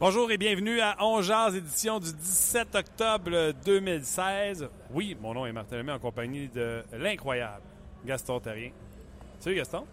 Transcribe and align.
Bonjour 0.00 0.30
et 0.30 0.38
bienvenue 0.38 0.80
à 0.80 0.96
On 1.00 1.20
Jazz, 1.22 1.56
édition 1.56 1.98
du 1.98 2.12
17 2.12 2.74
octobre 2.74 3.52
2016. 3.64 4.68
Oui, 4.92 5.16
mon 5.20 5.34
nom 5.34 5.44
est 5.46 5.52
Martin 5.52 5.76
Lemay 5.78 5.92
en 5.92 5.98
compagnie 5.98 6.48
de 6.48 6.82
l'incroyable 6.92 7.62
Gaston 8.06 8.38
Terrien. 8.38 8.70
Salut 9.40 9.56
Gaston. 9.56 9.84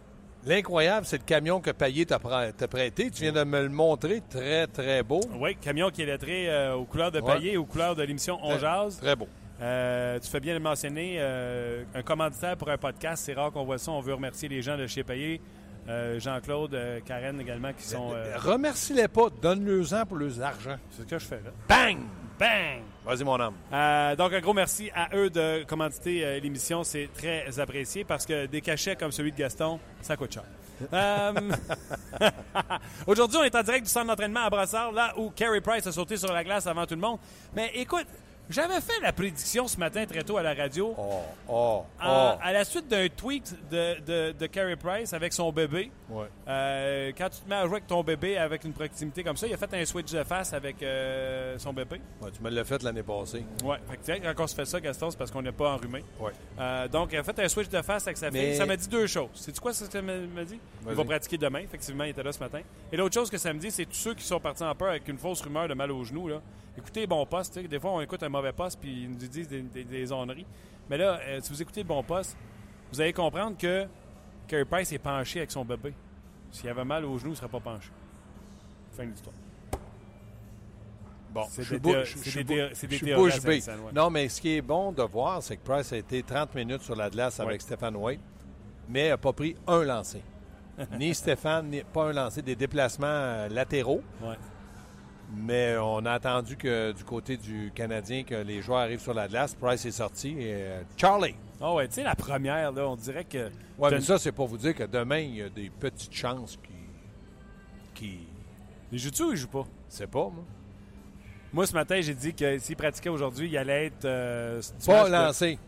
L'incroyable, 0.45 1.08
c'est 1.08 1.17
le 1.17 1.23
camion 1.23 1.59
que 1.59 1.72
Payet 1.72 2.06
t'a 2.06 2.20
prê- 2.20 2.53
t'a 2.53 2.67
prêté. 2.67 3.09
Tu 3.09 3.23
viens 3.23 3.31
de 3.31 3.44
me 3.44 3.64
le 3.64 3.70
montrer. 3.70 4.22
Très, 4.30 4.67
très 4.67 5.02
beau. 5.02 5.22
Oui, 5.39 5.56
camion 5.56 5.89
qui 5.89 6.03
est 6.03 6.06
lettré 6.06 6.50
euh, 6.52 6.75
aux 6.75 6.86
couleurs 6.86 7.12
de 7.12 7.19
Ouais. 7.19 7.58
Aux 7.58 7.66
couleurs 7.66 7.95
de 7.95 8.03
l'émission 8.03 8.38
On 8.44 8.50
Très- 8.52 8.59
Jazz. 8.59 9.00
Très 9.02 9.16
beau. 9.16 9.28
Euh, 9.59 10.19
tu 10.19 10.30
fais 10.30 10.40
bien 10.40 10.53
de 10.53 10.59
le 10.59 10.64
mentionner. 10.64 11.16
euh, 11.17 11.84
un 11.95 12.03
commanditaire 12.03 12.56
pour 12.58 12.69
un 12.69 12.78
podcast, 12.78 13.23
c'est 13.25 13.34
rare 13.34 13.52
qu'on 13.52 13.64
voit 13.66 13.80
ça. 13.80 13.90
On 13.92 14.02
veut 14.02 14.14
remercier 14.14 14.47
les 14.50 14.62
gens 14.62 14.78
de 14.78 14.86
chez 14.86 15.03
Paillé. 15.03 15.42
Euh, 15.88 16.19
Jean-Claude, 16.19 16.73
euh, 16.73 17.00
Karen 17.05 17.39
également, 17.39 17.72
qui 17.73 17.83
sont. 17.83 18.11
euh, 18.14 18.36
Remercie-les 18.38 19.08
pas. 19.08 19.28
Donne-le-en 19.41 20.05
pour 20.05 20.17
leurs 20.17 20.41
argent. 20.41 20.78
c'est 20.91 21.03
ce 21.03 21.08
que 21.08 21.19
je 21.19 21.25
fais 21.25 21.41
là. 21.44 21.52
Bang! 21.69 21.97
Bang! 22.39 22.81
Vas-y, 23.05 23.23
mon 23.23 23.39
homme. 23.39 23.53
Euh, 23.72 24.16
donc, 24.16 24.33
un 24.33 24.39
gros 24.41 24.53
merci 24.53 24.89
à 24.95 25.16
eux 25.16 25.30
de 25.30 25.63
commanditer 25.63 26.25
euh, 26.25 26.39
l'émission. 26.39 26.83
C'est 26.83 27.09
très 27.13 27.59
apprécié 27.59 28.03
parce 28.03 28.25
que 28.25 28.47
des 28.47 28.61
cachets 28.61 28.95
comme 28.95 29.11
celui 29.11 29.31
de 29.31 29.38
Gaston, 29.38 29.80
ça 30.02 30.17
coûte 30.17 30.33
cher. 30.33 30.44
Euh, 30.91 31.31
Aujourd'hui, 33.08 33.38
on 33.39 33.44
est 33.44 33.56
en 33.56 33.63
direct 33.63 33.86
du 33.86 33.89
centre 33.91 34.08
d'entraînement 34.08 34.41
à 34.45 34.50
Brassard, 34.50 34.91
là 34.91 35.13
où 35.17 35.30
Carey 35.30 35.61
Price 35.61 35.88
a 35.88 35.91
sauté 35.94 36.17
sur 36.17 36.33
la 36.33 36.44
glace 36.44 36.67
avant 36.67 36.86
tout 36.86 36.95
le 36.95 37.02
monde. 37.02 37.17
Mais 37.56 37.72
écoute, 37.75 38.06
j'avais 38.49 38.79
fait 38.81 38.99
la 39.01 39.11
prédiction 39.13 39.67
ce 39.67 39.77
matin 39.77 40.05
très 40.05 40.23
tôt 40.23 40.38
à 40.38 40.43
la 40.43 40.53
radio. 40.53 40.93
Oh, 40.97 41.19
oh, 41.47 41.83
En- 42.01 42.33
oh. 42.35 42.39
à 42.41 42.51
la 42.53 42.63
suite 42.65 42.88
d'un 42.88 43.07
tweet 43.09 43.55
de, 43.71 43.99
de, 44.01 44.31
de 44.33 44.45
Carey 44.47 44.75
Price 44.75 45.13
avec 45.13 45.33
son 45.33 45.51
bébé, 45.51 45.91
Ouais. 46.09 46.27
euh, 46.47 47.11
quand 47.17 47.29
tu 47.29 47.39
te 47.41 47.50
mets 47.50 47.55
à 47.55 47.63
jouer 47.66 47.73
avec 47.78 47.88
ton 47.88 48.03
bébé 48.03 48.38
avec 48.38 48.63
une 48.63 48.73
proximité 48.73 49.23
comme 49.23 49.38
ça, 49.38 49.47
il 49.47 49.53
a 49.53 49.57
fait 49.57 49.73
un 49.73 49.85
switch 49.85 50.11
de 50.11 50.23
face 50.23 50.53
avec 50.53 50.81
euh, 50.84 51.57
son 51.57 51.73
bébé. 51.73 52.00
Ouais, 52.22 52.29
tu 52.31 52.41
me 52.44 52.50
l'as 52.50 52.63
fait 52.63 52.81
l'année 52.84 53.01
passée. 53.03 53.44
Sais, 54.03 54.19
quand 54.22 54.44
on 54.44 54.47
se 54.47 54.55
fait 54.55 54.66
ça, 54.66 54.79
Gaston, 54.79 55.09
c'est 55.11 55.17
parce 55.17 55.31
qu'on 55.31 55.41
n'est 55.41 55.51
pas 55.51 55.73
enrhumé. 55.73 56.03
Ouais. 56.19 56.31
Euh, 56.59 56.88
donc, 56.88 57.09
il 57.11 57.17
a 57.17 57.23
fait 57.23 57.39
un 57.39 57.47
switch 57.47 57.69
de 57.69 57.81
face 57.81 58.05
avec 58.05 58.17
sa 58.17 58.29
fille. 58.29 58.39
Mais- 58.39 58.55
Ça 58.55 58.66
m'a 58.66 58.75
dit 58.78 58.88
deux 58.88 59.07
choses. 59.07 59.29
C'est 59.34 59.57
quoi 59.59 59.73
ce 59.73 59.85
que 59.85 59.91
ça 59.91 60.01
m'a 60.01 60.44
dit? 60.44 60.59
Il 60.88 60.94
va 60.94 61.03
pratiquer 61.03 61.38
demain. 61.38 61.59
Effectivement, 61.59 62.03
il 62.03 62.11
était 62.11 62.22
là 62.23 62.31
ce 62.31 62.39
matin. 62.39 62.59
Et 62.91 62.97
l'autre 62.97 63.13
chose 63.16 63.29
que 63.29 63.38
ça 63.38 63.51
me 63.51 63.59
dit, 63.59 63.72
c'est 63.72 63.85
tous 63.85 63.95
ceux 63.95 64.13
qui 64.13 64.23
sont 64.23 64.39
partis 64.39 64.63
en 64.63 64.75
peur 64.75 64.89
avec 64.89 65.07
une 65.07 65.17
fausse 65.17 65.41
rumeur 65.41 65.67
de 65.67 65.73
mal 65.73 65.91
au 65.91 66.03
genou. 66.03 66.28
Là. 66.28 66.41
Écoutez 66.78 67.02
les 67.02 67.08
bons 67.08 67.25
postes. 67.25 67.53
tu 67.53 67.62
sais, 67.62 67.68
Des 67.68 67.80
fois, 67.80 67.91
on 67.91 68.02
écoute 68.02 68.22
un 68.24 68.30
mauvais 68.30 68.53
poste 68.53 68.80
puis 68.80 69.03
ils 69.03 69.09
nous 69.09 69.16
disent 69.16 69.47
des, 69.47 69.62
des, 69.62 69.84
des 69.84 70.12
onneries. 70.12 70.46
Mais 70.90 70.97
là, 70.97 71.19
euh, 71.22 71.40
si 71.41 71.52
vous 71.52 71.62
écoutez 71.62 71.81
le 71.81 71.88
bon 71.88 72.03
poste, 72.03 72.38
vous 72.91 73.02
allez 73.02 73.13
comprendre 73.13 73.58
que 73.58 73.88
Carey 74.47 74.66
Price 74.66 74.91
est 74.91 75.00
penché 75.00 75.40
avec 75.40 75.52
son 75.52 75.66
bébé. 75.66 75.94
S'il 76.52 76.69
avait 76.69 76.85
mal 76.85 77.06
au 77.06 77.18
genou, 77.18 77.30
il 77.30 77.31
ne 77.31 77.35
serait 77.35 77.50
pas 77.50 77.59
penché. 77.59 77.90
Fin 78.91 79.06
de 79.06 79.09
l'histoire. 79.09 79.35
Bon, 81.34 81.44
C'est 81.50 81.64
je 81.64 81.75
suis 82.30 82.44
des 82.44 83.14
bouche 83.14 83.41
bée. 83.41 83.62
Non, 83.94 84.09
mais 84.09 84.30
ce 84.30 84.40
qui 84.40 84.56
est 84.56 84.62
bon 84.62 84.94
de 84.94 85.03
voir, 85.03 85.44
c'est 85.44 85.58
que 85.58 85.64
Price 85.66 85.91
a 85.91 85.97
été 85.97 86.24
30 86.24 86.56
minutes 86.56 86.81
sur 86.81 86.96
la 86.96 87.09
glace 87.09 87.41
avec. 87.41 87.62
Stéphane 87.62 87.96
White, 87.97 88.22
mais 88.88 89.09
n'a 89.09 89.18
pas 89.18 89.34
pris 89.34 89.56
un 89.68 89.84
lancé. 89.84 90.22
ni 90.97 91.14
Stéphane, 91.14 91.69
ni 91.69 91.81
pas 91.81 92.06
un 92.06 92.14
lancé, 92.14 92.41
des 92.41 92.56
déplacements 92.56 93.08
euh, 93.08 93.50
latéraux. 93.50 94.02
Mais 95.34 95.75
on 95.78 96.06
a 96.06 96.12
attendu 96.13 96.56
que 96.56 96.91
du 96.91 97.03
côté 97.03 97.38
du 97.38 97.72
Canadien 97.74 98.24
que 98.24 98.36
les 98.36 98.62
joueurs 98.62 98.80
arrivent 98.80 99.02
sur 99.02 99.13
la 99.13 99.28
glace. 99.28 99.56
Price 99.56 99.86
est 99.86 99.91
sorti 99.91 100.30
et 100.40 100.53
euh, 100.53 100.81
Charlie. 100.97 101.36
Ah 101.59 101.74
ouais, 101.74 101.88
tu 101.88 101.96
sais, 101.96 102.03
la 102.03 102.16
première, 102.16 102.72
là, 102.72 102.88
on 102.88 102.96
dirait 102.96 103.24
que. 103.25 103.50
Ouais, 103.78 103.90
T'as 103.90 103.96
mais 103.96 104.02
ça, 104.02 104.18
c'est 104.19 104.31
pour 104.31 104.47
vous 104.47 104.58
dire 104.58 104.75
que 104.75 104.84
demain, 104.84 105.19
il 105.19 105.35
y 105.35 105.41
a 105.41 105.50
des 105.50 105.69
petites 105.69 106.14
chances 106.14 106.58
qui. 106.64 106.74
qui. 107.94 108.19
Il 108.91 109.00
joue-tu 109.00 109.24
ou 109.24 109.31
il 109.31 109.38
joue 109.38 109.47
pas? 109.47 109.66
C'est 109.90 110.08
pas, 110.08 110.19
moi. 110.25 110.44
Moi, 111.52 111.66
ce 111.66 111.74
matin, 111.74 112.00
j'ai 112.02 112.14
dit 112.14 112.34
que 112.34 112.59
s'il 112.59 112.75
pratiquait 112.75 113.09
aujourd'hui, 113.09 113.47
il 113.50 113.58
allait 113.58 113.88
être. 113.88 114.06
euh, 114.06 114.62
Pas 114.85 115.03
match 115.03 115.08
de- 115.08 115.12
lancé. 115.14 115.59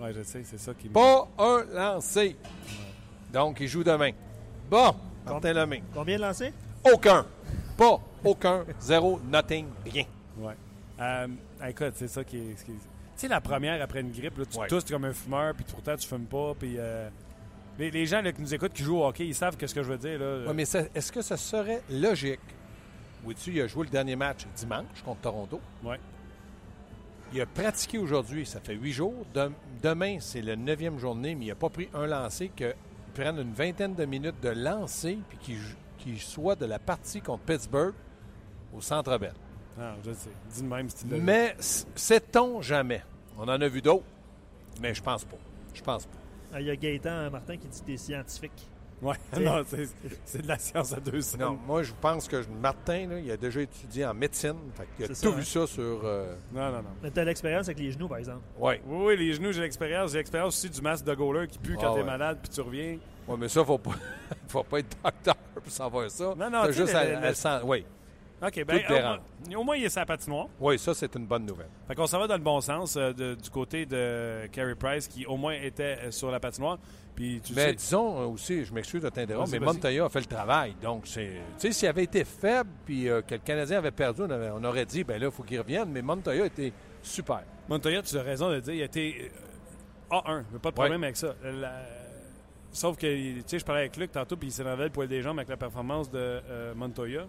Ouais, 0.00 0.12
je 0.14 0.22
sais, 0.22 0.42
c'est 0.44 0.58
ça 0.58 0.72
qui. 0.74 0.88
Pas 0.88 1.28
un 1.38 1.64
lancé. 1.72 2.36
Donc, 3.32 3.58
il 3.60 3.68
joue 3.68 3.84
demain. 3.84 4.10
Bon, 4.70 4.94
Martin 5.24 5.52
Lemay. 5.52 5.82
Combien 5.94 6.16
de 6.16 6.22
lancés? 6.22 6.52
Aucun. 6.92 7.24
Pas 7.76 8.00
aucun. 8.24 8.64
Zéro, 8.80 9.20
nothing, 9.30 9.66
rien. 9.84 10.04
Ouais. 10.38 10.54
Euh, 11.00 11.28
écoute, 11.68 11.92
c'est 11.94 12.08
ça 12.08 12.24
qui 12.24 12.38
est. 12.38 12.54
Tu 12.64 12.72
sais, 13.16 13.28
la 13.28 13.40
première 13.40 13.80
après 13.82 14.00
une 14.00 14.12
grippe, 14.12 14.38
là, 14.38 14.44
tu 14.46 14.58
Ouais. 14.58 14.66
tousses 14.66 14.84
comme 14.84 15.04
un 15.04 15.12
fumeur, 15.12 15.54
puis 15.54 15.64
pourtant 15.70 15.96
tu 15.96 16.06
fumes 16.06 16.26
pas, 16.26 16.54
puis. 16.58 16.76
euh, 16.78 17.08
les, 17.78 17.90
les 17.90 18.06
gens 18.06 18.22
là, 18.22 18.32
qui 18.32 18.40
nous 18.40 18.54
écoutent, 18.54 18.72
qui 18.72 18.82
jouent 18.82 18.98
au 19.00 19.06
hockey, 19.06 19.26
ils 19.26 19.34
savent 19.34 19.56
que 19.58 19.66
ce 19.66 19.74
que 19.74 19.82
je 19.82 19.90
veux 19.92 19.98
dire. 19.98 20.18
Là, 20.18 20.46
Ouais, 20.46 20.54
mais 20.54 20.62
est-ce 20.62 21.12
que 21.12 21.20
ça 21.20 21.36
serait 21.36 21.82
logique? 21.90 22.40
Oui-tu, 23.24 23.52
il 23.52 23.60
a 23.60 23.66
joué 23.66 23.84
le 23.84 23.90
dernier 23.90 24.16
match 24.16 24.46
dimanche 24.56 25.02
contre 25.04 25.20
Toronto? 25.20 25.60
Ouais. 25.84 25.98
Il 27.34 27.40
a 27.40 27.46
pratiqué 27.46 27.98
aujourd'hui, 27.98 28.46
ça 28.46 28.60
fait 28.60 28.74
huit 28.74 28.92
jours. 28.92 29.26
Dem- 29.34 29.52
demain, 29.82 30.18
c'est 30.20 30.40
la 30.40 30.56
neuvième 30.56 30.98
journée, 30.98 31.34
mais 31.34 31.46
il 31.46 31.48
n'a 31.48 31.54
pas 31.54 31.68
pris 31.68 31.88
un 31.92 32.06
lancer. 32.06 32.50
Qu'il 32.56 32.74
prenne 33.14 33.38
une 33.38 33.52
vingtaine 33.52 33.94
de 33.94 34.04
minutes 34.06 34.40
de 34.42 34.50
lancer, 34.50 35.18
puis 35.28 35.38
qu'il 35.38 35.58
qu'il 36.06 36.20
soit 36.20 36.54
de 36.56 36.66
la 36.66 36.78
partie 36.78 37.20
contre 37.20 37.42
Pittsburgh 37.44 37.94
au 38.72 38.80
Centre 38.80 39.18
Bell. 39.18 39.32
Ah, 39.78 39.94
je 40.04 40.12
sais. 40.12 40.30
Dis 40.54 40.62
de 40.62 40.68
même, 40.68 40.88
style. 40.88 41.08
Mais 41.20 41.56
sait-on 41.58 42.62
jamais? 42.62 43.02
On 43.36 43.42
en 43.42 43.60
a 43.60 43.68
vu 43.68 43.82
d'autres, 43.82 44.04
mais 44.80 44.94
je 44.94 45.02
pense 45.02 45.24
pas. 45.24 45.36
Je 45.74 45.82
pense 45.82 46.06
pas. 46.06 46.12
Ah, 46.54 46.60
Il 46.60 46.66
y 46.66 46.70
a 46.70 46.76
Gaëtan 46.76 47.30
Martin 47.30 47.56
qui 47.56 47.66
dit 47.68 47.80
que 47.80 47.86
t'es 47.86 47.96
scientifique. 47.96 48.68
Ouais, 49.02 49.16
non, 49.38 49.62
c'est 49.66 49.86
c'est 50.24 50.40
de 50.40 50.48
la 50.48 50.58
science 50.58 50.94
à 50.94 51.00
deux 51.00 51.20
cents. 51.20 51.36
Non, 51.36 51.58
moi, 51.66 51.82
je 51.82 51.92
pense 52.00 52.26
que 52.26 52.42
Martin, 52.62 53.08
là, 53.08 53.18
il 53.20 53.30
a 53.30 53.36
déjà 53.36 53.60
étudié 53.60 54.06
en 54.06 54.14
médecine. 54.14 54.54
Fait 54.74 54.86
qu'il 54.96 55.04
a 55.04 55.08
tout 55.08 55.14
ça, 55.14 55.28
vu 55.28 55.40
hein? 55.40 55.44
ça 55.44 55.66
sur. 55.66 56.00
euh, 56.04 56.34
Non, 56.54 56.70
non, 56.72 56.78
non. 56.78 56.88
Mais 57.02 57.10
t'as 57.10 57.24
l'expérience 57.24 57.66
avec 57.66 57.78
les 57.78 57.90
genoux, 57.92 58.08
par 58.08 58.16
exemple. 58.16 58.40
Ouais. 58.58 58.80
Oui, 58.86 59.04
oui, 59.04 59.16
les 59.18 59.34
genoux, 59.34 59.52
j'ai 59.52 59.60
l'expérience. 59.60 60.12
J'ai 60.12 60.18
l'expérience 60.18 60.54
aussi 60.56 60.70
du 60.70 60.80
masque 60.80 61.04
de 61.04 61.14
goaler 61.14 61.46
qui 61.46 61.58
pue 61.58 61.74
quand 61.74 61.90
Ah 61.90 61.94
t'es 61.94 62.00
ouais. 62.00 62.04
malade, 62.06 62.38
puis 62.42 62.50
tu 62.50 62.60
reviens. 62.62 62.98
Ouais, 63.28 63.36
mais 63.38 63.48
ça, 63.50 63.62
faut 63.66 63.76
pas, 63.76 63.90
faut 64.52 64.62
pas 64.64 64.78
être 64.80 64.96
docteur 65.02 65.34
pour 65.54 65.72
savoir 65.72 66.10
ça. 66.10 66.34
Non, 66.36 66.50
non, 66.50 66.66
juste 66.70 66.92
le- 66.92 66.96
à, 66.98 67.04
le- 67.04 67.16
à 67.16 67.28
le 67.28 67.34
sens- 67.34 67.62
Oui. 67.64 67.84
OK, 68.42 68.64
ben, 68.66 68.82
dérange. 68.86 69.18
au, 69.46 69.48
moins, 69.48 69.60
au 69.60 69.64
moins, 69.64 69.76
il 69.76 69.84
est 69.84 69.88
sa 69.88 70.04
patinoire. 70.04 70.48
oui, 70.60 70.78
ça, 70.78 70.92
c'est 70.92 71.14
une 71.14 71.24
bonne 71.24 71.46
nouvelle. 71.46 71.70
Fait 71.88 71.94
qu'on 71.94 72.06
s'en 72.06 72.18
va 72.18 72.26
dans 72.26 72.36
le 72.36 72.42
bon 72.42 72.60
sens 72.60 72.94
euh, 72.96 73.12
de- 73.14 73.34
du 73.34 73.48
côté 73.48 73.86
de 73.86 74.46
Carey 74.52 74.74
Price, 74.74 75.08
qui 75.08 75.24
au 75.24 75.38
moins 75.38 75.54
était 75.54 75.96
euh, 76.04 76.10
sur 76.10 76.30
la 76.30 76.38
patinoire. 76.38 76.78
Puis 77.14 77.40
tu 77.42 77.54
Mais 77.54 77.68
sais, 77.68 77.72
disons 77.74 78.20
euh, 78.20 78.26
aussi, 78.26 78.62
je 78.66 78.74
m'excuse 78.74 79.00
de 79.02 79.08
t'interrompre, 79.08 79.48
mais. 79.52 79.58
Montoya 79.58 80.04
a 80.04 80.08
fait 80.10 80.20
le 80.20 80.26
travail. 80.26 80.74
Donc, 80.82 81.06
c'est. 81.06 81.30
Tu 81.58 81.68
sais, 81.68 81.72
s'il 81.72 81.88
avait 81.88 82.04
été 82.04 82.24
faible 82.26 82.68
puis 82.84 83.08
euh, 83.08 83.22
que 83.22 83.36
le 83.36 83.40
Canadien 83.40 83.78
avait 83.78 83.90
perdu, 83.90 84.20
on, 84.20 84.30
avait- 84.30 84.50
on 84.50 84.62
aurait 84.64 84.84
dit, 84.84 85.02
ben 85.02 85.18
là, 85.18 85.28
il 85.28 85.32
faut 85.32 85.42
qu'il 85.42 85.58
revienne. 85.58 85.88
Mais 85.90 86.02
Montoya 86.02 86.44
été 86.44 86.74
super. 87.02 87.40
Montoya, 87.70 88.02
tu 88.02 88.18
as 88.18 88.22
raison 88.22 88.50
de 88.50 88.60
dire, 88.60 88.74
il 88.74 88.82
a 88.82 88.84
été 88.84 89.30
euh, 90.12 90.14
A1, 90.14 90.44
il 90.52 90.58
pas 90.58 90.68
de 90.68 90.74
problème 90.74 91.02
avec 91.04 91.16
ça. 91.16 91.34
La- 91.42 91.80
Sauf 92.76 92.98
que, 92.98 93.06
tu 93.06 93.42
sais, 93.46 93.58
je 93.58 93.64
parlais 93.64 93.80
avec 93.82 93.96
Luc 93.96 94.12
tantôt, 94.12 94.36
puis 94.36 94.48
il 94.48 94.52
s'énervait 94.52 94.84
le 94.84 94.90
poil 94.90 95.08
des 95.08 95.22
jambes 95.22 95.38
avec 95.38 95.48
la 95.48 95.56
performance 95.56 96.10
de 96.10 96.18
euh, 96.18 96.74
Montoya. 96.74 97.26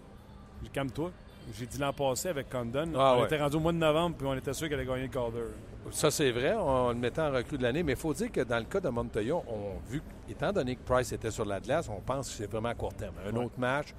J'ai 0.62 0.68
calme-toi. 0.68 1.10
J'ai 1.58 1.64
dit 1.64 1.78
l'an 1.78 1.94
passé 1.94 2.28
avec 2.28 2.50
Condon. 2.50 2.92
Ah 2.94 3.14
on 3.16 3.20
ouais. 3.20 3.24
était 3.26 3.38
rendu 3.40 3.56
au 3.56 3.60
mois 3.60 3.72
de 3.72 3.78
novembre, 3.78 4.14
puis 4.18 4.26
on 4.26 4.34
était 4.34 4.52
sûr 4.52 4.68
qu'elle 4.68 4.80
allait 4.80 4.86
gagner 4.86 5.02
le 5.04 5.08
Calder. 5.08 5.44
Ça, 5.90 6.10
c'est 6.10 6.30
vrai, 6.32 6.52
on 6.54 6.90
le 6.90 6.96
mettait 6.96 7.22
en 7.22 7.32
recrue 7.32 7.56
de 7.56 7.62
l'année, 7.62 7.82
mais 7.82 7.92
il 7.92 7.98
faut 7.98 8.12
dire 8.12 8.30
que 8.30 8.42
dans 8.42 8.58
le 8.58 8.64
cas 8.66 8.78
de 8.80 8.90
Montoya, 8.90 9.36
on 9.36 9.78
vu, 9.88 10.02
étant 10.28 10.52
donné 10.52 10.76
que 10.76 10.82
Price 10.82 11.10
était 11.12 11.30
sur 11.30 11.46
la 11.46 11.60
glace, 11.60 11.88
on 11.88 12.02
pense 12.02 12.28
que 12.28 12.34
c'est 12.36 12.50
vraiment 12.50 12.68
à 12.68 12.74
court 12.74 12.92
terme. 12.92 13.14
Un 13.26 13.34
Ouais. 13.34 13.46
autre 13.46 13.58
match, 13.58 13.94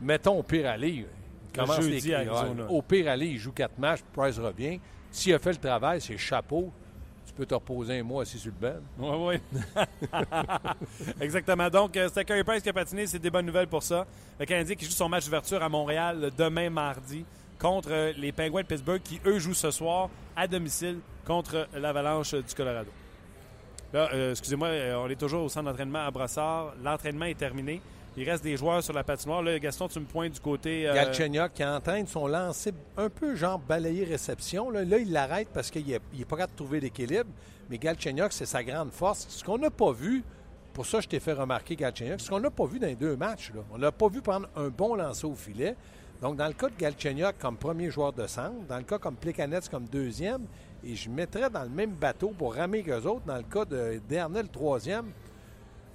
mettons 0.00 0.38
au 0.38 0.42
pire 0.42 0.70
aller, 0.70 1.06
commence 1.54 1.82
jeudi 1.82 2.08
les- 2.08 2.14
à 2.14 2.18
Arizona. 2.20 2.64
Au 2.70 2.80
pire 2.80 3.10
aller, 3.10 3.26
il 3.26 3.36
joue 3.38 3.52
quatre 3.52 3.78
matchs, 3.78 4.00
Price 4.14 4.38
revient. 4.38 4.80
S'il 5.10 5.34
a 5.34 5.38
fait 5.38 5.50
le 5.52 5.58
travail, 5.58 6.00
c'est 6.00 6.16
chapeau. 6.16 6.72
Peux 7.38 7.46
te 7.46 7.54
reposer 7.54 8.00
un 8.00 8.02
mois 8.02 8.22
assis 8.22 8.36
sur 8.36 8.50
le 8.50 8.68
banc. 8.68 8.80
Oui, 8.98 9.38
oui. 9.62 9.62
Exactement. 11.20 11.70
Donc, 11.70 11.96
euh, 11.96 12.08
c'était 12.08 12.24
Carey 12.24 12.42
Price 12.42 12.64
qui 12.64 12.68
a 12.68 12.72
patiné. 12.72 13.06
C'est 13.06 13.20
des 13.20 13.30
bonnes 13.30 13.46
nouvelles 13.46 13.68
pour 13.68 13.84
ça. 13.84 14.08
Le 14.40 14.44
Canadien 14.44 14.74
qui 14.74 14.84
joue 14.86 14.90
son 14.90 15.08
match 15.08 15.26
d'ouverture 15.26 15.62
à 15.62 15.68
Montréal 15.68 16.32
demain 16.36 16.68
mardi 16.68 17.24
contre 17.56 17.90
euh, 17.92 18.12
les 18.18 18.32
Penguins 18.32 18.62
de 18.62 18.66
Pittsburgh 18.66 19.00
qui, 19.00 19.20
eux, 19.24 19.38
jouent 19.38 19.54
ce 19.54 19.70
soir 19.70 20.10
à 20.34 20.48
domicile 20.48 20.98
contre 21.24 21.68
l'Avalanche 21.76 22.34
du 22.34 22.54
Colorado. 22.56 22.90
Là, 23.92 24.08
euh, 24.12 24.32
excusez-moi, 24.32 24.70
on 24.96 25.08
est 25.08 25.14
toujours 25.14 25.44
au 25.44 25.48
centre 25.48 25.66
d'entraînement 25.66 26.04
à 26.04 26.10
Brossard. 26.10 26.74
L'entraînement 26.82 27.26
est 27.26 27.38
terminé. 27.38 27.80
Il 28.20 28.28
reste 28.28 28.42
des 28.42 28.56
joueurs 28.56 28.82
sur 28.82 28.92
la 28.92 29.04
patinoire. 29.04 29.44
Gaston, 29.60 29.86
tu 29.86 30.00
me 30.00 30.04
pointes 30.04 30.32
du 30.32 30.40
côté. 30.40 30.88
euh, 30.88 30.92
Galchenyuk 30.92 31.54
qui 31.54 31.64
entraîne 31.64 32.04
son 32.08 32.26
lancer 32.26 32.72
un 32.96 33.08
peu 33.08 33.36
genre 33.36 33.60
balayer 33.60 34.04
réception. 34.04 34.70
Là, 34.70 34.82
il 34.82 35.12
l'arrête 35.12 35.46
parce 35.54 35.70
qu'il 35.70 35.86
n'est 35.86 36.24
pas 36.24 36.36
capable 36.36 36.50
de 36.52 36.56
trouver 36.56 36.80
l'équilibre. 36.80 37.30
Mais 37.70 37.78
Galchenyuk, 37.78 38.32
c'est 38.32 38.44
sa 38.44 38.64
grande 38.64 38.90
force. 38.90 39.26
Ce 39.28 39.44
qu'on 39.44 39.58
n'a 39.58 39.70
pas 39.70 39.92
vu, 39.92 40.24
pour 40.72 40.84
ça 40.84 41.00
je 41.00 41.06
t'ai 41.06 41.20
fait 41.20 41.32
remarquer 41.32 41.76
Galchenyuk, 41.76 42.20
ce 42.20 42.28
qu'on 42.28 42.40
n'a 42.40 42.50
pas 42.50 42.66
vu 42.66 42.80
dans 42.80 42.88
les 42.88 42.96
deux 42.96 43.14
matchs. 43.14 43.52
On 43.72 43.78
n'a 43.78 43.92
pas 43.92 44.08
vu 44.08 44.20
prendre 44.20 44.48
un 44.56 44.66
bon 44.66 44.96
lancer 44.96 45.24
au 45.24 45.36
filet. 45.36 45.76
Donc, 46.20 46.34
dans 46.34 46.48
le 46.48 46.54
cas 46.54 46.70
de 46.70 46.76
Galchenyuk 46.76 47.38
comme 47.38 47.56
premier 47.56 47.88
joueur 47.88 48.12
de 48.12 48.26
centre, 48.26 48.66
dans 48.68 48.78
le 48.78 48.82
cas 48.82 48.98
comme 48.98 49.14
Plekanec 49.14 49.68
comme 49.70 49.84
deuxième, 49.84 50.42
et 50.82 50.96
je 50.96 51.08
mettrais 51.08 51.48
dans 51.50 51.62
le 51.62 51.68
même 51.68 51.92
bateau 51.92 52.32
pour 52.36 52.56
ramer 52.56 52.82
qu'eux 52.82 53.04
autres, 53.06 53.24
dans 53.26 53.36
le 53.36 53.44
cas 53.44 53.64
de 53.64 54.46
troisième, 54.48 55.06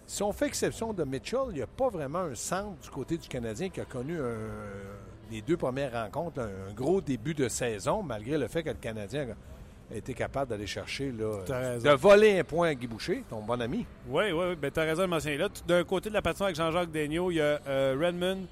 si 0.05 0.21
on 0.23 0.31
fait 0.33 0.47
exception 0.47 0.93
de 0.93 1.03
Mitchell, 1.03 1.39
il 1.49 1.55
n'y 1.55 1.61
a 1.61 1.67
pas 1.67 1.89
vraiment 1.89 2.19
un 2.19 2.35
centre 2.35 2.77
du 2.81 2.89
côté 2.89 3.17
du 3.17 3.27
Canadien 3.27 3.69
qui 3.69 3.79
a 3.81 3.85
connu 3.85 4.19
un- 4.19 5.31
les 5.31 5.41
deux 5.41 5.57
premières 5.57 5.93
rencontres, 5.93 6.41
un, 6.41 6.69
un 6.69 6.73
gros 6.73 7.01
début 7.01 7.33
de 7.33 7.47
saison, 7.47 8.03
malgré 8.03 8.37
le 8.37 8.47
fait 8.47 8.61
que 8.63 8.69
le 8.69 8.75
Canadien 8.75 9.27
a 9.91 9.95
été 9.95 10.13
capable 10.13 10.49
d'aller 10.51 10.67
chercher, 10.67 11.11
là, 11.11 11.77
de 11.79 11.89
voler 11.91 12.39
un 12.39 12.43
point 12.43 12.69
à 12.69 12.75
Guy 12.75 12.87
Boucher, 12.87 13.23
ton 13.29 13.41
bon 13.41 13.59
ami. 13.61 13.85
Oui, 14.07 14.31
oui, 14.31 14.45
oui. 14.49 14.55
Ben, 14.55 14.69
tu 14.71 14.79
as 14.79 14.83
raison 14.83 15.01
de 15.03 15.07
mentionner. 15.07 15.37
Là, 15.37 15.49
d'un 15.67 15.83
côté 15.83 16.09
de 16.09 16.13
la 16.13 16.21
patinoire 16.21 16.47
avec 16.47 16.55
Jean-Jacques 16.57 16.91
Daigneault, 16.91 17.31
il 17.31 17.35
y 17.35 17.41
a 17.41 17.59
euh, 17.67 17.95
Redmond, 17.99 18.45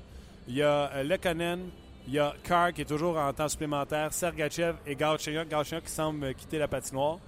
il 0.47 0.55
y 0.55 0.61
a 0.63 0.91
euh, 0.93 1.03
Lekanen, 1.03 1.69
il 2.07 2.13
y 2.13 2.19
a 2.19 2.33
Carr 2.43 2.73
qui 2.73 2.81
est 2.81 2.85
toujours 2.85 3.17
en 3.17 3.31
temps 3.33 3.47
supplémentaire, 3.47 4.11
Sergachev 4.13 4.75
et 4.87 4.95
Galchenyuk. 4.95 5.47
Galchenyuk 5.49 5.83
qui 5.85 5.91
semble 5.91 6.33
quitter 6.33 6.57
la 6.57 6.67
patinoire. 6.67 7.19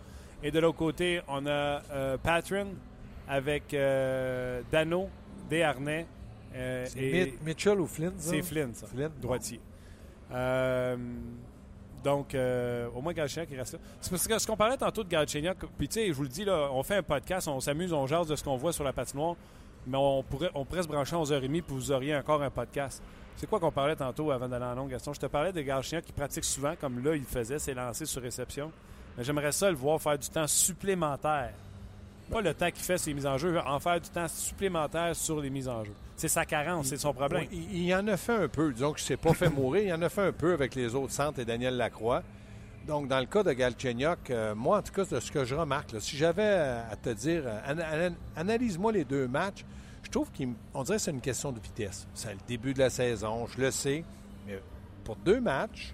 Et 0.42 0.50
de 0.52 0.60
l'autre 0.60 0.78
côté, 0.78 1.22
on 1.28 1.46
a 1.46 1.82
euh, 1.92 2.18
Patron 2.18 2.68
avec 3.28 3.74
euh, 3.74 4.62
Dano, 4.72 5.10
Desharnais 5.50 6.06
euh, 6.56 6.86
et 6.98 7.34
Mitchell 7.44 7.80
ou 7.80 7.88
Flynn, 7.88 8.14
ça? 8.18 8.32
c'est 8.32 8.42
Flynn, 8.42 8.74
ça, 8.74 8.88
Flynn, 8.88 9.12
droitier. 9.22 9.60
Euh, 10.32 10.96
donc, 12.04 12.36
euh, 12.36 12.90
au 12.94 13.02
moins 13.02 13.14
Galchenyuk 13.14 13.50
qui 13.50 13.56
reste 13.56 13.74
là. 13.74 13.80
C'est 14.02 14.10
parce 14.10 14.28
que 14.28 14.38
ce 14.38 14.46
qu'on 14.46 14.58
parlait 14.58 14.78
tantôt 14.78 15.04
de 15.04 15.10
Galchenyuk, 15.10 15.58
puis 15.78 15.88
tu 15.88 15.96
sais, 15.96 16.08
je 16.08 16.14
vous 16.14 16.24
le 16.24 16.30
dis, 16.30 16.44
là, 16.44 16.70
on 16.72 16.84
fait 16.84 16.98
un 16.98 17.04
podcast, 17.04 17.48
on 17.48 17.60
s'amuse, 17.60 17.94
on 17.94 18.06
jase 18.08 18.28
de 18.28 18.36
ce 18.36 18.44
qu'on 18.44 18.58
voit 18.58 18.74
sur 18.74 18.84
la 18.84 18.92
patinoire, 18.92 19.36
mais 19.88 19.98
on 19.98 20.22
pourrait, 20.22 20.52
on 20.54 20.66
pourrait 20.66 20.84
se 20.84 20.88
brancher 20.88 21.16
à 21.16 21.20
11h30 21.20 21.48
puis 21.48 21.64
vous 21.70 21.92
auriez 21.92 22.16
encore 22.16 22.42
un 22.42 22.50
podcast. 22.50 23.02
C'est 23.36 23.48
quoi 23.48 23.60
qu'on 23.60 23.72
parlait 23.72 23.96
tantôt 23.96 24.32
avant 24.32 24.48
d'aller 24.48 24.66
en 24.66 24.76
long, 24.76 24.86
Gaston? 24.86 25.14
Je 25.14 25.20
te 25.22 25.26
parlais 25.26 25.54
de 25.54 25.62
Galchenyuk 25.62 26.06
qui 26.06 26.12
pratique 26.12 26.44
souvent, 26.44 26.76
comme 26.80 27.04
là, 27.04 27.16
il 27.16 27.24
faisait, 27.24 27.58
c'est 27.58 27.74
lancé 27.74 28.06
sur 28.06 28.22
réception. 28.22 28.72
Mais 29.18 29.24
j'aimerais 29.24 29.52
ça 29.52 29.70
le 29.70 29.78
voir 29.78 30.02
faire 30.02 30.18
du 30.18 30.30
temps 30.30 30.48
supplémentaire. 30.48 31.54
Pas 32.34 32.42
le 32.42 32.54
temps 32.54 32.72
qu'il 32.72 32.84
fait 32.84 32.98
ses 32.98 33.14
mises 33.14 33.26
en 33.28 33.38
jeu, 33.38 33.58
en 33.66 33.80
faire 33.80 34.02
du 34.02 34.10
temps 34.10 34.28
supplémentaire 34.28 35.16
sur 35.16 35.40
les 35.40 35.50
mises 35.50 35.68
en 35.70 35.84
jeu. 35.84 35.94
C'est 36.16 36.28
sa 36.28 36.46
carence, 36.46 36.88
c'est 36.88 36.98
son 36.98 37.14
problème. 37.14 37.48
Il, 37.52 37.94
en 37.96 38.08
a 38.08 38.18
fait 38.18 38.34
un 38.36 38.48
peu. 38.48 38.72
Disons 38.74 38.92
que 38.94 39.00
ne 39.00 39.04
s'est 39.04 39.18
pas 39.18 39.34
fait 39.34 39.50
mourir. 39.50 39.84
Il 39.84 39.94
en 39.94 40.02
a 40.02 40.10
fait 40.10 40.22
un 40.28 40.32
peu 40.32 40.54
avec 40.54 40.76
les 40.76 40.94
autres 40.96 41.14
centres 41.14 41.40
et 41.40 41.46
Daniel 41.46 41.78
Lacroix. 41.78 42.24
Donc, 42.88 43.08
dans 43.08 43.20
le 43.20 43.26
cas 43.26 43.44
de 43.44 43.54
Galchenyuk, 43.54 44.30
euh, 44.30 44.54
moi, 44.56 44.80
en 44.80 44.82
tout 44.82 44.92
cas, 44.92 45.06
de 45.06 45.20
ce 45.20 45.32
que 45.32 45.46
je 45.46 45.56
remarque, 45.56 45.96
si 46.02 46.18
j'avais 46.18 46.44
à 46.44 46.96
te 47.02 47.10
dire, 47.12 47.44
euh, 47.46 47.60
ana- 47.66 47.88
ana- 47.88 48.16
analyse-moi 48.36 48.92
les 48.92 49.06
deux 49.06 49.28
matchs, 49.28 49.64
je 50.04 50.10
trouve 50.10 50.30
qu'on 50.32 50.84
dirait 50.84 50.98
que 50.98 51.02
c'est 51.04 51.12
une 51.12 51.22
question 51.22 51.52
de 51.54 51.60
vitesse. 51.62 52.08
C'est 52.14 52.34
le 52.34 52.40
début 52.48 52.74
de 52.74 52.80
la 52.80 52.90
saison, 52.90 53.48
je 53.48 53.62
le 53.62 53.72
sais, 53.72 54.04
mais 54.46 54.60
pour 55.06 55.16
deux 55.16 55.40
matchs, 55.40 55.94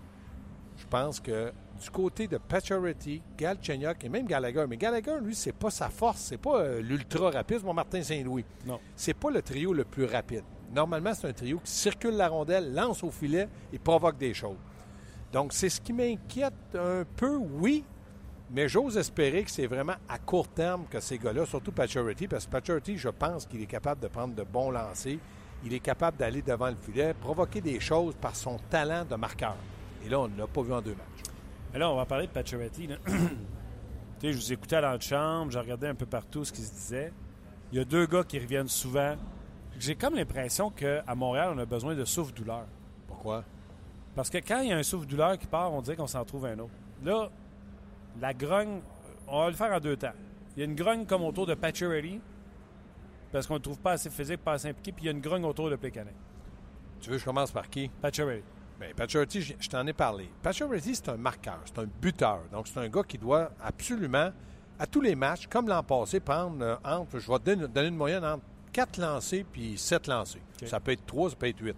je 0.77 0.85
pense 0.88 1.19
que 1.19 1.51
du 1.79 1.89
côté 1.89 2.27
de 2.27 2.37
Pacioretty, 2.37 3.21
Galchenyuk 3.37 4.03
et 4.03 4.09
même 4.09 4.25
Gallagher, 4.25 4.65
mais 4.69 4.77
Gallagher, 4.77 5.17
lui, 5.21 5.33
c'est 5.33 5.53
pas 5.53 5.69
sa 5.69 5.89
force, 5.89 6.19
c'est 6.19 6.37
pas 6.37 6.59
euh, 6.59 6.81
l'ultra 6.81 7.31
rapide, 7.31 7.63
mon 7.63 7.73
Martin 7.73 8.01
Saint-Louis. 8.01 8.45
Non. 8.65 8.79
C'est 8.95 9.13
pas 9.13 9.29
le 9.31 9.41
trio 9.41 9.73
le 9.73 9.85
plus 9.85 10.05
rapide. 10.05 10.43
Normalement, 10.73 11.13
c'est 11.13 11.27
un 11.27 11.33
trio 11.33 11.59
qui 11.63 11.71
circule 11.71 12.15
la 12.15 12.27
rondelle, 12.27 12.73
lance 12.73 13.03
au 13.03 13.09
filet 13.09 13.47
et 13.73 13.79
provoque 13.79 14.17
des 14.17 14.33
choses. 14.33 14.57
Donc, 15.31 15.53
c'est 15.53 15.69
ce 15.69 15.79
qui 15.79 15.93
m'inquiète 15.93 16.53
un 16.75 17.03
peu, 17.15 17.37
oui, 17.37 17.83
mais 18.51 18.67
j'ose 18.67 18.97
espérer 18.97 19.43
que 19.43 19.51
c'est 19.51 19.67
vraiment 19.67 19.95
à 20.07 20.17
court 20.17 20.47
terme 20.47 20.85
que 20.89 20.99
ces 20.99 21.17
gars-là, 21.17 21.45
surtout 21.45 21.71
Pacioretty, 21.71 22.27
parce 22.27 22.45
que 22.45 22.51
Pacioretty, 22.51 22.97
je 22.97 23.09
pense 23.09 23.45
qu'il 23.45 23.61
est 23.61 23.67
capable 23.67 24.01
de 24.01 24.07
prendre 24.07 24.33
de 24.33 24.43
bons 24.43 24.71
lancers. 24.71 25.17
Il 25.63 25.73
est 25.73 25.79
capable 25.79 26.17
d'aller 26.17 26.41
devant 26.41 26.69
le 26.69 26.77
filet, 26.81 27.13
provoquer 27.13 27.61
des 27.61 27.79
choses 27.79 28.15
par 28.15 28.35
son 28.35 28.57
talent 28.69 29.05
de 29.05 29.15
marqueur. 29.15 29.57
Et 30.05 30.09
là, 30.09 30.19
on 30.21 30.27
ne 30.27 30.37
l'a 30.37 30.47
pas 30.47 30.61
vu 30.61 30.73
en 30.73 30.81
deux 30.81 30.95
matchs. 30.95 31.28
Mais 31.74 31.80
là, 31.80 31.89
on 31.89 31.95
va 31.95 32.06
parler 32.06 32.27
de 32.27 32.31
Pacioretty. 32.31 32.88
là. 32.88 32.95
tu 33.06 33.12
sais, 34.21 34.33
je 34.33 34.38
vous 34.38 34.54
écoutais 34.54 34.77
à 34.77 34.81
l'antichambre, 34.81 35.51
je 35.51 35.60
regardais 35.60 35.88
un 35.88 35.95
peu 35.95 36.06
partout 36.06 36.44
ce 36.44 36.51
qui 36.51 36.62
se 36.62 36.74
disait. 36.74 37.13
Il 37.71 37.77
y 37.77 37.81
a 37.81 37.86
deux 37.86 38.06
gars 38.07 38.24
qui 38.24 38.39
reviennent 38.39 38.68
souvent. 38.68 39.16
J'ai 39.77 39.95
comme 39.95 40.16
l'impression 40.16 40.71
qu'à 40.71 41.04
Montréal, 41.16 41.51
on 41.56 41.57
a 41.60 41.66
besoin 41.66 41.95
de 41.95 42.04
souffle-douleur. 42.04 42.66
Pourquoi? 43.07 43.44
Parce 44.16 44.30
que 44.30 44.39
quand 44.39 44.62
il 44.62 44.69
y 44.69 44.74
a 44.74 44.77
un 44.77 44.83
souffle-douleur 44.83 45.38
qui 45.38 45.48
part, 45.48 45.71
on 45.71 45.81
dirait 45.81 45.95
qu'on 45.95 46.07
s'en 46.07 46.25
trouve 46.25 46.45
un 46.45 46.57
autre. 46.60 46.74
Là, 47.04 47.30
la 48.19 48.33
grogne, 48.33 48.81
on 49.27 49.39
va 49.44 49.50
le 49.50 49.56
faire 49.56 49.71
en 49.71 49.80
deux 49.80 49.95
temps. 49.95 50.12
Il 50.56 50.60
y 50.60 50.63
a 50.63 50.66
une 50.66 50.75
grogne 50.75 51.06
comme 51.06 51.24
autour 51.24 51.45
de 51.45 51.54
Pacioretty, 51.54 52.19
parce 53.31 53.45
qu'on 53.45 53.54
ne 53.54 53.60
le 53.60 53.63
trouve 53.63 53.80
pas 53.80 53.92
assez 53.94 54.10
physique, 54.10 54.44
pas 54.44 54.54
assez 54.54 54.68
impliqué, 54.68 54.92
puis 54.92 55.04
il 55.04 55.06
y 55.06 55.10
a 55.10 55.12
une 55.12 55.21
grogne 55.21 55.45
autour 55.45 55.69
de 55.69 55.75
Plekanec. 55.75 56.16
Tu 57.00 57.10
veux 57.10 57.16
que 57.16 57.19
je 57.21 57.25
commence 57.25 57.51
par 57.51 57.69
qui? 57.69 57.89
Pacioretty. 58.01 58.44
Bien, 58.79 58.89
Pacioretty, 58.95 59.41
je, 59.41 59.53
je 59.59 59.67
t'en 59.69 59.85
ai 59.87 59.93
parlé. 59.93 60.29
Pacioretty, 60.41 60.95
c'est 60.95 61.09
un 61.09 61.17
marqueur, 61.17 61.59
c'est 61.65 61.79
un 61.79 61.85
buteur. 62.01 62.39
Donc, 62.51 62.67
c'est 62.67 62.79
un 62.79 62.87
gars 62.87 63.03
qui 63.03 63.17
doit 63.17 63.51
absolument, 63.61 64.31
à 64.77 64.87
tous 64.87 65.01
les 65.01 65.15
matchs, 65.15 65.47
comme 65.47 65.68
l'an 65.68 65.83
passé, 65.83 66.19
prendre 66.19 66.63
euh, 66.63 66.75
entre, 66.85 67.19
je 67.19 67.30
vais 67.30 67.39
te 67.39 67.65
donner, 67.65 67.87
une 67.89 67.95
moyenne 67.95 68.23
entre 68.23 68.44
4 68.71 68.97
lancés 68.99 69.45
puis 69.51 69.77
7 69.77 70.07
lancés. 70.07 70.42
Ça 70.68 70.80
peut 70.80 70.92
être 70.92 71.06
3, 71.06 71.31
ça 71.31 71.35
peut 71.35 71.47
être 71.47 71.59
8. 71.61 71.75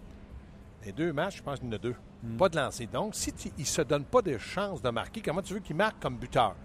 Les 0.86 0.92
deux 0.92 1.12
matchs, 1.14 1.38
je 1.38 1.44
pense 1.44 1.60
qu'il 1.60 1.68
y 1.70 1.72
en 1.72 1.76
a 1.76 1.78
deux. 1.80 1.96
Pas 2.38 2.50
de 2.50 2.56
lancés. 2.58 2.86
Donc, 2.86 3.16
si 3.16 3.34
tu- 3.34 3.52
il 3.58 3.62
ne 3.62 3.66
se 3.66 3.82
donne 3.82 4.04
pas 4.04 4.22
de 4.22 4.38
chance 4.38 4.80
de 4.82 4.90
marquer, 4.92 5.22
comment 5.22 5.42
tu 5.42 5.56
veux 5.56 5.60
qu'il 5.60 5.76
marque 5.76 6.00
comme 6.00 6.18
buteur? 6.18 6.56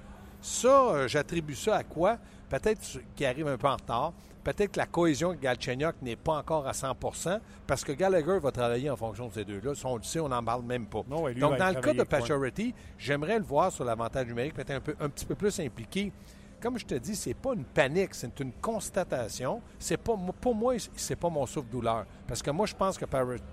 Ça, 0.43 0.69
euh, 0.69 1.09
j'attribue 1.09 1.55
ça 1.55 1.77
à 1.77 1.83
quoi? 1.83 2.19
Peut-être 2.51 2.81
qu'il 3.15 3.25
arrive 3.27 3.49
un 3.49 3.57
peu 3.57 3.67
en 3.69 3.77
retard. 3.77 4.13
Peut-être 4.47 4.71
que 4.71 4.79
la 4.79 4.87
cohésion 4.87 5.31
avec 5.31 5.41
Galchenyuk 5.41 5.97
n'est 6.03 6.15
pas 6.15 6.35
encore 6.35 6.69
à 6.69 6.71
100% 6.71 7.41
parce 7.67 7.83
que 7.83 7.91
Gallagher 7.91 8.39
va 8.39 8.53
travailler 8.53 8.89
en 8.89 8.95
fonction 8.95 9.27
de 9.27 9.33
ces 9.33 9.45
deux-là. 9.45 9.75
Ça, 9.75 9.89
on 9.89 9.97
le 9.97 10.05
sait, 10.05 10.21
on 10.21 10.29
n'en 10.29 10.45
parle 10.45 10.63
même 10.63 10.87
pas. 10.87 11.03
Non, 11.09 11.23
ouais, 11.23 11.35
lui 11.35 11.41
Donc, 11.41 11.59
va 11.59 11.59
dans 11.59 11.77
le 11.77 11.83
cas 11.83 11.93
de. 11.93 12.05
Pacioretty, 12.05 12.73
j'aimerais 12.97 13.41
le 13.41 13.45
voir 13.45 13.73
sur 13.73 13.85
l'avantage 13.85 14.29
numérique, 14.29 14.55
peut-être 14.55 14.71
un, 14.71 14.81
peu, 14.81 14.95
un 15.01 15.09
petit 15.09 15.27
peu 15.27 15.35
plus 15.35 15.59
impliqué. 15.59 16.13
Comme 16.61 16.79
je 16.79 16.87
te 16.87 16.95
dis, 16.95 17.17
c'est 17.17 17.35
pas 17.35 17.55
une 17.55 17.65
panique, 17.65 18.15
c'est 18.15 18.39
une 18.39 18.53
constatation. 18.53 19.61
C'est 19.81 19.97
pas, 19.97 20.17
pour 20.41 20.55
moi, 20.55 20.75
c'est 20.95 21.17
pas 21.17 21.29
mon 21.29 21.45
souffle-douleur. 21.45 22.07
Parce 22.29 22.41
que 22.41 22.53
moi, 22.53 22.67
je 22.67 22.75
pense 22.77 22.97
que 22.97 23.05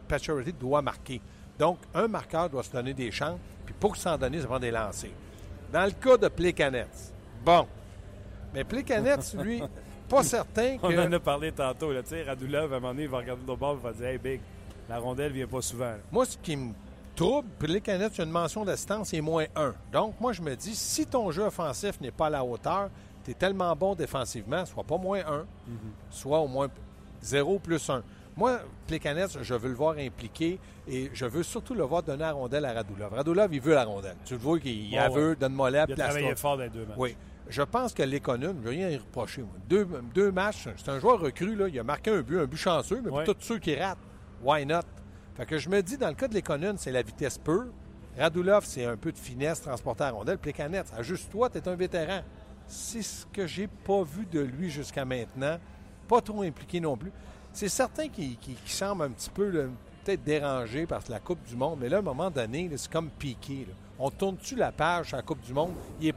Pacioretty 0.08 0.54
doit 0.54 0.84
marquer. 0.84 1.20
Donc, 1.58 1.80
un 1.96 2.08
marqueur 2.08 2.52
doit 2.52 2.62
se 2.62 2.72
donner 2.72 2.94
des 2.94 3.10
chances, 3.10 3.40
puis 3.66 3.74
pour 3.80 3.96
s'en 3.96 4.16
donner, 4.16 4.40
ça 4.42 4.46
prend 4.46 4.60
des 4.60 4.70
lancers. 4.70 5.10
Dans 5.72 5.86
le 5.86 5.92
cas 5.92 6.18
de 6.18 6.28
Plekanec, 6.28 6.88
bon. 7.44 7.66
Mais 8.54 8.64
Plekanec, 8.64 9.20
lui, 9.42 9.64
pas 10.18 10.24
certain 10.24 10.78
On 10.84 10.98
en 10.98 11.12
a 11.12 11.20
parlé 11.20 11.52
tantôt. 11.52 11.92
Là, 11.92 12.02
tu 12.04 12.10
sais, 12.10 12.24
Radulov, 12.24 12.74
à 12.74 12.78
un 12.78 12.80
moment 12.80 12.94
donné, 12.94 13.04
il 13.04 13.10
va 13.10 13.18
regarder 13.20 13.44
le 13.48 13.56
bord 13.56 13.78
et 13.80 13.84
va 13.84 13.92
dire 13.94 14.06
Hey, 14.08 14.18
Big, 14.18 14.40
la 14.90 15.00
rondelle 15.00 15.32
vient 15.32 15.48
pas 15.48 15.62
souvent. 15.62 15.86
là. 15.86 15.98
Moi, 16.12 16.26
ce 16.26 16.38
qui 16.38 16.56
me 16.56 16.74
trouble, 17.16 17.48
puis 17.60 17.72
les 17.72 17.82
canettes, 17.82 18.18
une 18.20 18.30
mention 18.32 18.66
d'assistance, 18.66 19.10
c'est 19.10 19.22
moins 19.22 19.46
1. 19.56 19.74
Donc, 19.92 20.16
moi, 20.20 20.34
je 20.34 20.42
me 20.42 20.56
dis, 20.56 20.76
si 20.76 21.06
ton 21.06 21.30
jeu 21.32 21.44
offensif 21.44 22.00
n'est 22.02 22.12
pas 22.12 22.28
à 22.28 22.30
la 22.32 22.44
hauteur, 22.44 22.90
tu 23.24 23.32
es 23.32 23.34
tellement 23.34 23.76
bon 23.76 23.96
défensivement, 23.96 24.66
soit 24.66 24.84
pas 24.84 24.98
moins 24.98 25.20
1, 25.20 25.46
soit 26.10 26.40
au 26.40 26.48
moins 26.48 26.68
0 27.22 27.60
plus 27.60 27.90
1. 27.90 28.04
Moi, 28.36 28.60
Plekanec, 28.88 29.30
je 29.42 29.54
veux 29.54 29.70
le 29.70 29.76
voir 29.76 29.96
impliqué 29.98 30.60
et 30.88 31.12
je 31.14 31.26
veux 31.26 31.44
surtout 31.44 31.76
le 31.76 31.84
voir 31.84 32.02
donner 32.02 32.22
la 32.24 32.32
rondelle 32.32 32.66
à 32.66 32.74
Radulov. 32.74 33.14
Radulov, 33.14 33.54
il 33.54 33.62
veut 33.62 33.76
la 33.76 33.86
rondelle. 33.86 34.16
Tu 34.26 34.34
le 34.34 34.40
vois 34.40 34.60
qu'il 34.60 34.92
ouais. 34.92 35.10
veut, 35.10 35.36
donne-moi 35.36 35.70
la, 35.70 35.86
Il 35.88 35.94
a 35.94 35.96
travaillé 35.96 36.36
fort 36.36 36.58
dans 36.58 36.64
les 36.64 36.70
deux 36.70 36.86
matchs. 36.86 36.98
oui. 36.98 37.16
Je 37.50 37.62
pense 37.62 37.94
que 37.94 38.04
l'Econon, 38.04 38.50
je 38.54 38.58
ne 38.58 38.62
veux 38.64 38.70
rien 38.70 38.90
y 38.90 38.98
reprocher. 38.98 39.42
moi. 39.42 39.52
Deux, 39.70 39.88
deux 40.14 40.32
matchs, 40.32 40.68
c'est 40.78 40.90
un 40.90 41.00
joueur 41.00 41.20
recru, 41.20 41.56
là. 41.56 41.68
il 41.68 41.78
a 41.78 41.84
marqué 41.84 42.10
un 42.12 42.22
but, 42.22 42.40
un 42.40 42.46
but 42.46 42.58
chanceux, 42.58 43.02
mais 43.04 43.12
Ouais. 43.12 43.24
pour 43.26 43.36
tous 43.36 43.42
ceux 43.44 43.60
qui 43.60 43.76
ratent, 43.76 43.98
why 44.42 44.66
not? 44.66 44.80
Fait 45.36 45.46
que 45.46 45.58
je 45.58 45.68
me 45.70 45.82
dis, 45.82 45.98
dans 45.98 46.08
le 46.10 46.14
cas 46.14 46.28
de 46.28 46.36
Lekonen, 46.36 46.78
c'est 46.78 46.92
la 46.92 47.02
vitesse 47.02 47.38
pure. 47.38 47.66
Radulov, 48.18 48.64
c'est 48.66 48.86
un 48.86 48.96
peu 48.96 49.12
de 49.12 49.18
finesse, 49.18 49.62
transporter 49.62 50.04
à 50.04 50.12
rondelle. 50.12 50.38
Plekanec, 50.38 50.86
ajuste-toi, 50.98 51.50
tu 51.50 51.58
es 51.58 51.68
un 51.68 51.76
vétéran. 51.76 52.22
C'est 52.68 53.02
ce 53.02 53.26
que 53.26 53.46
j'ai 53.48 53.68
pas 53.68 54.04
vu 54.04 54.26
de 54.32 54.40
lui 54.40 54.70
jusqu'à 54.70 55.04
maintenant. 55.04 55.58
Pas 56.08 56.22
trop 56.22 56.44
impliqué 56.44 56.80
non 56.80 56.96
plus. 56.96 57.12
C'est 57.52 57.70
certain 57.70 58.08
qu'il 58.08 58.38
qu'il 58.38 58.56
semble 58.66 59.04
un 59.04 59.10
petit 59.10 59.30
peu 59.32 59.50
là, 59.50 59.64
peut-être 60.04 60.24
dérangé 60.24 60.86
par 60.86 61.02
la 61.10 61.20
Coupe 61.20 61.44
du 61.48 61.56
Monde, 61.56 61.80
mais 61.82 61.90
là, 61.90 61.98
à 61.98 62.00
un 62.00 62.04
moment 62.04 62.30
donné, 62.30 62.70
c'est 62.76 62.92
comme 62.92 63.10
piqué. 63.10 63.66
là. 63.68 63.74
On 64.00 64.10
tourne-tu 64.10 64.56
la 64.56 64.72
page 64.72 65.14
à 65.14 65.18
la 65.18 65.24
Coupe 65.24 65.42
du 65.42 65.54
Monde? 65.54 65.74
Il 66.02 66.14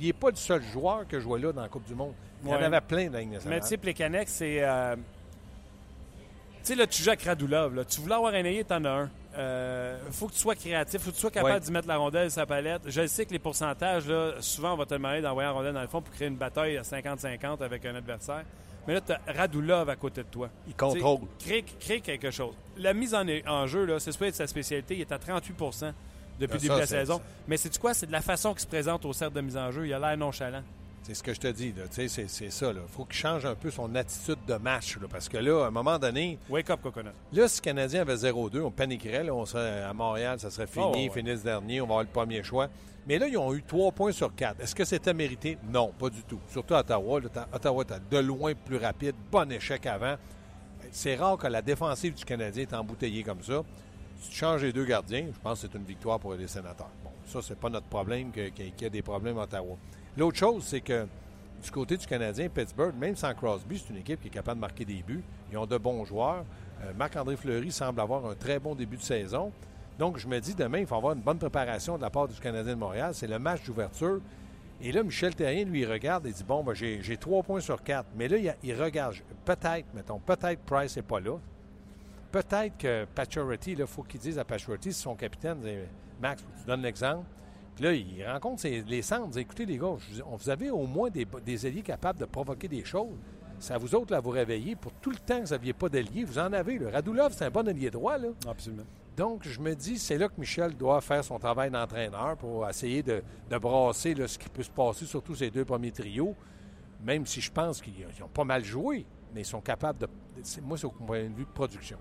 n'est 0.00 0.12
pas 0.12 0.30
le 0.30 0.36
seul 0.36 0.62
joueur 0.62 1.06
que 1.06 1.20
je 1.20 1.24
vois 1.26 1.38
là 1.38 1.52
dans 1.52 1.62
la 1.62 1.68
Coupe 1.68 1.84
du 1.86 1.94
Monde. 1.94 2.14
Il 2.44 2.50
y 2.50 2.54
en 2.54 2.56
avait 2.62 2.80
plein 2.80 3.06
dans 3.06 3.12
la 3.12 3.20
Ligue 3.20 3.38
Mais 3.46 3.60
tu 3.60 3.66
sais, 3.68 3.76
Plekanec, 3.76 4.28
c'est. 4.28 4.62
euh, 4.62 4.96
Tu 4.96 6.68
sais, 6.68 6.74
là, 6.74 6.86
tu 6.86 7.02
joues 7.02 7.10
avec 7.10 7.22
Radulov. 7.22 7.74
Là. 7.74 7.84
Tu 7.84 8.00
voulais 8.00 8.14
avoir 8.14 8.32
un 8.34 8.38
ailier, 8.44 8.64
t'en 8.64 8.84
as 8.84 8.88
un. 8.90 9.10
Euh, 9.36 9.98
faut 10.10 10.26
que 10.28 10.32
tu 10.32 10.38
sois 10.38 10.54
créatif, 10.54 11.00
faut 11.00 11.10
que 11.10 11.14
tu 11.14 11.20
sois 11.20 11.30
capable 11.30 11.54
Ouais. 11.54 11.60
d'y 11.60 11.72
mettre 11.72 11.88
la 11.88 11.96
rondelle 11.96 12.30
sur 12.30 12.40
sa 12.40 12.46
palette. 12.46 12.82
Je 12.86 13.06
sais 13.06 13.24
que 13.26 13.32
les 13.32 13.38
pourcentages, 13.38 14.06
là, 14.06 14.32
souvent, 14.40 14.74
on 14.74 14.76
va 14.76 14.84
te 14.86 14.94
demander 14.94 15.20
d'envoyer 15.22 15.46
la 15.48 15.52
rondelle 15.52 15.74
dans 15.74 15.80
le 15.82 15.86
fond 15.88 16.02
pour 16.02 16.12
créer 16.14 16.28
une 16.28 16.36
bataille 16.36 16.76
à 16.76 16.82
50-50 16.82 17.62
avec 17.62 17.84
un 17.86 17.94
adversaire. 17.94 18.44
Mais 18.86 18.94
là, 18.94 19.00
tu 19.00 19.12
as 19.12 19.20
Radulov 19.26 19.88
à 19.88 19.96
côté 19.96 20.22
de 20.22 20.28
toi. 20.28 20.48
Il 20.66 20.74
contrôle. 20.74 21.20
Crée, 21.38 21.64
crée 21.78 22.00
quelque 22.00 22.30
chose. 22.30 22.54
La 22.76 22.94
mise 22.94 23.14
en, 23.14 23.24
en 23.46 23.66
jeu, 23.66 23.84
là, 23.84 24.00
c'est 24.00 24.32
sa 24.32 24.46
spécialité. 24.46 24.96
Il 24.96 25.00
est 25.02 25.12
à 25.12 25.18
38% 25.18 25.92
depuis 26.40 26.54
le 26.54 26.60
début 26.60 26.68
de 26.74 26.78
la 26.80 26.86
saison. 26.86 27.20
Mais 27.46 27.56
c'est 27.56 27.76
quoi? 27.78 27.94
C'est 27.94 28.06
de 28.06 28.12
la 28.12 28.20
façon 28.22 28.52
qu'il 28.52 28.60
se 28.62 28.66
présente 28.66 29.04
au 29.04 29.12
cercle 29.12 29.34
de 29.34 29.40
mise 29.40 29.56
en 29.56 29.70
jeu. 29.70 29.86
Il 29.86 29.92
a 29.92 29.98
l'air 29.98 30.16
nonchalant. 30.16 30.62
C'est 31.02 31.14
ce 31.14 31.22
que 31.22 31.34
je 31.34 31.40
te 31.40 31.48
dis. 31.48 31.72
là. 31.72 31.82
Tu 31.92 32.08
sais, 32.08 32.26
C'est 32.28 32.50
ça. 32.50 32.70
Il 32.72 32.78
faut 32.88 33.04
qu'il 33.04 33.16
change 33.16 33.44
un 33.44 33.54
peu 33.56 33.70
son 33.70 33.92
attitude 33.94 34.38
de 34.46 34.54
match. 34.54 34.96
là, 35.00 35.08
parce 35.10 35.28
que 35.28 35.36
là, 35.36 35.64
à 35.64 35.66
un 35.66 35.70
moment 35.70 35.98
donné, 35.98 36.38
Wake 36.48 36.70
up, 36.70 36.80
Coconut. 36.82 37.10
là, 37.32 37.48
si 37.48 37.60
le 37.60 37.64
Canadien 37.64 38.02
avait 38.02 38.14
0-2, 38.16 38.60
on 38.62 38.70
paniquerait. 38.70 39.24
là, 39.24 39.34
on 39.34 39.44
serait 39.44 39.82
à 39.82 39.92
Montréal, 39.92 40.38
ça 40.38 40.50
serait 40.50 40.66
fini, 40.68 41.10
Oh, 41.10 41.14
ouais. 41.14 41.34
dernier, 41.36 41.80
on 41.80 41.86
va 41.86 41.92
avoir 41.94 42.02
le 42.04 42.08
premier 42.10 42.42
choix. 42.44 42.68
Mais 43.06 43.18
là, 43.18 43.26
ils 43.26 43.36
ont 43.36 43.52
eu 43.52 43.64
3 43.64 43.90
points 43.90 44.12
sur 44.12 44.32
4. 44.32 44.60
Est-ce 44.60 44.76
que 44.76 44.84
c'était 44.84 45.12
mérité? 45.12 45.58
Non, 45.72 45.92
pas 45.98 46.08
du 46.08 46.22
tout. 46.22 46.38
Surtout 46.48 46.74
à 46.74 46.80
Ottawa. 46.80 47.20
là, 47.20 47.48
Ottawa 47.52 47.82
est 47.82 48.12
de 48.14 48.18
loin 48.18 48.52
plus 48.54 48.76
rapide. 48.76 49.16
Bon 49.30 49.50
échec 49.50 49.84
avant. 49.86 50.14
C'est 50.92 51.16
rare 51.16 51.36
que 51.36 51.48
la 51.48 51.62
défensive 51.62 52.14
du 52.14 52.24
Canadien 52.24 52.62
est 52.62 52.74
embouteillée 52.74 53.24
comme 53.24 53.42
ça. 53.42 53.62
Si 54.20 54.30
tu 54.30 54.36
changes 54.36 54.62
les 54.62 54.72
deux 54.72 54.84
gardiens, 54.84 55.26
je 55.34 55.40
pense 55.40 55.62
que 55.62 55.66
c'est 55.66 55.76
une 55.76 55.84
victoire 55.84 56.20
pour 56.20 56.34
les 56.34 56.46
sénateurs. 56.46 56.90
Bon, 57.02 57.10
ça, 57.26 57.40
c'est 57.42 57.58
pas 57.58 57.68
notre 57.70 57.86
problème 57.86 58.30
qu'il 58.30 58.52
y 58.80 58.84
ait 58.84 58.90
des 58.90 59.02
problèmes 59.02 59.38
à 59.38 59.42
Ottawa. 59.42 59.76
L'autre 60.16 60.38
chose, 60.38 60.64
c'est 60.64 60.80
que 60.80 61.06
du 61.62 61.70
côté 61.70 61.96
du 61.96 62.06
Canadien, 62.06 62.48
Pittsburgh, 62.48 62.94
même 62.98 63.16
sans 63.16 63.32
Crosby, 63.34 63.78
c'est 63.78 63.92
une 63.92 64.00
équipe 64.00 64.20
qui 64.20 64.28
est 64.28 64.30
capable 64.30 64.58
de 64.58 64.62
marquer 64.62 64.84
des 64.84 65.02
buts. 65.02 65.22
Ils 65.50 65.56
ont 65.56 65.66
de 65.66 65.78
bons 65.78 66.04
joueurs. 66.04 66.44
Euh, 66.82 66.92
Marc-André 66.96 67.36
Fleury 67.36 67.70
semble 67.70 68.00
avoir 68.00 68.26
un 68.26 68.34
très 68.34 68.58
bon 68.58 68.74
début 68.74 68.96
de 68.96 69.02
saison. 69.02 69.52
Donc, 69.98 70.18
je 70.18 70.26
me 70.26 70.38
dis, 70.40 70.54
demain, 70.54 70.78
il 70.78 70.86
faut 70.86 70.96
avoir 70.96 71.14
une 71.14 71.20
bonne 71.20 71.38
préparation 71.38 71.96
de 71.96 72.02
la 72.02 72.10
part 72.10 72.28
du 72.28 72.38
Canadien 72.40 72.74
de 72.74 72.78
Montréal. 72.78 73.12
C'est 73.14 73.26
le 73.26 73.38
match 73.38 73.62
d'ouverture. 73.64 74.20
Et 74.80 74.90
là, 74.90 75.02
Michel 75.02 75.34
Terrien, 75.34 75.64
lui, 75.64 75.86
regarde 75.86 76.26
et 76.26 76.32
dit 76.32 76.44
Bon, 76.44 76.64
j'ai 76.74 77.16
trois 77.16 77.42
points 77.42 77.60
sur 77.60 77.82
quatre. 77.82 78.08
Mais 78.16 78.26
là, 78.26 78.54
il, 78.62 78.74
regarde. 78.74 79.14
Peut-être, 79.44 79.86
mettons, 79.94 80.18
peut-être 80.18 80.60
Price 80.62 80.96
n'est 80.96 81.02
pas 81.02 81.20
là. 81.20 81.38
Peut-être 82.32 82.76
que 82.78 83.04
Pacioretty, 83.14 83.72
il 83.72 83.86
faut 83.86 84.02
qu'il 84.02 84.18
dise 84.18 84.38
à 84.38 84.44
Pacioretty, 84.44 84.92
son 84.92 85.14
capitaine, 85.14 85.58
Max, 86.20 86.42
tu 86.58 86.66
donnes 86.66 86.82
l'exemple. 86.82 87.24
Puis 87.74 87.84
là, 87.84 87.92
il 87.94 88.26
rencontre 88.26 88.60
ses- 88.62 88.82
les 88.82 89.02
centres. 89.02 89.28
Dit, 89.30 89.40
Écoutez, 89.40 89.64
les 89.66 89.78
gars, 89.78 89.94
je 89.98 90.22
vous- 90.22 90.28
on- 90.30 90.36
vous 90.36 90.50
avez 90.50 90.70
au 90.70 90.86
moins 90.86 91.10
des, 91.10 91.26
des 91.44 91.66
alliés 91.66 91.82
capables 91.82 92.18
de 92.18 92.24
provoquer 92.26 92.68
des 92.68 92.84
choses. 92.84 93.16
À 93.70 93.78
vous 93.78 93.94
autres, 93.94 94.10
là, 94.10 94.18
à 94.18 94.20
vous 94.20 94.30
réveiller. 94.30 94.74
Pour 94.74 94.92
tout 94.94 95.10
le 95.10 95.16
temps 95.16 95.38
que 95.40 95.44
vous 95.46 95.52
n'aviez 95.52 95.72
pas 95.72 95.88
d'alliés, 95.88 96.24
vous 96.24 96.38
en 96.38 96.52
avez. 96.52 96.78
Là. 96.78 96.90
Radulov, 96.90 97.32
c'est 97.32 97.44
un 97.44 97.50
bon 97.50 97.66
allié 97.68 97.90
droit. 97.90 98.18
Là. 98.18 98.28
Absolument. 98.48 98.82
Donc, 99.16 99.42
je 99.46 99.60
me 99.60 99.74
dis, 99.74 99.98
c'est 99.98 100.18
là 100.18 100.28
que 100.28 100.38
Michel 100.38 100.74
doit 100.76 101.00
faire 101.00 101.22
son 101.22 101.38
travail 101.38 101.70
d'entraîneur 101.70 102.36
pour 102.38 102.68
essayer 102.68 103.02
de, 103.02 103.22
de 103.50 103.58
brasser 103.58 104.14
là, 104.14 104.26
ce 104.26 104.38
qui 104.38 104.48
peut 104.48 104.62
se 104.64 104.70
passer, 104.70 105.04
surtout 105.04 105.34
ces 105.34 105.50
deux 105.50 105.64
premiers 105.64 105.92
trios. 105.92 106.34
Même 107.04 107.24
si 107.26 107.40
je 107.40 107.52
pense 107.52 107.80
qu'ils 107.80 107.94
ils 108.16 108.22
ont 108.22 108.28
pas 108.28 108.44
mal 108.44 108.64
joué, 108.64 109.04
mais 109.34 109.42
ils 109.42 109.46
sont 109.46 109.60
capables 109.60 109.98
de. 109.98 110.08
Moi, 110.62 110.76
c'est 110.78 110.86
au 110.86 110.90
point 110.90 111.22
de 111.24 111.34
vue 111.34 111.44
de 111.44 111.50
production. 111.50 111.98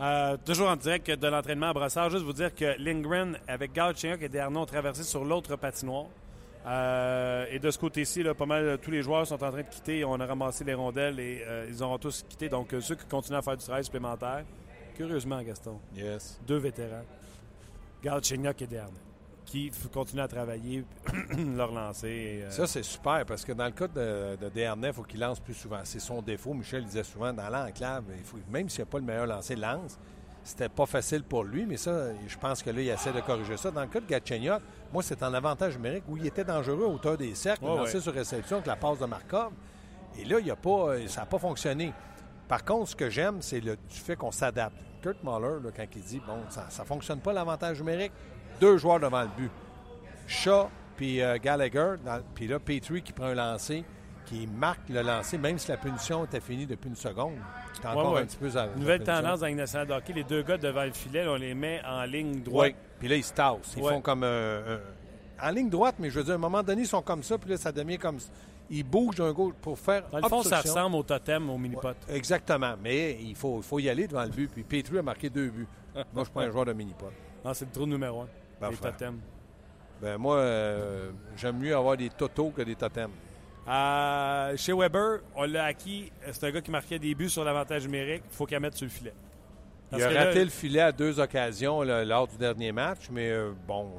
Euh, 0.00 0.36
toujours 0.46 0.68
en 0.68 0.76
direct 0.76 1.10
de 1.10 1.26
l'entraînement 1.28 1.68
à 1.68 1.72
Brossard, 1.74 2.08
juste 2.08 2.24
vous 2.24 2.32
dire 2.32 2.54
que 2.54 2.74
Lindgren 2.78 3.38
avec 3.46 3.72
Galchenyuk 3.74 4.22
et 4.22 4.28
Desharnais 4.30 4.58
ont 4.58 4.64
traversé 4.66 5.02
sur 5.02 5.24
l'autre 5.24 5.56
patinoire. 5.56 6.06
Euh, 6.66 7.46
et 7.50 7.58
de 7.58 7.70
ce 7.70 7.78
côté-ci, 7.78 8.22
pas 8.36 8.46
mal 8.46 8.78
tous 8.82 8.90
les 8.90 9.02
joueurs 9.02 9.26
sont 9.26 9.34
en 9.34 9.50
train 9.50 9.50
de 9.52 9.62
quitter. 9.62 10.04
On 10.04 10.18
a 10.18 10.24
ramassé 10.26 10.64
les 10.64 10.72
rondelles 10.74 11.20
et 11.20 11.42
euh, 11.46 11.66
ils 11.68 11.82
auront 11.82 11.98
tous 11.98 12.24
quitté. 12.28 12.48
Donc 12.48 12.74
ceux 12.80 12.94
qui 12.94 13.04
continuent 13.06 13.36
à 13.38 13.42
faire 13.42 13.56
du 13.58 13.64
travail 13.64 13.84
supplémentaire, 13.84 14.44
curieusement, 14.96 15.42
Gaston, 15.42 15.78
Yes. 15.94 16.40
deux 16.46 16.58
vétérans, 16.58 17.04
Galchenyuk 18.02 18.62
et 18.62 18.66
Desharnais, 18.66 18.92
qui 19.50 19.70
continuent 19.92 20.20
à 20.22 20.28
travailler, 20.28 20.84
leur 21.56 21.72
lancer. 21.72 22.42
euh, 22.44 22.50
Ça, 22.50 22.68
c'est 22.68 22.84
super 22.84 23.24
parce 23.26 23.44
que 23.44 23.50
dans 23.52 23.64
le 23.64 23.72
cas 23.72 23.88
de, 23.88 24.36
de 24.36 24.86
il 24.86 24.92
faut 24.92 25.02
qu'il 25.02 25.18
lance 25.18 25.40
plus 25.40 25.54
souvent. 25.54 25.80
C'est 25.82 25.98
son 25.98 26.22
défaut. 26.22 26.54
Michel 26.54 26.84
disait 26.84 27.02
souvent 27.02 27.32
dans 27.32 27.48
l'enclave, 27.48 28.04
il 28.16 28.22
faut, 28.22 28.38
même 28.48 28.68
s'il 28.68 28.82
n'a 28.82 28.86
pas 28.86 28.98
le 28.98 29.04
meilleur 29.04 29.26
lancer, 29.26 29.56
lance. 29.56 29.98
C'était 30.44 30.68
pas 30.68 30.86
facile 30.86 31.24
pour 31.24 31.42
lui, 31.44 31.66
mais 31.66 31.76
ça, 31.76 32.14
je 32.26 32.38
pense 32.38 32.62
que 32.62 32.70
là, 32.70 32.80
il 32.80 32.88
essaie 32.88 33.12
de 33.12 33.20
corriger 33.20 33.56
ça. 33.56 33.70
Dans 33.70 33.82
le 33.82 33.88
cas 33.88 34.00
de 34.00 34.06
Gatchenyuk, 34.06 34.62
moi, 34.92 35.02
c'est 35.02 35.22
en 35.22 35.34
avantage 35.34 35.76
numérique 35.76 36.04
où 36.08 36.16
il 36.16 36.26
était 36.26 36.44
dangereux 36.44 36.84
à 36.84 36.88
hauteur 36.88 37.16
des 37.18 37.34
cercles, 37.34 37.64
lançait 37.64 37.96
ouais. 37.96 38.00
sur 38.00 38.14
réception 38.14 38.56
avec 38.56 38.66
la 38.66 38.76
passe 38.76 38.98
de 39.00 39.04
Markov. 39.06 39.52
Et 40.18 40.24
là, 40.24 40.38
il 40.40 40.50
a 40.50 40.56
pas, 40.56 41.06
ça 41.08 41.20
n'a 41.22 41.26
pas 41.26 41.38
fonctionné. 41.38 41.92
Par 42.48 42.64
contre, 42.64 42.88
ce 42.90 42.96
que 42.96 43.10
j'aime, 43.10 43.42
c'est 43.42 43.60
le 43.60 43.76
du 43.76 43.96
fait 43.96 44.16
qu'on 44.16 44.30
s'adapte. 44.30 44.76
Kurt 45.02 45.22
Muller, 45.24 45.62
là, 45.62 45.70
quand 45.76 45.86
il 45.94 46.02
dit, 46.02 46.22
bon, 46.26 46.38
ça 46.48 46.66
ne 46.78 46.84
fonctionne 46.86 47.20
pas 47.20 47.32
l'avantage 47.32 47.78
numérique, 47.80 48.12
deux 48.60 48.76
joueurs 48.78 49.00
devant 49.00 49.22
le 49.22 49.28
but. 49.36 49.50
Shaw 50.26 50.68
puis 50.96 51.22
euh, 51.22 51.38
Gallagher, 51.42 51.94
puis 52.34 52.46
là, 52.46 52.58
Petrie 52.58 53.00
qui 53.02 53.12
prend 53.12 53.26
un 53.26 53.34
lancer, 53.34 53.84
qui 54.26 54.46
marque 54.46 54.88
le 54.90 55.00
lancer, 55.00 55.38
même 55.38 55.58
si 55.58 55.70
la 55.70 55.78
punition 55.78 56.24
était 56.26 56.40
finie 56.40 56.66
depuis 56.66 56.88
une 56.90 56.94
seconde. 56.96 57.34
C'est 57.72 57.86
encore 57.86 58.08
Ouais, 58.10 58.16
ouais. 58.16 58.22
un 58.22 58.26
petit 58.26 58.36
peu... 58.36 58.54
à- 58.58 58.66
Nouvelle 58.76 59.02
tendance 59.02 59.40
dans 59.40 59.46
Ligue 59.46 59.56
nationale 59.56 59.86
de 59.88 59.92
hockey, 59.94 60.12
les 60.12 60.24
deux 60.24 60.42
gars 60.42 60.58
devant 60.58 60.84
le 60.84 60.92
filet, 60.92 61.26
on 61.26 61.36
les 61.36 61.54
met 61.54 61.80
en 61.86 62.04
ligne 62.04 62.42
droite. 62.42 62.72
Oui. 62.72 62.76
Puis 62.98 63.08
là, 63.08 63.16
ils 63.16 63.24
se 63.24 63.32
tassent. 63.32 63.74
Ils 63.76 63.82
Ouais. 63.82 63.88
font 63.94 64.00
comme... 64.02 64.22
euh, 64.24 64.62
euh, 64.78 64.78
en 65.42 65.50
ligne 65.50 65.70
droite, 65.70 65.94
mais 65.98 66.10
je 66.10 66.18
veux 66.18 66.24
dire, 66.24 66.34
à 66.34 66.36
un 66.36 66.38
moment 66.38 66.62
donné, 66.62 66.82
ils 66.82 66.86
sont 66.86 67.00
comme 67.02 67.22
ça, 67.22 67.38
puis 67.38 67.48
là, 67.50 67.56
ça 67.56 67.72
devient 67.72 67.96
comme... 67.98 68.18
Ils 68.68 68.84
bougent 68.84 69.16
d'un 69.16 69.32
gauche 69.32 69.54
pour 69.62 69.76
faire 69.78 70.02
Dans 70.10 70.18
le 70.18 70.22
fond, 70.24 70.42
ça 70.42 70.56
obstruction. 70.58 70.74
ressemble 70.74 70.96
au 70.96 71.02
totem, 71.02 71.48
au 71.50 71.56
mini-pot. 71.58 71.96
Exactement. 72.08 72.74
Mais 72.80 73.18
il 73.20 73.34
faut, 73.34 73.56
il 73.56 73.62
faut 73.64 73.78
y 73.80 73.88
aller 73.88 74.06
devant 74.06 74.22
le 74.22 74.28
but. 74.28 74.48
Puis 74.52 74.62
Petrie 74.62 74.98
a 74.98 75.02
marqué 75.02 75.28
deux 75.30 75.48
buts. 75.48 75.66
Moi, 75.94 76.04
je 76.16 76.20
suis 76.24 76.30
pas 76.32 76.42
un 76.42 76.50
joueur 76.50 76.66
de 76.66 76.72
mini-pot. 76.74 77.10
Non, 77.44 77.52
c'est 77.54 77.64
le 77.64 77.70
trou 77.72 77.86
numéro 77.86 78.20
un. 78.20 78.28
Les 78.60 78.76
Parfait. 78.76 78.92
totems. 78.92 79.20
Ben 80.02 80.16
moi, 80.18 80.36
euh, 80.36 81.10
j'aime 81.36 81.58
mieux 81.58 81.74
avoir 81.76 81.96
des 81.96 82.08
totos 82.10 82.50
que 82.50 82.62
des 82.62 82.74
totems. 82.74 83.10
Euh, 83.68 84.56
chez 84.56 84.72
Weber, 84.72 85.20
on 85.36 85.44
l'a 85.44 85.64
acquis. 85.66 86.10
C'est 86.32 86.44
un 86.44 86.50
gars 86.50 86.60
qui 86.60 86.70
marquait 86.70 86.98
des 86.98 87.14
buts 87.14 87.28
sur 87.28 87.44
l'avantage 87.44 87.84
numérique. 87.84 88.22
Il 88.30 88.34
faut 88.34 88.46
qu'il 88.46 88.58
mette 88.60 88.76
sur 88.76 88.86
le 88.86 88.90
filet. 88.90 89.12
Parce 89.90 90.02
il 90.02 90.06
a 90.06 90.10
là, 90.12 90.24
raté 90.26 90.44
le 90.44 90.50
filet 90.50 90.80
à 90.80 90.92
deux 90.92 91.18
occasions 91.20 91.82
là, 91.82 92.04
lors 92.04 92.26
du 92.28 92.36
dernier 92.36 92.72
match, 92.72 93.08
mais 93.10 93.28
euh, 93.30 93.52
bon, 93.66 93.90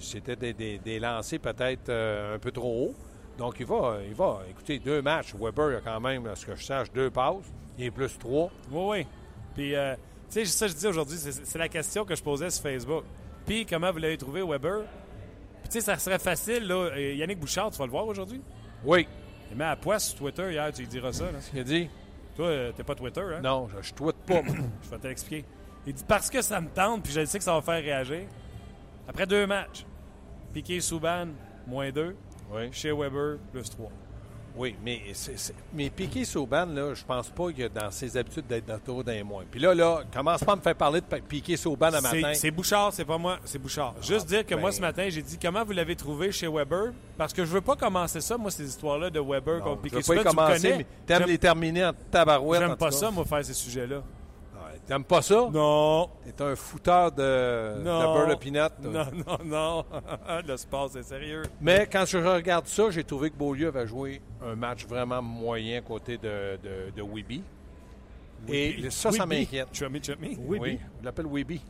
c'était 0.00 0.34
des, 0.36 0.52
des- 0.54 0.78
des 0.78 0.98
lancers 0.98 1.38
peut-être 1.40 1.88
euh, 1.90 2.34
un 2.36 2.38
peu 2.38 2.50
trop 2.50 2.88
haut. 2.88 2.94
Donc 3.38 3.56
il 3.60 3.66
va, 3.66 3.98
il 4.06 4.14
va. 4.14 4.40
Écoutez, 4.50 4.78
deux 4.78 5.02
matchs. 5.02 5.34
Weber, 5.34 5.72
il 5.72 5.76
a 5.76 5.80
quand 5.80 6.00
même, 6.00 6.26
à 6.26 6.34
ce 6.36 6.46
que 6.46 6.56
je 6.56 6.64
sache, 6.64 6.90
deux 6.92 7.10
passes. 7.10 7.52
Il 7.78 7.84
est 7.84 7.90
plus 7.90 8.16
trois. 8.18 8.50
Oui, 8.70 8.82
oui. 9.00 9.06
Puis, 9.54 9.74
euh, 9.74 9.94
tu 10.30 10.40
sais, 10.40 10.44
ça, 10.46 10.66
je 10.68 10.72
dis 10.74 10.86
aujourd'hui, 10.86 11.16
c'est 11.18 11.58
la 11.58 11.68
question 11.68 12.04
que 12.06 12.14
je 12.14 12.22
posais 12.22 12.48
sur 12.50 12.62
Facebook. 12.62 13.04
Puis, 13.46 13.64
comment 13.66 13.90
vous 13.92 13.98
l'avez 13.98 14.16
trouvé, 14.18 14.42
Weber? 14.42 14.80
Puis, 15.62 15.68
tu 15.68 15.70
sais, 15.72 15.80
ça 15.80 15.96
serait 15.98 16.18
facile, 16.18 16.66
là. 16.66 16.74
Euh, 16.74 17.14
Yannick 17.14 17.38
Bouchard, 17.38 17.70
tu 17.70 17.78
vas 17.78 17.84
le 17.86 17.90
voir 17.90 18.06
aujourd'hui? 18.06 18.40
Oui. 18.84 19.06
Il 19.50 19.56
met 19.56 19.64
à 19.64 19.76
poisse 19.76 20.08
sur 20.08 20.18
Twitter 20.18 20.50
hier, 20.52 20.72
tu 20.72 20.82
lui 20.82 20.88
diras 20.88 21.12
ça. 21.12 21.24
Là. 21.26 21.38
Il 21.54 21.60
a 21.60 21.64
dit 21.64 21.88
Toi, 22.34 22.46
euh, 22.46 22.72
t'es 22.76 22.82
pas 22.82 22.94
Twitter, 22.96 23.20
hein? 23.20 23.40
non, 23.40 23.68
je, 23.68 23.80
je 23.80 23.94
tweete 23.94 24.16
pas. 24.26 24.42
Je 24.82 24.90
vais 24.90 24.98
te 24.98 25.06
l'expliquer. 25.06 25.44
Il 25.86 25.94
dit 25.94 26.04
parce 26.06 26.28
que 26.28 26.42
ça 26.42 26.60
me 26.60 26.68
tente, 26.68 27.04
puis 27.04 27.12
je 27.12 27.24
sais 27.24 27.38
que 27.38 27.44
ça 27.44 27.54
va 27.54 27.62
faire 27.62 27.80
réagir. 27.82 28.22
Après 29.08 29.24
deux 29.24 29.46
matchs, 29.46 29.86
Piqué 30.52 30.80
Souban, 30.80 31.28
moins 31.66 31.90
deux. 31.92 32.16
oui. 32.52 32.68
Chez 32.72 32.90
Weber, 32.90 33.38
plus 33.52 33.70
trois. 33.70 33.90
Oui, 34.56 34.74
mais, 34.82 35.02
mais 35.74 35.90
Piqué 35.90 36.24
Sauban, 36.24 36.66
là, 36.66 36.94
je 36.94 37.04
pense 37.04 37.28
pas 37.28 37.52
qu'il 37.52 37.64
a 37.64 37.68
dans 37.68 37.90
ses 37.90 38.16
habitudes 38.16 38.46
d'être 38.46 38.66
d'auto 38.66 39.02
d'un 39.02 39.22
mois. 39.22 39.44
Puis 39.50 39.60
là, 39.60 39.74
là, 39.74 40.02
commence 40.12 40.42
pas 40.42 40.52
à 40.52 40.56
me 40.56 40.60
faire 40.62 40.74
parler 40.74 41.00
de 41.00 41.16
Piqué 41.20 41.56
Sauban 41.56 41.90
le 41.90 42.00
matin. 42.00 42.32
C'est- 42.34 42.50
Bouchard, 42.50 42.92
c'est 42.92 43.04
pas 43.04 43.18
moi, 43.18 43.38
c'est 43.44 43.58
Bouchard. 43.58 43.94
Juste 44.00 44.26
dire 44.26 44.46
que 44.46 44.54
moi, 44.54 44.70
ben. 44.70 44.76
ce 44.76 44.80
matin, 44.80 45.06
j'ai 45.10 45.22
dit 45.22 45.38
comment 45.40 45.64
vous 45.64 45.72
l'avez 45.72 45.94
trouvé 45.94 46.32
chez 46.32 46.48
Weber, 46.48 46.92
parce 47.18 47.32
que 47.32 47.44
je 47.44 47.50
veux 47.50 47.60
pas 47.60 47.76
commencer 47.76 48.20
ça, 48.20 48.38
moi, 48.38 48.50
ces 48.50 48.66
histoires-là 48.66 49.10
de 49.10 49.20
Weber 49.20 49.58
Non, 49.58 49.64
contre 49.64 49.80
je 49.84 49.88
Piqué 49.88 49.96
veux 49.96 50.14
pas 50.14 50.20
y 50.20 50.24
commencer, 50.24 50.86
mais 51.08 51.26
les 51.26 51.38
terminer 51.38 51.84
en 51.84 51.92
tabarouette. 52.10 52.60
J'aime 52.60 52.76
pas 52.76 52.90
ça, 52.90 53.10
moi, 53.10 53.24
faire 53.24 53.44
ces 53.44 53.54
sujets-là. 53.54 54.02
T'aimes 54.86 55.04
pas 55.04 55.20
ça? 55.20 55.48
Non. 55.52 56.08
T'es 56.24 56.42
un 56.44 56.54
fouteur 56.54 57.10
de, 57.10 57.82
Non. 57.82 58.00
de 58.00 58.04
beurre 58.26 58.70
de. 58.80 58.88
Non, 58.88 59.04
non, 59.26 59.38
non. 59.44 59.84
Le 60.46 60.56
sport, 60.56 60.90
c'est 60.92 61.02
sérieux. 61.02 61.42
Mais 61.60 61.88
quand 61.90 62.04
je 62.06 62.18
regarde 62.18 62.66
ça, 62.66 62.90
j'ai 62.90 63.02
trouvé 63.02 63.30
que 63.30 63.36
Beaulieu 63.36 63.68
avait 63.68 63.86
joué 63.86 64.20
un 64.44 64.54
match 64.54 64.86
vraiment 64.86 65.20
moyen 65.20 65.80
côté 65.80 66.18
de, 66.18 66.56
de, 66.62 66.90
de 66.94 67.02
Weeby. 67.02 67.42
Et 68.48 68.70
Weeby. 68.76 68.90
ça, 68.92 69.10
ça 69.10 69.24
Weeby. 69.24 69.40
m'inquiète. 69.40 69.68
Chummy, 69.72 70.00
chummy. 70.00 70.38
Oui, 70.40 70.58
Oui, 70.60 70.78
je 71.00 71.04
l'appelle 71.04 71.26
Weeby. 71.26 71.60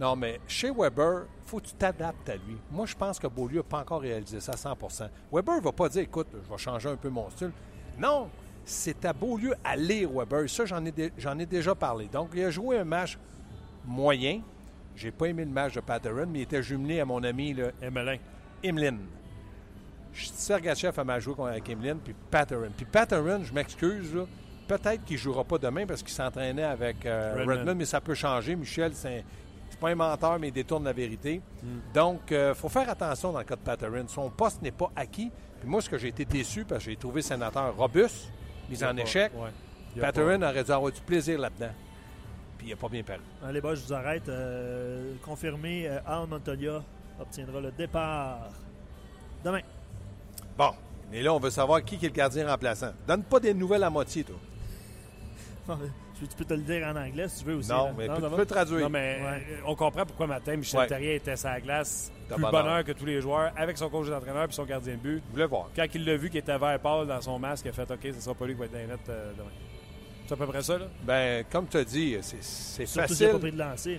Non, 0.00 0.16
mais 0.16 0.40
chez 0.48 0.70
Weber, 0.70 1.26
faut 1.44 1.60
que 1.60 1.66
tu 1.66 1.74
t'adaptes 1.74 2.28
à 2.30 2.34
lui. 2.34 2.56
Moi, 2.70 2.86
je 2.86 2.94
pense 2.96 3.18
que 3.18 3.26
Beaulieu 3.26 3.58
n'a 3.58 3.62
pas 3.62 3.78
encore 3.80 4.00
réalisé 4.00 4.40
ça 4.40 4.52
à 4.52 4.56
100% 4.56 5.08
Weber 5.30 5.56
ne 5.56 5.60
va 5.60 5.70
pas 5.72 5.88
dire, 5.88 6.02
écoute, 6.02 6.28
je 6.32 6.50
vais 6.50 6.58
changer 6.58 6.88
un 6.88 6.96
peu 6.96 7.10
mon 7.10 7.28
style. 7.30 7.52
Non, 7.98 8.28
c'est 8.64 9.04
à 9.04 9.12
Beaulieu 9.12 9.54
à 9.62 9.76
lire 9.76 10.10
Weber. 10.10 10.48
Ça, 10.48 10.64
j'en 10.64 10.84
ai, 10.84 10.92
dé- 10.92 11.12
ai 11.18 11.46
déjà 11.46 11.74
parlé. 11.74 12.06
Donc, 12.12 12.30
il 12.34 12.44
a 12.44 12.50
joué 12.50 12.78
un 12.78 12.84
match 12.84 13.18
moyen. 13.84 14.40
J'ai 14.96 15.10
pas 15.10 15.26
aimé 15.26 15.44
le 15.44 15.50
match 15.50 15.74
de 15.74 15.80
Patterson, 15.80 16.26
mais 16.30 16.40
il 16.40 16.42
était 16.42 16.62
jumelé 16.62 17.00
à 17.00 17.04
mon 17.04 17.22
ami 17.24 17.52
là, 17.54 17.70
Emelin. 17.82 18.16
Imlin. 18.64 18.96
Sergachev 20.12 20.98
a 21.00 21.04
mal 21.04 21.20
joué 21.20 21.34
contre- 21.34 21.50
avec 21.50 21.68
Imlin, 21.68 21.96
puis 22.02 22.14
Patterson. 22.30 22.70
Puis 22.76 22.86
Patterson, 22.86 23.42
je 23.42 23.52
m'excuse, 23.52 24.14
peut-être 24.68 25.04
qu'il 25.04 25.16
ne 25.16 25.20
jouera 25.20 25.42
pas 25.44 25.58
demain 25.58 25.86
parce 25.86 26.02
qu'il 26.02 26.12
s'entraînait 26.12 26.62
avec 26.62 27.04
euh, 27.04 27.34
Redmond. 27.38 27.52
Redmond, 27.52 27.74
mais 27.74 27.84
ça 27.84 28.00
peut 28.00 28.14
changer. 28.14 28.54
Michel, 28.54 28.92
c'est 28.94 29.24
pas 29.80 29.90
un 29.90 29.96
menteur, 29.96 30.38
mais 30.38 30.48
il 30.48 30.52
détourne 30.52 30.84
la 30.84 30.92
vérité. 30.92 31.42
Hmm. 31.62 31.78
Donc, 31.92 32.20
il 32.30 32.52
faut 32.54 32.68
faire 32.68 32.88
attention 32.88 33.32
dans 33.32 33.40
le 33.40 33.44
cas 33.44 33.56
de 33.56 33.60
Patterson. 33.60 34.04
Son 34.06 34.30
poste 34.30 34.62
n'est 34.62 34.70
pas 34.70 34.90
acquis. 34.94 35.32
Puis 35.60 35.68
moi, 35.68 35.80
ce 35.82 35.90
que 35.90 35.98
j'ai 35.98 36.08
été 36.08 36.24
déçu, 36.24 36.64
parce 36.64 36.84
que 36.84 36.90
j'ai 36.90 36.96
trouvé 36.96 37.20
sénateur 37.20 37.74
robuste, 37.76 38.30
mis 38.68 38.76
Il 38.78 38.84
a 38.84 38.90
en 38.90 38.94
pas- 38.94 39.02
échec, 39.02 39.32
ouais. 39.34 40.00
Patterson 40.00 40.42
aurait 40.42 40.64
dû 40.64 40.70
avoir 40.72 40.92
du 40.92 41.00
plaisir 41.00 41.38
là-dedans. 41.38 41.72
Puis 42.58 42.68
il 42.68 42.70
n'a 42.70 42.76
pas 42.76 42.88
bien 42.88 43.02
paru. 43.02 43.20
Allez, 43.44 43.60
bah, 43.60 43.74
je 43.74 43.80
vous 43.82 43.92
arrête. 43.92 44.28
Euh, 44.28 45.14
confirmé, 45.24 45.86
euh, 45.88 45.98
Al 46.06 46.26
Montoya 46.28 46.82
obtiendra 47.20 47.60
le 47.60 47.70
départ 47.72 48.48
demain. 49.44 49.60
Bon, 50.56 50.70
et 51.12 51.22
là, 51.22 51.32
on 51.34 51.38
veut 51.38 51.50
savoir 51.50 51.84
qui 51.84 51.96
est 51.96 52.02
le 52.02 52.08
gardien 52.08 52.48
remplaçant. 52.48 52.92
Donne 53.06 53.22
pas 53.24 53.38
des 53.40 53.54
nouvelles 53.54 53.82
à 53.84 53.90
moitié, 53.90 54.24
toi. 54.24 54.36
Tu 56.16 56.28
tu 56.28 56.36
peux 56.36 56.44
te 56.44 56.54
le 56.54 56.62
dire 56.62 56.86
en 56.86 56.94
anglais 56.94 57.26
si 57.28 57.40
tu 57.40 57.46
veux 57.50 57.56
aussi. 57.56 57.70
Non, 57.70 57.86
là. 57.86 57.92
mais 57.98 58.06
tu 58.08 58.20
peux 58.36 58.46
traduire. 58.46 58.82
Non, 58.82 58.88
mais 58.88 59.18
Ouais. 59.20 59.46
euh, 59.50 59.56
on 59.66 59.74
comprend 59.74 60.06
pourquoi 60.06 60.28
matin 60.28 60.54
Michel 60.56 60.78
Ouais. 60.78 60.86
Terrier 60.86 61.16
était 61.16 61.34
sur 61.34 61.48
la 61.48 61.60
glace, 61.60 62.12
plus 62.34 62.42
bonheur. 62.42 62.50
bonheur 62.64 62.84
que 62.84 62.92
tous 62.92 63.04
les 63.06 63.20
joueurs, 63.20 63.52
avec 63.56 63.76
son 63.78 63.88
coach 63.90 64.08
d'entraîneur 64.08 64.44
et 64.48 64.52
son 64.52 64.64
gardien 64.64 64.94
de 64.94 64.98
but. 65.00 65.22
Je 65.28 65.32
voulais 65.32 65.46
voir. 65.46 65.68
Quand 65.74 65.86
il 65.94 66.04
l'a 66.04 66.16
vu 66.16 66.30
qu'il 66.30 66.38
était 66.40 66.56
vert 66.58 66.78
pâle 66.80 67.06
dans 67.06 67.20
son 67.20 67.38
masque, 67.38 67.64
il 67.66 67.68
a 67.68 67.72
fait 67.72 67.90
OK, 67.90 67.98
ce 68.02 68.20
sera 68.20 68.34
pas 68.34 68.46
lui 68.46 68.54
qui 68.54 68.58
va 68.60 68.64
être 68.66 68.72
dans 68.72 68.78
les 68.78 68.86
net 68.86 69.00
euh, 69.08 69.32
demain. 69.36 69.48
C'est 70.26 70.32
à 70.32 70.36
peu 70.38 70.46
près 70.46 70.62
ça, 70.62 70.78
là? 70.78 70.86
Ben, 71.02 71.44
comme 71.52 71.66
tu 71.68 71.76
as 71.76 71.84
dit, 71.84 72.16
c'est- 72.22 72.86
facile. 73.02 73.26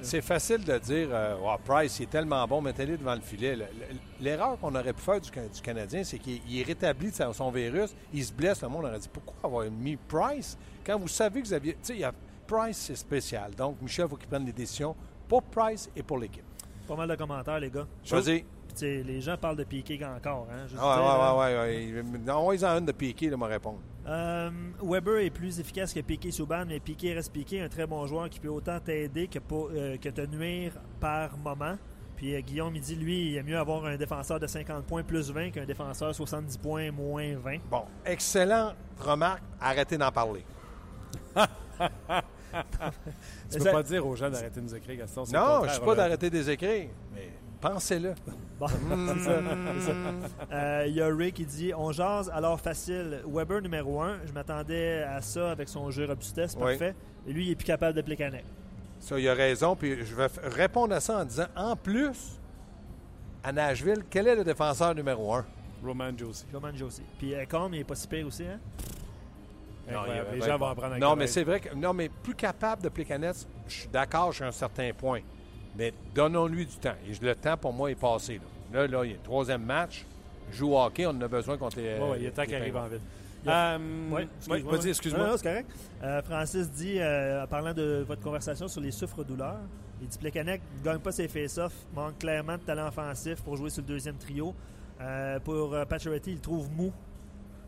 C'est 0.01 0.21
facile 0.21 0.63
de 0.63 0.77
dire 0.79 1.07
euh, 1.11 1.35
Oh, 1.39 1.55
Price, 1.63 1.99
il 1.99 2.03
est 2.03 2.09
tellement 2.09 2.47
bon, 2.47 2.61
mettez-le 2.61 2.97
devant 2.97 3.13
le 3.13 3.21
filet. 3.21 3.55
Le- 3.55 3.65
le- 3.65 3.95
L'erreur 4.21 4.57
qu'on 4.59 4.73
aurait 4.73 4.93
pu 4.93 5.01
faire 5.01 5.21
du, 5.21 5.29
Can- 5.29 5.41
du 5.53 5.61
Canadien, 5.61 6.03
c'est 6.03 6.17
qu'il 6.17 6.41
il 6.49 6.59
est 6.61 6.63
rétabli 6.63 7.11
de 7.11 7.31
son 7.31 7.51
virus, 7.51 7.93
il 8.11 8.25
se 8.25 8.33
blesse, 8.33 8.59
le 8.63 8.69
monde 8.69 8.85
aurait 8.85 8.97
dit 8.97 9.09
Pourquoi 9.13 9.35
avoir 9.43 9.69
mis 9.69 9.97
Price? 9.97 10.57
Quand 10.83 10.97
vous 10.97 11.07
savez 11.07 11.41
que 11.43 11.47
vous 11.47 11.53
aviez. 11.53 11.73
Tu 11.73 11.79
sais, 11.83 11.93
il 11.93 11.99
y 11.99 12.03
a- 12.03 12.13
Price, 12.47 12.77
c'est 12.77 12.95
spécial. 12.95 13.51
Donc, 13.55 13.79
Michel, 13.81 14.05
il 14.05 14.09
faut 14.09 14.15
qu'il 14.17 14.27
prenne 14.27 14.45
des 14.45 14.51
décisions 14.53 14.95
pour 15.27 15.43
Price 15.43 15.89
et 15.95 16.01
pour 16.01 16.17
l'équipe. 16.17 16.43
Pas 16.87 16.95
mal 16.95 17.09
de 17.09 17.15
commentaires, 17.15 17.59
les 17.59 17.69
gars. 17.69 17.87
Choisis. 18.03 18.43
Puis, 18.77 19.03
les 19.03 19.21
gens 19.21 19.37
parlent 19.37 19.55
de 19.55 19.63
Piqué 19.63 19.99
encore. 20.05 20.47
Hein, 20.51 20.65
je 20.67 20.75
Ah, 20.79 21.35
ouais, 21.39 21.55
ouais, 21.55 21.93
ouais, 21.93 22.03
ouais. 22.03 22.31
Envoyez-en 22.31 22.77
une 22.79 22.85
de 22.85 22.91
piqué, 22.91 23.29
de 23.29 23.35
me 23.35 23.45
répondre. 23.45 23.79
Euh, 24.07 24.49
Weber 24.83 25.19
est 25.25 25.29
plus 25.29 25.59
efficace 25.59 25.93
que 25.93 26.01
Piqué 26.01 26.29
Souban, 26.31 26.65
mais 26.67 26.79
Piqué 26.79 27.13
reste 27.13 27.31
Piqué, 27.31 27.61
un 27.61 27.69
très 27.69 27.87
bon 27.87 28.05
joueur 28.05 28.29
qui 28.29 28.39
peut 28.39 28.49
autant 28.49 28.79
t'aider 28.79 29.27
que, 29.27 29.39
pour- 29.39 29.69
euh, 29.73 29.97
que 29.97 30.09
te 30.09 30.21
nuire 30.27 30.73
par 30.99 31.37
moment. 31.37 31.77
Puis 32.17 32.35
euh, 32.35 32.41
Guillaume, 32.41 32.75
il 32.75 32.81
dit, 32.81 32.95
lui, 32.95 33.29
il 33.31 33.37
est 33.37 33.43
mieux 33.43 33.57
avoir 33.57 33.85
un 33.85 33.95
défenseur 33.97 34.39
de 34.39 34.47
50 34.47 34.85
points 34.85 35.03
plus 35.03 35.31
20 35.31 35.51
qu'un 35.51 35.65
défenseur 35.65 36.13
70 36.13 36.57
points 36.57 36.91
moins 36.91 37.35
20. 37.37 37.57
Bon, 37.71 37.85
excellente 38.05 38.75
remarque. 38.99 39.41
Arrêtez 39.59 39.97
d'en 39.97 40.11
parler. 40.11 40.43
Tu 43.51 43.57
peux 43.57 43.63
Ça- 43.63 43.71
pas 43.71 43.83
dire 43.83 44.05
aux 44.05 44.15
gens 44.15 44.29
d'arrêter 44.29 44.59
de 44.59 44.65
nous 44.65 44.75
écrire, 44.75 44.97
Gaston. 44.97 45.21
Non, 45.21 45.25
contraire, 45.25 45.61
je 45.61 45.65
ne 45.67 45.71
suis 45.73 45.81
pas 45.85 45.95
d'arrêter 45.95 46.29
des 46.29 46.49
écrits, 46.49 46.89
mais 47.13 47.29
pensez-le. 47.61 48.13
Bon, 48.57 48.67
c'est 48.69 49.19
ça, 49.25 49.41
c'est 49.79 49.85
ça. 49.85 49.91
Euh, 50.53 50.85
Il 50.87 50.93
y 50.95 51.01
a 51.01 51.13
Ray 51.13 51.33
qui 51.33 51.45
dit 51.45 51.73
On 51.75 51.91
jase 51.91 52.31
alors 52.33 52.57
facile. 52.57 53.19
Weber 53.27 53.61
numéro 53.61 54.01
1. 54.01 54.19
Je 54.25 54.31
m'attendais 54.31 55.03
à 55.03 55.21
ça 55.21 55.51
avec 55.51 55.67
son 55.67 55.91
jeu 55.91 56.05
robustesse. 56.05 56.55
Oui. 56.55 56.61
Parfait. 56.77 56.95
Et 57.27 57.33
lui, 57.33 57.47
il 57.47 57.51
est 57.51 57.55
plus 57.55 57.65
capable 57.65 57.97
de 57.97 58.01
Plekanec. 58.01 58.45
Ça, 59.01 59.19
il 59.19 59.27
a 59.27 59.33
raison. 59.33 59.75
Puis 59.75 60.05
je 60.05 60.15
vais 60.15 60.27
répondre 60.43 60.95
à 60.95 61.01
ça 61.01 61.17
en 61.17 61.25
disant 61.25 61.47
en 61.53 61.75
plus, 61.75 62.39
à 63.43 63.51
Nashville, 63.51 64.05
quel 64.09 64.27
est 64.27 64.35
le 64.37 64.45
défenseur 64.45 64.95
numéro 64.95 65.33
un? 65.33 65.45
Roman 65.83 66.11
Josie. 66.17 66.45
Roman 66.53 66.73
Josie. 66.73 67.03
Puis 67.19 67.35
euh, 67.35 67.43
Combe, 67.45 67.73
il 67.73 67.81
est 67.81 67.83
pas 67.83 67.95
si 67.95 68.07
pire 68.07 68.25
aussi. 68.25 68.43
Hein? 68.45 68.59
Il- 69.87 70.39
Les 70.39 70.41
gens 70.45 70.57
vont 70.57 70.65
apprendre 70.67 70.93
à 70.95 70.99
Non, 70.99 71.15
mais 71.15 71.27
c'est 71.27 71.43
vrai 71.43 71.59
que. 71.59 71.75
Non, 71.75 71.93
mais 71.93 72.09
plus 72.09 72.35
capable 72.35 72.81
de 72.81 72.89
Plekanec, 72.89 73.35
je 73.67 73.73
suis 73.73 73.87
d'accord 73.89 74.31
jusqu'à 74.31 74.47
un 74.47 74.51
certain 74.51 74.91
point. 74.93 75.19
Mais 75.77 75.93
donnons-lui 76.13 76.65
du 76.65 76.75
temps. 76.77 76.95
Et 77.07 77.23
le 77.23 77.35
temps, 77.35 77.57
pour 77.57 77.73
moi, 77.73 77.91
est 77.91 77.95
passé. 77.95 78.39
Là, 78.73 78.81
là, 78.81 78.87
là, 78.87 79.05
il 79.05 79.11
y 79.11 79.13
a 79.13 79.17
le 79.17 79.21
troisième 79.23 79.63
match. 79.63 80.05
Joue 80.51 80.73
au 80.73 80.79
hockey, 80.79 81.05
on 81.05 81.09
en 81.09 81.21
a 81.21 81.27
besoin 81.27 81.57
contre 81.57 81.77
les. 81.77 81.97
Ouais, 81.99 82.17
il 82.19 82.25
est 82.25 82.31
temps 82.31 82.41
les 82.43 82.47
qu'il 82.47 82.55
arrive 82.55 82.77
en 82.77 82.85
y 82.87 83.49
a- 83.49 83.75
Euh, 83.75 83.77
Oui, 84.11 84.27
ouais, 84.63 84.87
excuse-moi. 84.89 85.23
Non, 85.23 85.31
non, 85.31 85.37
c'est 85.37 85.43
correct. 85.43 85.69
Euh, 86.03 86.21
Francis 86.23 86.71
dit, 86.71 86.99
euh, 86.99 87.43
en 87.43 87.47
parlant 87.47 87.73
de 87.73 88.03
votre 88.07 88.21
conversation 88.21 88.67
sur 88.67 88.81
les 88.81 88.91
souffres-douleurs, 88.91 89.59
il 90.01 90.07
dit 90.07 90.17
Plekanec 90.17 90.61
ne 90.79 90.83
gagne 90.83 90.99
pas 90.99 91.11
ses 91.11 91.27
face-offs, 91.27 91.75
manque 91.93 92.17
clairement 92.19 92.57
de 92.57 92.63
talent 92.63 92.87
offensif 92.87 93.41
pour 93.43 93.55
jouer 93.55 93.69
sur 93.69 93.81
le 93.83 93.87
deuxième 93.87 94.15
trio. 94.17 94.53
Pour 95.43 95.75
Pacioretty, 95.89 96.31
il 96.31 96.35
le 96.35 96.41
trouve 96.41 96.69
mou. 96.71 96.91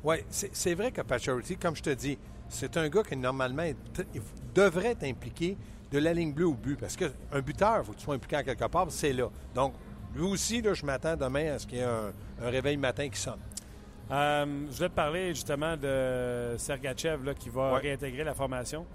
Oui, 0.07 0.15
c'est 0.29 0.73
vrai 0.73 0.91
que 0.93 1.01
Pacioretty, 1.01 1.57
comme 1.57 1.75
je 1.75 1.83
te 1.83 1.89
dis, 1.89 2.17
c'est 2.47 2.77
un 2.77 2.87
gars 2.87 3.03
qui 3.03 3.17
normalement 3.17 3.63
il 3.63 3.75
devrait 4.55 4.91
être 4.91 5.03
impliqué 5.03 5.57
de 5.91 5.99
la 5.99 6.13
ligne 6.13 6.31
bleue 6.31 6.47
au 6.47 6.53
but. 6.53 6.79
Parce 6.79 6.95
qu'un 6.95 7.41
buteur, 7.41 7.79
il 7.79 7.85
faut 7.85 7.91
que 7.91 7.97
tu 7.97 8.05
sois 8.05 8.15
impliqué 8.15 8.37
en 8.37 8.43
quelque 8.43 8.67
part, 8.67 8.85
c'est 8.89 9.11
là. 9.11 9.27
Donc, 9.53 9.73
lui 10.15 10.23
aussi, 10.23 10.61
là, 10.61 10.73
je 10.73 10.85
m'attends 10.85 11.17
demain 11.17 11.55
à 11.55 11.59
ce 11.59 11.67
qu'il 11.67 11.79
y 11.79 11.81
ait 11.81 11.83
un, 11.83 12.13
un 12.41 12.49
réveil 12.49 12.77
matin 12.77 13.09
qui 13.09 13.19
sonne. 13.19 13.39
Euh, 14.09 14.45
je 14.71 14.77
voulais 14.77 14.89
te 14.89 14.95
parler 14.95 15.35
justement 15.35 15.75
de 15.75 16.55
Sergachev 16.57 17.25
là, 17.25 17.33
qui 17.33 17.49
va 17.49 17.73
Ouais. 17.73 17.79
réintégrer 17.79 18.23
la 18.23 18.33
formation. 18.33 18.85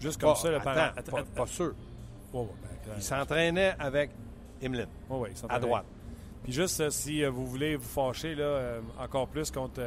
Juste 0.00 0.20
comme 0.20 0.34
ça, 0.34 0.50
le 0.50 0.56
attends, 0.56 0.64
parent. 0.64 0.92
pas, 1.12 1.22
pas 1.22 1.46
sûr. 1.46 1.74
Ouais, 2.32 2.48
ben. 2.86 2.92
Il 2.96 3.02
s'entraînait 3.02 3.76
avec 3.78 4.10
ouais, 4.60 5.30
ils 5.30 5.36
sont 5.36 5.46
à 5.46 5.60
droite. 5.60 5.84
Puis 6.44 6.52
juste 6.52 6.80
euh, 6.80 6.90
si 6.90 7.24
euh, 7.24 7.30
vous 7.30 7.46
voulez 7.46 7.76
vous 7.76 7.88
fâcher 7.88 8.34
là, 8.34 8.44
euh, 8.44 8.80
encore 8.98 9.26
plus 9.28 9.50
contre. 9.50 9.80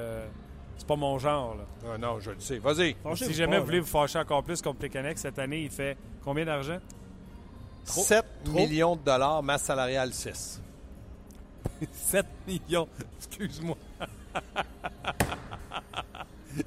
c'est 0.78 0.88
pas 0.88 0.96
mon 0.96 1.18
genre. 1.20 1.56
Là. 1.56 1.64
Ah, 1.94 1.98
non, 1.98 2.20
je 2.20 2.32
le 2.32 2.40
sais. 2.40 2.58
Vas-y. 2.58 2.96
Si 3.16 3.34
jamais 3.34 3.54
pas, 3.54 3.60
vous 3.60 3.66
voulez 3.66 3.78
là. 3.78 3.84
vous 3.84 3.90
fâcher 3.90 4.20
encore 4.20 4.44
plus 4.44 4.62
contre 4.62 4.80
Plekanec, 4.80 5.18
cette 5.18 5.40
année, 5.40 5.62
il 5.64 5.70
fait 5.70 5.98
combien 6.24 6.46
d'argent? 6.46 6.80
Trop. 7.86 8.02
7 8.02 8.26
Trop. 8.44 8.54
millions 8.56 8.96
de 8.96 9.02
dollars, 9.02 9.42
masse 9.44 9.64
salariale 9.64 10.14
6. 10.14 10.62
7 11.92 12.26
millions. 12.48 12.88
Excuse-moi. 13.18 13.78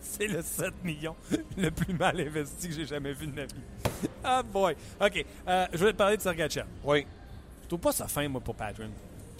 C'est 0.01 0.29
le 0.29 0.41
7 0.41 0.85
millions 0.85 1.17
le 1.57 1.71
plus 1.71 1.93
mal 1.93 2.21
investi 2.21 2.69
que 2.69 2.75
j'ai 2.75 2.87
jamais 2.87 3.13
vu 3.13 3.27
de 3.27 3.35
ma 3.35 3.45
vie. 3.45 4.09
Ah 4.23 4.43
boy. 4.43 4.77
OK. 5.01 5.27
Euh, 5.49 5.67
je 5.73 5.79
voulais 5.79 5.93
te 5.93 5.97
parler 5.97 6.17
de 6.17 6.23
Sergachev. 6.23 6.67
Oui. 6.85 7.05
Je 7.63 7.69
trouve 7.69 7.81
pas 7.81 7.93
ça 7.93 8.07
fin, 8.07 8.29
moi, 8.29 8.41
pour 8.41 8.55
Patron. 8.55 8.89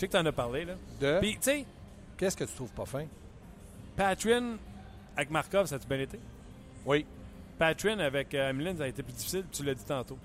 Je 0.01 0.07
sais 0.07 0.09
que 0.09 0.17
tu 0.17 0.19
en 0.19 0.25
as 0.25 0.33
parlé, 0.33 0.65
là. 0.65 0.77
De? 0.99 1.19
Puis, 1.21 1.35
tu 1.35 1.43
sais, 1.43 1.67
Qu'est-ce 2.17 2.35
que 2.35 2.45
tu 2.45 2.55
trouves 2.55 2.73
pas 2.73 2.87
fin? 2.87 3.05
Patron 3.97 4.57
avec 5.15 5.31
Markov, 5.31 5.67
ça 5.67 5.75
a-tu 5.75 5.87
bien 5.87 6.01
été? 6.01 6.19
Oui. 6.87 7.05
Patron 7.59 7.99
avec 7.99 8.35
euh, 8.35 8.75
ça 8.79 8.85
a 8.85 8.87
été 8.87 9.03
plus 9.03 9.13
difficile, 9.13 9.45
tu 9.53 9.63
l'as 9.63 9.75
dit 9.75 9.85
tantôt. 9.85 10.17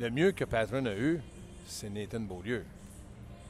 Le 0.00 0.10
mieux 0.10 0.32
que 0.32 0.44
Patron 0.44 0.84
a 0.86 0.96
eu, 0.96 1.20
c'est 1.68 1.90
Nathan 1.90 2.18
Beaulieu. 2.18 2.64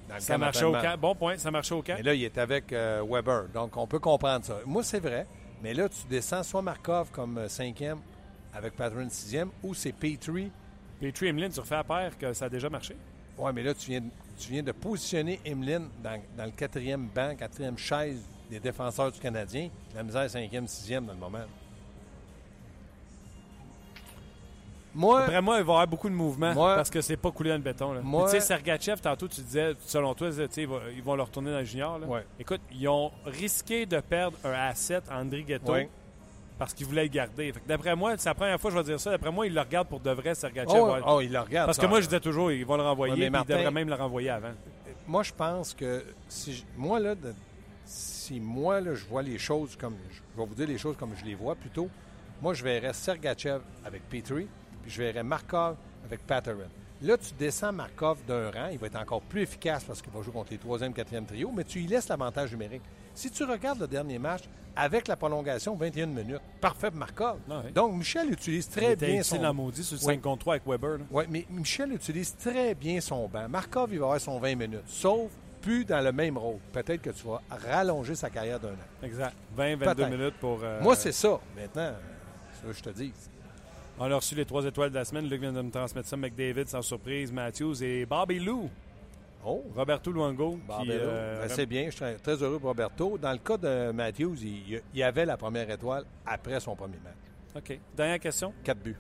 Dans 0.07 0.17
le 0.17 0.21
Ça 0.21 0.37
marchait 0.37 0.65
au 0.67 0.73
camp. 0.73 0.99
Bon 1.01 1.15
point, 1.15 1.39
ça 1.39 1.51
marchait 1.51 1.75
au 1.75 1.81
camp. 1.81 1.95
Mais 1.97 2.03
là, 2.03 2.13
il 2.13 2.25
est 2.25 2.37
avec 2.37 2.75
euh, 2.75 3.03
Weber. 3.07 3.49
Donc, 3.55 3.79
on 3.79 3.87
peut 3.87 4.01
comprendre 4.01 4.45
ça. 4.45 4.59
Moi, 4.67 4.83
c'est 4.83 5.01
vrai. 5.01 5.27
Mais 5.63 5.73
là, 5.73 5.89
tu 5.89 6.07
descends 6.11 6.43
soit 6.43 6.61
Markov 6.61 7.11
comme 7.11 7.39
euh, 7.39 7.49
cinquième 7.49 8.01
avec 8.53 8.77
Patron 8.77 9.09
sixième 9.09 9.49
ou 9.63 9.73
c'est 9.73 9.93
Petrie. 9.93 10.51
Petrie 11.01 11.29
et 11.29 11.49
tu 11.49 11.61
refais 11.61 11.77
à 11.77 11.85
paire 11.85 12.19
que 12.19 12.35
ça 12.35 12.45
a 12.45 12.49
déjà 12.51 12.69
marché. 12.69 12.97
Oui, 13.41 13.51
mais 13.55 13.63
là, 13.63 13.75
tu 13.75 13.91
viens, 13.91 14.01
de- 14.01 14.11
tu 14.39 14.51
viens 14.53 14.63
de 14.63 14.73
positionner 14.73 15.41
Emlyn 15.47 15.83
dans, 16.03 16.21
dans 16.37 16.45
le 16.45 16.51
quatrième 16.51 17.09
banc, 17.15 17.35
quatrième 17.37 17.79
chaise 17.79 18.23
des 18.51 18.61
défenseurs 18.61 19.11
du 19.13 19.19
Canadien. 19.21 19.69
La 19.95 20.03
misère 20.03 20.23
est 20.23 20.29
cinquième, 20.29 20.67
sixième 20.67 21.07
dans 21.07 21.13
le 21.15 21.19
moment. 21.19 21.39
Moi, 24.93 25.23
Après 25.23 25.41
moi, 25.41 25.59
il 25.59 25.63
va 25.65 25.73
y 25.73 25.75
avoir 25.77 25.87
beaucoup 25.87 26.09
de 26.09 26.15
mouvements 26.15 26.53
Moi- 26.53 26.75
parce 26.75 26.91
que 26.91 27.01
c'est 27.01 27.17
pas 27.17 27.31
coulé 27.31 27.51
dans 27.51 27.57
le 27.57 27.63
béton. 27.63 27.93
là. 27.93 28.01
Moi- 28.03 28.25
Puis, 28.25 28.33
Tu 28.35 28.41
sais, 28.41 28.47
Sergachev, 28.47 29.01
tantôt, 29.01 29.29
tu 29.29 29.41
disais, 29.41 29.75
selon 29.87 30.15
toi, 30.15 30.31
ils 30.57 30.67
vont- 30.67 30.81
ils 30.93 31.03
vont 31.03 31.15
le 31.15 31.23
retourner 31.23 31.53
dans 31.53 31.59
le 31.61 31.65
junior. 31.65 31.99
là. 32.01 32.07
Ouais. 32.09 32.27
Écoute, 32.41 32.61
ils 32.73 32.89
ont 32.89 33.13
risqué 33.25 33.87
de 33.87 34.01
perdre 34.01 34.37
un 34.43 34.51
asset, 34.53 35.01
André 35.09 35.45
Ghetto, 35.45 35.73
Ouais. 35.73 35.89
Parce 36.61 36.75
qu'ils 36.75 36.87
voulaient 36.87 37.03
le 37.05 37.09
garder. 37.09 37.53
Fait 37.53 37.59
que 37.61 37.67
D'après 37.67 37.97
moi, 37.97 38.15
c'est 38.19 38.29
la 38.29 38.35
première 38.35 38.61
fois 38.61 38.71
que 38.71 38.77
je 38.77 38.83
vais 38.83 38.87
dire 38.91 39.01
ça. 39.01 39.11
D'après 39.11 39.33
moi, 39.33 39.47
ils 39.47 39.55
le 39.55 39.61
regardent 39.61 39.89
pour 39.89 39.99
de 39.99 40.11
vrai, 40.11 40.35
Sergachev. 40.35 40.79
oh, 40.79 40.93
Ouais. 40.93 41.01
oh, 41.07 41.21
il 41.23 41.33
le 41.33 41.41
regarde. 41.41 41.67
parce 41.67 41.79
ça. 41.79 41.83
que 41.83 41.89
moi, 41.89 42.01
je 42.03 42.07
disais 42.07 42.21
toujours, 42.21 42.53
ils 42.53 42.65
vont 42.67 42.77
le 42.77 42.83
renvoyer, 42.83 43.15
Ouais, 43.15 43.19
mais 43.19 43.25
puis 43.27 43.31
Martin- 43.33 43.55
ils 43.55 43.57
devraient 43.57 43.71
même 43.73 43.89
le 43.89 43.95
renvoyer 43.95 44.29
avant. 44.31 44.53
moi, 45.09 45.23
je 45.23 45.33
pense 45.33 45.73
que 45.75 46.05
si 46.29 46.53
je- 46.53 46.63
moi, 46.77 47.01
là, 47.01 47.15
de- 47.15 47.35
si 47.87 48.39
moi, 48.39 48.81
là, 48.81 48.95
je 48.95 49.05
vois 49.07 49.23
les 49.23 49.39
choses 49.39 49.75
comme. 49.77 49.97
Je 50.13 50.21
vais 50.41 50.47
vous 50.47 50.55
dire 50.55 50.69
les 50.69 50.79
choses 50.79 50.97
comme 50.97 51.11
je 51.19 51.25
les 51.25 51.35
vois 51.35 51.55
plutôt. 51.57 51.89
Moi, 52.43 52.55
je 52.55 52.63
verrais 52.63 52.93
Sergachev 52.93 53.61
avec 53.85 54.09
Petrie, 54.09 54.47
puis 54.83 54.91
je 54.91 55.03
verrais 55.03 55.23
Markov 55.23 55.77
avec 56.05 56.27
Patterin. 56.27 56.69
Là, 57.03 57.17
tu 57.17 57.33
descends 57.39 57.73
Markov 57.73 58.19
d'un 58.29 58.51
rang, 58.51 58.69
il 58.71 58.79
va 58.79 58.87
être 58.87 59.01
encore 59.01 59.23
plus 59.23 59.41
efficace 59.43 59.83
parce 59.85 60.03
qu'il 60.03 60.13
va 60.13 60.21
jouer 60.21 60.33
contre 60.35 60.53
les 60.53 60.59
troisième, 60.59 60.93
quatrième 60.93 61.25
trio, 61.25 61.51
mais 61.55 61.65
tu 61.65 61.81
y 61.81 61.87
laisses 61.87 62.09
l'avantage 62.09 62.53
numérique. 62.53 62.83
Si 63.15 63.31
tu 63.31 63.45
regardes 63.45 63.81
le 63.81 63.87
dernier 63.87 64.19
match, 64.19 64.43
avec 64.77 65.09
la 65.09 65.17
prolongation, 65.17 65.75
21 65.75 66.07
minutes, 66.07 66.41
parfait 66.61 66.91
pour 66.91 67.01
Markov. 67.01 67.39
Ah 67.51 67.63
oui. 67.65 67.73
Donc, 67.73 67.93
Michel 67.95 68.31
utilise 68.33 68.67
Il 68.67 68.71
très 68.81 68.93
était 68.93 69.07
bien 69.13 69.23
son... 69.23 69.43
en 69.45 69.53
maudit 69.53 69.83
sur 69.83 69.97
le 69.97 70.01
Oui. 70.01 70.15
5 70.15 70.21
contre 70.23 70.39
3 70.41 70.55
avec 70.55 70.67
Weber. 70.67 70.99
là. 70.99 71.05
Oui, 71.11 71.25
mais 71.29 71.47
Michel 71.51 71.93
utilise 71.93 72.37
très 72.37 72.75
bien 72.75 73.01
son 73.01 73.27
banc. 73.29 73.49
Markov, 73.49 73.91
il 73.93 73.99
va 73.99 74.07
avoir 74.07 74.21
son 74.21 74.39
20 74.39 74.55
minutes, 74.55 74.85
sauf 74.87 75.31
plus 75.61 75.85
dans 75.85 76.01
le 76.03 76.13
même 76.13 76.39
rôle. 76.39 76.59
Peut-être 76.73 77.03
que 77.03 77.11
tu 77.11 77.27
vas 77.27 77.43
rallonger 77.51 78.15
sa 78.15 78.31
carrière 78.31 78.59
d'un 78.61 78.69
an. 78.71 79.03
Exact. 79.03 79.35
20-22 79.59 79.79
Peut-être. 79.79 80.09
minutes 80.11 80.35
pour. 80.41 80.61
euh, 80.63 80.81
Moi, 80.81 80.97
c'est 80.97 81.13
ça. 81.13 81.39
Maintenant, 81.57 81.93
c'est 82.55 82.61
ce 82.63 82.73
que 82.73 82.79
je 82.79 82.83
te 82.83 82.91
dis. 82.91 83.13
On 83.99 84.11
a 84.11 84.15
reçu 84.17 84.35
les 84.35 84.47
trois 84.47 84.65
étoiles 84.65 84.89
de 84.91 84.95
la 84.95 85.05
semaine. 85.05 85.29
Luc 85.29 85.41
vient 85.43 85.53
de 85.53 85.61
me 85.61 85.71
transmettre 85.71 86.09
ça. 86.09 86.17
McDavid, 86.17 86.67
sans 86.69 86.81
surprise. 86.81 87.31
Matthews 87.31 87.83
et 87.83 88.07
Bobby 88.07 88.39
Lou. 88.39 88.71
Oh, 89.45 89.65
Roberto 89.75 90.13
qui, 90.13 90.19
Barbero. 90.69 90.93
euh, 91.03 91.41
Ben, 91.43 91.49
c'est 91.49 91.67
bien. 91.67 91.87
Je 91.87 91.91
suis 91.91 92.05
très- 92.23 92.43
heureux 92.43 92.59
pour 92.59 92.69
Roberto. 92.69 93.17
Dans 93.19 93.33
le 93.33 93.39
cas 93.39 93.57
de 93.57 93.91
Matthews, 93.93 94.37
il, 94.43 94.83
il 94.93 95.03
avait 95.03 95.25
la 95.25 95.37
première 95.37 95.69
étoile 95.71 96.05
après 96.27 96.61
son 96.61 96.77
premier 96.77 96.99
match. 97.03 97.15
OK. 97.57 97.79
Dernière 97.97 98.21
question. 98.21 98.53
Quatre 98.63 98.81
buts. 98.83 98.97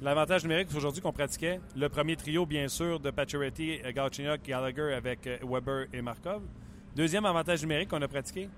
L'avantage 0.00 0.44
numérique 0.44 0.68
aujourd'hui 0.76 1.00
qu'on 1.02 1.12
pratiquait, 1.12 1.58
le 1.74 1.88
premier 1.88 2.14
trio, 2.16 2.46
bien 2.46 2.68
sûr, 2.68 3.00
de 3.00 3.10
Pacioretty, 3.10 3.80
Galchenyuk, 3.94 4.42
Gallagher 4.44 4.92
avec 4.94 5.26
euh, 5.26 5.38
Weber 5.42 5.86
et 5.92 6.00
Markov. 6.02 6.42
Deuxième 6.94 7.24
avantage 7.26 7.62
numérique 7.62 7.88
qu'on 7.88 8.02
a 8.02 8.06
pratiqué, 8.08 8.48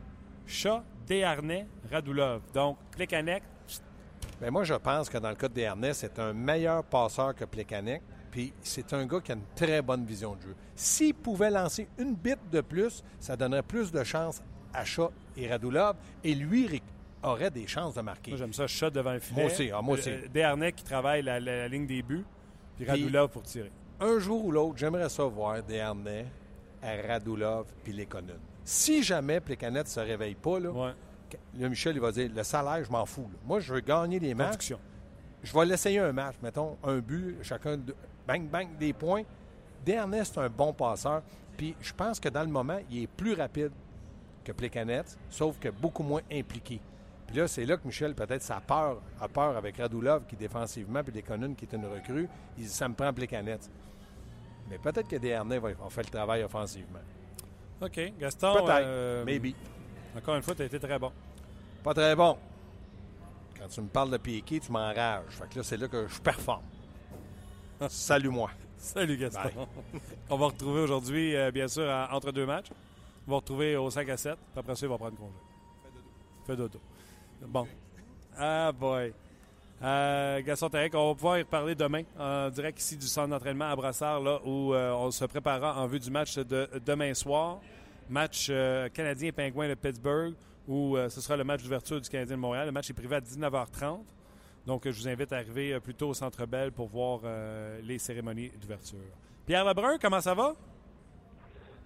Shaw, 0.46 0.80
Desharnais, 1.06 1.66
Radulov. 1.90 2.42
Donc, 2.52 2.76
Plekanec, 2.94 3.42
Mais 4.40 4.46
Ben, 4.48 4.50
moi, 4.52 4.64
je 4.64 4.74
pense 4.74 5.08
que 5.08 5.16
dans 5.18 5.30
le 5.30 5.34
cas 5.36 5.48
de 5.48 5.54
Desharnais, 5.54 5.94
c'est 5.94 6.18
un 6.18 6.32
meilleur 6.34 6.84
passeur 6.84 7.34
que 7.34 7.44
Plekanec. 7.44 8.02
Puis 8.30 8.52
c'est 8.62 8.92
un 8.92 9.06
gars 9.06 9.20
qui 9.20 9.32
a 9.32 9.34
une 9.34 9.42
très 9.56 9.82
bonne 9.82 10.04
vision 10.04 10.34
de 10.36 10.42
jeu. 10.42 10.54
S'il 10.76 11.14
pouvait 11.14 11.50
lancer 11.50 11.88
une 11.98 12.14
bite 12.14 12.48
de 12.52 12.60
plus, 12.60 13.02
ça 13.18 13.36
donnerait 13.36 13.62
plus 13.62 13.90
de 13.90 14.04
chances 14.04 14.40
à 14.72 14.84
Shaw 14.84 15.10
et 15.36 15.48
Radulov. 15.48 15.96
Et 16.22 16.34
lui 16.34 16.80
aurait 17.22 17.50
des 17.50 17.66
chances 17.66 17.94
de 17.94 18.00
marquer. 18.00 18.30
moi 18.30 18.38
j'aime 18.38 18.52
ça, 18.52 18.66
Shaw 18.66 18.90
devant 18.90 19.12
le 19.12 19.18
filet. 19.20 19.42
Moi 19.42 19.50
aussi, 19.50 19.70
ah, 19.74 19.82
moi 19.82 19.94
aussi. 19.98 20.10
Euh, 20.10 20.28
Desharnais 20.32 20.72
qui 20.72 20.84
travaille 20.84 21.22
la, 21.22 21.40
la- 21.40 21.56
la 21.56 21.68
ligne 21.68 21.86
des 21.86 22.02
buts, 22.02 22.24
puis 22.76 22.84
Puis- 22.84 22.90
Radulov 22.90 23.28
pour 23.30 23.42
tirer. 23.42 23.70
Un 24.00 24.18
jour 24.18 24.44
ou 24.46 24.52
l'autre, 24.52 24.78
j'aimerais 24.78 25.08
ça 25.08 25.24
voir 25.24 25.62
Desharnais 25.62 26.26
à 26.82 26.94
Radulov 27.08 27.66
puis 27.84 27.92
Lekonen. 27.92 28.38
Si 28.64 29.02
jamais 29.02 29.40
Plekanec 29.40 29.84
ne 29.84 29.88
se 29.90 30.00
réveille 30.00 30.34
pas, 30.36 30.60
là, 30.60 30.70
Ouais. 30.70 30.92
là, 31.58 31.68
Michel 31.68 31.96
il 31.96 32.00
va 32.00 32.12
dire 32.12 32.30
le 32.34 32.42
salaire, 32.44 32.82
je 32.84 32.90
m'en 32.90 33.04
fous. 33.04 33.28
là. 33.32 33.38
Moi, 33.44 33.60
je 33.60 33.74
veux 33.74 33.80
gagner 33.80 34.20
des 34.20 34.34
matchs. 34.34 34.72
Je 35.42 35.52
vais 35.54 35.64
l'essayer 35.66 35.98
un 35.98 36.12
match, 36.12 36.36
mettons, 36.42 36.76
un 36.84 36.98
but, 36.98 37.36
chacun, 37.42 37.76
de- 37.78 37.94
bang, 38.26 38.42
bang, 38.48 38.68
des 38.78 38.92
points. 38.92 39.22
Desharnais, 39.84 40.24
c'est 40.24 40.38
un 40.38 40.48
bon 40.48 40.72
passeur. 40.72 41.22
Puis 41.56 41.74
je 41.80 41.92
pense 41.92 42.18
que 42.20 42.28
dans 42.28 42.42
le 42.42 42.48
moment, 42.48 42.78
il 42.90 43.02
est 43.02 43.06
plus 43.06 43.34
rapide 43.34 43.70
que 44.44 44.52
Plekanec, 44.52 45.06
sauf 45.28 45.58
que 45.58 45.68
beaucoup 45.68 46.02
moins 46.02 46.22
impliqué. 46.32 46.80
Puis 47.26 47.36
là, 47.36 47.46
c'est 47.46 47.64
là 47.64 47.76
que 47.76 47.86
Michel, 47.86 48.14
peut-être, 48.14 48.42
ça 48.42 48.56
a 48.56 48.60
peur, 48.60 49.00
a 49.20 49.28
peur 49.28 49.56
avec 49.56 49.76
Radulov, 49.76 50.24
qui 50.26 50.34
défensivement, 50.36 51.02
puis 51.04 51.12
Lekonen, 51.14 51.54
qui 51.54 51.64
est 51.64 51.72
une 51.76 51.86
recrue. 51.86 52.28
Il 52.58 52.64
dit, 52.64 52.70
ça 52.70 52.88
me 52.88 52.94
prend 52.94 53.12
Plekanec. 53.12 53.60
Mais 54.68 54.78
peut-être 54.78 55.08
que 55.08 55.16
Desharnais 55.16 55.58
va, 55.58 55.68
va 55.72 55.90
faire 55.90 56.04
le 56.04 56.10
travail 56.10 56.42
offensivement. 56.42 56.98
OK. 57.80 58.12
Gaston, 58.18 58.54
Peut-être. 58.54 58.82
euh, 58.84 59.24
Maybe. 59.24 59.54
encore 60.16 60.36
une 60.36 60.42
fois, 60.42 60.54
tu 60.54 60.62
as 60.62 60.66
été 60.66 60.78
très 60.80 60.98
bon. 60.98 61.12
Pas 61.84 61.94
très 61.94 62.14
bon. 62.16 62.36
Quand 63.58 63.68
tu 63.68 63.80
me 63.80 63.88
parles 63.88 64.10
de 64.10 64.16
piqué, 64.16 64.58
tu 64.60 64.72
m'enrages. 64.72 65.24
Fait 65.30 65.48
que 65.48 65.56
là, 65.58 65.62
c'est 65.62 65.76
là 65.76 65.88
que 65.88 66.06
je 66.08 66.20
performe. 66.20 66.62
Salut-moi. 67.88 68.50
Salut 68.76 69.16
Gaston. 69.16 69.66
On 70.30 70.36
va 70.36 70.46
retrouver 70.46 70.80
aujourd'hui, 70.82 71.36
euh, 71.36 71.50
bien 71.50 71.68
sûr, 71.68 71.88
à- 71.88 72.14
entre 72.14 72.32
deux 72.32 72.46
matchs. 72.46 72.68
On 73.26 73.30
va 73.32 73.36
retrouver 73.38 73.76
au 73.76 73.90
5 73.90 74.08
à 74.08 74.16
7. 74.16 74.34
Puis 74.34 74.58
après 74.58 74.74
ça, 74.76 74.86
il 74.86 74.88
va 74.88 74.96
prendre 74.98 75.16
congé. 75.16 75.32
Fait 76.46 76.56
dodo. 76.56 76.78
Bon. 77.46 77.66
Ah 78.36 78.72
boy. 78.72 79.12
Euh, 79.82 80.42
Gaston 80.42 80.68
Tarek, 80.68 80.94
on 80.94 81.08
va 81.08 81.14
pouvoir 81.14 81.38
y 81.38 81.42
reparler 81.42 81.74
demain 81.74 82.02
en 82.18 82.50
direct 82.50 82.78
ici 82.80 82.96
du 82.96 83.06
centre 83.06 83.28
d'entraînement 83.28 83.70
à 83.70 83.76
Brassard, 83.76 84.20
là, 84.20 84.40
où 84.44 84.74
euh, 84.74 84.92
on 84.92 85.10
se 85.10 85.24
préparera 85.24 85.80
en 85.82 85.86
vue 85.86 85.98
du 86.00 86.10
match 86.10 86.36
de 86.36 86.68
demain 86.84 87.14
soir. 87.14 87.60
Match 88.08 88.48
euh, 88.50 88.88
canadien-pingouin 88.90 89.68
de 89.68 89.74
Pittsburgh, 89.74 90.34
où 90.68 90.96
ce 91.08 91.20
sera 91.20 91.36
le 91.36 91.44
match 91.44 91.62
d'ouverture 91.62 92.00
du 92.00 92.08
Canadien 92.08 92.36
de 92.36 92.40
Montréal. 92.40 92.66
Le 92.66 92.72
match 92.72 92.90
est 92.90 92.94
privé 92.94 93.16
à 93.16 93.20
19h30. 93.20 94.00
Donc, 94.66 94.82
je 94.84 94.90
vous 94.90 95.08
invite 95.08 95.32
à 95.32 95.36
arriver 95.36 95.72
euh, 95.72 95.80
plus 95.80 95.94
tôt 95.94 96.08
au 96.08 96.14
Centre 96.14 96.46
Bell 96.46 96.70
pour 96.70 96.88
voir 96.88 97.20
euh, 97.24 97.80
les 97.82 97.98
cérémonies 97.98 98.50
d'ouverture. 98.60 98.98
Pierre 99.46 99.64
Lebrun, 99.64 99.96
comment 100.00 100.20
ça 100.20 100.34
va? 100.34 100.54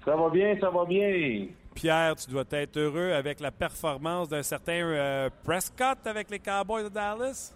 Ça 0.04 0.16
va 0.16 0.28
bien, 0.28 0.58
ça 0.60 0.68
va 0.70 0.84
bien. 0.84 1.46
Pierre, 1.74 2.14
tu 2.16 2.30
dois 2.30 2.44
être 2.50 2.76
heureux 2.76 3.12
avec 3.12 3.40
la 3.40 3.50
performance 3.50 4.28
d'un 4.28 4.42
certain 4.42 4.84
euh, 4.84 5.30
Prescott 5.44 5.98
avec 6.04 6.30
les 6.30 6.38
Cowboys 6.38 6.84
de 6.84 6.88
Dallas? 6.88 7.54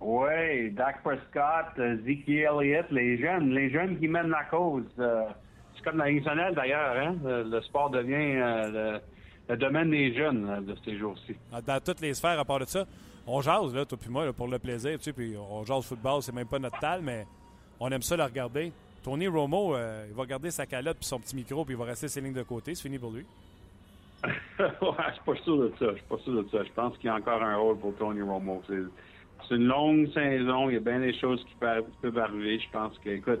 Oui, 0.00 0.70
Dak 0.72 1.02
Prescott, 1.02 1.76
Zeke 2.04 2.28
Elliott, 2.28 2.86
les 2.90 3.18
jeunes, 3.18 3.50
les 3.50 3.70
jeunes 3.70 3.98
qui 3.98 4.08
mènent 4.08 4.30
la 4.30 4.44
cause. 4.44 4.84
Euh, 4.98 5.24
c'est 5.74 5.82
comme 5.82 5.98
la 5.98 6.10
nationale 6.10 6.54
d'ailleurs, 6.54 6.96
hein? 6.96 7.16
Le, 7.24 7.42
le 7.44 7.60
sport 7.62 7.90
devient 7.90 8.36
euh, 8.36 8.70
le, 8.70 9.00
le 9.48 9.56
domaine 9.56 9.90
des 9.90 10.14
jeunes 10.14 10.64
de 10.64 10.74
ces 10.84 10.98
jours-ci. 10.98 11.34
Dans 11.50 11.80
toutes 11.80 12.00
les 12.00 12.14
sphères, 12.14 12.38
à 12.38 12.44
part 12.44 12.60
de 12.60 12.64
ça, 12.66 12.84
on 13.32 13.40
jase, 13.40 13.74
là, 13.74 13.84
toi 13.84 13.98
puis 14.00 14.10
moi, 14.10 14.24
là, 14.24 14.32
pour 14.32 14.48
le 14.48 14.58
plaisir, 14.58 14.98
tu 14.98 15.04
sais, 15.04 15.12
puis 15.12 15.36
on 15.36 15.64
jase 15.64 15.84
football, 15.84 16.22
c'est 16.22 16.34
même 16.34 16.48
pas 16.48 16.58
notre 16.58 16.78
tal, 16.80 17.00
mais 17.00 17.26
on 17.78 17.90
aime 17.90 18.02
ça 18.02 18.16
le 18.16 18.24
regarder. 18.24 18.72
Tony 19.02 19.28
Romo, 19.28 19.74
euh, 19.74 20.06
il 20.08 20.14
va 20.14 20.26
garder 20.26 20.50
sa 20.50 20.66
calotte 20.66 20.98
puis 20.98 21.06
son 21.06 21.20
petit 21.20 21.36
micro, 21.36 21.64
puis 21.64 21.74
il 21.74 21.78
va 21.78 21.86
rester 21.86 22.08
ses 22.08 22.20
lignes 22.20 22.34
de 22.34 22.42
côté. 22.42 22.74
C'est 22.74 22.82
fini 22.82 22.98
pour 22.98 23.12
lui. 23.12 23.24
ouais, 24.24 24.28
je 24.58 25.14
suis 25.14 25.24
pas 25.24 25.36
sûr 25.44 25.56
de 25.56 25.72
ça. 25.78 25.86
Je 25.92 25.96
suis 25.96 26.06
pas 26.08 26.18
sûr 26.18 26.42
de 26.42 26.48
ça. 26.50 26.64
Je 26.64 26.72
pense 26.72 26.96
qu'il 26.98 27.06
y 27.06 27.08
a 27.08 27.14
encore 27.14 27.42
un 27.42 27.56
rôle 27.56 27.78
pour 27.78 27.94
Tony 27.96 28.20
Romo. 28.20 28.62
C'est, 28.66 29.54
une 29.54 29.66
longue 29.66 30.12
saison. 30.12 30.68
Il 30.68 30.74
y 30.74 30.76
a 30.76 30.80
bien 30.80 31.00
des 31.00 31.18
choses 31.18 31.42
qui 31.44 31.54
peuvent, 31.58 31.84
qui 31.84 31.96
peuvent 32.02 32.18
arriver. 32.18 32.60
Je 32.60 32.70
pense 32.70 32.98
que, 32.98 33.08
écoute, 33.10 33.40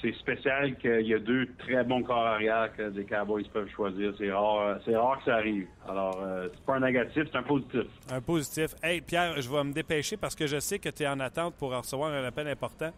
c'est 0.00 0.14
spécial 0.14 0.76
qu'il 0.76 1.06
y 1.06 1.14
a 1.14 1.18
deux 1.18 1.48
très 1.58 1.82
bons 1.84 2.02
corps 2.02 2.26
arrière 2.26 2.74
que 2.76 2.90
des 2.90 3.04
Cowboys 3.04 3.48
peuvent 3.52 3.68
choisir. 3.70 4.12
C'est 4.18 4.30
rare, 4.30 4.78
c'est 4.84 4.96
rare 4.96 5.18
que 5.18 5.24
ça 5.24 5.36
arrive. 5.36 5.66
Alors, 5.88 6.20
euh, 6.22 6.48
c'est 6.52 6.64
pas 6.64 6.76
un 6.76 6.80
négatif, 6.80 7.24
c'est 7.30 7.38
un 7.38 7.42
positif. 7.42 7.82
Un 8.10 8.20
positif. 8.20 8.74
Hey, 8.82 9.00
Pierre, 9.00 9.40
je 9.40 9.50
vais 9.50 9.64
me 9.64 9.72
dépêcher 9.72 10.16
parce 10.16 10.34
que 10.34 10.46
je 10.46 10.58
sais 10.60 10.78
que 10.78 10.88
tu 10.88 11.02
es 11.02 11.08
en 11.08 11.20
attente 11.20 11.54
pour 11.56 11.76
recevoir 11.76 12.12
un 12.12 12.24
appel 12.24 12.46
important. 12.48 12.92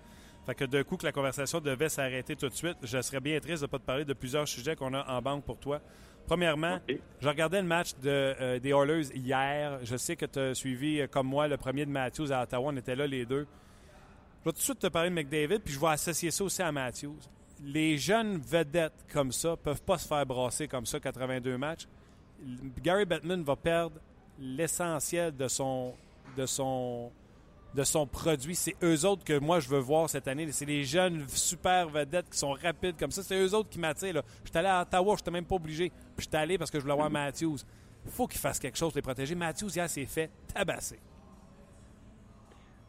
Fait 0.47 0.55
que 0.55 0.65
d'un 0.65 0.83
coup 0.83 0.97
que 0.97 1.07
la 1.07 1.13
conversation 1.13 1.61
devait 1.61 1.89
s'arrêter 1.89 2.35
tout 2.35 2.49
de 2.49 2.55
suite, 2.55 2.77
je 2.83 3.01
serais 3.03 3.21
bien 3.21 3.39
triste 3.41 3.63
de 3.63 3.67
ne 3.67 3.71
pas 3.71 3.79
te 3.79 3.85
parler 3.85 4.05
de 4.05 4.15
plusieurs 4.15 4.49
sujets 4.49 4.75
qu'on 4.75 4.95
a 4.95 5.07
en 5.11 5.21
banque 5.21 5.45
pour 5.45 5.59
toi. 5.59 5.81
Premièrement, 6.27 6.77
OK. 6.89 6.97
je 7.21 7.29
regardais 7.29 7.61
le 7.61 7.67
match 7.67 7.95
de, 8.03 8.09
euh, 8.09 8.59
des 8.59 8.71
Oilers 8.71 9.15
hier. 9.15 9.81
Je 9.83 9.97
sais 9.97 10.17
que 10.17 10.27
tu 10.27 10.39
as 10.39 10.55
suivi, 10.55 11.01
euh, 11.01 11.07
comme 11.07 11.27
moi, 11.27 11.49
le 11.49 11.57
premier 11.57 11.85
de 11.85 11.91
Matthews 11.91 12.33
à 12.33 12.43
Ottawa. 12.43 12.71
On 12.73 12.77
était 12.77 12.95
là 12.95 13.07
les 13.07 13.27
deux. 13.27 13.47
Je 14.41 14.45
vais 14.49 14.53
tout 14.53 14.59
de 14.59 14.63
suite 14.63 14.79
te 14.79 14.87
parler 14.87 15.11
de 15.11 15.15
McDavid, 15.15 15.59
puis 15.59 15.75
je 15.75 15.79
vais 15.79 15.89
associer 15.89 16.31
ça 16.31 16.45
aussi 16.45 16.63
à 16.63 16.73
Matthews. 16.73 17.19
Les 17.63 17.99
jeunes 17.99 18.39
vedettes 18.39 19.05
comme 19.13 19.33
ça 19.33 19.55
peuvent 19.55 19.83
pas 19.83 19.99
se 19.99 20.09
faire 20.09 20.25
brasser 20.25 20.67
comme 20.67 20.87
ça 20.87 20.99
82 20.99 21.59
matchs. 21.59 21.87
Gary 22.83 23.05
Bettman 23.05 23.43
va 23.43 23.55
perdre 23.55 24.01
l'essentiel 24.39 25.37
de 25.37 25.47
son, 25.47 25.93
de 26.39 26.47
son, 26.47 27.13
de 27.75 27.85
son 27.85 28.07
produit. 28.07 28.55
C'est 28.55 28.77
eux 28.83 29.05
autres 29.05 29.25
que 29.25 29.39
moi 29.39 29.61
je 29.61 29.69
veux 29.69 29.79
voir 29.79 30.09
cette 30.09 30.27
année. 30.27 30.51
C'est 30.53 30.65
les 30.65 30.85
jeunes 30.85 31.29
super 31.29 31.91
vedettes 31.91 32.31
qui 32.31 32.39
sont 32.39 32.53
rapides 32.53 32.97
comme 32.99 33.11
ça. 33.11 33.23
C'est 33.23 33.39
eux 33.39 33.55
autres 33.55 33.69
qui 33.69 33.79
m'attirent. 33.79 34.23
suis 34.43 34.59
allé 34.59 34.69
à 34.69 34.81
Ottawa, 34.81 35.17
je 35.17 35.21
n'étais 35.21 35.31
même 35.33 35.45
pas 35.45 35.57
obligé. 35.57 35.91
Puis 36.17 36.25
je 36.25 36.29
suis 36.31 36.37
allé 36.37 36.57
parce 36.57 36.71
que 36.71 36.79
je 36.79 36.83
voulais 36.83 36.97
voir 36.97 37.11
Matthews. 37.11 37.59
Faut 38.07 38.27
qu'ils 38.27 38.41
fassent 38.41 38.59
quelque 38.59 38.79
chose 38.79 38.89
pour 38.89 38.97
les 38.97 39.03
protéger. 39.03 39.35
Matthews, 39.35 39.69
hier, 39.69 39.91
s'est 39.91 40.07
fait 40.07 40.31
tabasser. 40.55 40.99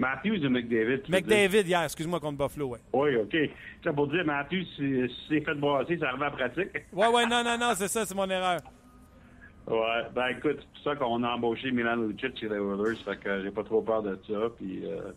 Matthews 0.02 0.44
ou 0.44 0.50
McDavid? 0.50 1.08
McDavid, 1.10 1.68
hier, 1.68 1.84
excuse-moi, 1.84 2.20
contre 2.20 2.44
Buffalo, 2.44 2.70
ouais. 2.70 2.80
Oui, 2.92 3.16
OK. 3.18 3.38
Ça 3.84 3.94
pour 3.94 4.08
dire, 4.08 4.26
Matthews, 4.26 4.66
si, 4.76 5.16
c'est 5.30 5.42
fait 5.42 5.54
brasser, 5.54 5.98
ça 6.00 6.10
arrive 6.10 6.24
en 6.24 6.32
pratique. 6.32 6.70
Ouais, 6.94 7.08
ouais, 7.08 7.26
non, 7.28 7.44
non, 7.44 7.58
non, 7.58 7.74
c'est 7.76 7.88
ça, 7.88 8.06
c'est 8.06 8.16
mon 8.16 8.30
erreur. 8.30 8.60
Ouais, 9.68 10.04
ben 10.16 10.28
écoute, 10.30 10.58
c'est 10.60 10.84
pour 10.84 10.84
ça 10.84 10.96
qu'on 10.96 11.24
a 11.24 11.30
embauché 11.30 11.72
Milan 11.72 11.96
Lucic 11.98 12.38
chez 12.40 12.50
les 12.50 12.56
Oilers, 12.56 12.98
fait 13.06 13.18
que 13.18 13.44
j'ai 13.44 13.52
pas 13.52 13.64
trop 13.64 13.82
peur 13.82 14.02
de 14.02 14.20
ça. 14.28 14.50
Puis, 14.58 14.82
euh, 14.86 15.12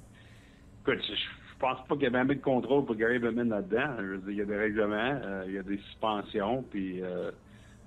écoute, 0.82 1.02
je, 1.02 1.58
pense 1.58 1.78
pas 1.88 1.94
qu'il 1.94 2.04
y 2.04 2.06
avait 2.06 2.18
un 2.18 2.26
peu 2.26 2.34
de 2.34 2.42
contrôle 2.42 2.84
pour 2.84 2.94
Gary 2.94 3.18
Bettman 3.18 3.48
là-dedans. 3.48 3.96
Je 3.98 4.04
veux 4.04 4.18
dire, 4.18 4.30
il 4.30 4.36
y 4.36 4.42
a 4.42 4.44
des 4.44 4.56
règlements, 4.56 5.18
euh, 5.24 5.44
il 5.46 5.54
y 5.54 5.58
a 5.58 5.62
des 5.62 5.78
suspensions, 5.78 6.62
puis 6.70 7.02
euh, 7.02 7.30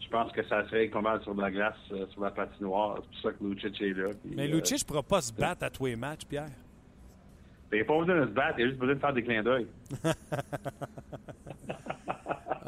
je 0.02 0.10
pense 0.10 0.32
que 0.32 0.44
ça 0.48 0.66
serait 0.68 0.90
mal 1.00 1.22
sur 1.22 1.36
de 1.36 1.42
la 1.42 1.52
glace, 1.52 1.76
sur 2.10 2.22
la 2.22 2.32
patinoire. 2.32 2.96
C'est 2.98 3.22
pour 3.22 3.22
ça 3.22 3.38
que 3.38 3.44
Lucic 3.44 3.82
est 3.82 3.94
là. 3.94 4.10
puis, 4.24 4.34
Mais 4.36 4.48
Lucic 4.48 4.82
ne 4.82 4.88
pourra 4.88 5.04
pas 5.04 5.22
se 5.22 5.32
battre 5.32 5.64
à 5.64 5.70
tous 5.70 5.86
les 5.86 5.96
matchs, 5.96 6.26
Pierre. 6.26 6.50
Il 7.74 7.80
n'a 7.80 7.86
pas 7.86 8.00
besoin 8.00 8.16
de 8.22 8.26
se 8.28 8.32
battre, 8.32 8.60
il 8.60 8.64
a 8.64 8.68
juste 8.68 8.80
besoin 8.80 8.96
de 8.96 9.00
faire 9.00 9.14
des 9.14 9.24
clins 9.24 9.44
d'œil. 9.44 9.68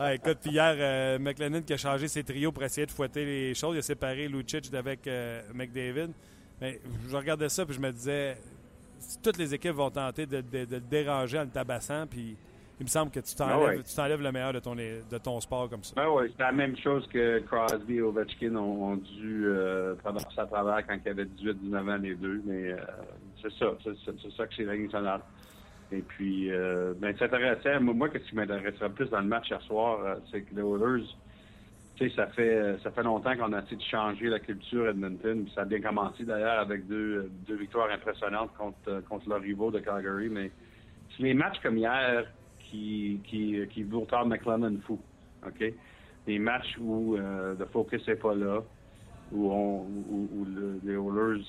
Ah, 0.02 0.14
écoute, 0.14 0.38
puis 0.42 0.52
hier, 0.52 0.76
euh, 0.78 1.20
McLennan 1.20 1.62
qui 1.62 1.74
a 1.74 1.78
changé 1.78 2.08
ses 2.08 2.24
trios 2.24 2.54
pour 2.54 2.64
essayer 2.64 2.88
de 2.88 2.92
fouetter 2.92 3.26
les 3.26 3.54
choses. 3.54 3.76
Il 3.76 3.80
a 3.80 3.82
séparé 3.82 4.30
Lucic 4.30 4.72
d'avec 4.72 5.06
euh, 5.08 5.42
McDavid. 5.54 6.12
Mais 6.62 6.80
je 7.10 7.16
regardais 7.18 7.50
ça 7.50 7.66
puis 7.66 7.76
je 7.76 7.82
me 7.82 7.92
disais, 7.92 8.38
toutes 9.22 9.38
les 9.38 9.54
équipes 9.54 9.74
vont 9.76 9.90
tenter 9.90 10.26
de, 10.26 10.38
de- 10.40 10.64
de 10.66 10.76
le 10.76 10.80
déranger 10.82 11.40
en 11.40 11.44
le 11.44 11.50
tabassant, 11.50 12.08
puis 12.08 12.38
il 12.80 12.84
me 12.84 12.88
semble 12.90 13.12
que 13.12 13.20
tu 13.20 13.36
t'enlèves, 13.36 13.58
Ah 13.60 13.66
ouais. 13.76 13.84
tu 13.84 13.94
t'enlèves 13.94 14.22
le 14.22 14.32
meilleur 14.32 14.54
de 14.54 14.60
ton, 14.60 14.74
de 14.74 15.18
ton 15.22 15.38
sport 15.42 15.70
comme 15.70 15.84
ça. 15.84 15.94
Ben 15.98 16.08
oui, 16.10 16.32
c'est 16.38 16.44
la 16.44 16.54
même 16.54 16.78
chose 16.78 17.06
que 17.12 17.40
Crosby 17.40 17.96
et 17.96 18.02
Ovechkin 18.02 18.56
ont, 18.56 18.92
ont 18.94 18.96
dû 18.96 19.44
euh, 19.48 19.96
traverser 19.96 20.40
à 20.40 20.46
travers 20.46 20.88
quand 20.88 20.96
il 20.96 21.08
y 21.08 21.10
avait 21.10 21.26
18-19 21.26 21.94
ans 21.94 21.98
les 22.02 22.16
deux. 22.16 22.42
Mais 22.46 22.72
euh, 22.72 22.78
c'est 23.42 23.54
ça, 23.54 23.74
c'est, 23.84 24.32
ça 24.38 24.48
que 24.48 24.56
c'est 24.56 24.64
la. 24.64 25.22
Et 25.92 26.02
puis, 26.02 26.52
euh, 26.52 26.94
ben, 27.00 27.16
c'est 27.18 27.26
intéressant. 27.26 27.82
Moi, 27.82 27.94
moi, 27.96 28.10
ce 28.14 28.20
qui 28.20 28.36
m'intéresserait 28.36 28.92
plus 28.92 29.10
dans 29.10 29.22
le 29.22 29.28
match 29.28 29.50
hier 29.50 29.62
soir, 29.64 30.06
euh, 30.06 30.16
c'est 30.32 30.44
que 30.44 30.54
les 30.54 30.62
Oilers, 30.62 31.06
tu 31.96 32.08
sais, 32.08 32.16
ça 32.16 32.28
fait 32.28 32.56
euh, 32.56 32.78
ça 32.80 32.92
fait 32.92 33.04
longtemps 33.04 33.36
qu'on 33.36 33.54
a 33.54 33.62
essayé 33.62 33.78
de 33.78 33.82
changer 33.82 34.28
la 34.28 34.40
culture 34.40 34.88
Edmonton. 34.88 35.48
Ça 35.56 35.62
a 35.62 35.66
bien 35.66 35.82
commencé 35.82 36.24
d'ailleurs 36.24 36.60
avec 36.60 36.88
deux, 36.88 37.30
deux 37.48 37.56
victoires 37.56 37.90
impressionnantes 37.92 38.54
contre, 38.56 38.78
euh, 38.88 39.02
contre 39.02 39.28
leurs 39.30 39.42
rivaux 39.42 39.72
de 39.72 39.80
Calgary. 39.80 40.30
Mais 40.30 40.52
c'est 41.18 41.24
les 41.24 41.34
matchs 41.34 41.60
comme 41.64 41.78
hier 41.78 42.26
qui, 42.60 43.20
qui, 43.26 43.60
qui 43.72 43.84
vous 43.84 44.06
Todd 44.06 44.28
McLennan 44.28 44.78
fou. 44.86 45.00
OK? 45.46 45.74
Des 46.28 46.38
matchs 46.38 46.78
où 46.80 47.16
euh, 47.16 47.56
le 47.58 47.66
focus 47.66 48.08
n'est 48.08 48.16
pas 48.16 48.36
là, 48.36 48.62
où, 49.32 49.52
on, 49.52 49.82
où 49.82 50.46
le- 50.46 50.80
les 50.84 50.94
Oilers 50.94 51.44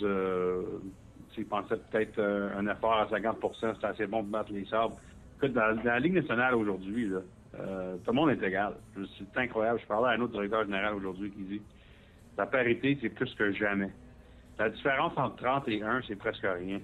tu 1.33 1.43
sais, 1.43 1.49
pensaient 1.49 1.77
peut-être 1.91 2.19
euh, 2.19 2.59
un 2.59 2.67
effort 2.67 2.95
à 2.95 3.07
50% 3.07 3.75
c'est 3.81 3.87
assez 3.87 4.07
bon 4.07 4.23
pour 4.23 4.31
battre 4.31 4.53
les 4.53 4.65
sabres. 4.67 4.99
Écoute, 5.37 5.53
dans, 5.53 5.77
la 5.85 5.99
Ligue 5.99 6.15
nationale 6.15 6.55
aujourd'hui, 6.55 7.11
euh, 7.59 7.97
tout 8.05 8.11
le 8.11 8.13
monde 8.13 8.31
est 8.31 8.43
égal. 8.43 8.75
C'est 9.19 9.41
incroyable. 9.41 9.81
Je 9.81 9.87
parlais 9.87 10.09
à 10.09 10.19
un 10.19 10.21
autre 10.21 10.33
directeur 10.33 10.65
général 10.65 10.95
aujourd'hui 10.95 11.31
qui 11.31 11.43
dit 11.43 11.63
la 12.37 12.47
parité, 12.47 12.97
c'est 13.01 13.09
plus 13.11 13.35
que 13.35 13.53
jamais. 13.53 13.91
La 14.59 14.71
différence 14.71 15.13
entre 15.17 15.37
30 15.37 15.69
et 15.69 15.83
1, 15.83 16.03
c'est 16.07 16.17
presque 16.17 16.47
rien. 16.47 16.81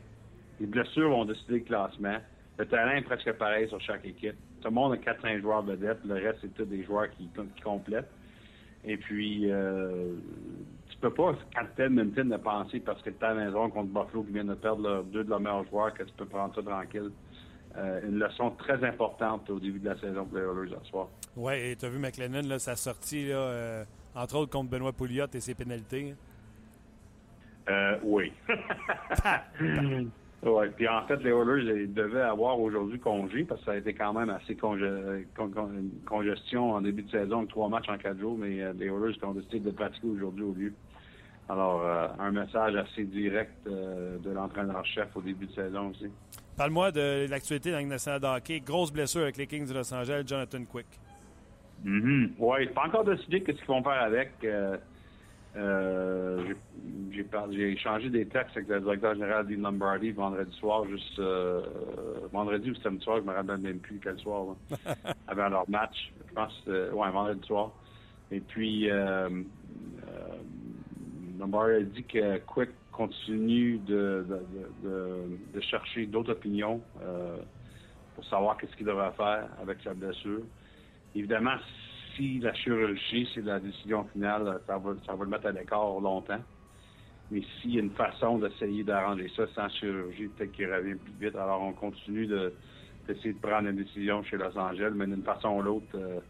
Les 0.60 0.66
blessures 0.66 1.10
vont 1.10 1.24
décider 1.24 1.58
le 1.58 1.64
classement. 1.64 2.16
Le 2.58 2.66
talent 2.66 2.92
est 2.92 3.02
presque 3.02 3.32
pareil 3.32 3.68
sur 3.68 3.80
chaque 3.80 4.04
équipe. 4.04 4.36
Tout 4.62 4.68
le 4.68 4.74
monde 4.74 4.94
a 4.94 4.96
4-5 4.96 5.40
joueurs 5.40 5.62
vedettes. 5.62 5.98
Le 6.04 6.14
reste, 6.14 6.38
c'est 6.40 6.54
tous 6.54 6.64
des 6.64 6.82
joueurs 6.84 7.10
qui, 7.10 7.28
qui 7.28 7.62
complètent. 7.62 8.10
Et 8.84 8.96
puis, 8.96 9.50
euh, 9.50 10.14
tu 10.96 11.08
peux 11.08 11.10
pas, 11.14 11.34
tu 11.76 11.82
Edmonton, 11.82 12.28
de 12.28 12.36
penser 12.36 12.80
parce 12.80 13.00
que 13.02 13.10
tu 13.10 13.24
à 13.24 13.34
la 13.34 13.44
maison 13.46 13.68
contre 13.70 13.88
Buffalo 13.88 14.22
qui 14.24 14.32
vient 14.32 14.44
de 14.44 14.54
perdre 14.54 14.82
leurs- 14.82 15.04
deux 15.04 15.24
de 15.24 15.30
leurs 15.30 15.40
meilleurs 15.40 15.64
joueurs 15.68 15.92
que 15.94 16.02
tu 16.02 16.12
peux 16.16 16.24
prendre 16.26 16.54
ça 16.54 16.62
tranquille. 16.62 17.10
Euh, 17.76 18.00
une 18.08 18.18
leçon 18.18 18.50
très 18.52 18.82
importante 18.84 19.50
au 19.50 19.60
début 19.60 19.78
de 19.78 19.90
la 19.90 19.98
saison 20.00 20.24
pour 20.24 20.38
les 20.38 20.44
Oilers 20.44 20.76
ce 20.82 20.88
soir. 20.90 21.08
Oui, 21.36 21.52
et 21.54 21.76
tu 21.76 21.84
as 21.84 21.90
vu 21.90 21.98
McLennan, 21.98 22.46
là, 22.48 22.58
sa 22.58 22.74
sortie, 22.74 23.28
là, 23.28 23.36
euh, 23.36 23.84
entre 24.14 24.36
autres 24.36 24.50
contre 24.52 24.70
Benoît 24.70 24.92
Pouliot 24.94 25.26
et 25.34 25.40
ses 25.40 25.54
pénalités. 25.54 26.14
Euh, 27.68 27.98
oui. 28.02 28.32
ouais. 30.46 30.68
Puis 30.70 30.88
en 30.88 31.06
fait, 31.06 31.16
les 31.22 31.30
Oilers 31.30 31.82
ils 31.84 31.92
devaient 31.92 32.20
avoir 32.22 32.58
aujourd'hui 32.60 32.98
congé 32.98 33.44
parce 33.44 33.60
que 33.60 33.66
ça 33.66 33.72
a 33.72 33.76
été 33.76 33.92
quand 33.94 34.12
même 34.12 34.30
assez 34.30 34.54
conge- 34.54 35.24
con- 35.36 35.50
con- 35.50 35.70
une 35.72 35.90
congestion 36.06 36.72
en 36.72 36.80
début 36.80 37.02
de 37.02 37.10
saison, 37.10 37.38
avec 37.38 37.50
trois 37.50 37.68
matchs 37.68 37.88
en 37.88 37.98
quatre 37.98 38.18
jours, 38.18 38.36
mais 38.38 38.60
euh, 38.62 38.72
les 38.78 38.86
Oilers 38.86 39.16
ont 39.24 39.32
décidé 39.32 39.60
de 39.60 39.70
pratiquer 39.70 40.06
aujourd'hui 40.08 40.44
au 40.44 40.52
lieu. 40.54 40.72
Alors, 41.48 41.82
euh, 41.84 42.08
un 42.18 42.32
message 42.32 42.74
assez 42.74 43.04
direct 43.04 43.52
euh, 43.66 44.18
de 44.18 44.30
l'entraîneur-chef 44.30 45.08
au 45.16 45.20
début 45.20 45.46
de 45.46 45.52
saison 45.52 45.90
aussi. 45.90 46.06
Parle-moi 46.56 46.90
de 46.90 47.26
l'actualité 47.30 47.70
dans 47.70 47.78
Ligue 47.78 47.88
nationale 47.88 48.20
de 48.20 48.26
hockey. 48.26 48.60
Grosse 48.60 48.92
blessure 48.92 49.22
avec 49.22 49.36
les 49.36 49.46
Kings 49.46 49.68
de 49.68 49.74
Los 49.74 49.92
Angeles, 49.94 50.24
Jonathan 50.26 50.64
Quick. 50.64 50.86
Mhm. 51.84 52.32
Oui, 52.38 52.66
pas 52.74 52.86
encore 52.86 53.04
décidé 53.04 53.42
qu'est-ce 53.42 53.58
qu'ils 53.58 53.66
vont 53.66 53.82
faire 53.82 54.02
avec. 54.02 54.30
Euh, 55.56 56.54
j'ai- 57.10 57.72
échangé 57.72 58.10
des 58.10 58.26
textes 58.28 58.56
avec 58.56 58.68
le 58.68 58.80
directeur 58.80 59.14
général 59.14 59.46
Dean 59.46 59.62
Lombardi 59.62 60.10
vendredi 60.10 60.54
soir, 60.56 60.86
juste 60.86 61.18
euh, 61.18 61.62
vendredi 62.32 62.70
ou 62.70 62.74
samedi 62.76 63.02
soir, 63.02 63.18
je 63.18 63.22
me 63.22 63.32
rappelle 63.32 63.58
même 63.58 63.80
plus 63.80 63.98
quel 64.00 64.18
soir, 64.18 64.44
là, 64.44 64.56
avant 65.26 65.48
leur 65.48 65.68
match. 65.68 66.12
Je 66.28 66.34
pense, 66.34 66.62
euh, 66.68 66.90
ouais, 66.92 67.10
vendredi 67.10 67.46
soir. 67.46 67.72
Et 68.30 68.40
puis, 68.40 68.90
euh, 68.90 69.28
Lombardi 71.38 71.74
a 71.74 71.80
dit 71.82 72.04
que 72.04 72.38
Quick 72.38 72.70
continue 72.90 73.78
de, 73.78 74.26
de, 74.28 74.34
de- 74.34 74.88
de- 74.88 75.38
de 75.54 75.60
chercher 75.60 76.06
d'autres 76.06 76.32
opinions 76.32 76.82
pour 78.14 78.24
savoir 78.26 78.56
qu'est-ce 78.56 78.74
qu'il 78.76 78.86
devrait 78.86 79.12
faire 79.12 79.48
avec 79.60 79.80
sa 79.82 79.94
blessure. 79.94 80.42
Évidemment, 81.14 81.56
si 82.16 82.38
la 82.40 82.54
chirurgie, 82.54 83.28
c'est 83.34 83.44
la 83.44 83.60
décision 83.60 84.04
finale, 84.12 84.60
ça 84.66 84.78
va, 84.78 84.94
ça 85.04 85.14
va 85.14 85.24
le 85.24 85.30
mettre 85.30 85.46
à 85.46 85.52
l'écart 85.52 86.00
longtemps. 86.00 86.40
Mais 87.30 87.42
s'il 87.60 87.74
y 87.74 87.78
a 87.78 87.82
une 87.82 87.90
façon 87.90 88.38
d'essayer 88.38 88.84
d'arranger 88.84 89.30
ça 89.36 89.46
sans 89.54 89.68
chirurgie, 89.68 90.28
peut-être 90.28 90.52
qu'il 90.52 90.72
revient 90.72 90.94
plus 90.94 91.12
vite. 91.26 91.36
Alors, 91.36 91.62
on 91.62 91.72
continue 91.72 92.26
de- 92.26 92.52
d'essayer 93.06 93.32
de, 93.32 93.38
prendre 93.38 93.68
une 93.68 93.76
décision 93.76 94.22
chez 94.22 94.36
Los 94.36 94.56
Angeles, 94.56 94.92
mais 94.94 95.06
d'une 95.06 95.22
façon 95.22 95.58
ou 95.58 95.62
l'autre, 95.62 95.86
euh, 95.94 96.20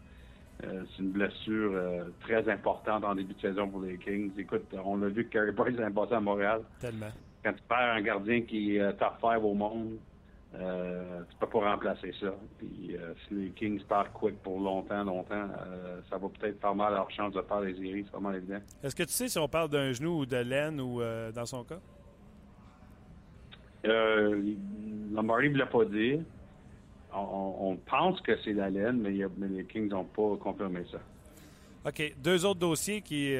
euh, 0.63 0.83
c'est 0.89 1.03
une 1.03 1.11
blessure 1.11 1.71
euh, 1.73 2.05
très 2.21 2.49
importante 2.49 3.03
en 3.03 3.13
début 3.13 3.33
de 3.33 3.41
saison 3.41 3.67
pour 3.69 3.81
les 3.81 3.97
Kings. 3.97 4.31
Écoute, 4.37 4.65
on 4.83 4.97
l'a 4.97 5.09
vu 5.09 5.25
que 5.25 5.33
Carey 5.33 5.53
Price 5.53 5.77
est 5.77 5.93
passé 5.93 6.13
à 6.13 6.19
Montréal. 6.19 6.61
Tellement. 6.79 7.11
Quand 7.43 7.53
tu 7.53 7.63
perds 7.69 7.93
un 7.95 8.01
gardien 8.01 8.41
qui 8.41 8.77
est 8.77 8.93
top 8.97 9.13
5 9.21 9.37
au 9.43 9.53
monde, 9.53 9.97
euh, 10.55 11.21
tu 11.29 11.35
peux 11.37 11.47
pas 11.47 11.71
remplacer 11.71 12.13
ça. 12.19 12.33
Puis 12.57 12.95
euh, 12.95 13.13
si 13.27 13.33
les 13.35 13.49
Kings 13.51 13.81
perdent 13.83 14.11
quick 14.13 14.41
pour 14.41 14.59
longtemps, 14.59 15.03
longtemps, 15.03 15.47
euh, 15.65 15.99
ça 16.09 16.17
va 16.17 16.27
peut-être 16.29 16.59
faire 16.59 16.73
mal 16.75 16.93
à 16.93 16.97
leur 16.97 17.11
chance 17.11 17.33
de 17.33 17.41
faire 17.41 17.61
les 17.61 17.73
séries, 17.75 18.03
c'est 18.05 18.11
vraiment 18.11 18.33
évident. 18.33 18.59
Est-ce 18.83 18.95
que 18.95 19.03
tu 19.03 19.11
sais 19.11 19.27
si 19.27 19.37
on 19.37 19.47
parle 19.47 19.69
d'un 19.69 19.91
genou 19.91 20.19
ou 20.19 20.25
de 20.25 20.37
laine 20.37 20.79
ou 20.81 21.01
euh, 21.01 21.31
dans 21.31 21.45
son 21.45 21.63
cas? 21.63 21.79
Euh, 23.85 24.41
Lombardi 25.13 25.47
ne 25.47 25.51
voulait 25.53 25.65
pas 25.65 25.85
dire. 25.85 26.19
On, 27.13 27.77
pense 27.89 28.21
que 28.21 28.37
c'est 28.43 28.53
la 28.53 28.69
laine, 28.69 28.99
mais, 29.01 29.23
a- 29.23 29.29
les 29.49 29.63
Kings 29.65 29.89
n'ont 29.89 30.03
pas 30.03 30.35
confirmé 30.39 30.83
ça. 30.91 30.99
OK. 31.87 32.13
Deux 32.21 32.45
autres 32.45 32.59
dossiers 32.59 33.01
qui, 33.01 33.35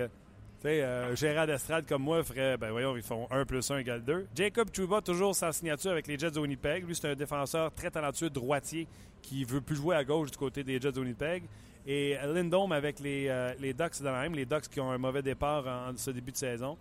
tu 0.59 0.67
sais, 0.67 0.81
euh, 0.81 1.15
Gérard 1.15 1.45
d'Estrade 1.45 1.85
comme 1.87 2.01
moi 2.01 2.23
ferait, 2.23 2.57
ben 2.57 2.71
voyons, 2.71 2.97
ils 2.97 3.03
font 3.03 3.27
1 3.29 3.45
plus 3.45 3.69
1 3.69 3.77
égale 3.77 4.03
2. 4.03 4.27
Jacob 4.35 4.71
Trouba, 4.71 5.01
toujours 5.01 5.35
sans 5.35 5.51
signature 5.51 5.91
avec 5.91 6.07
les 6.07 6.17
Jets 6.17 6.31
de 6.31 6.39
Winnipeg. 6.39 6.85
Lui, 6.85 6.95
c'est 6.95 7.09
un 7.09 7.15
défenseur 7.15 7.71
très 7.73 7.91
talentueux, 7.91 8.29
droitier, 8.29 8.87
qui 9.21 9.43
veut 9.43 9.61
plus 9.61 9.75
jouer 9.75 9.95
à 9.95 10.03
gauche 10.03 10.31
du 10.31 10.37
côté 10.37 10.63
des 10.63 10.81
Jets 10.81 10.93
de 10.93 10.99
Winnipeg. 10.99 11.43
Et 11.85 12.17
Lindholm 12.21 12.71
avec 12.71 12.99
les, 12.99 13.27
euh, 13.29 13.53
les 13.59 13.73
Ducks 13.73 14.01
d'Anaheim, 14.01 14.33
les 14.33 14.45
Ducks 14.45 14.67
qui 14.67 14.81
ont 14.81 14.91
un 14.91 14.97
mauvais 14.97 15.21
départ 15.21 15.65
en, 15.65 15.95
ce 15.95 16.11
début 16.11 16.33
de 16.33 16.37
saison, 16.37 16.77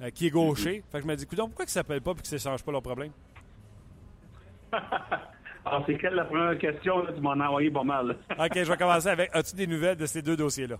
euh, 0.00 0.10
qui 0.10 0.26
est 0.26 0.30
gaucher. 0.30 0.82
Fait 0.90 0.98
que 0.98 1.04
je 1.04 1.08
me 1.08 1.14
dis, 1.14 1.26
coudonc, 1.26 1.46
pourquoi 1.46 1.64
ils 1.64 1.68
ne 1.68 1.72
s'appellent 1.72 2.00
pas 2.00 2.10
et 2.10 2.14
qu'ils 2.14 2.22
ne 2.22 2.38
s'échangent 2.38 2.64
pas 2.64 2.72
leurs 2.72 2.82
problèmes? 2.82 3.12
Alors, 5.64 5.84
c'est 5.86 5.96
quelle 5.98 6.14
la 6.14 6.24
première 6.24 6.58
question? 6.58 7.02
Là? 7.02 7.12
Tu 7.12 7.20
m'en 7.20 7.32
as 7.32 7.46
envoyé 7.46 7.70
pas 7.70 7.84
mal. 7.84 8.16
OK, 8.30 8.52
je 8.54 8.62
vais 8.62 8.76
commencer 8.76 9.08
avec, 9.08 9.30
as-tu 9.34 9.54
des 9.54 9.66
nouvelles 9.66 9.96
de 9.96 10.06
ces 10.06 10.22
deux 10.22 10.36
dossiers-là? 10.36 10.76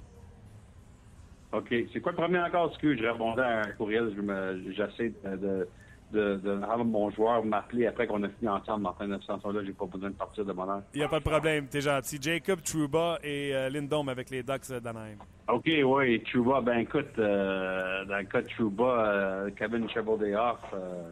OK. 1.53 1.75
C'est 1.93 2.01
quoi 2.01 2.13
le 2.13 2.17
premier 2.19 2.41
encore? 2.41 2.71
Excuse, 2.71 2.99
je 3.01 3.07
répondais 3.07 3.43
à 3.43 3.61
un 3.63 3.71
courriel. 3.73 4.13
Je 4.15 4.73
J'essaie 4.73 5.13
de, 5.25 5.37
de, 5.37 5.69
de, 6.13 6.37
de 6.37 6.65
rendre 6.65 6.85
mon 6.85 7.11
joueur 7.11 7.45
m'appeler 7.45 7.87
après 7.87 8.07
qu'on 8.07 8.23
a 8.23 8.29
fini 8.29 8.49
ensemble. 8.49 8.87
En 8.87 8.95
fin 8.95 9.07
de 9.07 9.13
là 9.13 9.65
j'ai 9.65 9.73
pas 9.73 9.87
besoin 9.87 10.11
de 10.11 10.15
partir 10.15 10.45
de 10.45 10.53
mon 10.53 10.69
heure. 10.69 10.83
Il 10.95 10.99
n'y 10.99 11.05
a 11.05 11.09
pas 11.09 11.21
de 11.21 11.25
problème, 11.25 11.67
t'es 11.67 11.81
gentil. 11.81 12.19
Jacob 12.21 12.61
Trouba 12.63 13.19
et 13.23 13.55
euh, 13.55 13.71
Lindholm 13.71 14.09
avec 14.09 14.31
les 14.31 14.43
Ducks 14.43 14.71
d'Anaheim. 14.83 15.19
OK, 15.49 15.71
oui, 15.85 16.23
Trouba, 16.25 16.61
ben 16.61 16.79
écoute, 16.79 17.19
euh, 17.19 18.05
dans 18.05 18.19
le 18.19 18.25
cas 18.25 18.43
de 18.43 18.49
Trouba, 18.49 18.85
euh, 18.85 19.51
Kevin 19.57 19.89
Chevaldehoff 19.89 20.61
euh, 20.75 21.11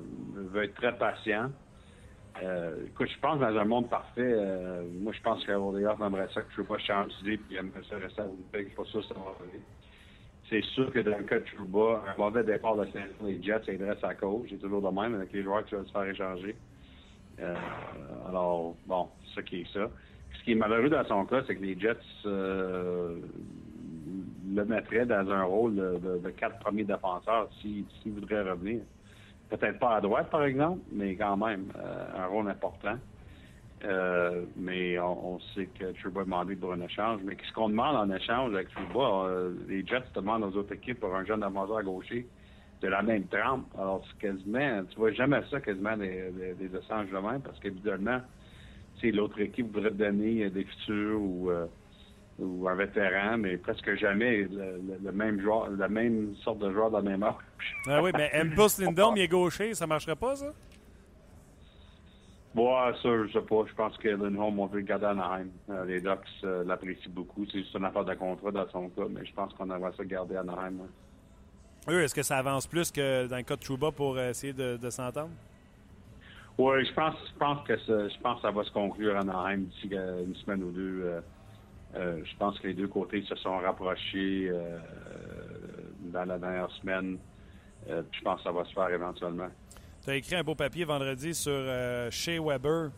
veut 0.52 0.64
être 0.64 0.74
très 0.74 0.96
patient. 0.96 1.50
Euh, 2.42 2.84
écoute, 2.86 3.08
je 3.08 3.18
pense 3.20 3.40
dans 3.40 3.56
un 3.56 3.64
monde 3.64 3.88
parfait, 3.88 4.20
euh, 4.20 4.82
moi 5.00 5.12
je 5.16 5.22
pense 5.22 5.40
que 5.40 5.46
Chevaldehoff 5.46 5.98
aimerait 6.00 6.28
ça 6.34 6.42
que 6.42 6.52
Trouba 6.52 6.78
change 6.78 7.08
d'idée 7.22 7.38
puis 7.38 7.52
il 7.52 7.56
aimerait 7.56 7.80
ça 7.88 7.96
rester 7.96 8.20
à 8.20 8.26
Winnipeg. 8.26 8.64
Je 8.64 8.66
suis 8.68 8.76
pas 8.76 8.84
sûr 8.84 9.00
que 9.00 9.06
ça 9.06 9.14
va 9.14 9.32
arriver. 9.40 9.60
C'est 10.48 10.64
sûr 10.64 10.92
que 10.92 11.00
dans 11.00 11.18
le 11.18 11.24
cas 11.24 11.40
de 11.40 11.44
Trouba, 11.44 12.04
un 12.06 12.18
mauvais 12.18 12.44
départ 12.44 12.76
de 12.76 12.84
saint 12.86 13.00
les 13.24 13.42
Jets 13.42 13.62
aiderait 13.68 13.96
sa 14.00 14.14
cause. 14.14 14.46
C'est 14.48 14.60
toujours 14.60 14.80
de 14.80 14.94
même 14.94 15.14
avec 15.14 15.32
les 15.32 15.42
joueurs 15.42 15.64
qui 15.64 15.74
veulent 15.74 15.86
se 15.86 15.92
faire 15.92 16.04
échanger. 16.04 16.54
Euh, 17.40 17.54
alors, 18.28 18.76
bon, 18.86 19.08
c'est 19.24 19.34
ça 19.34 19.42
qui 19.42 19.60
est 19.62 19.72
ça. 19.72 19.90
Ce 20.38 20.44
qui 20.44 20.52
est 20.52 20.54
malheureux 20.54 20.88
dans 20.88 21.04
son 21.04 21.24
cas, 21.24 21.42
c'est 21.46 21.56
que 21.56 21.62
les 21.62 21.78
Jets 21.78 21.96
euh, 22.26 23.18
le 24.54 24.64
mettraient 24.64 25.06
dans 25.06 25.28
un 25.30 25.42
rôle 25.42 25.74
de, 25.74 26.30
quatre 26.30 26.58
premiers 26.60 26.84
défenseurs 26.84 27.48
s'il 27.60 27.84
s'il 28.00 28.12
voudrait 28.12 28.48
revenir. 28.48 28.82
Peut-être 29.50 29.78
pas 29.80 29.96
à 29.96 30.00
droite, 30.00 30.30
par 30.30 30.44
exemple, 30.44 30.80
mais 30.92 31.16
quand 31.16 31.36
même, 31.36 31.72
euh, 31.76 32.22
un 32.22 32.26
rôle 32.26 32.48
important. 32.48 32.96
Euh, 33.84 34.44
mais 34.56 34.98
on, 34.98 35.34
on 35.34 35.40
sait 35.54 35.66
que 35.78 35.92
Trouba 36.00 36.22
a 36.22 36.24
demandé 36.24 36.56
pour 36.56 36.72
un 36.72 36.80
échange. 36.80 37.20
Mais 37.24 37.36
ce 37.46 37.52
qu'on 37.52 37.68
demande 37.68 37.94
en 37.96 38.14
échange 38.14 38.54
avec 38.54 38.68
Trouba, 38.70 39.26
euh, 39.28 39.54
les 39.68 39.86
Jets 39.86 40.02
demandent 40.14 40.44
aux 40.44 40.56
autres 40.56 40.72
équipes 40.74 41.00
pour 41.00 41.14
un 41.14 41.24
jeune 41.24 41.40
défenseur 41.40 41.82
gaucher 41.82 42.26
de 42.80 42.88
la 42.88 43.02
même 43.02 43.26
trempe. 43.26 43.66
Alors, 43.78 44.02
c'est 44.10 44.18
quasiment, 44.28 44.82
tu 44.88 44.96
vois 44.96 45.12
jamais 45.12 45.40
ça 45.50 45.60
quasiment 45.60 45.96
des, 45.96 46.30
des, 46.30 46.54
des 46.68 46.76
échanges 46.78 47.10
de 47.10 47.18
même 47.18 47.40
parce 47.42 47.58
qu'évidemment, 47.60 48.20
si 49.00 49.12
l'autre 49.12 49.38
équipe 49.40 49.70
voudrait 49.72 49.90
donner 49.90 50.44
euh, 50.44 50.50
des 50.50 50.64
futurs 50.64 51.20
ou 51.20 51.50
euh, 51.50 51.66
ou 52.38 52.68
un 52.68 52.74
vétéran, 52.74 53.38
mais 53.38 53.56
presque 53.56 53.94
jamais 53.94 54.42
le, 54.42 54.48
le- 54.86 54.98
le 55.02 55.12
même 55.12 55.40
joueur, 55.40 55.70
la 55.70 55.88
même 55.88 56.34
sorte 56.44 56.58
de 56.58 56.70
joueur 56.70 56.90
de 56.90 56.96
la 56.96 57.02
même 57.02 57.22
âge. 57.22 57.34
Ah 57.86 58.02
oui, 58.02 58.10
mais 58.14 58.30
Empus 58.42 58.78
Lindholm, 58.78 59.16
il 59.16 59.22
est 59.22 59.28
gaucher, 59.28 59.72
ça 59.72 59.86
marcherait 59.86 60.16
pas, 60.16 60.36
ça? 60.36 60.52
Ouais, 62.56 62.92
ça, 63.02 63.08
je 63.26 63.32
sais 63.32 63.42
pas. 63.42 63.64
Je 63.68 63.74
pense 63.74 63.98
que 63.98 64.08
Lindholm, 64.08 64.58
on 64.58 64.66
veut 64.66 64.80
le 64.80 64.86
garder 64.86 65.04
à 65.04 65.10
Anaheim. 65.10 65.48
Euh, 65.68 65.84
les 65.84 66.00
Ducks 66.00 66.20
euh, 66.42 66.64
l'apprécient 66.64 67.10
beaucoup. 67.10 67.44
C'est 67.52 67.58
juste 67.58 67.74
une 67.74 67.84
affaire 67.84 68.06
de 68.06 68.14
contrat 68.14 68.50
dans 68.50 68.66
son 68.70 68.88
cas, 68.88 69.04
mais 69.10 69.26
je 69.26 69.34
pense 69.34 69.52
qu'on 69.52 69.70
aimerait 69.70 69.92
ça 69.94 70.04
garder 70.06 70.36
à 70.36 70.40
Anaheim. 70.40 70.80
ouais. 70.80 71.94
Eux, 71.94 72.02
est-ce 72.02 72.14
que 72.14 72.22
ça 72.22 72.38
avance 72.38 72.66
plus 72.66 72.90
que 72.90 73.26
dans 73.26 73.36
le 73.36 73.42
cas 73.42 73.56
de 73.56 73.60
Trouba 73.60 73.92
pour 73.92 74.16
euh, 74.16 74.30
essayer 74.30 74.54
de, 74.54 74.78
de 74.78 74.88
s'entendre? 74.88 75.32
Oui, 76.56 76.82
je 76.86 76.94
pense, 76.94 77.14
je 77.30 77.38
pense 77.38 77.66
que 77.66 77.76
ça, 77.76 78.08
je 78.08 78.18
pense 78.22 78.36
que 78.36 78.48
ça 78.48 78.50
va 78.50 78.64
se 78.64 78.72
conclure 78.72 79.14
à 79.16 79.20
Anaheim 79.20 79.64
d'ici 79.64 79.90
une 79.92 80.34
semaine 80.36 80.62
ou 80.64 80.70
deux. 80.70 81.20
Euh, 81.94 82.24
je 82.24 82.36
pense 82.38 82.58
que 82.58 82.68
les 82.68 82.74
deux 82.74 82.88
côtés 82.88 83.22
se 83.28 83.36
sont 83.36 83.58
rapprochés 83.58 84.50
dans 86.00 86.24
la 86.24 86.38
dernière 86.38 86.70
semaine. 86.80 87.18
Puis 87.86 88.18
je 88.18 88.22
pense 88.22 88.38
que 88.38 88.44
ça 88.44 88.52
va 88.52 88.64
se 88.64 88.72
faire 88.72 88.88
éventuellement. 88.88 89.48
Tu 90.06 90.12
as 90.12 90.14
écrit 90.14 90.36
un 90.36 90.44
beau 90.44 90.54
papier 90.54 90.84
vendredi 90.84 91.34
sur 91.34 91.50
euh, 91.52 92.08
Shea 92.12 92.40
Weber. 92.40 92.90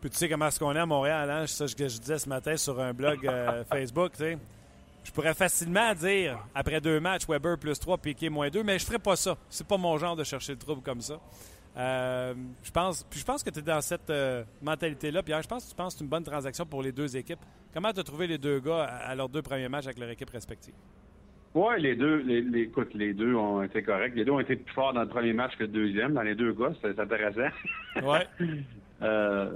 Puis 0.00 0.08
tu 0.08 0.16
sais 0.16 0.28
comment 0.28 0.46
est-ce 0.46 0.60
qu'on 0.60 0.72
est 0.72 0.78
à 0.78 0.86
Montréal, 0.86 1.28
hein? 1.28 1.44
C'est 1.48 1.66
ça 1.66 1.74
que 1.74 1.88
je 1.88 1.98
disais 1.98 2.16
ce 2.16 2.28
matin 2.28 2.56
sur 2.56 2.78
un 2.78 2.92
blog 2.92 3.26
euh, 3.26 3.64
Facebook, 3.68 4.12
tu 4.12 4.18
sais. 4.18 4.38
Je 5.02 5.10
pourrais 5.10 5.34
facilement 5.34 5.92
dire, 5.94 6.38
après 6.54 6.80
deux 6.80 7.00
matchs, 7.00 7.26
Weber 7.26 7.58
plus 7.58 7.76
3, 7.76 7.98
Piqué 7.98 8.28
moins 8.28 8.50
2, 8.50 8.62
mais 8.62 8.78
je 8.78 8.86
ferais 8.86 9.00
pas 9.00 9.16
ça. 9.16 9.36
C'est 9.50 9.66
pas 9.66 9.76
mon 9.76 9.98
genre 9.98 10.14
de 10.14 10.22
chercher 10.22 10.52
le 10.52 10.58
trouble 10.58 10.80
comme 10.82 11.00
ça. 11.00 11.18
Euh, 11.76 12.34
je 12.62 12.70
pense, 12.70 13.02
puis 13.10 13.18
je 13.18 13.24
pense 13.24 13.42
que 13.42 13.50
tu 13.50 13.58
es 13.58 13.62
dans 13.62 13.80
cette 13.80 14.08
euh, 14.10 14.44
mentalité-là. 14.62 15.24
Pierre, 15.24 15.42
je 15.42 15.48
pense 15.48 15.64
que 15.64 15.70
tu 15.70 15.74
penses 15.74 15.94
que 15.94 15.98
c'est 15.98 16.04
une 16.04 16.10
bonne 16.10 16.22
transaction 16.22 16.64
pour 16.64 16.82
les 16.84 16.92
deux 16.92 17.16
équipes. 17.16 17.40
Comment 17.74 17.92
tu 17.92 17.98
as 17.98 18.04
trouvé 18.04 18.28
les 18.28 18.38
deux 18.38 18.60
gars 18.60 18.84
à, 18.84 19.08
à 19.08 19.14
leurs 19.16 19.28
deux 19.28 19.42
premiers 19.42 19.68
matchs 19.68 19.86
avec 19.86 19.98
leur 19.98 20.10
équipe 20.10 20.30
respective? 20.30 20.74
Oui, 21.54 21.74
les 21.80 21.94
deux, 21.96 22.16
les, 22.22 22.40
les- 22.40 22.62
écoute, 22.62 22.94
les 22.94 23.12
deux 23.12 23.34
ont 23.34 23.62
été 23.62 23.82
corrects. 23.82 24.14
Les 24.14 24.24
deux 24.24 24.32
ont 24.32 24.40
été 24.40 24.56
plus 24.56 24.72
forts 24.72 24.94
dans 24.94 25.02
le 25.02 25.08
premier 25.08 25.34
match 25.34 25.54
que 25.56 25.64
le 25.64 25.68
deuxième. 25.68 26.14
Dans 26.14 26.22
les 26.22 26.34
deux 26.34 26.54
cas, 26.54 26.72
c'est 26.80 26.98
intéressant. 26.98 27.54
Ouais. 28.02 28.26
Euh, 29.04 29.50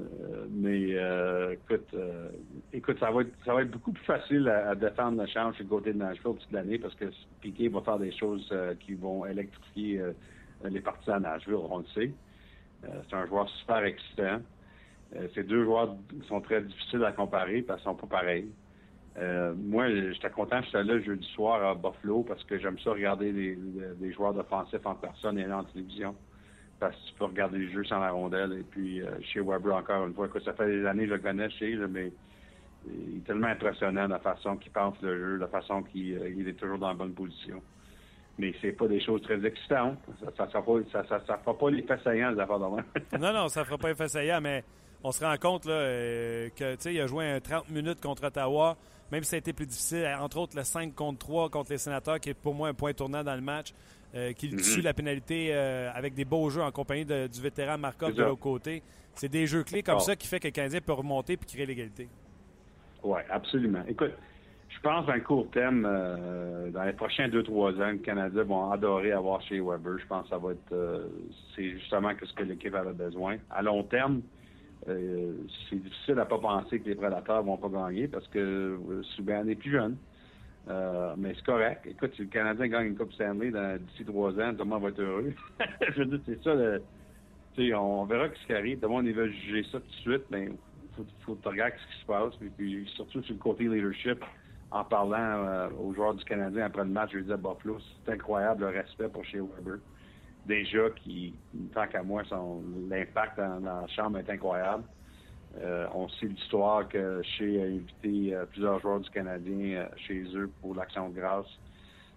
mais 0.51 0.97
euh, 0.97 1.53
écoute, 1.53 1.87
euh, 1.95 2.31
écoute, 2.73 2.99
ça 2.99 3.13
va 3.13 3.21
être 3.21 3.31
ça 3.45 3.55
va 3.55 3.63
être 3.63 3.71
beaucoup 3.71 3.93
plus 3.93 4.03
facile 4.03 4.49
à, 4.49 4.71
à 4.71 4.75
défendre 4.75 5.23
le 5.23 5.29
change 5.29 5.57
du 5.59 5.65
côté 5.67 5.93
de 5.93 5.99
Nashville 5.99 6.35
toute 6.35 6.51
l'année 6.51 6.79
parce 6.81 6.97
que 6.97 7.05
Piquet 7.41 7.69
va 7.69 7.81
faire 7.83 8.01
des 8.01 8.11
choses 8.11 8.49
euh, 8.51 8.75
qui 8.75 8.95
vont 8.95 9.25
électrifier 9.25 10.03
les 10.65 10.81
parties 10.81 11.13
à 11.13 11.21
Nashville, 11.21 11.55
on 11.55 11.79
le 11.79 11.85
sait. 11.95 12.11
C'est 12.83 13.15
un 13.15 13.25
joueur 13.29 13.49
super 13.51 13.85
excitant. 13.85 14.41
Ces 15.37 15.45
deux 15.45 15.63
joueurs 15.63 15.95
sont 16.27 16.41
très 16.41 16.61
difficiles 16.63 17.05
à 17.05 17.13
comparer 17.13 17.63
parce 17.63 17.81
qu'ils 17.83 17.91
sont 17.93 17.95
pas 17.97 18.19
pareils. 18.19 18.49
Euh, 19.19 19.55
moi, 19.57 19.89
j'étais 19.89 20.31
content 20.31 20.61
que 20.61 20.67
j'étais 20.67 20.85
là 20.85 21.01
jeudi 21.01 21.27
soir 21.29 21.65
à 21.65 21.75
Buffalo 21.75 22.23
parce 22.23 22.45
que 22.45 22.59
j'aime 22.59 22.79
ça 22.81 22.91
regarder 22.91 23.33
des, 23.33 24.13
joueurs 24.13 24.37
offensifs 24.37 24.85
en 24.85 24.95
personne 24.95 25.39
et 25.39 25.51
en 25.51 25.65
télévision 25.65 26.15
parce 26.79 26.95
que 26.95 27.09
tu 27.09 27.15
peux 27.15 27.25
regarder 27.25 27.59
les 27.59 27.73
jeux 27.73 27.85
sans 27.85 28.01
la 28.01 28.11
rondelle. 28.11 28.53
Et 28.53 28.63
puis, 28.63 29.01
euh, 29.01 29.07
chez 29.23 29.41
Weber, 29.41 29.75
encore 29.75 30.07
une 30.07 30.13
fois, 30.13 30.29
que 30.29 30.41
ça 30.41 30.53
fait 30.53 30.67
des 30.67 30.87
années 30.87 31.05
que 31.05 31.11
je 31.11 31.15
le 31.15 31.21
connais 31.21 31.49
chez 31.51 31.75
là, 31.75 31.87
mais 31.89 32.13
il 32.87 33.19
est 33.19 33.27
tellement 33.27 33.49
impressionnant 33.49 34.07
la 34.07 34.19
façon 34.19 34.57
qu'il 34.57 34.71
pense 34.71 35.01
le 35.01 35.19
jeu, 35.19 35.37
la 35.37 35.49
façon 35.49 35.83
qu'il 35.83 36.17
euh, 36.19 36.49
est 36.49 36.53
toujours 36.53 36.79
dans 36.79 36.89
la 36.89 36.95
bonne 36.95 37.15
position. 37.15 37.63
Mais 38.39 38.55
c'est 38.61 38.73
pas 38.73 38.87
des 38.87 39.01
choses 39.01 39.23
très 39.23 39.43
excitantes. 39.47 39.99
Ça 40.37 40.45
ne 40.45 40.51
fera 40.51 41.59
pas- 41.59 41.71
l'effet 41.71 41.99
saillant, 42.05 42.33
les 42.33 42.39
affaires 42.39 42.59
de. 42.59 43.19
Non, 43.19 43.33
non, 43.33 43.49
ça 43.49 43.65
fera 43.65 43.79
pas 43.79 43.91
effet 43.91 44.09
saillant, 44.09 44.43
mais 44.43 44.63
on 45.07 45.13
se 45.13 45.25
rend 45.25 45.37
compte 45.37 45.67
là, 45.67 45.73
euh, 45.73 46.49
que 46.57 46.89
il 46.91 47.01
a 47.01 47.07
joué 47.07 47.31
un 47.31 47.39
30 47.39 47.71
minutes 47.71 48.01
contre 48.01 48.27
Ottawa, 48.27 48.77
même 49.13 49.23
si 49.23 49.31
ça 49.31 49.37
a 49.37 49.39
été 49.39 49.53
plus 49.53 49.67
difficile, 49.67 50.05
entre 50.21 50.37
autres 50.39 50.57
le 50.57 50.65
5 50.65 50.93
contre 50.97 51.19
3 51.21 51.49
contre 51.49 51.71
les 51.71 51.79
sénateurs, 51.79 52.19
qui 52.19 52.31
est 52.31 52.35
pour 52.35 52.55
moi 52.55 52.69
un 52.69 52.75
point 52.75 52.93
tournant 52.93 53.23
dans 53.23 53.37
le 53.37 53.41
match, 53.41 53.73
euh, 54.17 54.33
qui 54.33 54.51
Mhm. 54.51 54.61
tue 54.61 54.81
la 54.83 54.93
pénalité 54.95 55.51
euh, 55.53 55.91
avec 55.95 56.15
des 56.15 56.25
beaux 56.25 56.51
jeux 56.51 56.63
en 56.63 56.73
compagnie 56.73 57.05
de- 57.05 57.29
du 57.29 57.41
vétéran 57.41 57.79
Markov 57.79 58.15
de 58.15 58.23
l'autre 58.25 58.41
côté. 58.41 58.83
C'est 59.15 59.29
des 59.29 59.47
jeux 59.47 59.63
clés 59.63 59.85
comme 59.85 59.97
Oh. 59.99 60.01
ça 60.01 60.17
qui 60.17 60.27
fait 60.27 60.41
que 60.41 60.49
le 60.49 60.53
Canadien 60.53 60.81
peut 60.81 60.93
remonter 60.93 61.35
et 61.35 61.37
créer 61.37 61.67
l'égalité. 61.67 62.09
Oui, 63.05 63.21
absolument. 63.31 63.83
Écoute, 63.87 64.11
je 64.69 64.81
pense 64.81 65.07
dans 65.07 65.15
le 65.15 65.21
court 65.21 65.49
terme, 65.53 65.83
dans 66.73 66.83
les 66.85 66.93
prochains 66.95 67.29
deux, 67.29 67.45
trois 67.45 67.71
ans, 67.75 67.93
le 67.93 67.99
Canada 67.99 68.43
vont 68.43 68.73
adorer 68.73 69.13
avoir 69.13 69.41
chez 69.43 69.61
Weber. 69.61 69.99
Je 70.01 70.07
pense 70.07 70.25
que 70.25 70.31
ça 70.31 70.39
va 70.39 70.51
être 70.51 71.09
c'est 71.55 71.71
justement 71.79 72.11
ce 72.21 72.33
que 72.35 72.43
l'équipe 72.43 72.75
avait 72.75 72.93
besoin. 72.93 73.37
À 73.51 73.63
long 73.63 73.85
terme, 73.85 74.21
euh, 74.89 75.33
c'est 75.69 75.77
difficile 75.83 76.19
à 76.19 76.27
pas 76.27 76.39
penser 76.39 76.81
que 76.81 76.89
les 76.89 76.95
prédateurs 76.95 77.43
vont 77.43 77.57
pas 77.57 77.69
gagner 77.69 78.09
parce 78.09 78.27
que 78.29 78.39
euh, 78.39 79.03
souvent 79.15 79.47
est 79.47 79.55
plus 79.57 79.73
jeune. 79.73 79.97
Euh, 80.69 81.15
mais 81.17 81.35
c'est 81.35 81.45
correct. 81.45 81.87
Écoute, 81.87 82.13
si 82.15 82.23
le 82.23 82.29
Canadien 82.29 82.67
gagne 82.69 82.87
une 82.89 82.97
Coupe 82.97 83.13
Stanley 83.13 83.53
d'ici 83.79 84.05
trois 84.05 84.33
ans, 84.33 84.53
tout 84.53 84.59
le 84.59 84.65
monde 84.65 84.83
va 84.83 84.89
être 84.89 85.01
heureux. 85.01 85.33
Je 85.95 86.03
veux 86.03 86.07
dire, 86.07 86.21
c'est 86.27 86.43
ça. 86.43 86.55
le- 86.55 86.83
on 87.75 88.05
verra 88.05 88.29
ce 88.29 88.47
qui 88.47 88.53
arrive. 88.53 88.79
Tout 88.81 88.87
le 88.89 88.93
monde 88.93 89.09
va 89.09 89.29
juger 89.29 89.63
ça 89.73 89.79
tout 89.81 89.87
de 89.87 89.93
suite, 90.03 90.25
mais 90.31 90.49
faut, 90.95 91.07
faut 91.25 91.39
regardes 91.45 91.73
ce 91.75 91.95
qui 91.95 92.01
se 92.03 92.07
passe. 92.07 92.35
Puis, 92.57 92.91
surtout 92.95 93.23
sur 93.23 93.35
le 93.35 93.39
côté 93.41 93.65
leadership, 93.65 94.23
en 94.71 94.85
parlant 94.85 95.71
aux 95.79 95.95
joueurs 95.95 96.15
du 96.15 96.25
Canadien 96.25 96.67
après 96.67 96.83
le 96.83 96.91
match, 96.91 97.11
je 97.13 97.21
disais 97.21 97.37
Buffalo, 97.37 97.79
c'est 98.05 98.13
incroyable 98.13 98.63
le 98.65 98.71
respect 98.79 99.09
pour 99.09 99.25
chez 99.25 99.39
Weber. 99.41 99.79
Déjà, 100.47 100.91
qui, 101.03 101.35
tant 101.75 101.87
qu'à 101.89 102.03
moi, 102.03 102.23
son 102.29 102.63
l'impact 102.89 103.37
dans, 103.39 103.61
dans 103.61 103.81
la 103.81 103.89
chambre 103.89 104.19
est 104.19 104.31
incroyable. 104.31 104.85
Euh, 105.59 105.87
on 105.95 106.09
sait 106.09 106.27
l'histoire 106.27 106.87
que 106.89 107.21
chez 107.23 107.61
a 107.61 107.65
invité 107.65 108.35
euh, 108.35 108.45
plusieurs 108.47 108.79
joueurs 108.81 109.01
du 109.01 109.11
Canadien 109.11 109.77
euh, 109.79 109.87
chez 109.97 110.23
eux 110.35 110.51
pour 110.61 110.75
l'action 110.75 111.09
de 111.09 111.15
grâce. 111.19 111.47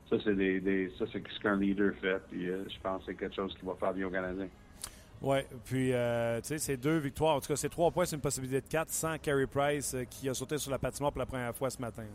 Ça, 0.10 0.18
c'est 0.24 0.36
des, 0.36 0.60
des- 0.60 0.92
ça, 1.00 1.06
c'est 1.12 1.24
ce 1.28 1.40
qu'un 1.40 1.58
leader 1.58 1.94
fait. 2.02 2.22
Puis 2.30 2.46
je 2.46 2.80
pense 2.84 3.00
que 3.00 3.12
c'est 3.12 3.16
quelque 3.18 3.36
chose 3.36 3.56
qui 3.58 3.66
va 3.66 3.74
faire 3.76 3.94
bien 3.94 4.08
aux 4.08 4.12
Canadiens. 4.12 4.50
Oui, 5.22 5.40
puis 5.66 5.92
euh, 5.94 6.40
tu 6.42 6.48
sais, 6.50 6.58
c'est 6.60 6.78
deux 6.78 6.98
victoires. 6.98 7.36
En 7.36 7.40
tout 7.40 7.48
cas, 7.48 7.56
c'est 7.56 7.70
trois 7.70 7.92
points, 7.92 8.06
c'est 8.06 8.16
une 8.16 8.22
possibilité 8.22 8.62
de 8.62 8.68
quatre 8.68 8.90
sans 8.90 9.18
Carey 9.18 9.48
Price 9.48 9.94
euh, 9.94 10.04
qui 10.10 10.30
a 10.30 10.34
sauté 10.34 10.58
sur 10.58 10.72
la 10.72 10.78
patinoire 10.80 11.12
pour 11.12 11.20
la 11.20 11.26
première 11.26 11.56
fois 11.56 11.70
ce 11.70 11.82
matin. 11.82 12.06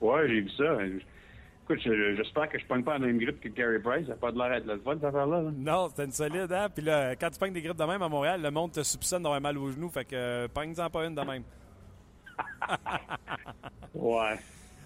Ouais, 0.00 0.28
j'ai 0.28 0.40
vu 0.40 0.50
ça. 0.50 0.76
Écoute, 1.64 1.80
je- 1.84 2.14
j'espère 2.16 2.48
que 2.48 2.58
je 2.58 2.66
pogne 2.66 2.82
pas 2.82 2.94
la 2.98 3.06
même 3.06 3.18
grippe 3.18 3.40
que 3.40 3.48
Gary 3.48 3.78
Price. 3.78 4.06
Ça 4.06 4.12
n'a 4.12 4.16
pas 4.18 4.32
de 4.32 4.38
l'air 4.38 4.50
d'être 4.50 4.66
le 4.66 4.78
fun, 4.80 4.94
cette 4.94 5.04
affaire-là. 5.04 5.42
là. 5.42 5.50
Non, 5.54 5.88
c'était 5.88 6.04
une 6.06 6.10
solide, 6.12 6.52
hein? 6.52 6.68
Puis 6.74 6.84
là, 6.84 7.14
quand 7.16 7.30
tu 7.30 7.38
pognes 7.38 7.52
des 7.52 7.62
grippes 7.62 7.76
de 7.78 7.84
même 7.84 8.02
à 8.02 8.08
Montréal, 8.08 8.42
le 8.42 8.50
monde 8.50 8.72
te 8.72 8.82
soupçonne 8.82 9.22
d'avoir 9.22 9.40
mal 9.40 9.56
au 9.56 9.70
genou. 9.70 9.88
Fait 9.88 10.04
que 10.04 10.14
euh, 10.16 10.48
pogne-en 10.52 10.90
pas 10.90 11.06
une 11.06 11.14
de 11.14 11.20
même. 11.22 11.42
Ouais. 13.94 14.38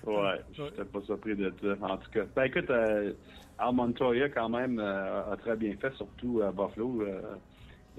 Ouais. 0.05 0.41
Je 0.53 0.63
n'étais 0.63 0.85
pas 0.85 1.01
surpris 1.03 1.35
de 1.37 1.53
ça, 1.63 1.69
en 1.81 1.97
tout 1.97 2.11
cas. 2.11 2.25
Ben 2.35 2.45
écoute, 2.45 2.71
euh, 2.71 3.13
Al 3.59 3.75
Montoya, 3.75 4.29
quand 4.29 4.49
même, 4.49 4.79
euh, 4.79 5.33
a 5.33 5.37
très 5.37 5.57
bien 5.57 5.75
fait, 5.81 5.93
surtout 5.95 6.43
à 6.43 6.51
Buffalo. 6.53 7.03
euh, 7.03 7.21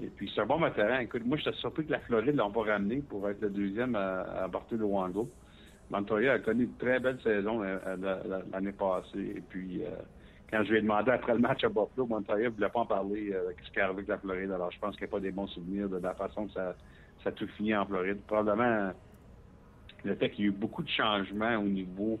et 0.00 0.06
puis, 0.06 0.30
c'est 0.34 0.40
un 0.42 0.46
bon 0.46 0.60
vétéran. 0.60 0.98
Écoute, 1.00 1.22
moi, 1.26 1.36
j'étais 1.38 1.56
surpris 1.56 1.84
que 1.86 1.92
la 1.92 1.98
Floride 2.00 2.32
ne 2.34 2.38
l'ont 2.38 2.50
pas 2.52 2.62
ramené 2.62 2.98
pour 3.08 3.28
être 3.28 3.40
le 3.40 3.50
deuxième 3.50 3.94
à, 3.96 4.20
à 4.44 4.48
Barthe 4.48 4.72
Luango. 4.72 5.28
Montoya 5.90 6.34
a 6.34 6.38
connu 6.40 6.64
une 6.64 6.76
très 6.76 7.00
belle 7.00 7.20
saison 7.22 7.62
euh, 7.62 7.78
euh, 7.86 7.96
la- 7.96 8.22
la- 8.24 8.42
l'année 8.52 8.72
passée. 8.72 9.34
Et 9.36 9.40
puis, 9.40 9.84
euh, 9.84 9.90
quand 10.50 10.62
je 10.64 10.70
lui 10.70 10.78
ai 10.78 10.82
demandé 10.82 11.10
après 11.10 11.32
le 11.34 11.40
match 11.40 11.64
à 11.64 11.68
Buffalo, 11.68 12.06
Montoya 12.06 12.50
ne 12.50 12.54
voulait 12.54 12.68
pas 12.68 12.80
en 12.80 12.86
parler 12.86 13.32
euh, 13.32 13.48
de 13.48 13.54
ce 13.64 13.70
qui 13.70 13.78
est 13.78 13.82
arrivé 13.82 13.98
avec 13.98 14.08
la 14.08 14.18
Floride. 14.18 14.50
Alors, 14.50 14.70
je 14.70 14.78
pense 14.78 14.96
qu'il 14.96 15.04
n'y 15.06 15.10
a 15.10 15.12
pas 15.12 15.20
des 15.20 15.30
bons 15.32 15.46
souvenirs 15.48 15.88
de 15.88 15.98
la 15.98 16.14
façon 16.14 16.46
que 16.46 16.52
ça, 16.52 16.76
ça 17.22 17.30
a 17.30 17.32
tout 17.32 17.48
fini 17.48 17.74
en 17.74 17.86
Floride. 17.86 18.22
Probablement 18.26 18.92
le 20.04 20.14
fait 20.14 20.30
qu'il 20.30 20.44
y 20.44 20.48
a 20.48 20.50
eu 20.50 20.54
beaucoup 20.54 20.82
de 20.82 20.88
changements 20.88 21.56
au 21.56 21.64
niveau 21.64 22.20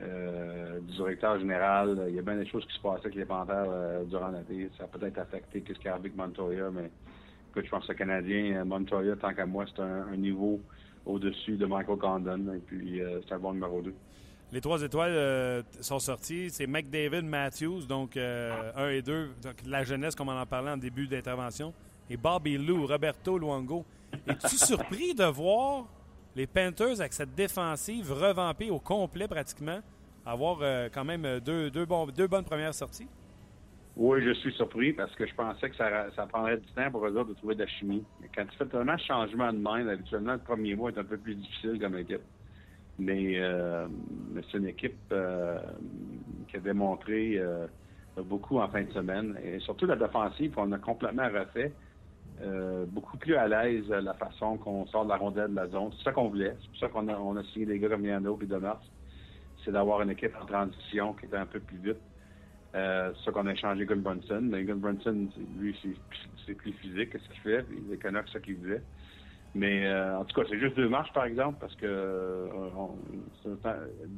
euh, 0.00 0.80
du 0.80 0.92
directeur 0.94 1.38
général. 1.38 2.06
Il 2.08 2.14
y 2.14 2.18
a 2.18 2.22
bien 2.22 2.36
des 2.36 2.46
choses 2.46 2.66
qui 2.66 2.74
se 2.76 2.80
passaient 2.82 3.06
avec 3.06 3.14
les 3.14 3.24
Panthers 3.24 3.66
euh, 3.68 4.04
durant 4.04 4.28
l'été. 4.30 4.70
Ça 4.76 4.84
a 4.84 4.88
peut-être 4.88 5.18
affecté 5.18 5.64
avec 5.86 6.14
Montoya, 6.16 6.70
mais 6.70 6.90
écoute, 7.50 7.64
je 7.64 7.70
pense 7.70 7.86
que 7.86 7.92
le 7.92 7.98
Canadien, 7.98 8.60
euh, 8.60 8.64
Montoya, 8.64 9.16
tant 9.16 9.32
qu'à 9.32 9.46
moi, 9.46 9.64
c'est 9.74 9.80
un 9.82 10.16
niveau 10.16 10.60
au-dessus 11.06 11.56
de 11.56 11.66
Michael 11.66 11.98
Condon. 11.98 12.52
Et 12.54 12.58
puis, 12.58 13.00
euh, 13.00 13.20
c'est 13.26 13.34
un 13.34 13.38
bon 13.38 13.52
numéro 13.54 13.80
2. 13.80 13.94
Les 14.52 14.60
trois 14.60 14.80
étoiles 14.82 15.12
euh, 15.14 15.62
sont 15.80 15.98
sorties. 15.98 16.50
C'est 16.50 16.66
McDavid 16.66 17.22
Matthews, 17.22 17.86
donc 17.86 18.16
euh, 18.16 18.70
un 18.76 18.90
et 18.90 19.02
deux. 19.02 19.30
Donc, 19.42 19.54
la 19.66 19.82
jeunesse, 19.84 20.14
comme 20.14 20.28
on 20.28 20.38
en 20.40 20.46
parlait 20.46 20.70
en 20.70 20.76
début 20.76 21.06
d'intervention. 21.08 21.72
Et 22.10 22.16
Bobby 22.16 22.56
Lou, 22.58 22.86
Roberto 22.86 23.38
Luongo. 23.38 23.84
Es-tu 24.28 24.56
surpris 24.64 25.14
de 25.14 25.24
voir 25.24 25.86
les 26.36 26.46
Panthers 26.46 27.00
avec 27.00 27.12
cette 27.12 27.34
défensive 27.34 28.12
revampée 28.12 28.70
au 28.70 28.78
complet 28.78 29.26
pratiquement, 29.26 29.80
avoir 30.24 30.58
euh, 30.62 30.88
quand 30.92 31.04
même 31.04 31.40
deux, 31.40 31.70
deux, 31.70 31.84
bons- 31.86 32.06
deux 32.06 32.26
bonnes 32.28 32.44
premières 32.44 32.74
sorties? 32.74 33.08
Oui, 33.96 34.22
je 34.22 34.34
suis 34.34 34.52
surpris 34.52 34.92
parce 34.92 35.14
que 35.14 35.26
je 35.26 35.34
pensais 35.34 35.70
que 35.70 35.76
ça, 35.76 36.26
prendrait 36.28 36.58
du 36.58 36.66
temps 36.72 36.90
pour 36.90 37.06
eux 37.06 37.16
autres 37.16 37.30
de 37.30 37.34
trouver 37.34 37.54
de 37.54 37.60
la 37.60 37.66
chimie. 37.66 38.04
Mais 38.20 38.28
quand 38.34 38.44
tu 38.44 38.54
fais 38.58 38.66
tellement 38.66 38.94
de 38.94 39.00
changements 39.00 39.50
de 39.50 39.58
main, 39.58 39.88
habituellement, 39.88 40.34
le 40.34 40.38
premier 40.38 40.74
mois 40.74 40.90
est 40.90 40.98
un 40.98 41.04
peu 41.04 41.16
plus 41.16 41.34
difficile 41.34 41.78
comme 41.80 41.96
équipe. 41.96 42.20
Mais, 42.98 43.38
euh, 43.38 43.86
c'est 44.50 44.58
une 44.58 44.66
équipe 44.66 44.98
euh, 45.12 45.58
qui 46.48 46.58
a 46.58 46.60
démontré 46.60 47.38
euh, 47.38 47.66
beaucoup 48.18 48.58
en 48.58 48.68
fin 48.68 48.82
de 48.82 48.92
semaine. 48.92 49.34
Et 49.42 49.60
surtout 49.60 49.86
la 49.86 49.96
défensive, 49.96 50.52
on 50.58 50.72
a 50.72 50.78
complètement 50.78 51.28
refait. 51.30 51.72
beaucoup 52.88 53.16
plus 53.16 53.36
à 53.36 53.48
l'aise 53.48 53.88
la 53.88 54.12
façon 54.12 54.58
qu'on 54.58 54.86
sort 54.88 55.04
de 55.04 55.08
la 55.08 55.16
rondelle 55.16 55.52
de 55.52 55.56
la 55.56 55.68
zone. 55.68 55.90
C'est 55.96 56.04
ça 56.04 56.12
qu'on 56.12 56.28
voulait. 56.28 56.54
C'est 56.60 56.68
pour 56.68 56.80
ça 56.80 56.88
qu'on 56.88 57.36
a, 57.36 57.44
signé 57.44 57.64
des 57.64 57.78
gars 57.78 57.88
comme 57.88 58.04
Yano 58.04 58.38
et 58.42 58.46
Demers. 58.46 58.82
C'est 59.64 59.72
d'avoir 59.72 60.02
une 60.02 60.10
équipe 60.10 60.34
en 60.38 60.44
transition 60.44 61.14
qui 61.14 61.24
était 61.24 61.38
un 61.38 61.46
peu 61.46 61.60
plus 61.60 61.78
vite. 61.78 62.00
Euh, 62.76 63.12
c'est 63.16 63.24
ça 63.24 63.32
qu'on 63.32 63.46
a 63.46 63.52
échangé 63.52 63.86
Gun 63.86 63.96
Brunson. 63.96 64.42
Mais 64.42 64.64
Gun 64.64 64.76
Brunson, 64.76 65.28
lui, 65.58 65.76
c'est 66.46 66.54
plus 66.54 66.72
physique 66.72 67.10
que 67.10 67.18
ce 67.18 67.28
qu'il 67.28 67.40
fait. 67.40 67.64
Les 67.90 67.96
Canucks, 67.96 68.28
ce 68.28 68.38
qu'il 68.38 68.56
faisait. 68.58 68.82
Mais 69.56 69.86
euh, 69.86 70.18
en 70.18 70.24
tout 70.26 70.38
cas, 70.38 70.46
c'est 70.50 70.58
juste 70.58 70.76
deux 70.76 70.88
matchs, 70.88 71.10
par 71.14 71.24
exemple, 71.24 71.56
parce 71.58 71.74
que 71.76 71.86
euh, 71.86 72.68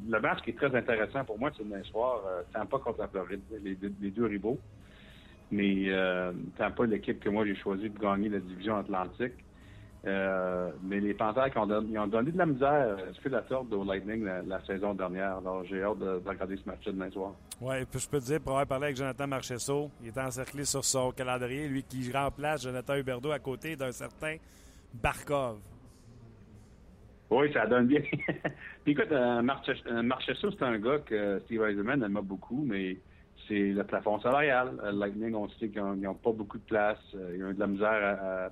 le 0.09 0.21
match 0.21 0.41
qui 0.43 0.51
est 0.51 0.57
très 0.57 0.75
intéressant 0.75 1.25
pour 1.25 1.39
moi, 1.39 1.53
c'est 1.57 1.63
demain 1.63 1.83
soir, 1.85 2.23
euh, 2.27 2.65
pas 2.65 2.79
contre 2.81 2.99
la 2.99 3.07
Floride, 3.07 3.41
les, 3.63 3.77
deux 4.11 4.27
rivaux 4.27 4.59
mais 5.51 5.89
pas 6.59 6.85
l'équipe 6.87 7.21
que 7.21 7.31
moi 7.31 7.47
j'ai 7.47 7.55
choisi 7.57 7.89
de 7.89 7.99
gagner 7.99 8.29
la 8.29 8.41
division 8.41 8.77
Atlantique. 8.77 9.33
Euh, 10.07 10.71
mais 10.83 11.01
les 11.01 11.13
Panthers 11.13 11.51
ont, 11.57 11.67
donné, 11.67 11.99
ont 11.99 12.07
donné 12.07 12.31
de 12.31 12.39
la 12.39 12.47
misère 12.47 12.97
à 12.97 13.29
la 13.29 13.49
sorte 13.49 13.73
au 13.73 13.85
Lightning 13.85 14.25
la, 14.25 14.65
saison 14.65 14.95
dernière. 14.95 15.39
Alors 15.39 15.65
j'ai 15.65 15.83
hâte 15.83 15.99
de, 15.99 16.23
regarder 16.25 16.57
ce 16.57 16.69
match 16.69 16.85
demain 16.87 17.11
soir. 17.11 17.35
Oui, 17.61 17.85
puis 17.91 18.01
je 18.01 18.09
peux 18.09 18.21
te 18.21 18.27
dire, 18.27 18.41
pour 18.41 18.53
avoir 18.53 18.67
parlé 18.67 18.87
avec 18.87 18.97
Jonathan 18.97 19.27
Marchesso, 19.27 19.91
il 20.01 20.09
est 20.09 20.19
encerclé 20.19 20.65
sur 20.65 20.85
son 20.85 21.11
calendrier, 21.11 21.67
lui 21.69 21.83
qui 21.83 22.13
remplace 22.13 22.63
Jonathan 22.63 22.95
Huberdeau 22.95 23.33
à 23.33 23.41
côté 23.41 23.75
d'un 23.75 23.93
certain 23.93 24.37
Barkov. 24.95 25.59
Oui, 27.31 27.53
ça 27.53 27.67
donne 27.67 27.87
bien. 27.87 28.01
puis 28.85 28.93
écoute, 28.93 29.13
euh, 29.13 29.43
Marchesso, 29.43 30.51
c'est 30.51 30.63
un 30.63 30.79
gars 30.79 30.99
que 31.01 31.41
Steve 31.45 31.63
Eisenman 31.63 32.03
aime 32.03 32.21
beaucoup, 32.23 32.65
mais 32.67 32.97
c'est 33.47 33.73
le 33.73 33.85
plafond 33.85 34.21
salarial. 34.21 34.79
Euh, 34.83 34.93
Lightning, 34.93 35.35
on 35.35 35.49
sait 35.49 35.69
qu'ils 35.69 35.83
n'ont 35.83 36.15
pas 36.15 36.33
beaucoup 36.33 36.59
de 36.59 36.65
place. 36.65 36.99
Euh, 37.15 37.35
ils 37.37 37.45
ont 37.45 37.51
eu 37.51 37.55
de 37.55 37.61
la 37.61 37.67
misère 37.67 37.89
à, 37.89 38.51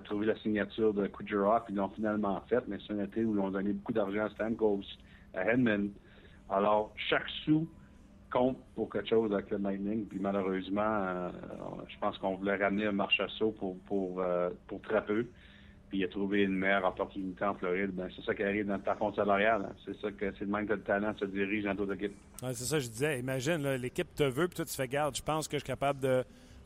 trouver 0.00 0.26
la 0.26 0.36
signature 0.36 0.92
de 0.94 1.06
Kucherov. 1.06 1.62
Ils 1.68 1.76
l'ont 1.76 1.88
finalement 1.88 2.40
fait, 2.48 2.62
mais 2.68 2.78
c'est 2.86 2.92
un 2.92 3.04
été 3.04 3.24
où 3.24 3.34
ils 3.34 3.40
ont 3.40 3.50
donné 3.50 3.72
beaucoup 3.72 3.92
d'argent 3.92 4.26
à 4.26 4.30
Stamkos, 4.30 4.82
à 5.34 5.50
Hedman. 5.50 5.90
Alors, 6.50 6.92
chaque 7.08 7.28
sou 7.44 7.68
compte 8.30 8.58
pour 8.74 8.90
quelque 8.90 9.08
chose 9.08 9.32
avec 9.32 9.50
le 9.50 9.58
Lightning. 9.58 10.06
Puis 10.06 10.18
malheureusement, 10.20 10.82
euh, 10.82 11.30
je 11.88 11.98
pense 11.98 12.18
qu'on 12.18 12.34
voulait 12.34 12.56
ramener 12.56 12.86
un 12.86 12.92
marche 12.92 13.20
à 13.20 13.28
saut 13.28 13.52
pour, 13.52 13.78
pour, 13.86 14.22
pour 14.66 14.80
très 14.82 15.04
peu 15.04 15.26
il 15.94 16.04
a 16.04 16.08
trouvé 16.08 16.42
une 16.42 16.56
meilleure 16.56 16.84
opportunité 16.84 17.44
en 17.44 17.54
Floride, 17.54 17.90
ben, 17.92 18.08
c'est 18.14 18.24
ça 18.24 18.34
qui 18.34 18.42
arrive 18.42 18.66
dans 18.66 18.76
le 18.76 18.82
plafond 18.82 19.12
salarial. 19.14 19.66
Hein. 19.68 19.74
C'est 19.84 19.98
ça 20.00 20.10
que 20.10 20.32
c'est 20.32 20.44
le 20.44 20.50
manque 20.50 20.66
de 20.66 20.76
talent 20.76 21.14
se 21.18 21.24
dirige 21.24 21.64
dans 21.64 21.74
d'autres 21.74 21.94
équipes. 21.94 22.16
c'est 22.40 22.54
ça 22.54 22.78
je 22.78 22.88
disais. 22.88 23.20
Imagine, 23.20 23.74
l'équipe 23.74 24.12
te 24.14 24.24
veut, 24.24 24.48
puis 24.48 24.56
toi, 24.56 24.64
tu 24.64 24.74
fais 24.74 24.88
garde. 24.88 25.16
Je 25.16 25.22
pense 25.22 25.48
que 25.48 25.56
je 25.56 25.64
suis 25.64 25.66
capable 25.66 26.00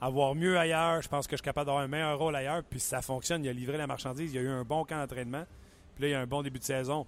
d'avoir 0.01 0.35
mieux 0.35 0.59
ailleurs. 0.59 1.03
Je 1.03 1.09
pense 1.09 1.27
que 1.27 1.33
je 1.33 1.39
suis 1.39 1.45
capable 1.45 1.67
d'avoir 1.67 1.85
un 1.85 1.89
meilleur 1.89 2.19
rôle 2.19 2.37
ailleurs. 2.37 2.63
Puis 2.69 2.81
ça 2.81 3.03
fonctionne. 3.03 3.45
Il 3.45 3.49
a 3.49 3.53
livré 3.53 3.77
la 3.77 3.87
marchandise. 3.87 4.33
Il 4.33 4.39
a 4.39 4.43
eu 4.43 4.49
un 4.49 4.65
bon 4.65 4.85
camp 4.85 4.99
d'entraînement. 4.99 5.45
Puis 5.95 6.03
là, 6.03 6.09
il 6.09 6.13
y 6.13 6.15
a 6.15 6.21
un 6.21 6.27
bon 6.27 6.43
début 6.43 6.59
de 6.59 6.65
saison. 6.65 7.07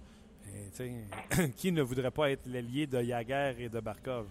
qui 1.55 1.71
ne 1.71 1.81
voudrait 1.81 2.11
pas 2.11 2.31
être 2.31 2.47
l'allié 2.47 2.87
de 2.87 3.01
Yager 3.01 3.55
et 3.59 3.69
de 3.69 3.79
Barkov? 3.79 4.25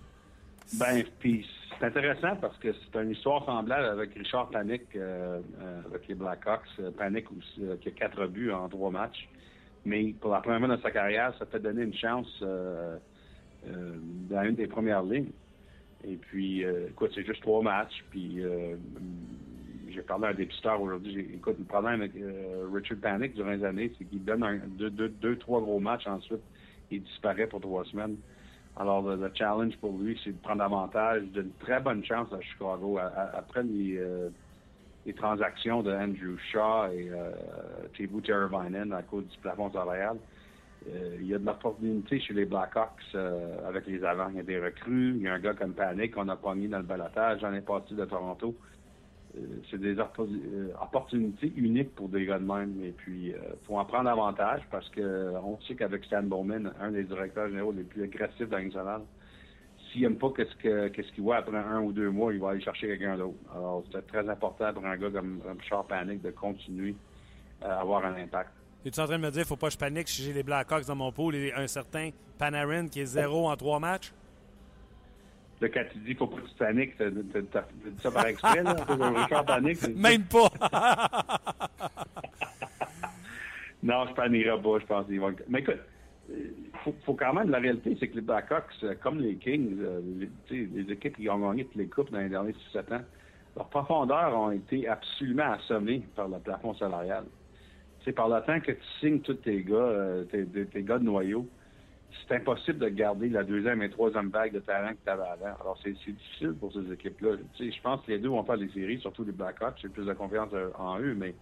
Ben, 0.78 1.02
puis 1.18 1.46
c'est 1.78 1.86
intéressant 1.86 2.36
parce 2.36 2.56
que 2.58 2.68
c'est 2.72 3.00
une 3.00 3.10
histoire 3.10 3.44
semblable 3.44 3.86
avec 3.86 4.14
Richard 4.14 4.50
Panic 4.50 4.82
euh, 4.94 5.40
euh, 5.60 5.80
avec 5.86 6.06
les 6.08 6.14
Blackhawks. 6.14 6.68
Euh, 6.78 6.90
Panic 6.90 7.26
aussi, 7.32 7.62
qui 7.80 7.88
a 7.88 7.92
quatre 7.92 8.26
buts 8.26 8.52
en 8.52 8.68
trois 8.68 8.90
matchs. 8.90 9.28
Mais 9.84 10.14
pour 10.20 10.30
la 10.30 10.40
première 10.40 10.60
fois 10.60 10.68
dans 10.68 10.82
sa 10.82 10.90
carrière, 10.90 11.34
ça 11.38 11.46
peut 11.46 11.58
donner 11.58 11.82
une 11.82 11.94
chance 11.94 12.28
dans 12.42 14.42
une 14.42 14.54
des 14.54 14.66
premières 14.66 15.02
lignes. 15.02 15.30
Et 16.04 16.16
puis, 16.16 16.64
écoute, 16.88 17.12
c'est 17.14 17.24
juste 17.24 17.42
trois 17.42 17.62
matchs. 17.62 18.04
Puis, 18.10 18.42
j'ai 19.90 20.02
parlé 20.02 20.26
à 20.26 20.30
un 20.30 20.34
dépisteur 20.34 20.80
aujourd'hui. 20.80 21.28
Écoute, 21.34 21.56
le 21.58 21.64
problème 21.64 22.00
avec 22.00 22.12
Richard 22.72 22.98
Panic 22.98 23.34
durant 23.34 23.50
les 23.50 23.64
années, 23.64 23.92
c'est 23.98 24.04
qu'il 24.06 24.24
donne 24.24 24.62
deux, 24.78 24.90
deux, 24.90 25.36
trois 25.36 25.60
gros 25.60 25.78
matchs 25.78 26.06
ensuite. 26.06 26.40
Il 26.90 27.02
disparaît 27.02 27.46
pour 27.46 27.60
trois 27.60 27.84
semaines. 27.84 28.16
Alors, 28.76 29.02
le, 29.02 29.30
challenge 29.34 29.76
pour 29.78 29.98
lui, 29.98 30.18
c'est 30.24 30.30
de 30.30 30.38
prendre 30.38 30.62
avantage 30.62 31.24
d'une 31.24 31.50
très 31.60 31.80
bonne 31.80 32.04
chance 32.04 32.32
à 32.32 32.40
Chicago. 32.40 32.98
après 32.98 33.60
euh, 33.62 34.30
les, 35.04 35.12
transactions 35.12 35.82
de 35.82 35.92
Andrew 35.92 36.38
Shaw 36.50 36.92
et 36.92 37.10
euh, 37.10 38.20
Teravainen 38.24 38.92
à 38.92 39.02
cause 39.02 39.26
du 39.26 39.38
plafond 39.38 39.70
salarial, 39.70 40.16
euh, 40.16 40.39
il 40.86 41.26
y 41.26 41.34
a 41.34 41.38
de 41.38 41.44
l'opportunité 41.44 42.20
chez 42.20 42.34
les 42.34 42.46
Blackhawks 42.46 42.90
euh, 43.14 43.68
avec 43.68 43.86
les 43.86 44.02
avants. 44.02 44.28
Il 44.30 44.36
y 44.36 44.40
a 44.40 44.42
des 44.42 44.58
recrues. 44.58 45.14
Il 45.16 45.22
y 45.22 45.28
a 45.28 45.34
un 45.34 45.38
gars 45.38 45.54
comme 45.54 45.74
Panic 45.74 46.14
qu'on 46.14 46.28
a 46.28 46.54
mis 46.54 46.68
dans 46.68 46.78
le 46.78 46.84
balotage. 46.84 47.40
J'en 47.40 47.52
ai 47.52 47.60
parti 47.60 47.94
de 47.94 48.04
Toronto. 48.04 48.54
Euh, 49.36 49.40
c'est 49.70 49.80
des 49.80 49.96
euh, 49.98 50.72
opportunités 50.80 51.52
uniques 51.56 51.94
pour 51.94 52.08
des 52.08 52.26
gars 52.26 52.38
de 52.38 52.44
même. 52.44 52.82
Et 52.82 52.92
puis, 52.92 53.28
il 53.28 53.34
euh, 53.34 53.54
faut 53.66 53.78
en 53.78 53.84
prendre 53.84 54.08
avantage 54.08 54.62
parce 54.70 54.88
que 54.90 55.32
on 55.44 55.58
sait 55.60 55.74
qu'avec 55.74 56.04
Stan 56.04 56.22
Bowman, 56.22 56.72
un 56.80 56.90
des 56.90 57.04
directeurs 57.04 57.48
généraux 57.48 57.72
les 57.72 57.84
plus 57.84 58.02
agressifs 58.02 58.48
dans 58.48 58.58
nationale, 58.58 59.02
s'il 59.92 60.02
n'aime 60.02 60.16
pas 60.16 60.30
qu'est-ce 60.36 60.88
qu'est-ce 60.88 61.12
qu'il 61.12 61.22
voit 61.22 61.36
après 61.36 61.56
un 61.56 61.80
ou 61.80 61.92
deux 61.92 62.10
mois, 62.10 62.32
il 62.32 62.40
va 62.40 62.50
aller 62.50 62.60
chercher 62.60 62.88
quelqu'un 62.88 63.16
d'autre. 63.16 63.38
Alors, 63.54 63.84
c'est 63.92 64.06
très 64.06 64.28
important 64.28 64.72
pour 64.72 64.84
un 64.84 64.96
gars 64.96 65.10
comme 65.10 65.40
Richard 65.58 65.84
Panic 65.86 66.22
de 66.22 66.30
continuer 66.30 66.94
à 67.62 67.80
avoir 67.80 68.04
un 68.04 68.14
impact. 68.14 68.50
Es-tu 68.84 68.98
en 68.98 69.04
train 69.04 69.18
de 69.18 69.22
me 69.22 69.30
dire 69.30 69.32
qu'il 69.32 69.40
ne 69.40 69.46
faut 69.46 69.56
pas 69.56 69.66
que 69.66 69.74
je 69.74 69.78
panique 69.78 70.08
si 70.08 70.22
j'ai 70.22 70.32
les 70.32 70.42
Blackhawks 70.42 70.86
dans 70.86 70.96
mon 70.96 71.12
pool 71.12 71.34
et 71.34 71.52
un 71.52 71.66
certain 71.66 72.10
Panarin 72.38 72.88
qui 72.88 73.00
est 73.00 73.06
zéro 73.06 73.48
en 73.48 73.56
trois 73.56 73.78
matchs? 73.78 74.12
Là, 75.60 75.68
quand 75.68 75.84
tu 75.92 75.98
dis 75.98 76.14
faut 76.14 76.26
pas 76.26 76.40
que 76.40 76.48
tu 76.48 76.54
paniques, 76.54 76.96
tu 76.96 77.10
dit 77.10 78.02
ça 78.02 78.10
par 78.10 78.26
exprès, 78.26 78.62
là? 78.62 78.74
Richard 78.88 79.44
panique. 79.44 79.86
Même 79.94 80.24
pas! 80.24 80.50
non, 83.82 84.06
je 84.08 84.14
paniquerai 84.14 84.62
pas, 84.62 84.78
je 84.78 84.86
pense. 84.86 85.06
Qu'ils 85.06 85.20
vont... 85.20 85.34
Mais 85.48 85.60
écoute, 85.60 85.80
il 86.30 86.34
euh, 86.34 86.54
faut, 86.82 86.94
faut, 87.04 87.12
quand 87.12 87.34
même, 87.34 87.50
la 87.50 87.58
réalité, 87.58 87.94
c'est 88.00 88.08
que 88.08 88.14
les 88.14 88.22
Blackhawks, 88.22 88.72
euh, 88.84 88.94
comme 89.02 89.20
les 89.20 89.36
Kings, 89.36 89.76
euh, 89.82 90.00
les, 90.50 90.66
les, 90.66 90.92
équipes 90.92 91.16
qui 91.16 91.28
ont 91.28 91.38
gagné 91.38 91.66
toutes 91.66 91.74
les 91.74 91.88
coupes 91.88 92.10
dans 92.10 92.20
les 92.20 92.30
derniers 92.30 92.54
6-7 92.72 92.94
ans, 92.94 93.02
leurs 93.56 93.68
profondeurs 93.68 94.34
ont 94.34 94.52
été 94.52 94.88
absolument 94.88 95.52
assommées 95.52 96.02
par 96.16 96.28
le 96.28 96.38
plafond 96.38 96.72
salarial. 96.74 97.24
C'est 98.04 98.12
par 98.12 98.28
le 98.28 98.40
temps 98.44 98.60
que 98.60 98.72
tu 98.72 98.86
signes 99.00 99.20
tous 99.20 99.34
tes 99.34 99.62
gars, 99.62 100.24
tes, 100.30 100.46
tes, 100.46 100.82
gars 100.82 100.98
de 100.98 101.04
noyau, 101.04 101.46
c'est 102.26 102.36
impossible 102.36 102.78
de 102.78 102.88
garder 102.88 103.28
la 103.28 103.42
deuxième 103.42 103.82
et 103.82 103.90
troisième 103.90 104.30
vague 104.30 104.52
de 104.52 104.60
talent 104.60 104.90
que 104.90 105.04
tu 105.04 105.10
avais 105.10 105.22
avant. 105.22 105.60
Alors, 105.60 105.78
c'est 105.82 105.92
difficile 105.92 106.54
pour 106.58 106.72
ces 106.72 106.92
équipes-là. 106.92 107.36
Je 107.58 107.80
pense 107.82 108.04
que 108.04 108.12
les 108.12 108.18
deux 108.18 108.28
vont 108.28 108.44
faire 108.44 108.58
des 108.58 108.68
séries, 108.70 109.00
surtout 109.00 109.24
les 109.24 109.32
Blackhawks. 109.32 109.78
J'ai 109.82 109.88
plus 109.88 110.06
de 110.06 110.12
confiance 110.12 110.50
euh, 110.52 110.70
en 110.78 110.98
eux, 111.00 111.14
mais 111.14 111.34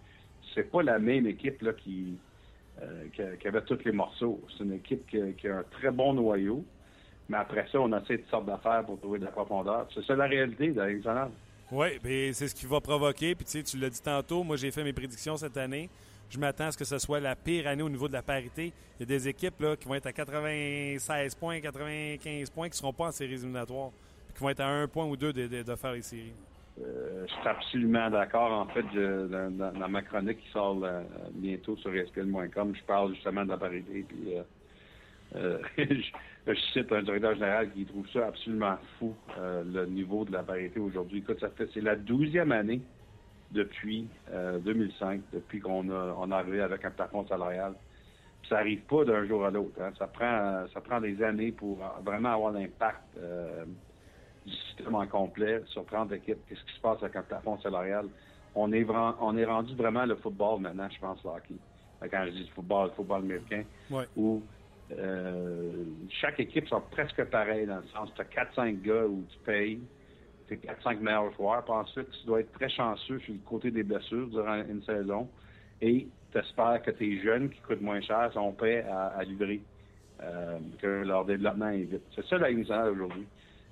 c'est 0.53 0.69
pas 0.69 0.83
la 0.83 0.99
même 0.99 1.27
équipe 1.27 1.61
là, 1.61 1.73
qui, 1.73 2.17
euh, 2.81 3.35
avait 3.45 3.61
tous 3.61 3.83
les 3.85 3.91
morceaux. 3.91 4.41
C'est 4.57 4.63
une 4.63 4.73
équipe 4.73 5.07
qui, 5.07 5.47
a 5.47 5.57
un 5.57 5.63
très 5.71 5.91
bon 5.91 6.13
noyau, 6.13 6.63
mais 7.29 7.37
après 7.37 7.67
ça, 7.71 7.79
on 7.79 7.91
a 7.91 8.01
toutes 8.01 8.27
sortes 8.29 8.45
d'affaires 8.45 8.83
pour 8.85 8.99
trouver 8.99 9.19
de 9.19 9.25
la 9.25 9.31
profondeur. 9.31 9.87
C'est 9.93 10.03
ça 10.05 10.15
la 10.15 10.25
réalité 10.25 10.69
d'Alexandre. 10.69 11.31
Oui, 11.71 11.99
c'est 12.33 12.47
ce 12.47 12.55
qui 12.55 12.65
va 12.65 12.81
provoquer. 12.81 13.35
Puis 13.35 13.63
tu 13.63 13.77
l'as 13.77 13.89
dit 13.89 14.01
tantôt, 14.01 14.43
moi 14.43 14.55
j'ai 14.55 14.71
fait 14.71 14.83
mes 14.83 14.93
prédictions 14.93 15.37
cette 15.37 15.57
année 15.57 15.87
je 16.29 16.37
m'attends 16.37 16.65
à 16.65 16.71
ce 16.71 16.77
que 16.77 16.85
ce 16.85 16.99
soit 16.99 17.19
la 17.19 17.35
pire 17.35 17.67
année 17.67 17.81
au 17.81 17.89
niveau 17.89 18.07
de 18.07 18.13
la 18.13 18.21
parité. 18.21 18.71
Il 18.99 19.01
y 19.01 19.03
a 19.03 19.05
des 19.05 19.27
équipes 19.27 19.59
là, 19.59 19.75
qui 19.75 19.87
vont 19.87 19.95
être 19.95 20.05
à 20.05 20.13
96 20.13 21.35
points, 21.35 21.59
95 21.59 22.49
points, 22.51 22.69
qui 22.69 22.73
ne 22.73 22.77
seront 22.77 22.93
pas 22.93 23.07
en 23.07 23.11
séries 23.11 23.33
éliminatoires, 23.33 23.91
qui 24.35 24.41
vont 24.41 24.49
être 24.49 24.59
à 24.59 24.67
un 24.67 24.87
point 24.87 25.05
ou 25.05 25.17
deux 25.17 25.33
de, 25.33 25.75
faire 25.75 25.93
les 25.93 26.01
séries. 26.03 26.33
Euh, 26.79 27.25
je 27.27 27.33
suis 27.33 27.47
absolument 27.47 28.09
d'accord. 28.09 28.51
En 28.51 28.67
fait, 28.67 28.85
dans, 28.93 29.89
ma 29.89 30.01
chronique 30.03 30.39
qui 30.39 30.51
sort 30.51 30.79
euh, 30.83 31.01
bientôt 31.33 31.75
sur 31.77 31.93
ESPN.com, 31.93 32.73
je 32.75 32.83
parle 32.83 33.15
justement 33.15 33.43
de 33.43 33.49
la 33.49 33.57
parité. 33.57 34.05
Puis, 34.07 34.35
euh, 35.35 35.57
je, 35.77 36.53
cite 36.73 36.91
un 36.91 37.01
directeur 37.01 37.33
général 37.33 37.71
qui 37.73 37.85
trouve 37.85 38.07
ça 38.13 38.27
absolument 38.27 38.77
fou, 38.97 39.15
le 39.37 39.85
niveau 39.87 40.25
de 40.25 40.31
la 40.31 40.43
parité 40.43 40.79
aujourd'hui. 40.79 41.23
C'est 41.73 41.81
la 41.81 41.95
douzième 41.95 42.51
année 42.51 42.81
depuis 43.51 44.07
2005, 44.63 45.13
euh, 45.13 45.17
depuis 45.33 45.59
qu'on 45.59 45.89
a, 45.89 46.15
on 46.17 46.31
arrivé 46.31 46.61
avec 46.61 46.85
un 46.85 46.91
plafond 46.91 47.25
salarial. 47.27 47.73
ça 48.47 48.55
n'arrive 48.55 48.81
pas 48.81 49.03
d'un 49.05 49.25
jour 49.25 49.45
à 49.45 49.51
l'autre. 49.51 49.81
Hein. 49.81 49.91
Ça 49.97 50.07
prend 50.07 50.65
ça 50.73 50.81
prend 50.81 51.01
des 51.01 51.21
années 51.23 51.51
pour 51.51 51.79
vraiment 52.03 52.33
avoir 52.33 52.51
l'impact 52.51 53.01
euh, 53.17 53.65
du 54.45 54.53
système 54.53 54.95
en 54.95 55.07
complet 55.07 55.61
sur 55.67 55.85
30 55.85 56.11
équipes. 56.13 56.39
Qu'est-ce 56.47 56.63
qui 56.63 56.75
se 56.75 56.81
passe 56.81 57.01
avec 57.01 57.15
un 57.15 57.23
plafond 57.23 57.59
salarial? 57.59 58.05
On 58.55 58.71
est, 58.73 58.85
on 59.21 59.37
est 59.37 59.45
rendu 59.45 59.75
vraiment 59.75 60.05
le 60.05 60.15
football 60.15 60.61
maintenant, 60.61 60.89
je 60.89 60.99
pense, 60.99 61.23
le 61.23 61.29
hockey. 61.29 61.55
Quand 62.09 62.25
je 62.25 62.31
dis 62.31 62.49
football, 62.55 62.87
le 62.87 62.93
football 62.93 63.19
américain, 63.19 63.63
où 64.15 64.41
euh, 64.91 65.83
chaque 66.09 66.39
équipe 66.39 66.67
sont 66.67 66.81
presque 66.91 67.23
pareilles 67.25 67.67
dans 67.67 67.77
le 67.77 67.87
sens, 67.93 68.09
tu 68.15 68.21
as 68.21 68.25
4-5 68.25 68.81
gars 68.81 69.05
où 69.05 69.23
tu 69.29 69.37
payes, 69.39 69.79
tes 70.49 70.55
4-5 70.55 70.99
meilleurs 70.99 71.31
joueurs. 71.33 71.63
Puis 71.63 71.73
ensuite, 71.73 72.09
tu 72.11 72.25
dois 72.25 72.41
être 72.41 72.51
très 72.53 72.69
chanceux 72.69 73.19
sur 73.19 73.33
le 73.33 73.39
côté 73.45 73.71
des 73.71 73.83
blessures 73.83 74.27
durant 74.27 74.55
une 74.55 74.83
saison. 74.83 75.29
Et 75.81 76.07
tu 76.31 76.37
espères 76.37 76.81
que 76.81 76.91
tes 76.91 77.21
jeunes 77.21 77.49
qui 77.49 77.59
coûtent 77.61 77.81
moins 77.81 78.01
cher 78.01 78.31
sont 78.33 78.51
prêts 78.51 78.85
à, 78.89 79.23
livrer, 79.23 79.61
euh, 80.21 80.59
que 80.81 81.03
leur 81.05 81.25
développement 81.25 81.69
est 81.69 81.83
vite. 81.83 82.03
C'est 82.15 82.25
ça 82.25 82.37
la 82.37 82.51
nationale 82.51 82.91
aujourd'hui. 82.91 83.25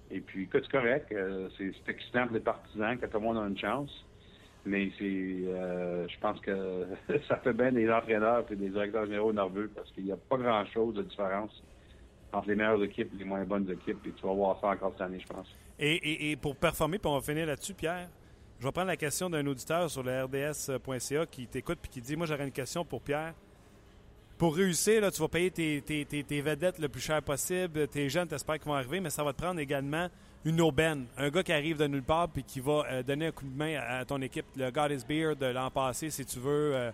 Et 0.10 0.22
puis, 0.22 0.44
écoute, 0.44 0.68
correct. 0.70 1.12
Euh, 1.12 1.50
c'est 1.58 1.74
excitant 1.90 2.28
pour 2.28 2.36
les 2.36 2.42
partisans 2.42 2.98
que 2.98 3.06
tout 3.06 3.18
le 3.18 3.24
monde 3.24 3.38
a 3.38 3.48
une 3.48 3.58
chance. 3.58 4.06
Mais 4.66 4.92
c'est, 4.98 5.04
euh, 5.04 6.08
je 6.08 6.20
pense 6.20 6.40
que 6.42 6.86
ça 7.28 7.38
fait 7.38 7.54
bien 7.54 7.72
des 7.72 7.90
entraîneurs 7.90 8.46
et 8.50 8.56
des 8.56 8.70
directeurs 8.70 9.06
généraux 9.06 9.34
nerveux 9.34 9.70
parce 9.74 9.90
qu'il 9.92 10.06
n'y 10.06 10.12
a 10.12 10.18
pas 10.18 10.38
grand-chose 10.38 10.96
de 10.96 11.04
différence 11.04 11.64
entre 12.34 12.50
les 12.50 12.56
meilleures 12.56 12.84
équipes 12.84 13.14
et 13.14 13.18
les 13.18 13.26
moins 13.26 13.44
bonnes 13.46 13.70
équipes. 13.70 14.06
Et 14.06 14.12
tu 14.12 14.26
vas 14.26 14.34
voir 14.34 14.60
ça 14.60 14.68
encore 14.68 14.92
cette 14.94 15.02
année, 15.02 15.20
je 15.20 15.28
pense. 15.28 15.48
Et, 15.80 16.36
pour 16.42 16.56
performer, 16.56 16.98
puis 16.98 17.08
on 17.10 17.16
va 17.16 17.22
finir 17.22 17.46
là-dessus, 17.46 17.74
Pierre, 17.74 18.10
je 18.60 18.66
vais 18.66 18.72
prendre 18.72 18.88
la 18.88 18.98
question 18.98 19.30
d'un 19.30 19.46
auditeur 19.46 19.90
sur 19.92 20.02
le 20.02 20.24
RDS.ca 20.24 21.26
qui 21.28 21.46
t'écoute 21.46 21.78
et 21.84 21.88
qui 21.88 22.02
dit 22.02 22.16
Moi, 22.16 22.26
j'aurais 22.26 22.46
une 22.46 22.52
question 22.52 22.84
pour 22.84 23.02
Pierre. 23.02 23.34
Pour 24.38 24.56
réussir, 24.56 25.02
là, 25.02 25.12
tu 25.12 25.20
vas 25.22 25.28
payer 25.28 25.52
tes, 25.52 25.82
tes, 26.06 26.42
vedettes 26.42 26.80
le 26.80 26.90
plus 26.90 27.02
cher 27.02 27.22
possible. 27.24 27.88
Tes 27.88 28.10
jeunes, 28.10 28.28
t'espères 28.28 28.58
qu'ils 28.58 28.68
vont 28.68 28.76
arriver, 28.76 29.00
mais 29.00 29.10
ça 29.10 29.24
va 29.24 29.34
te 29.34 29.42
prendre 29.42 29.60
également 29.60 30.10
une 30.46 30.62
aubaine. 30.62 31.06
Un 31.18 31.30
gars 31.30 31.44
qui 31.44 31.52
arrive 31.54 31.78
de 31.78 31.88
nulle 31.88 32.04
part 32.04 32.30
puis 32.30 32.44
qui 32.44 32.60
va 32.60 32.86
euh, 32.90 33.04
donner 33.04 33.28
un 33.28 33.32
coup 33.32 33.46
de 33.46 33.56
main 33.56 33.80
à, 33.80 34.06
ton 34.06 34.22
équipe. 34.22 34.46
Le 34.56 34.70
God 34.70 34.92
is 34.92 35.06
Beer 35.08 35.36
de 35.36 35.48
l'an 35.48 35.72
passé, 35.72 36.10
si 36.12 36.24
tu 36.24 36.40
veux. 36.40 36.76
Euh, 36.76 36.92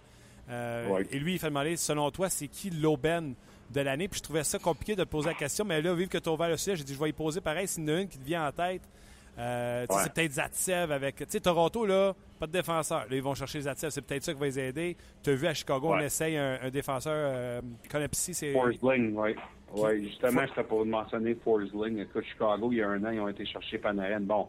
euh, 0.49 1.03
et 1.11 1.19
lui, 1.19 1.33
il 1.33 1.39
fait 1.39 1.47
demander, 1.47 1.75
selon 1.77 2.11
toi, 2.11 2.29
c'est 2.29 2.47
qui 2.47 2.69
l'aubaine 2.69 3.35
de 3.71 3.81
l'année? 3.81 4.07
Puis 4.07 4.19
je 4.19 4.23
trouvais 4.23 4.43
ça 4.43 4.59
compliqué 4.59 4.95
de 4.95 5.03
te 5.03 5.09
poser 5.09 5.29
la 5.29 5.35
question, 5.35 5.65
mais 5.65 5.81
là, 5.81 5.93
vu 5.93 6.07
que 6.07 6.17
tu 6.17 6.29
as 6.29 6.31
ouvert 6.31 6.49
le 6.49 6.57
sujet, 6.57 6.75
j'ai 6.75 6.83
dit, 6.83 6.93
je 6.93 6.99
vais 6.99 7.09
y 7.09 7.13
poser 7.13 7.41
pareil. 7.41 7.67
S'il 7.67 7.87
y 7.87 7.91
en 7.91 7.95
a 7.95 8.01
une 8.01 8.07
qui 8.07 8.17
te 8.17 8.25
vient 8.25 8.47
en 8.47 8.51
tête, 8.51 8.81
c'est 9.35 10.13
peut-être 10.13 10.31
Zatsev 10.31 10.91
avec. 10.91 11.15
Tu 11.15 11.25
sais, 11.27 11.39
Toronto, 11.39 11.85
là, 11.85 12.13
pas 12.39 12.47
de 12.47 12.51
défenseur. 12.51 13.05
Là, 13.09 13.15
ils 13.15 13.23
vont 13.23 13.33
chercher 13.33 13.61
Zatsev. 13.61 13.89
C'est 13.89 14.01
peut-être 14.01 14.23
ça 14.23 14.33
qui 14.33 14.39
va 14.39 14.45
les 14.45 14.59
aider. 14.59 14.97
Tu 15.23 15.31
as 15.31 15.35
vu 15.35 15.47
à 15.47 15.53
Chicago, 15.53 15.89
on 15.91 15.99
essaye 15.99 16.37
un, 16.37 16.69
défenseur. 16.69 17.13
Euh, 17.15 17.61
Konopsi, 17.89 18.33
c'est. 18.33 18.53
Forsling, 18.53 19.15
oui. 19.15 19.35
Oui, 19.75 20.07
justement, 20.07 20.45
j'étais 20.45 20.63
pour 20.63 20.85
mentionner 20.85 21.35
Forsling. 21.43 21.99
Écoute, 21.99 22.25
Chicago, 22.25 22.69
il 22.71 22.77
y 22.77 22.81
a 22.83 22.89
un 22.89 23.03
an, 23.05 23.09
ils 23.09 23.19
ont 23.19 23.27
été 23.27 23.45
chercher 23.45 23.79
Panarin. 23.79 24.19
Bon, 24.19 24.47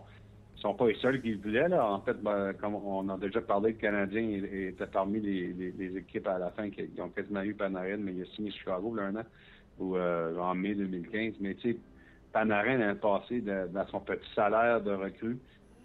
sont 0.64 0.74
pas 0.74 0.88
les 0.88 0.94
seuls 0.96 1.20
qui 1.20 1.34
voulaient. 1.34 1.72
En 1.74 2.00
fait, 2.00 2.20
ben, 2.22 2.54
comme 2.54 2.74
on 2.74 3.08
a 3.10 3.18
déjà 3.18 3.42
parlé, 3.42 3.72
le 3.72 3.78
Canadien 3.78 4.42
était 4.42 4.86
parmi 4.86 5.20
les, 5.20 5.96
équipes 5.96 6.26
à 6.26 6.38
la 6.38 6.50
fin 6.50 6.70
qui, 6.70 6.88
ont 7.00 7.10
quasiment 7.10 7.42
eu 7.42 7.54
Panarin, 7.54 7.98
mais 7.98 8.12
il 8.12 8.22
a 8.22 8.26
signé 8.34 8.50
Chicago 8.50 8.94
là, 8.94 9.04
un 9.04 9.16
an, 9.16 9.24
ou 9.78 9.96
euh, 9.96 10.36
en 10.38 10.54
mai 10.54 10.74
2015. 10.74 11.34
Mais 11.40 11.54
tu 11.54 11.72
sais, 11.72 11.78
Panarin, 12.32 12.78
l'année 12.78 12.98
passé, 12.98 13.42
dans 13.42 13.86
son 13.88 14.00
petit 14.00 14.28
salaire 14.34 14.80
de 14.80 14.92
recrue, 14.92 15.38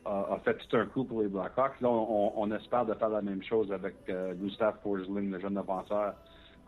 a, 0.06 0.40
fait 0.46 0.58
tout 0.58 0.78
un 0.78 0.86
coup 0.86 1.04
pour 1.04 1.22
les 1.22 1.28
Blackhawks. 1.28 1.82
Là, 1.82 1.90
on, 1.90 2.52
espère 2.52 2.86
de 2.86 2.94
faire 2.94 3.10
la 3.10 3.22
même 3.22 3.44
chose 3.44 3.72
avec 3.74 3.96
euh, 4.08 4.34
Gustav 4.34 4.76
Forsling, 4.82 5.30
le 5.30 5.40
jeune 5.40 5.56
défenseur 5.56 6.14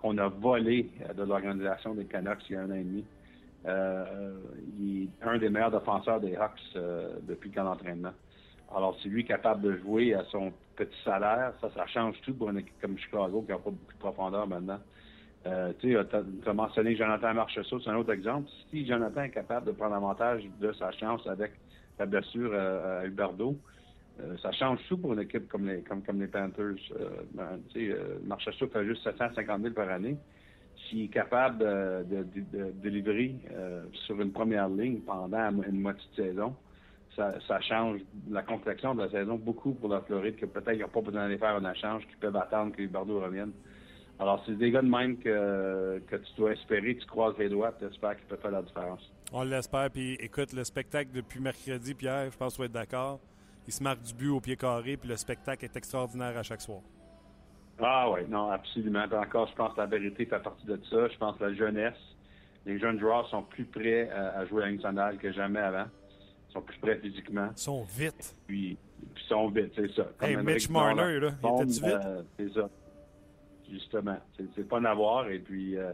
qu'on 0.02 0.18
a 0.18 0.28
volé 0.28 0.90
euh, 1.10 1.14
de 1.14 1.24
l'organisation 1.24 1.96
des 1.96 2.06
Canucks 2.06 2.50
il 2.50 2.54
y 2.54 2.56
a 2.58 2.62
un 2.62 2.72
an 2.72 2.76
et 2.76 2.84
demi. 2.84 3.06
Euh, 3.68 4.34
il 4.80 5.04
est 5.04 5.28
un 5.28 5.38
des 5.38 5.50
meilleurs 5.50 5.72
défenseurs 5.72 6.20
des 6.20 6.36
Hawks 6.36 6.60
depuis 7.24 7.50
le 7.50 7.56
camp. 7.56 7.78
Alors, 8.76 8.98
c'est 9.02 9.10
lui 9.10 9.26
capable 9.26 9.62
de 9.62 9.78
jouer 9.78 10.14
à 10.14 10.24
son 10.32 10.52
petit 10.76 10.98
salaire. 11.04 11.54
Ça, 11.62 11.86
change 11.88 12.16
tout 12.22 12.34
pour 12.34 12.50
une 12.50 12.60
équipe 12.60 12.80
comme 12.82 12.98
Chicago 12.98 13.42
qui 13.42 13.52
n'a 13.52 13.58
pas 13.58 13.70
beaucoup 13.70 13.94
de 13.94 14.00
profondeur 14.00 14.48
maintenant. 14.48 14.80
Euh, 15.46 15.74
tu 15.80 15.98
as, 15.98 16.54
mentionné 16.54 16.96
Jonathan 16.96 17.34
Marchessault, 17.34 17.80
c'est 17.82 17.90
un 17.90 17.98
autre 17.98 18.14
exemple. 18.14 18.48
Si 18.70 18.86
Jonathan 18.86 19.24
est 19.24 19.32
capable 19.32 19.68
de 19.68 19.72
prendre 19.72 19.96
avantage 19.96 20.44
de 20.60 20.72
sa 20.74 20.92
chance 20.92 21.26
avec 21.28 21.52
la 22.00 22.06
blessure 22.06 22.54
à 22.54 23.06
Huberdo, 23.06 23.58
euh, 24.20 24.38
ça 24.42 24.52
change 24.52 24.80
tout 24.88 24.98
pour 24.98 25.14
une 25.14 25.22
équipe 25.22 25.48
comme 25.50 25.68
les, 25.68 26.28
Panthers. 26.28 26.76
Euh, 27.00 27.10
ben, 27.34 27.60
euh, 27.76 28.68
fait 28.74 28.86
juste 28.86 29.04
750 29.04 29.62
000 29.62 29.74
par 29.74 29.90
année. 29.90 30.18
S'il 30.92 31.06
est 31.06 31.08
capable 31.08 31.60
de, 31.60 32.24
de, 32.52 32.72
délivrer 32.84 33.34
sur 34.06 34.20
une 34.22 34.32
première 34.32 34.68
ligne 34.68 35.00
pendant 35.00 35.50
une 35.64 35.80
moitié 35.80 36.04
de 36.18 36.24
saison, 36.24 36.54
ça, 37.16 37.62
change 37.62 38.02
la 38.30 38.42
complexion 38.42 38.96
de 38.96 39.04
la 39.04 39.10
saison 39.10 39.36
beaucoup 39.36 39.74
pour 39.74 39.90
la 39.90 40.02
Floride, 40.02 40.36
que 40.36 40.46
peut-être 40.46 40.72
qu'ils 40.72 40.82
n'ont 40.82 40.90
pas 40.90 41.02
besoin 41.02 41.24
d'aller 41.24 41.38
faire 41.38 41.56
un 41.56 41.72
échange, 41.72 42.06
qu'ils 42.08 42.18
peuvent 42.18 42.36
attendre 42.36 42.76
que 42.76 42.82
Huberdo 42.82 43.20
revienne. 43.20 43.52
Alors, 44.20 44.44
c'est 44.46 44.58
des 44.58 44.72
gars 44.72 44.82
de 44.82 44.88
même 44.88 45.18
que, 45.18 46.00
que 46.08 46.16
tu 46.16 46.34
dois 46.38 46.54
espérer, 46.54 46.96
tu 46.96 47.06
croises 47.08 47.36
les 47.40 47.50
doigts, 47.50 47.74
tu 47.80 47.86
espères 47.86 48.16
qu'ils 48.16 48.28
peuvent 48.28 48.42
faire 48.42 48.52
la 48.52 48.62
différence. 48.62 49.12
On 49.34 49.44
l'espère. 49.44 49.90
Puis 49.90 50.14
écoute, 50.20 50.54
le 50.54 50.64
spectacle 50.64 51.10
depuis 51.14 51.40
mercredi, 51.40 51.96
Pierre, 51.96 52.30
je 52.32 52.38
pense 52.38 52.54
que 52.54 52.58
tu 52.58 52.62
vas 52.62 52.66
être 52.66 52.72
d'accord. 52.72 53.20
Il 53.68 53.74
se 53.74 53.82
marque 53.82 54.02
du 54.04 54.14
but 54.14 54.30
au 54.30 54.40
pied 54.40 54.56
carré, 54.56 54.98
puis 54.98 55.10
le 55.10 55.18
spectacle 55.18 55.66
est 55.66 55.76
extraordinaire 55.76 56.38
à 56.38 56.44
chaque 56.44 56.62
soir. 56.62 56.82
Ah 57.82 58.10
oui, 58.12 58.22
non, 58.30 58.52
absolument. 58.52 59.04
encore, 59.12 59.48
je 59.48 59.56
pense 59.56 59.74
que 59.74 59.80
la 59.80 59.88
vérité 59.88 60.26
fait 60.26 60.40
partie 60.40 60.66
de 60.66 60.80
ça. 60.90 61.08
Je 61.08 61.18
pense 61.18 61.38
que 61.38 61.46
la 61.46 61.54
jeunesse, 61.54 61.98
les 62.66 62.80
jeunes 62.80 63.00
joueurs 63.00 63.28
sont 63.30 63.44
plus 63.44 63.66
prêts 63.66 64.10
à, 64.10 64.46
jouer 64.46 64.64
à 64.64 64.66
l'international 64.68 65.18
que 65.18 65.32
jamais 65.32 65.60
avant. 65.60 65.86
Ils 66.50 66.54
sont 66.54 66.62
plus 66.62 66.78
prêts 66.80 66.98
physiquement. 66.98 67.50
Ils 67.56 67.62
sont 67.62 67.84
vite. 67.84 68.36
Puis, 68.48 68.78
ils 69.02 69.28
sont 69.28 69.50
vite, 69.50 69.72
c'est 69.76 69.92
ça. 69.94 70.08
hey, 70.22 70.38
Mitch 70.38 70.70
Marner, 70.70 71.20
là, 71.20 71.32
il 71.44 71.66
vite? 71.66 71.84
Euh, 71.84 72.22
c'est 72.38 72.54
ça 72.54 72.70
justement. 73.72 74.18
C'est 74.56 74.68
pas 74.68 74.78
avoir. 74.90 75.30
Et 75.30 75.40
puis, 75.40 75.78
euh, 75.78 75.92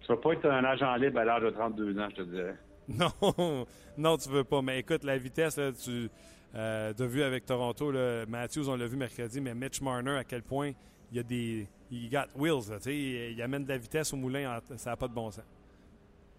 tu 0.00 0.08
vas 0.08 0.16
pas 0.16 0.32
être 0.32 0.46
un 0.46 0.64
agent 0.64 0.94
libre 0.96 1.18
à 1.18 1.24
l'âge 1.24 1.42
de 1.42 1.50
32 1.50 1.98
ans, 1.98 2.08
je 2.10 2.16
te 2.16 2.22
dirais. 2.22 2.56
Non, 2.86 3.66
non, 3.96 4.16
tu 4.18 4.28
veux 4.28 4.44
pas. 4.44 4.60
Mais 4.60 4.80
écoute, 4.80 5.04
la 5.04 5.16
vitesse, 5.16 5.58
tu 5.82 6.10
euh, 6.54 6.92
as 6.98 7.06
vu 7.06 7.22
avec 7.22 7.46
Toronto, 7.46 7.90
là, 7.90 8.26
Matthews, 8.26 8.68
on 8.68 8.76
l'a 8.76 8.86
vu 8.86 8.98
mercredi, 8.98 9.40
mais 9.40 9.54
Mitch 9.54 9.80
Marner, 9.80 10.18
à 10.18 10.24
quel 10.24 10.42
point 10.42 10.72
il 11.14 11.16
y 11.16 11.20
a 11.20 11.22
des. 11.22 11.66
Il 11.90 12.10
got 12.10 12.26
wheels, 12.36 12.76
tu 12.76 12.82
sais, 12.82 13.32
il, 13.32 13.42
amène 13.42 13.64
de 13.64 13.68
la 13.68 13.78
vitesse 13.78 14.12
au 14.12 14.16
moulin, 14.16 14.58
ça 14.76 14.90
n'a 14.90 14.96
pas 14.96 15.06
de 15.06 15.14
bon 15.14 15.30
sens. 15.30 15.44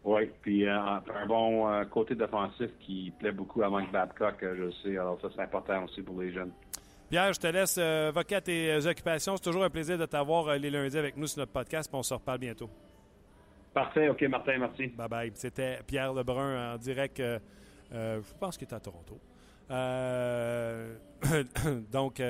Oui, 0.04 0.30
puis 0.42 0.68
euh, 0.68 0.78
un 0.78 1.26
bon 1.28 1.68
euh, 1.68 1.86
côté 1.86 2.14
défensif 2.14 2.70
qui 2.80 3.12
plaît 3.18 3.32
beaucoup 3.32 3.64
à 3.64 3.70
Mike 3.70 3.92
Babcock, 3.92 4.36
je 4.42 4.72
sais. 4.84 4.98
Alors 4.98 5.20
ça, 5.22 5.30
c'est 5.34 5.42
important 5.42 5.84
aussi 5.84 6.02
pour 6.02 6.22
les 6.22 6.32
jeunes. 6.32 6.52
Pierre, 7.10 7.34
je 7.34 7.40
te 7.40 7.48
laisse 7.48 7.78
euh, 7.78 8.12
à 8.16 8.42
tes 8.42 8.72
euh, 8.72 8.90
occupations. 8.90 9.38
C'est 9.38 9.44
toujours 9.44 9.64
un 9.64 9.70
plaisir 9.70 9.98
de 9.98 10.06
t'avoir 10.06 10.48
euh, 10.48 10.58
les 10.58 10.72
lundis 10.72 10.98
avec 10.98 11.16
nous 11.18 11.28
sur 11.28 11.40
notre 11.40 11.52
podcast, 11.52 11.90
puis 11.90 12.00
on 12.00 12.04
se 12.04 12.14
reparle 12.14 12.40
bientôt. 12.40 12.70
Parfait, 13.74 14.10
OK, 14.10 14.22
Martin, 14.24 14.58
merci. 14.58 14.88
Bye 14.88 15.08
bye. 15.08 15.32
C'était 15.36 15.80
Pierre 15.86 16.14
Lebrun 16.14 16.74
en 16.74 16.78
direct, 16.78 17.20
euh, 17.20 17.40
je 17.92 18.34
pense 18.40 18.58
qu'il 18.58 18.68
est 18.68 18.74
à 18.74 18.80
Toronto. 18.80 19.20
donc, 21.92 22.22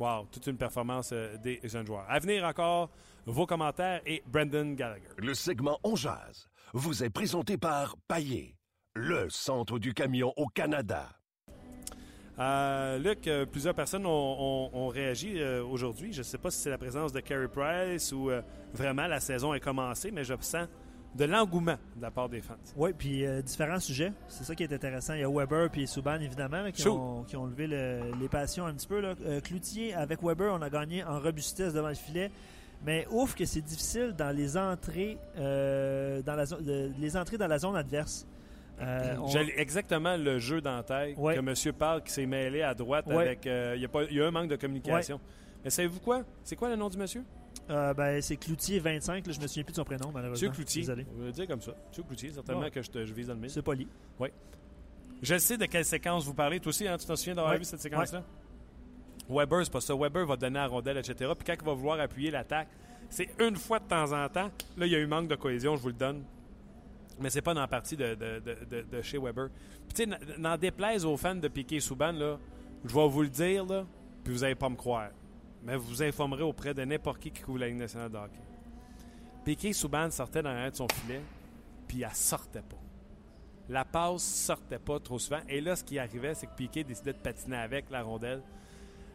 wow, 0.00 0.26
toute 0.32 0.46
une 0.46 0.56
performance 0.56 1.12
des 1.42 1.60
jeunes 1.64 1.86
joueurs. 1.86 2.06
À 2.08 2.18
venir 2.18 2.44
encore, 2.44 2.90
vos 3.26 3.46
commentaires 3.46 4.00
et 4.06 4.22
Brendan 4.26 4.74
Gallagher. 4.74 5.08
Le 5.18 5.34
segment 5.34 5.78
On 5.84 5.94
Jazz 5.94 6.48
vous 6.72 7.04
est 7.04 7.10
présenté 7.10 7.58
par 7.58 7.96
Paillé, 8.08 8.56
le 8.94 9.28
centre 9.28 9.78
du 9.78 9.92
camion 9.92 10.32
au 10.36 10.46
Canada. 10.46 11.08
Euh, 12.38 12.98
Luc, 12.98 13.26
euh, 13.26 13.44
plusieurs 13.44 13.74
personnes 13.74 14.06
ont, 14.06 14.88
réagi 14.88 15.34
euh, 15.38 15.62
aujourd'hui. 15.62 16.12
Je 16.12 16.20
ne 16.20 16.22
sais 16.22 16.38
pas 16.38 16.50
si 16.50 16.58
c'est 16.58 16.70
la 16.70 16.78
présence 16.78 17.12
de 17.12 17.20
Carey 17.20 17.48
Price 17.48 18.12
ou 18.12 18.30
vraiment 18.72 19.06
la 19.06 19.20
saison 19.20 19.52
est 19.52 19.60
commencée, 19.60 20.10
mais 20.10 20.24
je 20.24 20.34
sens 20.40 20.66
de 21.14 21.24
l'engouement 21.24 21.76
de 21.96 22.02
la 22.02 22.10
part 22.10 22.28
des 22.28 22.40
fans. 22.40 22.54
Oui, 22.76 22.90
puis 22.96 23.24
différents 23.44 23.80
sujets. 23.80 24.12
C'est 24.28 24.44
ça 24.44 24.54
qui 24.54 24.62
est 24.62 24.72
intéressant. 24.72 25.14
Il 25.14 25.20
y 25.20 25.24
a 25.24 25.30
Weber 25.30 25.68
et 25.74 25.86
Subban, 25.86 26.20
évidemment, 26.20 26.70
qui, 26.72 26.86
ont, 26.88 27.46
levé 27.46 27.66
les 27.66 28.28
passions 28.28 28.66
un 28.66 28.74
petit 28.74 28.86
peu. 28.86 29.02
Cloutier, 29.42 29.94
avec 29.94 30.22
Weber, 30.22 30.52
on 30.52 30.62
a 30.62 30.70
gagné 30.70 31.02
en 31.02 31.18
robustesse 31.18 31.74
devant 31.74 31.88
le 31.88 31.94
filet. 31.94 32.30
Mais 32.84 33.06
ouf 33.10 33.34
que 33.34 33.44
c'est 33.44 33.60
difficile 33.60 34.14
dans 34.16 34.34
les 34.34 34.56
entrées, 34.56 35.18
dans 35.36 36.22
la, 36.26 36.44
les 36.98 37.16
entrées 37.16 37.38
dans 37.38 37.48
la 37.48 37.58
zone 37.58 37.76
adverse. 37.76 38.26
Euh, 38.82 39.16
J'ai 39.28 39.60
exactement 39.60 40.16
le 40.16 40.38
jeu 40.38 40.60
dans 40.60 40.82
que 40.82 41.40
monsieur 41.40 41.72
parle 41.72 42.02
qui 42.02 42.12
s'est 42.12 42.26
mêlé 42.26 42.62
à 42.62 42.74
droite 42.74 43.10
avec. 43.10 43.46
Euh, 43.46 43.76
il 43.76 44.16
y, 44.16 44.20
a 44.20 44.26
un 44.26 44.30
manque 44.30 44.48
de 44.48 44.56
communication. 44.56 45.20
Mais 45.62 45.70
savez-vous 45.70 46.00
quoi? 46.00 46.22
C'est 46.42 46.56
quoi 46.56 46.70
le 46.70 46.76
nom 46.76 46.88
du 46.88 46.96
monsieur? 46.96 47.22
Euh, 47.70 47.94
ben, 47.94 48.20
c'est 48.20 48.34
Cloutier25. 48.34 49.32
je 49.32 49.40
me 49.40 49.46
souviens 49.46 49.62
plus 49.64 49.72
de 49.72 49.76
son 49.76 49.84
prénom, 49.84 50.10
malheureusement. 50.12 50.32
Monsieur 50.32 50.50
Cloutier. 50.50 50.82
Désolé. 50.82 51.06
On 51.16 51.24
va 51.24 51.30
dire 51.30 51.46
comme 51.46 51.60
ça. 51.60 51.72
Monsieur 51.88 52.02
Cloutier, 52.02 52.32
certainement 52.32 52.70
que 52.70 52.82
je, 52.82 52.90
te, 52.90 53.04
je 53.04 53.14
vise 53.14 53.28
dans 53.28 53.34
le 53.34 53.40
mille. 53.40 53.50
C'est 53.50 53.62
poli. 53.62 53.86
Oui. 54.18 54.28
Je 55.22 55.38
sais 55.38 55.56
de 55.56 55.66
quelle 55.66 55.84
séquence 55.84 56.24
vous 56.24 56.34
parlez. 56.34 56.60
Toi 56.60 56.70
aussi, 56.70 56.86
hein, 56.88 56.96
tu 56.98 57.06
t'en 57.06 57.16
souviens 57.16 57.34
d'avoir 57.34 57.56
vu 57.56 57.64
cette 57.64 57.80
séquence-là? 57.80 58.24
Weber, 59.28 59.64
c'est 59.64 59.72
pas 59.72 59.80
ça. 59.80 59.94
Weber 59.94 60.26
va 60.26 60.36
donner 60.36 60.58
la 60.58 60.66
rondelle, 60.66 60.98
etc. 60.98 61.30
Puis 61.36 61.44
quand 61.46 61.54
il 61.60 61.64
va 61.64 61.74
vouloir 61.74 62.00
appuyer 62.00 62.30
l'attaque, 62.30 62.68
c'est 63.08 63.28
une 63.38 63.56
fois 63.56 63.78
de 63.78 63.84
temps 63.84 64.12
en 64.12 64.28
temps. 64.28 64.50
Là, 64.76 64.86
il 64.86 64.92
y 64.92 64.96
a 64.96 64.98
eu 64.98 65.06
manque 65.06 65.28
de 65.28 65.36
cohésion, 65.36 65.76
je 65.76 65.82
vous 65.82 65.88
le 65.88 65.94
donne 65.94 66.24
mais 67.20 67.30
c'est 67.30 67.42
pas 67.42 67.54
dans 67.54 67.60
la 67.60 67.68
partie 67.68 67.96
de, 67.96 68.16
chez 69.02 69.18
Weber. 69.18 69.48
Puis, 69.88 70.06
tu 70.06 70.10
sais, 70.10 70.38
n'en 70.38 70.56
déplaise 70.56 71.04
aux 71.04 71.16
fans 71.16 71.34
de 71.34 71.48
Piquet 71.48 71.80
Souban, 71.80 72.12
là, 72.12 72.38
je 72.84 72.94
vais 72.94 73.08
vous 73.08 73.22
le 73.22 73.28
dire, 73.28 73.66
là, 73.66 73.84
puis 74.24 74.32
vous 74.32 74.40
n'allez 74.40 74.54
pas 74.54 74.68
me 74.68 74.76
croire. 74.76 75.10
Mais 75.64 75.76
vous 75.76 75.88
vous 75.88 76.02
informerez 76.02 76.42
auprès 76.42 76.74
de 76.74 76.84
n'importe 76.84 77.20
qui 77.20 77.30
qui 77.30 77.42
couvre 77.42 77.58
la 77.58 77.68
Ligue 77.68 77.78
nationale 77.78 78.10
de 78.10 78.16
hockey. 78.16 78.40
Piquet 79.44 79.72
Souban 79.72 80.10
sortait 80.10 80.42
dans 80.42 80.50
l'arrière 80.50 80.70
de 80.70 80.76
son 80.76 80.88
filet, 80.88 81.20
puis 81.86 82.02
elle 82.02 82.14
sortait 82.14 82.62
pas. 82.62 82.76
La 83.68 83.84
passe 83.84 84.22
sortait 84.22 84.78
pas 84.78 84.98
trop 84.98 85.18
souvent. 85.18 85.40
Et 85.48 85.60
là, 85.60 85.76
ce 85.76 85.84
qui 85.84 85.98
arrivait, 85.98 86.34
c'est 86.34 86.46
que 86.46 86.54
Piquet 86.56 86.84
décidait 86.84 87.12
de 87.12 87.18
patiner 87.18 87.56
avec 87.56 87.90
la 87.90 88.02
rondelle. 88.02 88.42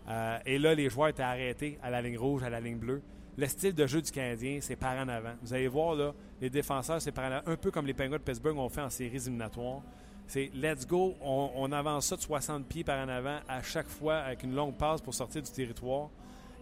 Euh, 0.07 0.37
et 0.45 0.57
là, 0.59 0.73
les 0.75 0.89
joueurs 0.89 1.09
étaient 1.09 1.23
arrêtés 1.23 1.77
à 1.83 1.89
la 1.89 2.01
ligne 2.01 2.17
rouge, 2.17 2.43
à 2.43 2.49
la 2.49 2.59
ligne 2.59 2.77
bleue 2.77 3.01
le 3.37 3.47
style 3.47 3.73
de 3.73 3.85
jeu 3.85 4.01
du 4.01 4.11
Canadien, 4.11 4.59
c'est 4.61 4.75
par 4.75 4.95
en 4.97 5.07
avant. 5.07 5.33
Vous 5.41 5.53
allez 5.53 5.67
voir, 5.67 5.95
là, 5.95 6.13
les 6.41 6.49
défenseurs, 6.49 7.01
c'est 7.01 7.11
par 7.11 7.25
en 7.25 7.33
avant. 7.33 7.51
Un 7.51 7.57
peu 7.57 7.71
comme 7.71 7.85
les 7.85 7.93
Penguins 7.93 8.17
de 8.17 8.23
Pittsburgh 8.23 8.57
ont 8.57 8.69
fait 8.69 8.81
en 8.81 8.89
séries 8.89 9.17
éliminatoires. 9.17 9.81
C'est 10.27 10.49
let's 10.55 10.87
go, 10.87 11.15
on, 11.21 11.51
on 11.55 11.71
avance 11.71 12.07
ça 12.07 12.15
de 12.15 12.21
60 12.21 12.65
pieds 12.65 12.83
par 12.83 13.05
en 13.05 13.09
avant 13.09 13.39
à 13.47 13.61
chaque 13.61 13.87
fois 13.87 14.17
avec 14.17 14.43
une 14.43 14.55
longue 14.55 14.75
passe 14.75 15.01
pour 15.01 15.13
sortir 15.13 15.41
du 15.41 15.51
territoire. 15.51 16.09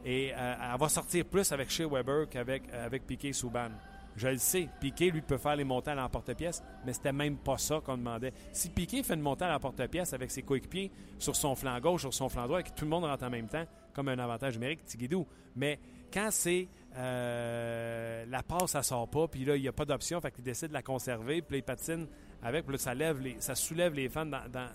Et 0.05 0.33
euh, 0.33 0.55
elle 0.73 0.79
va 0.79 0.89
sortir 0.89 1.25
plus 1.25 1.51
avec 1.51 1.69
Shea 1.69 1.87
Weber 1.87 2.27
qu'avec 2.29 2.63
avec 2.73 3.05
Piquet 3.05 3.33
Souban. 3.33 3.69
Je 4.15 4.27
le 4.27 4.37
sais, 4.37 4.69
Piquet, 4.79 5.09
lui, 5.09 5.21
peut 5.21 5.37
faire 5.37 5.55
les 5.55 5.63
montées 5.63 5.91
à 5.91 5.95
l'emporte-pièce, 5.95 6.61
mais 6.85 6.93
c'était 6.93 7.11
même 7.11 7.37
pas 7.37 7.57
ça 7.57 7.81
qu'on 7.83 7.97
demandait. 7.97 8.31
Si 8.51 8.69
Piquet 8.69 9.01
fait 9.01 9.15
une 9.15 9.21
montée 9.21 9.45
à 9.45 9.51
l'emporte-pièce 9.51 10.13
avec 10.13 10.29
ses 10.29 10.43
coéquipiers 10.43 10.91
sur 11.17 11.35
son 11.35 11.55
flanc 11.55 11.79
gauche, 11.79 12.01
sur 12.01 12.13
son 12.13 12.29
flanc 12.29 12.45
droit, 12.45 12.59
et 12.59 12.63
que 12.63 12.69
tout 12.69 12.85
le 12.85 12.91
monde 12.91 13.05
rentre 13.05 13.23
en 13.23 13.31
même 13.31 13.47
temps, 13.47 13.65
comme 13.93 14.09
un 14.09 14.19
avantage 14.19 14.53
numérique, 14.53 14.85
Tigidou. 14.85 15.25
Mais 15.55 15.79
quand 16.13 16.29
c'est 16.29 16.67
euh, 16.95 18.25
la 18.27 18.43
passe, 18.43 18.71
ça 18.71 18.83
sort 18.83 19.07
pas, 19.07 19.27
puis 19.27 19.45
là, 19.45 19.55
il 19.55 19.63
n'y 19.63 19.67
a 19.67 19.73
pas 19.73 19.85
d'option, 19.85 20.21
fait 20.21 20.31
qu'il 20.31 20.43
décide 20.43 20.67
de 20.69 20.73
la 20.73 20.83
conserver, 20.83 21.41
puis 21.41 21.55
là, 21.55 21.57
il 21.57 21.63
patine 21.63 22.07
avec, 22.43 22.65
puis 22.65 22.73
là, 22.73 22.77
ça, 22.77 22.93
lève 22.93 23.19
ça 23.39 23.55
soulève 23.55 23.93
les 23.93 24.09
fans 24.09 24.25
dans, 24.27 24.43
dans, 24.51 24.69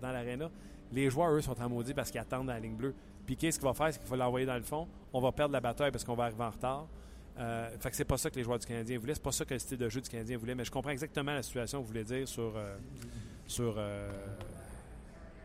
dans. 0.00 0.50
Les 0.92 1.08
joueurs, 1.10 1.30
eux, 1.32 1.40
sont 1.40 1.60
en 1.60 1.68
maudit 1.68 1.94
parce 1.94 2.10
qu'ils 2.10 2.20
attendent 2.20 2.48
la 2.48 2.58
ligne 2.58 2.74
bleue. 2.76 2.94
Piquet, 3.26 3.50
ce 3.52 3.58
qu'il 3.58 3.68
va 3.68 3.74
faire, 3.74 3.92
c'est 3.92 4.00
qu'il 4.00 4.08
va 4.08 4.16
l'envoyer 4.16 4.46
dans 4.46 4.56
le 4.56 4.62
fond. 4.62 4.88
On 5.12 5.20
va 5.20 5.30
perdre 5.32 5.52
la 5.52 5.60
bataille 5.60 5.90
parce 5.92 6.04
qu'on 6.04 6.14
va 6.14 6.24
arriver 6.24 6.42
en 6.42 6.50
retard. 6.50 6.86
Euh, 7.38 7.68
fait 7.78 7.90
que 7.90 7.96
c'est 7.96 8.04
pas 8.04 8.18
ça 8.18 8.28
que 8.28 8.36
les 8.36 8.42
joueurs 8.42 8.58
du 8.58 8.66
Canadien 8.66 8.98
voulaient, 8.98 9.14
c'est 9.14 9.22
pas 9.22 9.32
ça 9.32 9.44
que 9.44 9.54
le 9.54 9.60
style 9.60 9.78
de 9.78 9.88
jeu 9.88 10.00
du 10.00 10.08
Canadien 10.10 10.36
voulait, 10.36 10.54
mais 10.54 10.64
je 10.64 10.70
comprends 10.70 10.90
exactement 10.90 11.32
la 11.32 11.42
situation 11.42 11.78
que 11.78 11.82
vous 11.84 11.88
voulez 11.88 12.04
dire 12.04 12.26
sur, 12.28 12.52
euh, 12.56 12.76
sur 13.46 13.74
euh, 13.78 14.10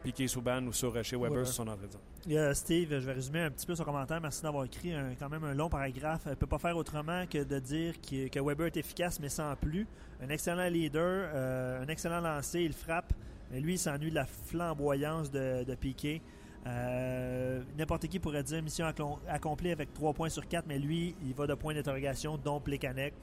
Piquet 0.03 0.27
Souban 0.27 0.63
ou 0.67 0.73
sur 0.73 1.03
chez 1.03 1.15
Weber 1.15 1.45
sur 1.45 1.55
son 1.55 1.67
entrée 1.67 1.87
de 1.87 1.91
zone. 1.93 2.01
Il 2.27 2.33
y 2.33 2.37
a 2.37 2.53
Steve, 2.53 2.89
je 2.99 3.05
vais 3.05 3.13
résumer 3.13 3.41
un 3.41 3.51
petit 3.51 3.65
peu 3.65 3.75
son 3.75 3.83
commentaire. 3.83 4.19
Merci 4.21 4.41
d'avoir 4.43 4.65
écrit 4.65 4.93
un- 4.93 5.15
quand 5.17 5.29
même 5.29 5.43
un 5.45 5.53
long 5.53 5.69
paragraphe. 5.69 6.23
Il 6.25 6.29
ne 6.31 6.35
peut 6.35 6.45
pas 6.47 6.59
faire 6.59 6.75
autrement 6.77 7.25
que 7.27 7.43
de 7.43 7.59
dire 7.59 7.93
que 8.01 8.39
Weber 8.39 8.67
est 8.67 8.77
efficace, 8.77 9.19
mais 9.19 9.29
sans 9.29 9.55
plus. 9.55 9.87
Un 10.21 10.29
excellent 10.29 10.67
leader, 10.67 11.29
euh, 11.33 11.83
un 11.83 11.87
excellent 11.87 12.19
lancer, 12.21 12.61
il 12.61 12.73
frappe. 12.73 13.13
Mais 13.51 13.59
lui, 13.59 13.73
il 13.73 13.77
s'ennuie 13.79 14.09
de 14.09 14.15
la 14.15 14.25
flamboyance 14.25 15.29
de, 15.31 15.63
de 15.63 15.75
Piquet. 15.75 16.21
Euh, 16.67 17.61
N'importe 17.77 18.07
qui 18.07 18.19
pourrait 18.19 18.43
dire 18.43 18.61
mission 18.63 18.85
accom- 18.87 19.19
accomplie 19.27 19.71
avec 19.71 19.93
3 19.93 20.13
points 20.13 20.29
sur 20.29 20.47
4, 20.47 20.65
mais 20.67 20.79
lui, 20.79 21.15
il 21.23 21.33
va 21.33 21.45
de 21.47 21.53
point 21.53 21.73
d'interrogation, 21.73 22.37
dont 22.37 22.59
Plekanec. 22.59 23.13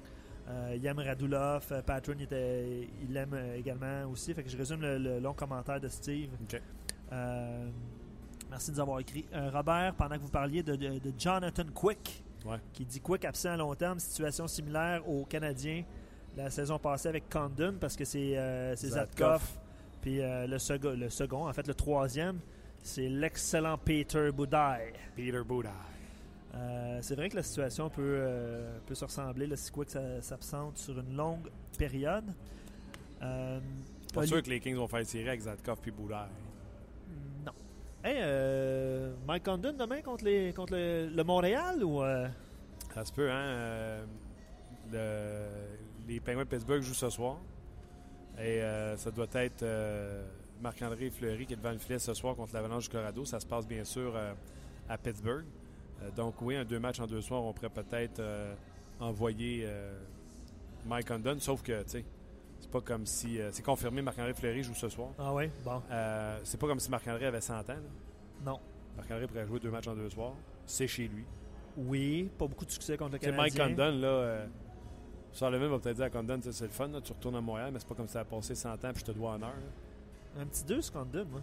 Euh, 0.48 0.74
il 0.76 0.84
aime 0.86 0.98
Radulov, 0.98 1.66
euh, 1.72 1.82
Patron, 1.82 2.14
il, 2.18 2.22
était- 2.24 2.88
il 3.02 3.12
l'aime 3.12 3.32
euh, 3.34 3.56
également 3.56 4.04
aussi. 4.10 4.32
Fait 4.34 4.42
que 4.42 4.50
je 4.50 4.56
résume 4.56 4.80
le, 4.80 4.98
le 4.98 5.18
long 5.20 5.34
commentaire 5.34 5.80
de 5.80 5.88
Steve. 5.88 6.30
Euh, 7.12 7.68
merci 8.50 8.70
de 8.70 8.76
nous 8.76 8.80
avoir 8.82 9.00
écrit. 9.00 9.24
Robert, 9.52 9.94
pendant 9.94 10.16
que 10.16 10.22
vous 10.22 10.28
parliez 10.30 10.62
de, 10.62 10.74
de- 10.76 10.98
de 10.98 11.12
Jonathan 11.18 11.64
Quick, 11.74 12.24
Ouais. 12.44 12.56
qui 12.72 12.84
dit 12.84 13.00
Quick 13.00 13.24
absent 13.24 13.50
à 13.50 13.56
long 13.56 13.72
terme, 13.76 14.00
situation 14.00 14.48
similaire 14.48 15.08
aux 15.08 15.24
Canadiens 15.24 15.84
la 16.36 16.50
saison 16.50 16.76
passée 16.76 17.08
avec 17.08 17.28
Condon, 17.28 17.74
parce 17.80 17.94
que 17.94 18.04
c'est 18.04 18.34
c'est 18.74 18.88
Zatkov. 18.88 19.42
Puis 20.02 20.20
euh, 20.20 20.46
le, 20.46 20.58
second, 20.58 20.90
le 20.96 21.08
second, 21.08 21.48
en 21.48 21.52
fait 21.54 21.66
le 21.66 21.74
troisième, 21.74 22.38
c'est 22.82 23.08
l'excellent 23.08 23.78
Peter 23.78 24.30
Budaj. 24.32 24.92
Peter 25.16 25.40
Budaj. 25.48 25.72
Euh, 26.54 26.98
c'est 27.00 27.14
vrai 27.14 27.30
que 27.30 27.36
la 27.36 27.42
situation 27.42 27.88
peut, 27.88 28.02
euh, 28.02 28.78
peut 28.86 28.94
se 28.94 29.04
ressembler 29.06 29.46
là, 29.46 29.56
si 29.56 29.70
Quick 29.70 29.88
s'a- 29.90 30.20
s'absente 30.20 30.76
sur 30.76 30.98
une 30.98 31.16
longue 31.16 31.48
période. 31.78 32.24
Euh, 33.22 33.58
Pas 34.12 34.20
Oli- 34.20 34.28
sûr 34.28 34.42
que 34.42 34.50
les 34.50 34.60
Kings 34.60 34.74
vont 34.76 34.86
faire 34.88 35.06
tirer 35.06 35.28
avec 35.28 35.40
Zatkov 35.40 35.78
puis 35.80 35.90
Budaj. 35.92 36.28
Non. 37.46 37.52
Hey, 38.04 38.16
euh, 38.20 39.14
Mike 39.26 39.44
Condon 39.44 39.72
demain 39.72 40.02
contre, 40.02 40.24
les, 40.24 40.52
contre 40.52 40.74
le, 40.74 41.08
le 41.14 41.24
Montréal 41.24 41.82
ou. 41.84 42.02
euh, 42.02 42.28
Ça 42.92 43.04
se 43.04 43.12
peut, 43.12 43.30
hein? 43.30 44.04
le- 44.92 45.46
les 46.08 46.20
Penguins 46.20 46.40
de 46.44 46.48
Pittsburgh 46.48 46.82
jouent 46.82 46.92
ce 46.92 47.08
soir. 47.08 47.36
Et 48.42 48.60
euh, 48.62 48.96
ça 48.96 49.10
doit 49.10 49.28
être 49.34 49.62
euh, 49.62 50.24
Marc-André 50.60 51.10
Fleury 51.10 51.46
qui 51.46 51.52
est 51.52 51.56
devant 51.56 51.70
le 51.70 51.78
filet 51.78 51.98
ce 51.98 52.12
soir 52.12 52.34
contre 52.34 52.52
l'Avalanche 52.54 52.84
du 52.84 52.90
Colorado. 52.90 53.24
Ça 53.24 53.38
se 53.40 53.46
passe 53.46 53.66
bien 53.66 53.84
sûr 53.84 54.12
euh, 54.16 54.32
à 54.88 54.98
Pittsburgh. 54.98 55.44
Donc 56.16 56.42
oui, 56.42 56.56
un 56.56 56.64
deux 56.64 56.80
matchs 56.80 56.98
en 56.98 57.06
deux 57.06 57.20
soirs, 57.22 57.44
on 57.44 57.52
pourrait 57.52 57.70
peut-être 57.70 58.20
envoyer 58.98 59.68
Mike 60.86 61.06
Condon, 61.08 61.36
sauf 61.38 61.62
que, 61.62 61.82
tu 61.84 61.90
sais, 61.90 62.04
c'est 62.58 62.70
pas 62.70 62.80
comme 62.80 63.06
si... 63.06 63.40
euh, 63.40 63.50
c'est 63.52 63.62
confirmé, 63.64 64.02
Marc-André 64.02 64.34
Fleury 64.34 64.62
joue 64.62 64.74
ce 64.74 64.88
soir. 64.88 65.10
Ah 65.18 65.32
ouais, 65.32 65.50
bon. 65.64 65.80
Euh, 65.90 66.38
c'est 66.44 66.58
pas 66.58 66.66
comme 66.66 66.80
si 66.80 66.90
Marc-André 66.90 67.26
avait 67.26 67.40
100 67.40 67.54
ans. 67.60 67.62
là. 67.68 67.76
Non. 68.44 68.58
Marc-André 68.96 69.26
pourrait 69.26 69.46
jouer 69.46 69.60
deux 69.60 69.70
matchs 69.70 69.86
en 69.88 69.94
deux 69.94 70.10
soirs. 70.10 70.34
C'est 70.66 70.88
chez 70.88 71.06
lui. 71.08 71.24
Oui, 71.76 72.28
pas 72.38 72.46
beaucoup 72.46 72.64
de 72.64 72.70
succès 72.70 72.96
contre 72.96 73.12
le 73.12 73.18
C'est 73.20 73.30
Canadien. 73.30 73.42
Mike 73.66 73.76
Condon, 73.76 73.98
là. 74.00 74.08
Euh, 74.08 74.46
Charlemagne 75.34 75.68
va 75.70 75.78
peut-être 75.78 75.96
dire 75.96 76.04
à 76.06 76.10
Condon, 76.10 76.38
c'est 76.42 76.60
le 76.64 76.68
fun, 76.70 76.88
là, 76.88 77.00
tu 77.00 77.12
retournes 77.12 77.36
à 77.36 77.40
Montréal, 77.40 77.70
mais 77.72 77.78
c'est 77.78 77.88
pas 77.88 77.94
comme 77.94 78.06
si 78.06 78.12
ça 78.12 78.20
a 78.20 78.24
passé 78.24 78.54
100 78.54 78.72
ans 78.72 78.76
puis 78.92 79.00
je 79.00 79.04
te 79.04 79.12
dois 79.12 79.34
honneur. 79.34 79.50
là. 79.50 80.42
Un 80.42 80.46
petit 80.46 80.64
2 80.64 80.80
sur 80.82 80.92
Condon, 80.92 81.24
moi. 81.30 81.40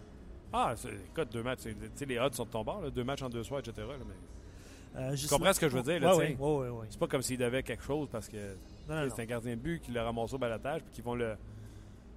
Ah, 0.53 0.73
c'est- 0.75 0.89
écoute, 0.89 1.31
deux 1.31 1.43
matchs, 1.43 1.59
tu 1.63 1.75
sais, 1.95 2.05
les 2.05 2.17
odds 2.19 2.33
sont 2.33 2.45
de 2.45 2.49
ton 2.49 2.63
bord, 2.63 2.81
là, 2.81 2.89
deux 2.89 3.03
matchs 3.03 3.21
en 3.21 3.29
deux 3.29 3.43
soirs, 3.43 3.59
etc. 3.61 3.87
là, 3.87 3.93
mais 3.99 5.01
Euh, 5.01 5.15
tu 5.15 5.27
comprends 5.27 5.45
là- 5.45 5.53
ce 5.53 5.59
que 5.59 5.69
je 5.69 5.75
veux 5.77 5.83
dire, 5.83 5.99
là, 5.99 6.15
Ouais, 6.39 6.69
ouais. 6.69 6.87
C'est 6.89 6.99
pas 6.99 7.07
comme 7.07 7.21
s'il 7.21 7.37
devait 7.37 7.61
quelque 7.61 7.83
chose 7.83 8.07
parce 8.11 8.27
que 8.27 8.55
c'est 8.87 9.21
un 9.21 9.25
gardien 9.25 9.55
de 9.55 9.61
but 9.61 9.79
qui 9.81 9.91
l'a 9.91 10.03
ramassé 10.03 10.33
au 10.33 10.39
balatage 10.39 10.81
puis 10.81 10.91
qui 10.93 11.01
vont 11.01 11.13
le, 11.13 11.35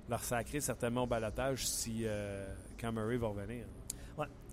leur 0.09 0.21
sacrer 0.25 0.61
certainement 0.61 1.03
au 1.03 1.07
balatage 1.07 1.67
si 1.67 2.03
euh, 2.05 2.47
quand 2.81 2.91
Murray 2.93 3.19
va 3.19 3.29
revenir. 3.29 3.65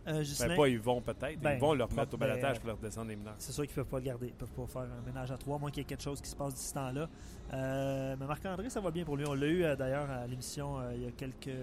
Euh, 0.08 0.24
Ben, 0.40 0.56
pas 0.56 0.68
ils 0.68 0.80
vont 0.80 1.02
peut-être, 1.02 1.40
Ben, 1.40 1.54
ils 1.54 1.60
vont 1.60 1.74
le 1.74 1.84
remettre 1.84 2.14
au 2.14 2.18
ben, 2.18 2.28
balatage 2.28 2.60
pour 2.60 2.68
leur 2.68 2.78
descendre 2.78 3.10
les 3.10 3.16
mineurs. 3.16 3.36
c'est 3.38 3.52
sûr 3.52 3.66
qu'ils 3.66 3.76
peuvent 3.76 3.86
pas 3.86 3.98
le 3.98 4.04
garder. 4.06 4.28
Ils 4.28 4.34
peuvent 4.34 4.52
pas 4.52 4.66
faire 4.66 4.82
un 4.82 5.06
ménage 5.06 5.32
à 5.32 5.38
trois, 5.38 5.60
moins 5.60 5.70
qu'il 5.70 5.80
y 5.80 5.82
ait 5.82 5.86
quelque 5.86 6.02
chose 6.04 6.22
qui 6.22 6.30
se 6.30 6.36
passe 6.36 6.54
d'ici 6.54 6.70
ce 6.70 6.74
temps-là. 6.74 7.10
Euh, 7.54 8.16
mais 8.20 8.26
Marc-André, 8.26 8.70
ça 8.70 8.80
va 8.80 8.92
bien 8.92 9.04
pour 9.04 9.18
lui. 9.18 9.26
On 9.28 9.34
l'a 9.34 9.48
eu 9.48 9.64
euh, 9.64 9.76
d'ailleurs 9.76 10.10
à 10.10 10.26
l'émission 10.26 10.80
euh, 10.80 10.92
il 10.96 11.04
y 11.04 11.08
a 11.08 11.12
quelques. 11.12 11.56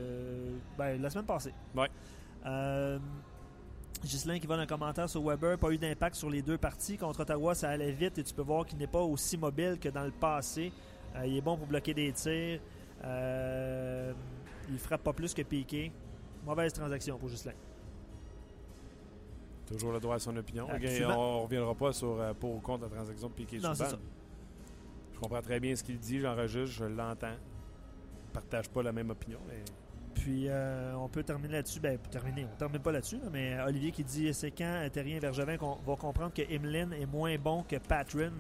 Ben, 0.76 1.00
la 1.00 1.10
semaine 1.10 1.24
passée. 1.26 1.54
Ouais. 1.74 1.88
Ghislain 4.04 4.38
qui 4.38 4.46
va 4.46 4.56
dans 4.56 4.62
un 4.62 4.66
commentaire 4.66 5.08
sur 5.08 5.22
Weber, 5.26 5.58
pas 5.58 5.70
eu 5.70 5.78
d'impact 5.78 6.16
sur 6.16 6.28
les 6.28 6.42
deux 6.42 6.58
parties. 6.58 6.98
Contre 6.98 7.20
Ottawa, 7.20 7.54
ça 7.54 7.70
allait 7.70 7.92
vite 7.92 8.18
et 8.18 8.22
tu 8.22 8.34
peux 8.34 8.42
voir 8.42 8.66
qu'il 8.66 8.78
n'est 8.78 8.86
pas 8.86 9.00
aussi 9.00 9.38
mobile 9.38 9.78
que 9.80 9.88
dans 9.88 10.04
le 10.04 10.12
passé. 10.12 10.70
Il 11.24 11.36
est 11.36 11.40
bon 11.40 11.56
pour 11.56 11.66
bloquer 11.66 11.94
des 11.94 12.12
tirs. 12.12 12.60
Il 13.02 14.78
frappe 14.78 15.02
pas 15.02 15.14
plus 15.14 15.32
que 15.32 15.42
Piqué. 15.42 15.90
Mauvaise 16.44 16.72
transaction 16.74 17.18
pour 17.18 17.30
Ghislain. 17.30 17.54
Toujours 19.66 19.92
le 19.92 20.00
droit 20.00 20.16
à 20.16 20.18
son 20.18 20.36
opinion. 20.36 20.66
On 20.70 20.78
ne 20.78 21.42
reviendra 21.42 21.74
pas 21.74 21.92
sur 21.92 22.20
euh, 22.20 22.32
pour 22.34 22.54
ou 22.56 22.60
contre 22.60 22.84
la 22.84 22.88
transaction 22.90 23.28
de 23.28 23.32
Piquet 23.32 23.58
Non, 23.58 23.74
ça. 23.74 23.88
Je 25.14 25.18
comprends 25.18 25.42
très 25.42 25.58
bien 25.60 25.74
ce 25.74 25.82
qu'il 25.82 25.98
dit, 25.98 26.20
j'enregistre, 26.20 26.76
je 26.76 26.84
l'entends. 26.84 27.34
Je 28.28 28.32
partage 28.32 28.68
pas 28.68 28.82
la 28.82 28.92
même 28.92 29.10
opinion, 29.10 29.38
mais 29.48 29.62
Puis 30.14 30.46
euh, 30.48 30.94
on 30.96 31.08
peut 31.08 31.22
terminer 31.22 31.54
là-dessus. 31.54 31.80
Ben, 31.80 31.98
terminer, 32.10 32.46
on 32.52 32.56
termine 32.56 32.80
pas 32.82 32.92
là-dessus, 32.92 33.16
là, 33.16 33.28
mais 33.32 33.58
Olivier 33.62 33.90
qui 33.92 34.04
dit 34.04 34.32
c'est 34.34 34.50
quand 34.50 34.86
Terrien 34.92 35.18
Bergevin 35.18 35.56
qu'on 35.56 35.76
va 35.86 35.96
comprendre 35.96 36.32
que 36.34 36.42
Emeline 36.42 36.92
est 36.92 37.06
moins 37.06 37.36
bon 37.38 37.62
que 37.62 37.76
Patron. 37.76 38.32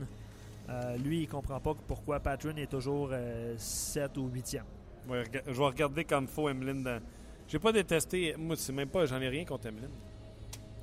Euh, 0.68 0.96
lui, 0.98 1.22
il 1.22 1.28
comprend 1.28 1.60
pas 1.60 1.74
pourquoi 1.86 2.20
Patron 2.20 2.56
est 2.56 2.70
toujours 2.70 3.10
7 3.56 4.16
ou 4.18 4.28
8e. 4.28 4.62
Ouais, 5.08 5.22
rega- 5.22 5.42
je 5.46 5.52
vais 5.52 5.64
regarder 5.66 6.04
comme 6.04 6.26
faut 6.26 6.48
Emeline 6.48 6.82
dans. 6.82 7.00
J'ai 7.48 7.58
pas 7.60 7.72
détesté. 7.72 8.34
Moi, 8.36 8.56
c'est 8.56 8.72
même 8.72 8.88
pas. 8.88 9.06
J'en 9.06 9.20
ai 9.20 9.28
rien 9.28 9.44
contre 9.44 9.68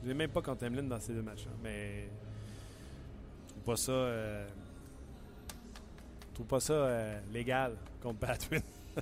Emeline. 0.03 0.07
J'ai 0.07 0.13
même 0.13 0.29
pas 0.29 0.41
contre 0.41 0.63
Emeline 0.63 0.87
dans 0.89 0.99
ces 0.99 1.13
deux 1.13 1.21
matchs 1.21 1.45
Mais. 1.63 2.07
Je 3.47 3.51
trouve 3.53 3.63
pas 3.63 3.75
ça. 3.77 3.91
euh, 3.91 4.47
Je 6.29 6.33
trouve 6.35 6.47
pas 6.47 6.59
ça 6.59 6.73
euh, 6.73 7.19
légal 7.31 7.73
contre 8.01 8.19
Patwin. 8.19 8.61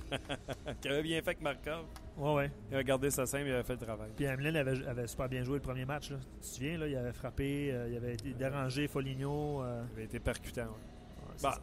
Qui 0.80 0.88
avait 0.88 1.02
bien 1.02 1.16
fait 1.20 1.28
avec 1.30 1.42
Markov. 1.42 1.84
Ouais, 2.16 2.34
ouais. 2.34 2.50
Il 2.70 2.76
a 2.78 2.82
gardé 2.82 3.10
sa 3.10 3.26
scène, 3.26 3.46
il 3.46 3.52
avait 3.52 3.62
fait 3.62 3.74
le 3.74 3.78
travail. 3.86 4.10
Puis 4.16 4.24
Emeline 4.24 4.56
avait, 4.56 4.86
avait 4.86 5.06
super 5.06 5.28
bien 5.28 5.42
joué 5.44 5.54
le 5.56 5.60
premier 5.62 5.84
match. 5.84 6.10
Là. 6.10 6.16
Tu 6.36 6.40
te 6.40 6.46
souviens, 6.54 6.78
là, 6.78 6.86
il 6.86 6.96
avait 6.96 7.12
frappé, 7.12 7.70
euh, 7.72 7.88
il 7.90 7.96
avait 7.96 8.14
été 8.14 8.32
dérangé 8.32 8.88
Foligno. 8.88 9.62
euh, 9.62 9.82
Il 9.90 9.94
avait 9.94 10.04
été 10.04 10.18
percutant. 10.20 10.62
ouais. 10.62 11.36
Bah, 11.42 11.58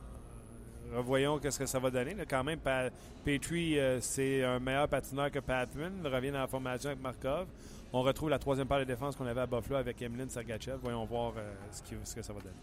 revoyons 0.94 1.40
qu'est-ce 1.40 1.58
que 1.60 1.66
ça 1.66 1.80
va 1.80 1.90
donner. 1.90 2.14
là. 2.16 2.26
Quand 2.28 2.44
même, 2.44 2.60
Pa- 2.60 2.90
Petrie, 3.24 3.80
euh, 3.80 4.00
c'est 4.02 4.44
un 4.44 4.60
meilleur 4.60 4.88
patineur 4.88 5.32
que 5.32 5.40
Patman. 5.40 5.94
Il 6.04 6.08
revient 6.08 6.32
dans 6.32 6.40
la 6.40 6.48
formation 6.48 6.90
avec 6.92 7.02
Markov. 7.02 7.48
On 7.92 8.02
retrouve 8.02 8.30
la 8.30 8.38
troisième 8.40 8.68
paire 8.68 8.80
de 8.80 8.84
défense 8.84 9.16
qu'on 9.16 9.26
avait 9.26 9.42
à 9.42 9.48
Buffalo 9.48 9.78
avec 9.78 10.02
Emeline 10.02 10.30
Sergachev. 10.30 10.78
Voyons 10.82 11.06
voir 11.06 11.34
euh, 11.38 11.54
ce, 11.72 11.82
qui- 11.82 11.96
ce 12.04 12.16
que 12.16 12.22
ça 12.22 12.34
va 12.34 12.40
donner. 12.40 12.54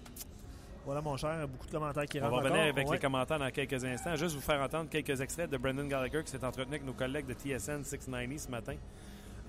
Voilà, 0.84 1.00
mon 1.00 1.16
cher, 1.16 1.48
beaucoup 1.48 1.66
de 1.66 1.72
commentaires 1.72 2.06
qui 2.06 2.18
On 2.18 2.22
va 2.22 2.28
rentrent 2.28 2.44
revenir 2.44 2.62
avec 2.62 2.86
Ouais. 2.86 2.94
les 2.94 3.00
commentaires 3.00 3.38
dans 3.40 3.50
quelques 3.50 3.84
instants. 3.84 4.14
Juste 4.14 4.36
vous 4.36 4.40
faire 4.40 4.60
entendre 4.62 4.88
quelques 4.88 5.20
extraits 5.20 5.50
de 5.50 5.56
Brendan 5.56 5.88
Gallagher 5.88 6.22
qui 6.22 6.30
s'est 6.30 6.44
entretenu 6.44 6.74
avec 6.74 6.84
nos 6.86 6.92
collègues 6.92 7.26
de 7.26 7.32
TSN 7.34 7.82
690 7.82 8.44
ce 8.44 8.50
matin. 8.52 8.76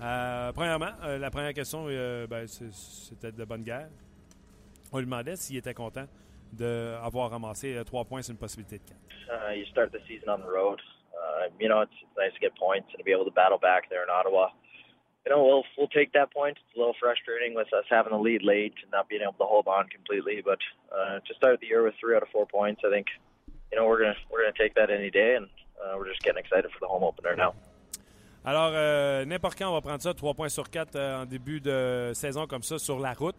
Euh, 0.02 0.52
premièrement, 0.52 0.90
euh, 1.04 1.18
la 1.18 1.30
première 1.30 1.54
question, 1.54 1.84
euh, 1.88 2.26
ben, 2.26 2.46
c'est- 2.48 2.72
c'était 2.72 3.30
de 3.30 3.44
bonne 3.44 3.62
guerre. 3.62 3.88
On 4.92 4.98
lui 4.98 5.04
demandait 5.04 5.36
s'il 5.36 5.56
était 5.58 5.74
content 5.74 6.06
d'avoir 6.52 7.30
ramassé 7.30 7.76
euh, 7.76 7.84
trois 7.84 8.04
points 8.04 8.22
sur 8.22 8.32
une 8.32 8.38
possibilité 8.38 8.78
de 8.78 8.82
quatre. 8.82 8.98
uh, 9.52 9.54
you 9.56 9.64
start 9.66 9.92
the 9.92 10.00
season 10.08 10.28
on 10.32 10.38
the 10.38 10.50
road. 10.50 10.80
Uh, 11.12 11.50
you 11.60 11.68
know, 11.68 11.82
it's, 11.82 11.92
it's 12.02 12.16
nice 12.16 12.32
to 12.34 12.40
get 12.40 12.50
points 12.58 12.86
and 12.94 12.98
to 12.98 13.04
be 13.04 13.12
able 13.12 13.24
to 13.26 13.30
battle 13.30 13.58
back 13.60 13.88
there 13.90 14.02
in 14.02 14.10
Ottawa. 14.10 14.50
You 15.28 15.34
know, 15.34 15.44
we'll 15.44 15.64
we'll 15.76 15.88
take 15.88 16.14
that 16.14 16.32
point. 16.32 16.56
It's 16.56 16.74
a 16.74 16.78
little 16.78 16.96
frustrating 16.98 17.54
with 17.54 17.70
us 17.74 17.84
having 17.90 18.12
the 18.12 18.18
lead 18.18 18.42
late 18.42 18.72
and 18.82 18.90
not 18.90 19.10
being 19.10 19.20
able 19.20 19.34
to 19.34 19.44
hold 19.44 19.66
on 19.68 19.86
completely. 19.88 20.40
But 20.42 20.58
uh, 20.90 21.20
to 21.20 21.34
start 21.36 21.60
the 21.60 21.66
year 21.66 21.84
with 21.84 21.96
three 22.00 22.16
out 22.16 22.22
of 22.22 22.30
four 22.30 22.46
points, 22.46 22.80
I 22.82 22.88
think 22.88 23.08
you 23.70 23.76
know 23.76 23.86
we're 23.86 23.98
gonna 23.98 24.16
we're 24.30 24.40
gonna 24.40 24.56
take 24.56 24.74
that 24.76 24.88
any 24.88 25.10
day, 25.10 25.34
and 25.36 25.46
uh, 25.84 25.98
we're 25.98 26.08
just 26.08 26.22
getting 26.22 26.38
excited 26.38 26.70
for 26.72 26.80
the 26.80 26.86
home 26.86 27.04
opener 27.04 27.36
now. 27.36 27.52
Alors, 28.42 28.70
euh, 28.72 29.26
n'importe 29.26 29.58
quand, 29.58 29.68
on 29.68 29.74
va 29.74 29.82
prendre 29.82 30.00
ça, 30.00 30.14
3 30.14 30.32
points 30.32 30.48
sur 30.48 30.70
4 30.70 30.96
euh, 30.96 31.22
en 31.22 31.26
début 31.26 31.60
de 31.60 32.12
saison 32.14 32.46
comme 32.46 32.62
ça 32.62 32.78
sur 32.78 32.98
la 32.98 33.12
route. 33.12 33.36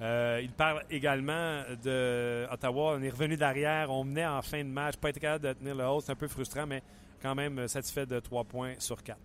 Euh, 0.00 0.38
il 0.40 0.52
parle 0.52 0.84
également 0.90 1.62
de 1.82 2.46
Ottawa. 2.52 2.94
On 2.96 3.02
est 3.02 3.10
revenu 3.10 3.36
derrière. 3.36 3.90
On 3.90 4.04
menait 4.04 4.26
en 4.26 4.42
fin 4.42 4.62
de 4.62 4.68
match. 4.68 4.96
Pas 4.96 5.10
été 5.10 5.18
capable 5.18 5.48
de 5.48 5.52
tenir 5.54 5.74
le 5.74 5.84
haut. 5.86 6.00
C'est 6.00 6.12
un 6.12 6.16
peu 6.16 6.28
frustrant, 6.28 6.66
mais 6.66 6.82
quand 7.20 7.34
même 7.34 7.66
satisfait 7.66 8.06
de 8.06 8.20
3 8.20 8.44
points 8.44 8.74
sur 8.78 9.02
4. 9.02 9.18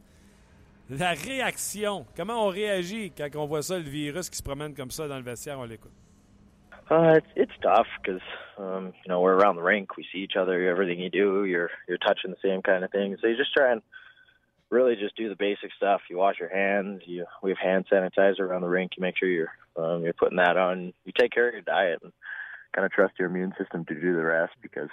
La 0.89 1.11
réaction. 1.11 2.05
Comment 2.15 2.45
on 2.45 2.49
réagit 2.49 3.11
quand 3.11 3.27
on 3.35 3.45
voit 3.45 3.61
ça, 3.61 3.77
le 3.77 3.83
virus 3.83 4.29
qui 4.29 4.37
se 4.37 4.43
promène 4.43 4.73
comme 4.73 4.91
ça 4.91 5.07
dans 5.07 5.17
le 5.17 5.23
vestiaire? 5.23 5.59
On 5.59 5.65
l'écoute. 5.65 5.91
Uh, 6.89 7.17
it's, 7.17 7.27
it's 7.35 7.51
tough 7.61 7.87
because 8.01 8.21
um, 8.57 8.93
you 9.03 9.09
know 9.09 9.19
we're 9.19 9.35
around 9.35 9.57
the 9.57 9.61
rink. 9.61 9.97
We 9.97 10.05
see 10.13 10.19
each 10.19 10.37
other. 10.37 10.69
Everything 10.69 10.99
you 10.99 11.09
do, 11.09 11.43
you're 11.43 11.69
you're 11.89 11.97
touching 11.97 12.31
the 12.31 12.37
same 12.41 12.61
kind 12.61 12.85
of 12.85 12.91
thing. 12.91 13.17
So 13.19 13.27
you 13.27 13.35
just 13.35 13.53
try 13.53 13.73
and 13.73 13.81
really 14.69 14.95
just 14.95 15.17
do 15.17 15.27
the 15.27 15.35
basic 15.35 15.71
stuff. 15.75 15.99
You 16.09 16.17
wash 16.17 16.39
your 16.39 16.47
hands. 16.47 17.01
You 17.05 17.25
we 17.43 17.51
have 17.51 17.57
hand 17.57 17.85
sanitizer 17.91 18.39
around 18.39 18.61
the 18.61 18.69
rink. 18.69 18.93
You 18.95 19.01
make 19.01 19.17
sure 19.17 19.27
you're 19.27 19.51
um, 19.75 20.03
you're 20.03 20.13
putting 20.13 20.37
that 20.37 20.55
on. 20.55 20.93
You 21.03 21.11
take 21.19 21.33
care 21.33 21.49
of 21.49 21.53
your 21.53 21.63
diet 21.63 21.99
and 22.01 22.13
kind 22.73 22.85
of 22.85 22.91
trust 22.93 23.15
your 23.19 23.27
immune 23.27 23.53
system 23.57 23.83
to 23.83 23.93
do 23.93 24.15
the 24.15 24.23
rest 24.23 24.53
because 24.61 24.89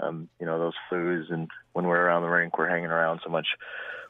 um, 0.00 0.28
you 0.38 0.44
know 0.44 0.58
those 0.58 0.74
flus 0.92 1.32
and 1.32 1.48
when 1.72 1.86
we're 1.86 1.96
around 1.96 2.22
the 2.22 2.28
rink, 2.28 2.58
we're 2.58 2.68
hanging 2.68 2.90
around 2.90 3.20
so 3.24 3.30
much 3.30 3.46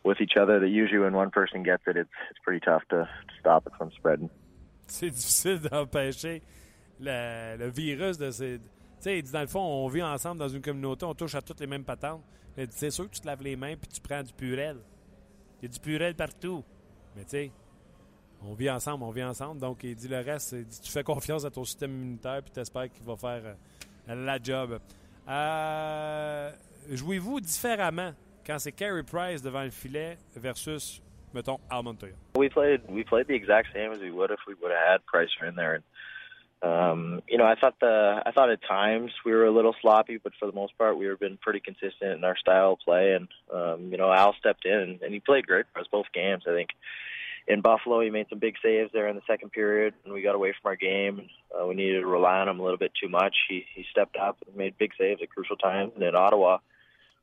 with 0.04 0.20
each 0.20 0.36
other 0.36 0.60
that 0.60 0.68
usually 0.68 0.98
when 0.98 1.14
one 1.14 1.30
person 1.30 1.62
gets 1.62 1.82
it, 1.86 1.96
it's 1.96 2.10
it's 2.30 2.40
pretty 2.44 2.60
tough 2.60 2.82
to, 2.90 3.04
to 3.04 3.34
stop 3.40 3.66
it 3.66 3.72
from 3.76 3.90
spreading. 3.92 4.30
C'est 4.86 5.10
difficile 5.10 5.60
d'empêcher 5.60 6.42
le, 7.00 7.56
le 7.58 7.68
virus 7.68 8.18
de 8.18 8.30
ces. 8.30 8.58
Tu 8.58 8.64
sais, 9.00 9.22
dans 9.22 9.42
le 9.42 9.46
fond, 9.46 9.60
on 9.60 9.86
vit 9.88 10.02
ensemble 10.02 10.40
dans 10.40 10.48
une 10.48 10.62
communauté, 10.62 11.04
on 11.04 11.14
touche 11.14 11.34
à 11.36 11.42
toutes 11.42 11.60
les 11.60 11.68
mêmes 11.68 11.84
patentes. 11.84 12.22
C'est 12.70 12.90
sûr 12.90 13.08
que 13.08 13.14
tu 13.14 13.20
te 13.20 13.26
laves 13.26 13.42
les 13.42 13.54
mains 13.54 13.76
puis 13.76 13.88
tu 13.88 14.00
prends 14.00 14.22
du 14.22 14.32
purel. 14.32 14.78
Il 15.60 15.66
y 15.66 15.70
a 15.70 15.72
du 15.72 15.78
purel 15.78 16.14
partout. 16.16 16.64
Mais 17.14 17.22
tu 17.22 17.30
sais, 17.30 17.52
on 18.42 18.54
vit 18.54 18.70
ensemble, 18.70 19.04
on 19.04 19.10
vit 19.10 19.22
ensemble. 19.22 19.60
Donc, 19.60 19.84
il 19.84 19.94
dit 19.94 20.08
le 20.08 20.18
reste, 20.18 20.52
il 20.52 20.64
dit, 20.64 20.80
tu 20.80 20.90
fais 20.90 21.04
confiance 21.04 21.44
à 21.44 21.50
ton 21.50 21.64
système 21.64 21.92
immunitaire 21.92 22.42
puis 22.42 22.50
tu 22.52 22.60
espères 22.60 22.90
qu'il 22.90 23.04
va 23.04 23.16
faire 23.16 23.42
euh, 24.08 24.14
la 24.26 24.42
job. 24.42 24.80
Euh, 25.28 26.50
Jouez-vous 26.90 27.40
différemment? 27.40 28.12
Quand 28.48 28.58
c'est 28.58 28.72
Carey 28.72 29.02
Price 29.02 29.42
devant 29.42 29.62
le 29.62 29.70
filet 29.70 30.16
versus, 30.34 31.02
mettons, 31.34 31.60
Al 31.70 31.82
Montoya? 31.82 32.14
We 32.36 32.48
played 32.48 32.80
we 32.88 33.04
played 33.04 33.28
the 33.28 33.34
exact 33.34 33.68
same 33.74 33.92
as 33.92 34.00
we 34.00 34.10
would 34.10 34.30
if 34.30 34.40
we 34.48 34.54
would 34.54 34.72
have 34.72 34.88
had 34.88 35.00
Pricer 35.06 35.46
in 35.46 35.54
there. 35.54 35.74
And, 35.74 35.84
um, 36.62 37.22
you 37.28 37.36
know, 37.36 37.44
I 37.44 37.54
thought 37.54 37.78
the 37.78 38.22
I 38.24 38.32
thought 38.32 38.50
at 38.50 38.60
times 38.66 39.12
we 39.24 39.32
were 39.32 39.44
a 39.44 39.50
little 39.50 39.76
sloppy, 39.82 40.16
but 40.16 40.32
for 40.40 40.46
the 40.46 40.54
most 40.54 40.76
part, 40.78 40.96
we 40.96 41.06
were 41.06 41.16
been 41.16 41.36
pretty 41.36 41.60
consistent 41.60 42.12
in 42.16 42.24
our 42.24 42.36
style 42.36 42.72
of 42.72 42.78
play. 42.80 43.12
And 43.12 43.28
um, 43.52 43.92
you 43.92 43.98
know, 43.98 44.10
Al 44.10 44.34
stepped 44.38 44.64
in 44.64 44.98
and 45.02 45.12
he 45.12 45.20
played 45.20 45.46
great 45.46 45.66
for 45.72 45.80
us 45.80 45.86
both 45.92 46.06
games. 46.14 46.44
I 46.48 46.52
think 46.52 46.70
in 47.46 47.60
Buffalo, 47.60 48.00
he 48.00 48.10
made 48.10 48.28
some 48.30 48.38
big 48.38 48.56
saves 48.62 48.90
there 48.92 49.08
in 49.08 49.16
the 49.16 49.22
second 49.26 49.52
period, 49.52 49.94
and 50.04 50.12
we 50.12 50.20
got 50.22 50.34
away 50.34 50.52
from 50.60 50.68
our 50.68 50.76
game. 50.76 51.28
Uh, 51.52 51.66
we 51.66 51.74
needed 51.74 52.00
to 52.00 52.06
rely 52.06 52.38
on 52.40 52.48
him 52.48 52.60
a 52.60 52.62
little 52.62 52.78
bit 52.78 52.92
too 53.00 53.10
much. 53.10 53.36
He 53.46 53.66
he 53.74 53.84
stepped 53.90 54.16
up 54.16 54.38
and 54.46 54.56
made 54.56 54.78
big 54.78 54.92
saves 54.98 55.20
at 55.22 55.28
crucial 55.28 55.56
times. 55.56 55.92
And 55.94 56.02
in 56.02 56.16
Ottawa, 56.16 56.58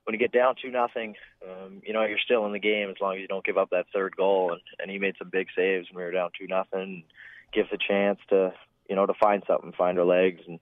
when 0.05 0.13
you 0.13 0.19
get 0.19 0.31
down 0.31 0.55
two 0.61 0.71
nothing, 0.71 1.15
um, 1.43 1.81
you 1.85 1.91
know 1.91 2.05
you're 2.05 2.19
still 2.23 2.45
in 2.45 2.53
the 2.53 2.59
game 2.59 2.89
as 2.89 2.95
long 3.01 3.15
as 3.15 3.21
you 3.21 3.27
don't 3.27 3.45
give 3.45 3.57
up 3.57 3.71
that 3.71 3.87
third 3.93 4.15
goal. 4.15 4.51
And 4.51 4.61
and 4.79 4.89
he 4.89 4.99
made 4.99 5.15
some 5.17 5.29
big 5.29 5.47
saves 5.55 5.87
when 5.91 5.97
we 5.97 6.03
were 6.03 6.11
down 6.11 6.29
two 6.39 6.47
nothing. 6.47 7.03
Gives 7.51 7.69
a 7.73 7.77
chance 7.77 8.19
to 8.29 8.53
you 8.89 8.95
know 8.95 9.05
to 9.05 9.13
find 9.13 9.43
something, 9.47 9.73
find 9.73 9.99
our 9.99 10.05
legs, 10.05 10.41
and 10.47 10.59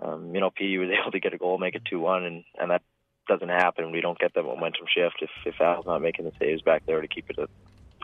um, 0.00 0.34
you 0.34 0.40
know 0.40 0.50
P 0.50 0.78
was 0.78 0.88
able 1.00 1.10
to 1.12 1.20
get 1.20 1.34
a 1.34 1.38
goal, 1.38 1.58
make 1.58 1.74
it 1.74 1.82
two 1.84 2.00
one, 2.00 2.24
and 2.24 2.44
and 2.58 2.70
that 2.70 2.82
doesn't 3.28 3.48
happen. 3.48 3.92
We 3.92 4.00
don't 4.00 4.18
get 4.18 4.34
that 4.34 4.42
momentum 4.44 4.86
shift 4.86 5.16
if 5.20 5.30
if 5.44 5.60
Al's 5.60 5.86
not 5.86 6.00
making 6.00 6.24
the 6.24 6.32
saves 6.38 6.62
back 6.62 6.86
there 6.86 7.00
to 7.00 7.08
keep 7.08 7.28
it 7.28 7.38
a, 7.38 7.48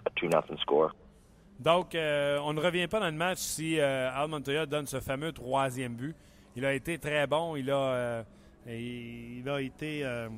a 0.05 0.11
two 0.21 0.29
nothing 0.29 0.59
score. 0.61 0.93
Donc, 1.59 1.95
euh, 1.95 2.39
on 2.41 2.53
ne 2.53 2.61
revient 2.61 2.87
pas 2.87 3.01
dans 3.01 3.07
le 3.07 3.13
match 3.13 3.39
si 3.39 3.81
euh, 3.81 4.11
Al 4.13 4.29
Montoya 4.29 4.67
donne 4.67 4.87
ce 4.87 5.01
fameux 5.01 5.33
troisième 5.33 5.95
but. 5.95 6.15
Il 6.55 6.65
a 6.65 6.73
été 6.75 6.99
très 6.99 7.27
bon. 7.27 7.57
Il 7.57 7.71
a, 7.71 7.77
euh, 7.77 8.23
il 8.67 9.49
a 9.49 9.61
été. 9.61 10.05
euh, 10.05 10.29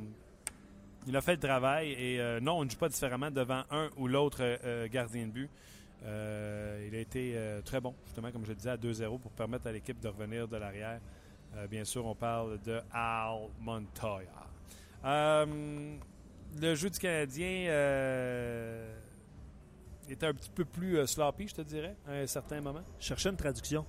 il 1.06 1.16
a 1.16 1.20
fait 1.20 1.32
le 1.34 1.40
travail. 1.40 1.92
Et 1.92 2.20
euh, 2.20 2.40
non, 2.40 2.58
on 2.58 2.64
ne 2.64 2.70
joue 2.70 2.76
pas 2.76 2.88
différemment 2.88 3.30
devant 3.30 3.62
un 3.70 3.88
ou 3.96 4.08
l'autre 4.08 4.40
euh, 4.42 4.88
gardien 4.88 5.26
de 5.26 5.32
but. 5.32 5.50
Il 6.02 6.94
a 6.94 6.98
été 6.98 7.36
très 7.64 7.80
bon, 7.80 7.94
justement, 8.04 8.30
comme 8.30 8.44
je 8.44 8.50
le 8.50 8.54
disais, 8.54 8.70
à 8.70 8.76
2-0 8.76 9.18
pour 9.18 9.32
permettre 9.32 9.66
à 9.66 9.72
l'équipe 9.72 9.98
de 9.98 10.08
revenir 10.08 10.46
de 10.46 10.56
l'arrière. 10.56 11.00
Bien 11.68 11.84
sûr, 11.84 12.06
on 12.06 12.14
parle 12.14 12.60
de 12.62 12.80
Al 12.92 13.48
Montoya. 13.58 14.28
Le 15.04 16.74
jeu 16.76 16.88
du 16.90 16.98
Canadien 17.00 17.64
était 20.08 20.26
un 20.26 20.34
petit 20.34 20.50
peu 20.50 20.64
plus 20.64 21.04
sloppy, 21.06 21.48
je 21.48 21.54
te 21.56 21.62
dirais, 21.62 21.96
à 22.06 22.12
un 22.12 22.26
certain 22.28 22.60
moment, 22.60 22.84
Je 23.00 23.06
cherchais 23.06 23.30
une 23.30 23.36
traduction. 23.36 23.84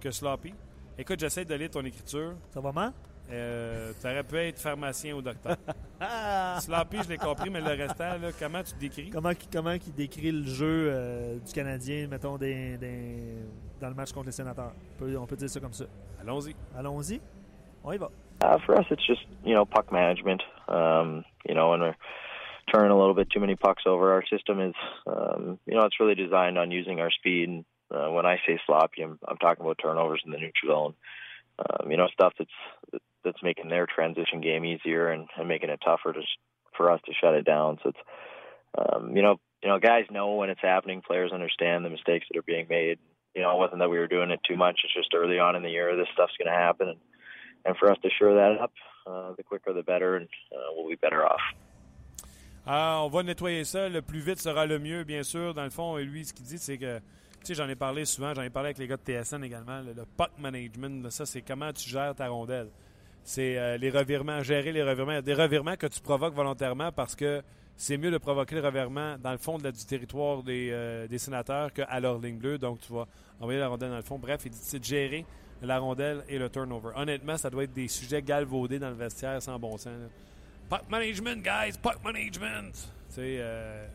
que 0.00 0.10
sloppy. 0.10 0.52
Écoute, 0.98 1.20
j'essaie 1.20 1.44
de 1.44 1.54
lire 1.54 1.70
ton 1.70 1.84
écriture. 1.84 2.34
Ça 2.52 2.60
va 2.60 2.72
mal? 2.72 2.92
Euh, 3.30 3.92
tu 4.00 4.06
aurais 4.06 4.22
pu 4.22 4.36
être 4.36 4.58
pharmacien 4.60 5.14
ou 5.14 5.22
docteur. 5.22 5.56
sloppy, 6.60 6.98
je 7.02 7.08
l'ai 7.08 7.16
compris, 7.16 7.48
mais 7.50 7.60
le 7.60 7.68
restant, 7.70 8.18
là, 8.18 8.30
comment 8.38 8.62
tu 8.62 8.72
te 8.74 8.78
décris? 8.80 9.10
Comment, 9.10 9.32
comment 9.52 9.72
il 9.72 9.94
décrit 9.94 10.30
le 10.30 10.44
jeu 10.44 10.88
euh, 10.92 11.38
du 11.38 11.52
Canadien, 11.52 12.06
mettons, 12.08 12.36
des- 12.36 12.76
des- 12.76 13.46
dans 13.80 13.88
le 13.88 13.94
match 13.94 14.12
contre 14.12 14.26
les 14.26 14.32
sénateurs? 14.32 14.72
On 14.96 14.98
peut, 14.98 15.16
on 15.18 15.26
peut 15.26 15.36
dire 15.36 15.48
ça 15.48 15.58
comme 15.60 15.72
ça. 15.72 15.84
Allons-y. 16.20 16.54
Allons-y. 16.76 17.20
On 17.82 17.92
y 17.92 17.96
va. 17.98 18.10
Uh, 18.42 18.58
for 18.66 18.78
us, 18.78 18.84
it's 18.90 19.06
just 19.06 19.22
you 19.44 19.54
know 19.54 19.64
puck 19.64 19.90
management. 19.92 20.42
Um, 20.68 21.24
you 21.48 21.54
know, 21.54 21.70
when 21.70 21.80
we're 21.80 21.94
turning 22.72 22.90
a 22.90 22.98
little 22.98 23.14
bit 23.14 23.30
too 23.30 23.40
many 23.40 23.54
pucks 23.56 23.84
over, 23.86 24.12
our 24.12 24.24
system 24.26 24.60
is 24.60 24.74
um, 25.06 25.58
you 25.66 25.74
know 25.74 25.84
it's 25.84 25.98
really 26.00 26.14
designed 26.16 26.58
on 26.58 26.70
using 26.70 27.00
our 27.00 27.10
speed. 27.10 27.48
And 27.48 27.64
uh, 27.94 28.10
when 28.10 28.26
I 28.26 28.38
say 28.46 28.58
sloppy, 28.66 29.02
I'm, 29.02 29.18
I'm 29.28 29.36
talking 29.38 29.64
about 29.64 29.78
turnovers 29.80 30.20
in 30.26 30.32
the 30.32 30.38
neutral 30.38 30.72
zone. 30.72 30.94
Um, 31.58 31.90
you 31.90 31.96
know, 31.96 32.08
stuff 32.08 32.32
that's 32.38 32.50
that's 32.92 33.04
making 33.42 33.68
their 33.68 33.86
transition 33.86 34.40
game 34.40 34.64
easier 34.64 35.08
and, 35.08 35.28
and 35.36 35.48
making 35.48 35.70
it 35.70 35.80
tougher 35.84 36.12
to 36.12 36.20
sh- 36.20 36.38
for 36.76 36.90
us 36.90 37.00
to 37.06 37.12
shut 37.20 37.34
it 37.34 37.44
down. 37.44 37.78
So 37.82 37.90
it's 37.90 37.98
um, 38.76 39.16
you 39.16 39.22
know 39.22 39.36
you 39.62 39.68
know 39.68 39.78
guys 39.78 40.04
know 40.10 40.34
when 40.34 40.50
it's 40.50 40.62
happening. 40.62 41.02
Players 41.06 41.32
understand 41.32 41.84
the 41.84 41.90
mistakes 41.90 42.26
that 42.30 42.38
are 42.38 42.42
being 42.42 42.66
made. 42.68 42.98
You 43.34 43.42
know, 43.42 43.50
it 43.50 43.58
wasn't 43.58 43.80
that 43.80 43.90
we 43.90 43.98
were 43.98 44.06
doing 44.06 44.30
it 44.30 44.40
too 44.48 44.56
much. 44.56 44.80
It's 44.84 44.94
just 44.94 45.12
early 45.12 45.40
on 45.40 45.56
in 45.56 45.62
the 45.62 45.70
year, 45.70 45.96
this 45.96 46.06
stuff's 46.14 46.36
going 46.38 46.52
to 46.52 46.56
happen. 46.56 46.88
And, 46.88 47.00
and 47.64 47.76
for 47.76 47.90
us 47.90 47.98
to 48.02 48.08
shore 48.16 48.34
that 48.34 48.60
up, 48.62 48.72
uh, 49.08 49.32
the 49.36 49.42
quicker 49.42 49.72
the 49.72 49.82
better, 49.82 50.16
and 50.16 50.28
uh, 50.52 50.70
we'll 50.76 50.88
be 50.88 50.94
better 50.94 51.26
off. 51.26 51.40
Ah, 52.66 53.02
on 53.04 53.08
va 53.08 53.22
nettoyer 53.22 53.64
ça. 53.64 53.88
Le 53.88 54.00
plus 54.00 54.20
vite 54.20 54.40
sera 54.40 54.66
le 54.66 54.78
mieux, 54.78 55.04
bien 55.04 55.22
sûr. 55.22 55.52
Dans 55.52 55.64
le 55.64 55.70
fond, 55.70 55.96
lui, 55.98 56.24
ce 56.24 56.32
qu'il 56.32 56.46
dit, 56.46 56.58
c'est 56.58 56.78
que, 56.78 56.98
tu 56.98 57.46
sais, 57.46 57.54
j'en 57.54 57.68
ai 57.68 57.74
parlé 57.74 58.04
souvent, 58.04 58.32
j'en 58.34 58.42
ai 58.42 58.50
parlé 58.50 58.68
avec 58.68 58.78
les 58.78 58.86
gars 58.86 58.96
de 58.96 59.02
TSN 59.02 59.44
également, 59.44 59.80
le, 59.80 59.92
le 59.92 60.04
puck 60.16 60.30
management, 60.38 61.02
là, 61.02 61.10
ça, 61.10 61.26
c'est 61.26 61.42
comment 61.42 61.72
tu 61.72 61.90
gères 61.90 62.14
ta 62.14 62.28
rondelle. 62.28 62.68
C'est 63.24 63.56
euh, 63.58 63.78
les 63.78 63.90
revirements, 63.90 64.42
gérer 64.42 64.70
les 64.70 64.82
revirements. 64.82 65.20
Des 65.22 65.34
revirements 65.34 65.76
que 65.76 65.86
tu 65.86 66.00
provoques 66.00 66.34
volontairement 66.34 66.92
parce 66.92 67.16
que 67.16 67.42
c'est 67.76 67.96
mieux 67.96 68.10
de 68.10 68.18
provoquer 68.18 68.54
le 68.56 68.60
revirement 68.60 69.16
dans 69.18 69.32
le 69.32 69.38
fond 69.38 69.58
du 69.58 69.72
territoire 69.72 70.42
des, 70.42 70.68
euh, 70.70 71.08
des 71.08 71.18
sénateurs 71.18 71.72
qu'à 71.72 71.98
leur 72.00 72.18
ligne 72.18 72.36
bleue. 72.36 72.58
Donc, 72.58 72.80
tu 72.80 72.92
vas 72.92 73.06
envoyer 73.40 73.58
la 73.58 73.68
rondelle 73.68 73.90
dans 73.90 73.96
le 73.96 74.02
fond. 74.02 74.18
Bref, 74.18 74.42
il 74.44 74.50
dit 74.50 74.58
c'est 74.60 74.78
de 74.78 74.84
gérer 74.84 75.24
la 75.62 75.78
rondelle 75.78 76.22
et 76.28 76.38
le 76.38 76.48
turnover. 76.50 76.90
Honnêtement, 76.96 77.36
ça 77.36 77.50
doit 77.50 77.64
être 77.64 77.72
des 77.72 77.88
sujets 77.88 78.22
galvaudés 78.22 78.78
dans 78.78 78.90
le 78.90 78.94
vestiaire 78.96 79.40
sans 79.42 79.58
bon 79.58 79.76
sens. 79.76 79.86
là. 79.86 80.80
Management, 80.88 81.42
guys, 81.42 81.78
puck 81.80 82.02
management. 82.04 82.72
Tu 82.72 83.14
sais, 83.14 83.36
euh, 83.38 83.86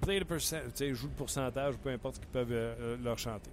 play 0.00 0.20
the 0.20 0.26
tu 0.28 0.38
sais, 0.74 0.94
joue 0.94 1.06
le 1.06 1.12
pourcentage, 1.14 1.76
peu 1.76 1.90
importe 1.90 2.16
ce 2.16 2.20
qu'ils 2.20 2.28
peuvent 2.28 2.48
euh, 2.50 2.96
leur 3.02 3.18
chanter. 3.18 3.50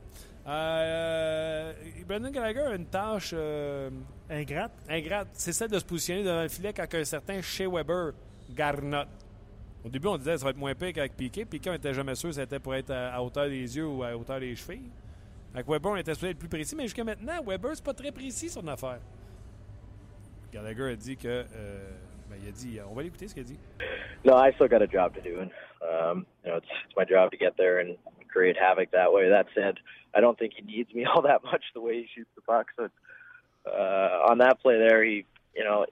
Euh, 0.48 1.74
Brendan 2.08 2.32
Gallagher 2.32 2.62
a 2.62 2.76
une 2.76 2.86
tâche 2.86 3.32
euh, 3.34 3.90
Ingrate. 4.30 4.72
ingrate, 4.88 5.28
c'est 5.34 5.52
celle 5.52 5.70
de 5.70 5.78
se 5.78 5.84
positionner 5.84 6.24
devant 6.24 6.42
le 6.42 6.48
filet 6.48 6.72
quand 6.74 6.86
un 6.94 7.04
certain 7.04 7.42
Shea 7.42 7.68
Weber 7.68 8.14
garnotte. 8.52 9.10
Au 9.84 9.90
début, 9.90 10.08
on 10.08 10.18
disait 10.18 10.34
que 10.34 10.38
ça 10.38 10.46
va 10.46 10.52
être 10.52 10.58
moins 10.58 10.74
pire 10.74 10.94
qu'avec 10.94 11.16
Piquet. 11.18 11.44
Piquet, 11.46 11.70
on 11.70 11.74
n'était 11.74 11.94
jamais 11.94 12.16
sûr 12.16 12.34
si 12.34 12.40
c'était 12.40 12.60
pour 12.60 12.76
être 12.76 12.92
à, 12.92 13.14
à 13.16 13.22
hauteur 13.22 13.48
des 13.48 13.76
yeux 13.78 13.88
ou 13.88 14.04
à 14.04 14.16
hauteur 14.16 14.40
des 14.40 14.56
chevilles. 14.56 14.90
Avec 15.54 15.68
Weber, 15.68 15.92
on 15.92 15.96
était 15.98 16.14
supposé 16.14 16.32
être 16.32 16.40
plus 16.40 16.50
précis, 16.50 16.76
mais 16.76 16.84
jusqu'à 16.84 17.04
maintenant, 17.04 17.44
Weber, 17.46 17.72
c'est 17.76 17.84
pas 17.84 17.94
très 17.94 18.12
précis 18.12 18.50
son 18.50 18.66
affaire. 18.68 19.00
Gallagher 20.54 20.92
a 20.92 20.96
dit 20.96 21.18
que. 21.18 21.28
euh, 21.28 21.90
ben, 22.30 22.38
il 22.42 22.48
a 22.48 22.52
dit. 22.52 22.80
On 22.90 22.94
va 22.94 23.04
l'écouter 23.04 23.28
ce 23.28 23.34
qu'il 23.34 23.44
a 23.44 23.46
dit. 23.46 23.60
No, 24.26 24.34
I 24.38 24.52
still 24.56 24.68
got 24.68 24.82
a 24.82 24.88
job 24.88 25.14
to 25.14 25.22
do, 25.22 25.40
and 25.40 25.50
um, 25.82 26.26
you 26.44 26.52
know, 26.52 26.58
it's 26.58 26.68
it's 26.86 26.96
my 26.98 27.06
job 27.06 27.32
to 27.32 27.38
get 27.38 27.56
there 27.58 27.80
and 27.80 27.96
create 28.38 28.56
havoc 28.56 28.92
that 28.92 29.12
way. 29.12 29.30
That 29.30 29.48
said, 29.56 29.78
I 30.14 30.22
don't 30.22 30.38
think 30.38 30.54
he 30.56 30.62
needs 30.62 30.94
me 30.94 31.06
all 31.16 31.24
that 31.24 31.44
much 31.44 31.64
the 31.74 31.82
way 31.82 32.02
he 32.02 32.08
shoots 32.14 32.30
the 32.36 32.42
puck. 32.42 32.68
So 32.76 32.90
uh, 33.66 34.30
on 34.30 34.38
that 34.38 34.62
play 34.62 34.78
there, 34.78 35.04
he 35.04 35.26
you 35.56 35.64
know 35.64 35.86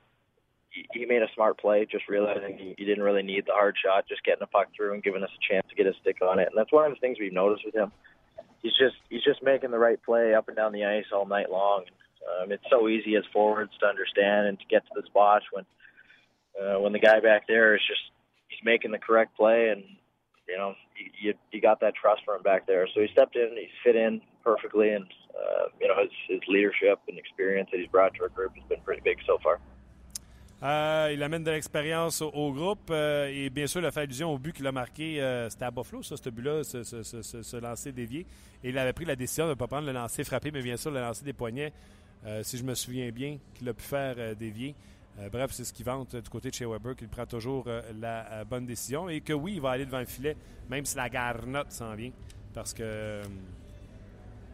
he, 0.70 0.86
he 0.93 1.06
made 1.06 1.24
a 1.24 1.34
smart 1.34 1.60
play, 1.60 1.88
just 1.89 2.08
realizing 2.08 2.58
he, 2.58 2.76
he 2.78 2.86
didn't 2.86 3.04
really 3.04 3.24
need 3.24 3.46
the 3.48 3.54
hard 3.54 3.76
shot, 3.84 4.08
just 4.08 4.24
getting 4.24 4.41
the 4.41 4.48
puck 4.48 4.68
through 4.76 4.93
and 4.93 5.04
giving 5.04 5.24
us 5.24 5.30
a 5.34 5.54
chance 5.54 5.66
to 5.70 5.76
get 5.76 5.88
a 5.88 5.93
stick 6.02 6.18
on 6.22 6.39
it. 6.39 6.50
And 6.50 6.58
that's 6.58 6.72
one 6.72 6.86
of 6.86 6.91
the 6.93 7.00
things 7.00 7.18
we've 7.20 7.34
noticed 7.34 7.66
with 7.66 7.76
him. 7.76 7.91
He's 8.62 8.78
just 8.78 8.96
he's 9.10 9.24
just 9.24 9.41
making 9.41 9.72
the 9.72 9.80
right 9.80 10.02
play 10.04 10.36
up 10.36 10.48
and 10.48 10.56
down 10.56 10.72
the 10.72 10.86
ice 10.86 11.06
all 11.12 11.26
night 11.26 11.50
long. 11.50 11.86
Um, 12.26 12.52
it's 12.52 12.64
so 12.70 12.88
easy 12.88 13.16
as 13.16 13.24
forwards 13.32 13.72
to 13.80 13.86
understand 13.86 14.48
and 14.48 14.60
to 14.60 14.66
get 14.66 14.84
to 14.86 15.02
the 15.02 15.06
spots 15.08 15.46
when 15.52 15.66
uh, 16.62 16.80
when 16.80 16.93
the 16.93 17.00
guy 17.00 17.20
back 17.20 17.48
there 17.48 17.76
is 17.76 17.82
just 17.88 18.02
he's 18.48 18.64
making 18.64 18.91
the 18.91 18.98
correct 18.98 19.36
play, 19.36 19.70
and 19.70 19.84
you 20.48 20.58
know 20.58 20.74
you 21.22 21.34
you, 21.52 21.62
got 21.62 21.80
that 21.82 21.93
trust 21.96 22.22
for 22.26 22.36
him 22.36 22.43
back 22.43 22.66
there. 22.68 22.88
So 22.93 23.02
he 23.02 23.08
stepped 23.12 23.36
in, 23.36 23.50
he's 23.58 23.70
fit 23.84 23.96
in 23.96 24.22
perfectly, 24.43 24.89
and 24.96 25.06
uh, 25.36 25.68
you 25.82 25.88
know 25.88 25.96
his 26.02 26.12
his 26.28 26.41
leadership 26.48 27.00
and 27.10 27.18
experience 27.18 27.70
that 27.72 27.80
he's 27.80 27.89
brought 27.91 28.14
to 28.16 28.24
our 28.24 28.30
group 28.30 28.52
has 28.56 28.64
been 28.70 28.82
pretty 28.86 29.02
big 29.04 29.18
so 29.26 29.38
far. 29.43 29.60
Euh, 30.64 31.12
il 31.14 31.22
amène 31.22 31.43
de 31.43 31.52
l'expérience 31.52 32.22
au, 32.22 32.30
au 32.30 32.52
groupe 32.54 32.89
euh, 32.89 33.28
et 33.32 33.50
bien 33.50 33.68
sûr, 33.68 33.82
il 33.82 33.86
a 33.86 33.91
fait 33.91 34.00
allusion 34.02 34.34
au 34.34 34.38
but 34.39 34.54
qu'il 34.54 34.66
a 34.66 34.72
marqué. 34.72 35.22
euh, 35.22 35.50
C'était 35.50 35.66
à 35.66 35.70
Buffalo, 35.72 36.02
ça, 36.02 36.16
ce 36.16 36.30
but-là, 36.30 36.64
ce, 36.64 36.82
ce, 36.82 37.04
ce, 37.04 37.22
ce- 37.22 37.43
ce 37.43 37.58
lancer 37.58 37.91
dévié. 37.91 38.26
Et 38.64 38.70
il 38.70 38.78
avait 38.78 38.93
pris 38.93 39.04
la 39.06 39.18
décision 39.18 39.46
de 39.46 39.50
ne 39.50 39.56
pas 39.56 39.68
prendre 39.68 39.86
le 39.86 39.91
lancer 39.91 40.24
frappé, 40.24 40.52
mais 40.52 40.62
bien 40.62 40.78
sûr, 40.78 40.91
le 40.91 41.02
lancer 41.02 41.26
des 41.26 41.34
poignets, 41.34 41.74
euh, 42.26 42.41
si 42.41 42.58
je 42.58 42.64
me 42.64 42.74
souviens 42.74 43.10
bien, 43.12 43.38
qu'il 43.54 43.68
a 43.68 43.74
pu 43.74 43.84
faire 43.84 44.16
euh, 44.18 44.34
dévier. 44.34 44.74
Euh, 45.20 45.30
bref, 45.30 45.51
c'est 45.51 45.63
ce 45.63 45.72
qu'il 45.74 45.86
vante 45.86 46.13
euh, 46.16 46.22
du 46.22 46.30
côté 46.30 46.49
de 46.49 46.53
chez 46.55 46.66
Weber, 46.66 46.95
qu'il 46.95 47.07
prend 47.07 47.26
toujours 47.26 47.66
euh, 47.68 47.82
la 47.99 48.32
euh, 48.32 48.43
bonne 48.43 48.66
décision 48.66 49.07
et 49.07 49.22
que 49.22 49.32
oui, 49.34 49.53
il 49.55 49.61
va 49.61 49.72
aller 49.72 49.86
devant 49.86 49.99
le 49.99 50.05
filet, 50.05 50.36
même 50.70 50.84
si 50.86 50.97
la 50.97 51.07
garnotte 51.09 51.72
s'en 51.72 51.95
vient, 51.95 52.11
parce 52.53 52.74
que 52.74 52.84
euh, 52.84 53.24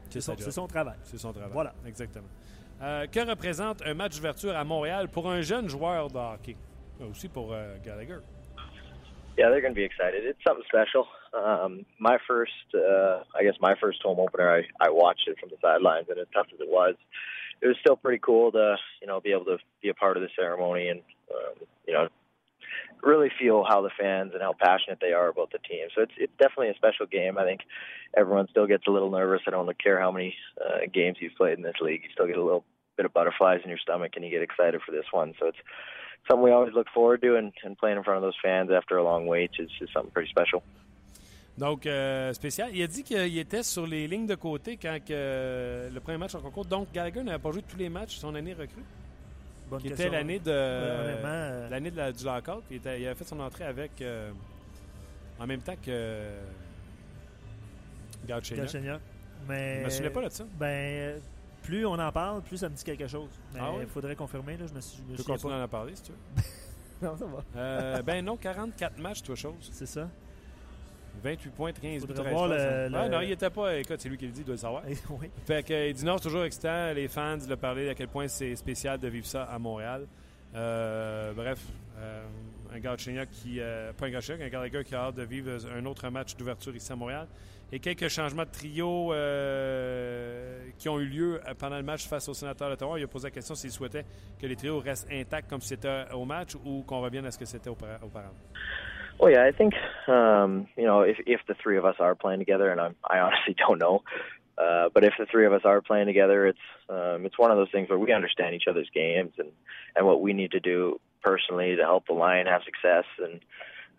C'est 0.10 0.22
son, 0.22 0.34
job. 0.34 0.42
c'est 0.42 0.52
son 0.52 0.68
travail. 0.68 0.98
C'est 1.04 1.18
son 1.18 1.32
travail. 1.34 1.52
Voilà. 1.52 1.74
Exactement. 1.86 2.28
Euh, 2.82 3.08
que 3.08 3.20
représente 3.28 3.82
un 3.84 3.94
match 3.94 4.16
d'ouverture 4.18 4.56
à 4.56 4.64
Montréal 4.64 5.08
pour 5.10 5.30
un 5.30 5.42
jeune 5.42 5.68
joueur 5.68 6.10
de 6.10 6.18
hockey? 6.18 6.56
Aussi 7.10 7.28
pour 7.28 7.52
euh, 7.54 7.78
Gallagher. 7.84 8.20
Yeah, 9.38 9.50
they're 9.50 9.62
going 9.62 9.74
to 9.74 9.80
be 9.80 9.84
excited. 9.84 10.24
It's 10.26 10.44
something 10.44 10.66
special. 10.68 11.08
Um, 11.34 11.86
my 12.00 12.18
first, 12.28 12.52
uh, 12.76 13.24
I 13.34 13.44
guess, 13.44 13.56
my 13.62 13.76
first 13.80 14.02
home 14.04 14.20
opener, 14.20 14.52
I, 14.52 14.68
I 14.80 14.90
watched 14.92 15.28
it 15.28 15.40
from 15.40 15.50
the 15.50 15.58
sidelines, 15.62 16.08
and 16.10 16.20
as 16.20 16.28
tough 16.34 16.48
as 16.54 16.60
it 16.60 16.70
was, 16.70 16.96
it 17.62 17.68
was 17.68 17.78
still 17.80 17.96
pretty 17.96 18.20
cool 18.20 18.52
to, 18.52 18.76
you 19.02 19.08
know, 19.08 19.20
be 19.20 19.32
able 19.32 19.46
to 19.46 19.58
be 19.82 19.90
a 19.90 19.94
part 19.94 20.18
of 20.18 20.24
the 20.24 20.30
ceremony 20.36 20.90
and, 20.90 21.02
um, 21.34 21.68
you 21.88 21.94
know, 21.94 22.08
really 23.04 23.32
feel 23.40 23.64
how 23.68 23.82
the 23.82 23.90
fans 24.00 24.32
and 24.34 24.42
how 24.42 24.54
passionate 24.54 25.00
they 25.02 25.14
are 25.14 25.30
about 25.30 25.52
the 25.52 25.60
team. 25.60 25.88
So 25.96 26.02
it's 26.02 26.12
it's 26.18 26.34
definitely 26.40 26.70
a 26.70 26.76
special 26.76 27.06
game. 27.06 27.38
I 27.38 27.44
think 27.44 27.62
everyone 28.16 28.48
still 28.50 28.68
gets 28.68 28.88
a 28.88 28.92
little 28.92 29.10
nervous. 29.10 29.42
I 29.48 29.52
don't 29.52 29.84
care 29.84 30.00
how 30.00 30.12
many 30.12 30.36
uh, 30.60 30.80
games 30.94 31.18
you've 31.20 31.36
played 31.36 31.58
in 31.58 31.64
this 31.64 31.80
league. 31.82 32.02
You 32.04 32.10
still 32.14 32.28
get 32.28 32.38
a 32.38 32.44
little 32.44 32.64
bit 32.98 33.06
of 33.06 33.14
butterflies 33.14 33.62
in 33.64 33.70
your 33.70 33.80
stomach, 33.80 34.14
and 34.16 34.26
you 34.26 34.32
get 34.32 34.42
excited 34.42 34.82
for 34.86 34.92
this 34.92 35.06
one. 35.12 35.34
So 35.40 35.48
it's 35.48 35.58
something 36.30 36.44
we 36.44 36.52
always 36.52 36.74
look 36.74 36.88
forward 36.94 37.22
to, 37.24 37.36
and, 37.36 37.52
and 37.64 37.78
playing 37.78 37.98
in 37.98 38.04
front 38.04 38.18
of 38.18 38.24
those 38.24 38.38
fans 38.44 38.70
after 38.72 38.98
a 38.98 39.04
long 39.04 39.26
wait 39.26 39.52
is 39.60 39.70
just 39.80 39.94
something 39.94 40.12
pretty 40.12 40.30
special. 40.30 40.64
Donc, 41.58 41.86
euh, 41.86 42.34
spécial. 42.34 42.70
Il 42.74 42.82
a 42.82 42.88
dit 42.88 43.04
qu'il 43.04 43.38
était 43.38 43.62
sur 43.64 43.86
les 43.86 44.08
lignes 44.08 44.26
de 44.26 44.36
côté 44.36 44.78
quand 44.78 44.98
euh, 45.10 45.90
le 45.90 46.00
premier 46.00 46.18
match 46.18 46.34
en 46.36 46.40
concours. 46.40 46.66
Donc, 46.66 46.92
Gallagher 46.94 47.24
n'avait 47.24 47.40
pas 47.40 47.52
joué 47.52 47.62
tous 47.62 47.78
les 47.78 47.90
matchs 47.90 48.18
son 48.18 48.34
année 48.36 48.54
recrue. 48.54 48.84
Bonne 49.70 49.82
Qui 49.82 49.88
était 49.90 50.10
l'année 50.10 50.40
de 50.40 50.52
euh, 50.52 51.70
l'année 51.70 51.92
de 51.92 51.98
la- 51.98 52.12
du 52.12 52.24
lockout. 52.26 52.64
Il, 52.70 52.78
était- 52.78 53.00
il 53.02 53.06
avait 53.06 53.16
fait 53.16 53.24
son 53.28 53.40
entrée 53.40 53.64
avec 53.66 54.02
euh, 54.02 54.32
en 55.40 55.48
même 55.48 55.62
temps 55.62 55.76
que 55.86 56.24
Galchenyuk. 58.28 59.00
Mais, 59.48 59.80
Je 59.80 59.86
me 59.86 59.90
souviens 59.90 60.12
pas 60.12 60.24
de 60.26 60.30
ça. 60.30 60.44
Ben, 60.60 61.20
plus 61.64 61.86
on 61.86 61.94
en 61.94 62.12
parle, 62.12 62.42
plus 62.42 62.58
ça 62.58 62.70
me 62.70 62.76
dit 62.76 62.84
quelque 62.84 63.08
chose. 63.08 63.30
Mais 63.54 63.60
Ah 63.62 63.72
il 63.74 63.80
oui? 63.80 63.86
faudrait 63.88 64.16
confirmer. 64.16 64.58
Là, 64.58 64.66
je 64.68 64.74
me, 64.74 64.82
suis, 64.82 64.98
je 64.98 65.02
Tu 65.04 65.08
peux 65.18 65.18
souviens 65.24 65.36
continuer 65.36 65.54
à 65.56 65.64
en 65.64 65.68
parler 65.68 65.96
si 65.96 66.04
tu 66.04 66.12
veux? 66.12 66.44
Non, 67.02 67.18
ça 67.18 67.26
va. 67.26 68.02
Ben 68.04 68.24
non, 68.24 68.38
44 68.38 69.00
matchs, 69.00 69.24
toi 69.24 69.36
chose. 69.36 69.70
C'est 69.72 69.88
ça. 69.88 70.08
28 71.24 71.50
points, 71.52 71.72
15 71.74 72.02
buts, 72.02 72.08
Faudrait 72.08 72.24
13 72.24 72.34
voir 72.34 72.50
passes, 72.50 72.58
le- 72.60 72.64
hein. 72.70 72.90
le- 72.90 72.98
Ouais, 73.00 73.10
non, 73.10 73.22
il 73.22 73.32
était 73.32 73.50
pas. 73.50 73.78
Écoute, 73.78 74.00
c'est 74.00 74.10
lui 74.10 74.18
qui 74.18 74.26
le 74.26 74.32
dit, 74.32 74.42
il 74.42 74.46
doit 74.46 74.56
le 74.56 74.60
savoir. 74.60 74.84
oui. 75.22 75.30
Fait 75.46 75.64
que, 75.66 76.04
non, 76.06 76.18
c'est 76.18 76.24
toujours 76.24 76.44
excitant. 76.44 76.94
Les 76.94 77.08
fans 77.08 77.38
le 77.48 77.56
parler 77.56 77.90
à 77.90 77.96
quel 77.96 78.08
point 78.08 78.28
c'est 78.28 78.56
spécial 78.56 79.00
de 79.00 79.08
vivre 79.08 79.26
ça 79.26 79.44
à 79.44 79.60
Montréal. 79.60 80.08
Euh, 80.56 81.32
bref, 81.34 81.60
euh, 82.00 82.24
un 82.74 82.80
Galchenyuk 82.80 83.30
qui. 83.32 83.60
euh, 83.60 83.94
pas 83.94 84.08
un 84.08 84.10
Galchenyuk, 84.10 84.42
un 84.42 84.50
Gallagher 84.50 84.84
qui 84.84 84.96
a 84.96 85.04
hâte 85.06 85.16
de 85.16 85.24
vivre 85.24 85.52
un 85.76 85.86
autre 85.86 86.10
match 86.10 86.36
d'ouverture 86.36 86.76
ici 86.76 86.92
à 86.92 86.96
Montréal. 86.96 87.28
Et 87.74 87.80
quelques 87.80 88.10
changements 88.10 88.44
de 88.44 88.50
trio 88.50 89.14
euh, 89.14 90.60
qui 90.78 90.90
ont 90.90 91.00
eu 91.00 91.06
lieu 91.06 91.40
pendant 91.58 91.78
le 91.78 91.84
match 91.84 92.06
face 92.06 92.28
au 92.28 92.34
sénateur 92.34 92.70
d'Ottawa. 92.70 93.00
Il 93.00 93.04
a 93.04 93.08
posé 93.08 93.28
la 93.28 93.32
question 93.32 93.56
s'il 93.56 93.72
souhaitait 93.72 94.04
que 94.40 94.46
les 94.46 94.58
trios 94.58 94.80
restent 94.80 95.08
intacts 95.10 95.50
comme 95.50 95.62
c'était 95.62 96.04
au 96.14 96.26
match 96.26 96.56
ou 96.66 96.84
qu'on 96.84 97.00
revienne 97.00 97.26
à 97.26 97.32
ce 97.32 97.38
que 97.38 97.46
c'était 97.46 97.70
aupa- 97.70 98.02
auparavant. 98.04 98.34
Well, 99.20 99.32
yeah, 99.32 99.46
I 99.46 99.52
think 99.52 99.74
um, 100.08 100.68
you 100.76 100.86
know 100.86 101.02
if 101.02 101.18
if 101.26 101.42
the 101.48 101.56
three 101.62 101.78
of 101.78 101.86
us 101.86 101.96
are 102.00 102.16
playing 102.16 102.40
together, 102.40 102.70
and 102.70 102.82
I'm, 102.82 102.96
I 103.08 103.20
honestly 103.20 103.56
don't 103.68 103.80
know, 103.80 104.04
uh, 104.58 104.90
but 104.94 105.04
if 105.04 105.14
the 105.18 105.26
three 105.26 105.46
of 105.46 105.54
us 105.54 105.62
are 105.64 105.82
playing 105.82 106.08
together, 106.08 106.48
it's 106.48 106.60
um, 106.90 107.26
it's 107.26 107.38
one 107.38 107.52
of 107.52 107.58
those 107.58 107.72
things 107.72 107.90
where 107.90 108.00
we 108.00 108.12
understand 108.14 108.56
each 108.56 108.68
other's 108.70 108.90
games 108.94 109.34
and 109.38 109.50
and 109.96 110.06
what 110.06 110.22
we 110.22 110.34
need 110.34 110.52
to 110.52 110.60
do 110.60 111.00
personally 111.22 111.76
to 111.76 111.84
help 111.84 112.08
the 112.08 112.14
line 112.14 112.48
have 112.48 112.62
success, 112.64 113.06
and 113.20 113.42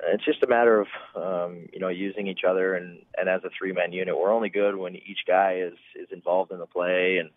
it's 0.08 0.24
just 0.24 0.42
a 0.42 0.48
matter 0.48 0.80
of 0.80 0.88
um, 1.14 1.68
you 1.72 1.78
know 1.78 1.88
using 1.88 2.26
each 2.26 2.42
other 2.48 2.74
and 2.74 2.98
and 3.16 3.28
as 3.28 3.42
a 3.44 3.50
three 3.56 3.72
man 3.72 3.92
unit, 3.92 4.18
we're 4.18 4.32
only 4.32 4.48
good 4.48 4.76
when 4.76 4.96
each 4.96 5.20
guy 5.26 5.60
is 5.64 5.78
is 5.94 6.08
involved 6.10 6.52
in 6.52 6.58
the 6.58 6.66
play 6.66 7.18
and 7.18 7.30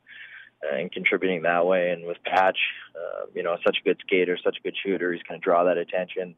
and 0.73 0.91
contributing 0.91 1.43
that 1.43 1.65
way. 1.65 1.91
And 1.91 2.05
with 2.05 2.17
Patch, 2.23 2.57
uh, 2.95 3.25
you 3.33 3.43
know, 3.43 3.57
such 3.65 3.77
a 3.81 3.83
good 3.83 3.97
skater, 4.05 4.37
such 4.43 4.57
a 4.59 4.63
good 4.63 4.75
shooter, 4.83 5.13
he's 5.13 5.23
going 5.23 5.39
to 5.39 5.43
draw 5.43 5.63
that 5.65 5.77
attention. 5.77 6.35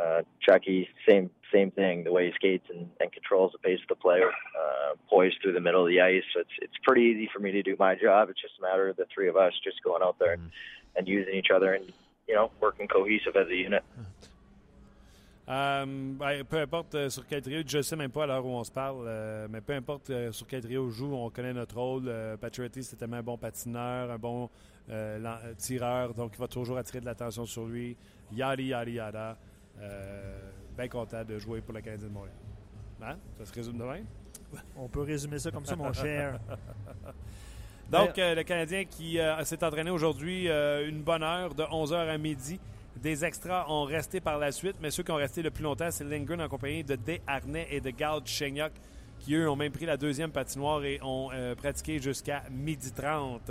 Uh, 0.00 0.22
Chucky, 0.40 0.88
same 1.08 1.30
same 1.52 1.70
thing. 1.70 2.02
The 2.02 2.12
way 2.12 2.26
he 2.26 2.32
skates 2.34 2.66
and, 2.68 2.88
and 3.00 3.12
controls 3.12 3.52
the 3.52 3.58
pace 3.58 3.78
of 3.80 3.88
the 3.88 3.94
play, 3.94 4.20
uh, 4.20 4.94
poised 5.08 5.36
through 5.40 5.52
the 5.52 5.60
middle 5.60 5.82
of 5.82 5.88
the 5.88 6.00
ice. 6.00 6.24
So 6.34 6.40
it's 6.40 6.56
it's 6.60 6.78
pretty 6.82 7.02
easy 7.02 7.28
for 7.32 7.38
me 7.38 7.52
to 7.52 7.62
do 7.62 7.76
my 7.78 7.94
job. 7.94 8.28
It's 8.28 8.40
just 8.40 8.54
a 8.58 8.62
matter 8.62 8.88
of 8.88 8.96
the 8.96 9.06
three 9.14 9.28
of 9.28 9.36
us 9.36 9.52
just 9.62 9.82
going 9.84 10.02
out 10.02 10.18
there 10.18 10.32
and, 10.32 10.50
and 10.96 11.06
using 11.06 11.34
each 11.34 11.50
other 11.54 11.74
and 11.74 11.84
you 12.26 12.34
know 12.34 12.50
working 12.60 12.88
cohesive 12.88 13.36
as 13.36 13.48
a 13.48 13.54
unit. 13.54 13.84
Euh, 15.46 15.84
ben, 15.86 16.42
peu 16.44 16.56
importe 16.56 16.94
euh, 16.94 17.10
sur 17.10 17.26
quel 17.26 17.42
trio, 17.42 17.60
je 17.66 17.76
ne 17.76 17.82
sais 17.82 17.96
même 17.96 18.10
pas 18.10 18.24
à 18.24 18.26
l'heure 18.26 18.46
où 18.46 18.48
on 18.48 18.64
se 18.64 18.72
parle, 18.72 19.04
euh, 19.06 19.46
mais 19.50 19.60
peu 19.60 19.74
importe 19.74 20.08
euh, 20.08 20.32
sur 20.32 20.46
quel 20.46 20.62
trio 20.62 20.86
on 20.86 20.90
joue, 20.90 21.14
on 21.14 21.28
connaît 21.28 21.52
notre 21.52 21.76
rôle. 21.76 22.04
Euh, 22.06 22.38
Pacioretty, 22.38 22.82
c'est 22.82 22.96
tellement 22.96 23.18
un 23.18 23.22
bon 23.22 23.36
patineur, 23.36 24.10
un 24.10 24.16
bon 24.16 24.48
euh, 24.88 25.18
tireur, 25.58 26.14
donc 26.14 26.32
il 26.34 26.38
va 26.38 26.48
toujours 26.48 26.78
attirer 26.78 27.00
de 27.00 27.04
l'attention 27.04 27.44
sur 27.44 27.66
lui. 27.66 27.94
Yadi, 28.32 28.68
yadi, 28.68 28.92
yada. 28.92 29.36
Euh, 29.80 30.50
bien 30.76 30.88
content 30.88 31.24
de 31.24 31.38
jouer 31.38 31.60
pour 31.60 31.74
le 31.74 31.80
Canadien 31.80 32.08
de 32.08 32.12
Montréal. 32.12 32.36
Hein? 33.02 33.16
Ça 33.38 33.46
se 33.46 33.52
résume 33.52 33.78
de 33.78 33.84
même? 33.84 34.06
On 34.76 34.88
peut 34.88 35.02
résumer 35.02 35.38
ça 35.38 35.50
comme 35.50 35.66
ça, 35.66 35.76
mon 35.76 35.92
cher. 35.92 36.38
Donc, 37.90 38.18
euh, 38.18 38.34
le 38.34 38.42
Canadien 38.42 38.84
qui 38.84 39.18
euh, 39.18 39.44
s'est 39.44 39.62
entraîné 39.62 39.90
aujourd'hui 39.90 40.48
euh, 40.48 40.88
une 40.88 41.02
bonne 41.02 41.22
heure, 41.22 41.54
de 41.54 41.62
11h 41.62 42.08
à 42.08 42.18
midi. 42.18 42.58
Des 42.96 43.24
extras 43.24 43.66
ont 43.68 43.84
resté 43.84 44.20
par 44.20 44.38
la 44.38 44.52
suite, 44.52 44.76
mais 44.80 44.90
ceux 44.90 45.02
qui 45.02 45.10
ont 45.10 45.16
resté 45.16 45.42
le 45.42 45.50
plus 45.50 45.64
longtemps, 45.64 45.90
c'est 45.90 46.04
Lindgren 46.04 46.40
en 46.40 46.48
compagnie 46.48 46.84
de 46.84 46.94
Desharnais 46.94 47.66
et 47.70 47.80
de 47.80 47.90
Gald 47.90 48.26
Chenyok, 48.26 48.72
qui 49.18 49.34
eux 49.34 49.50
ont 49.50 49.56
même 49.56 49.72
pris 49.72 49.84
la 49.84 49.96
deuxième 49.96 50.30
patinoire 50.30 50.84
et 50.84 51.00
ont 51.02 51.30
pratiqué 51.56 51.98
jusqu'à 51.98 52.44
midi 52.50 52.92
30. 52.92 53.50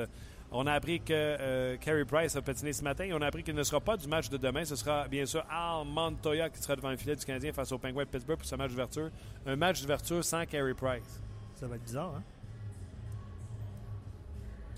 On 0.55 0.67
a 0.67 0.73
appris 0.73 0.99
que 0.99 1.11
euh, 1.11 1.77
Carey 1.77 2.05
Price 2.05 2.35
a 2.35 2.41
patiné 2.43 2.73
ce 2.73 2.83
matin 2.83 3.05
et 3.05 3.13
on 3.13 3.21
a 3.21 3.25
appris 3.25 3.41
qu'il 3.43 3.55
ne 3.55 3.63
sera 3.63 3.81
pas 3.81 3.97
du 3.97 4.07
match 4.07 4.29
de 4.29 4.37
demain. 4.37 4.63
Ce 4.65 4.75
sera 4.75 5.07
bien 5.07 5.25
sûr 5.25 5.43
Al 5.49 5.83
Montoya 5.85 6.49
qui 6.49 6.61
sera 6.61 6.75
devant 6.75 6.91
le 6.91 6.97
filet 6.97 7.15
du 7.15 7.25
Canadien 7.25 7.51
face 7.51 7.71
aux 7.71 7.79
Penguins 7.79 8.03
de 8.03 8.09
Pittsburgh 8.09 8.37
pour 8.37 8.45
ce 8.47 8.55
match 8.55 8.69
d'ouverture. 8.69 9.09
Un 9.47 9.55
match 9.55 9.81
d'ouverture 9.81 10.23
sans 10.23 10.45
Carey 10.45 10.73
Price. 10.75 11.19
Ça 11.55 11.65
va 11.67 11.75
être 11.75 11.83
bizarre, 11.83 12.13
hein? 12.17 12.23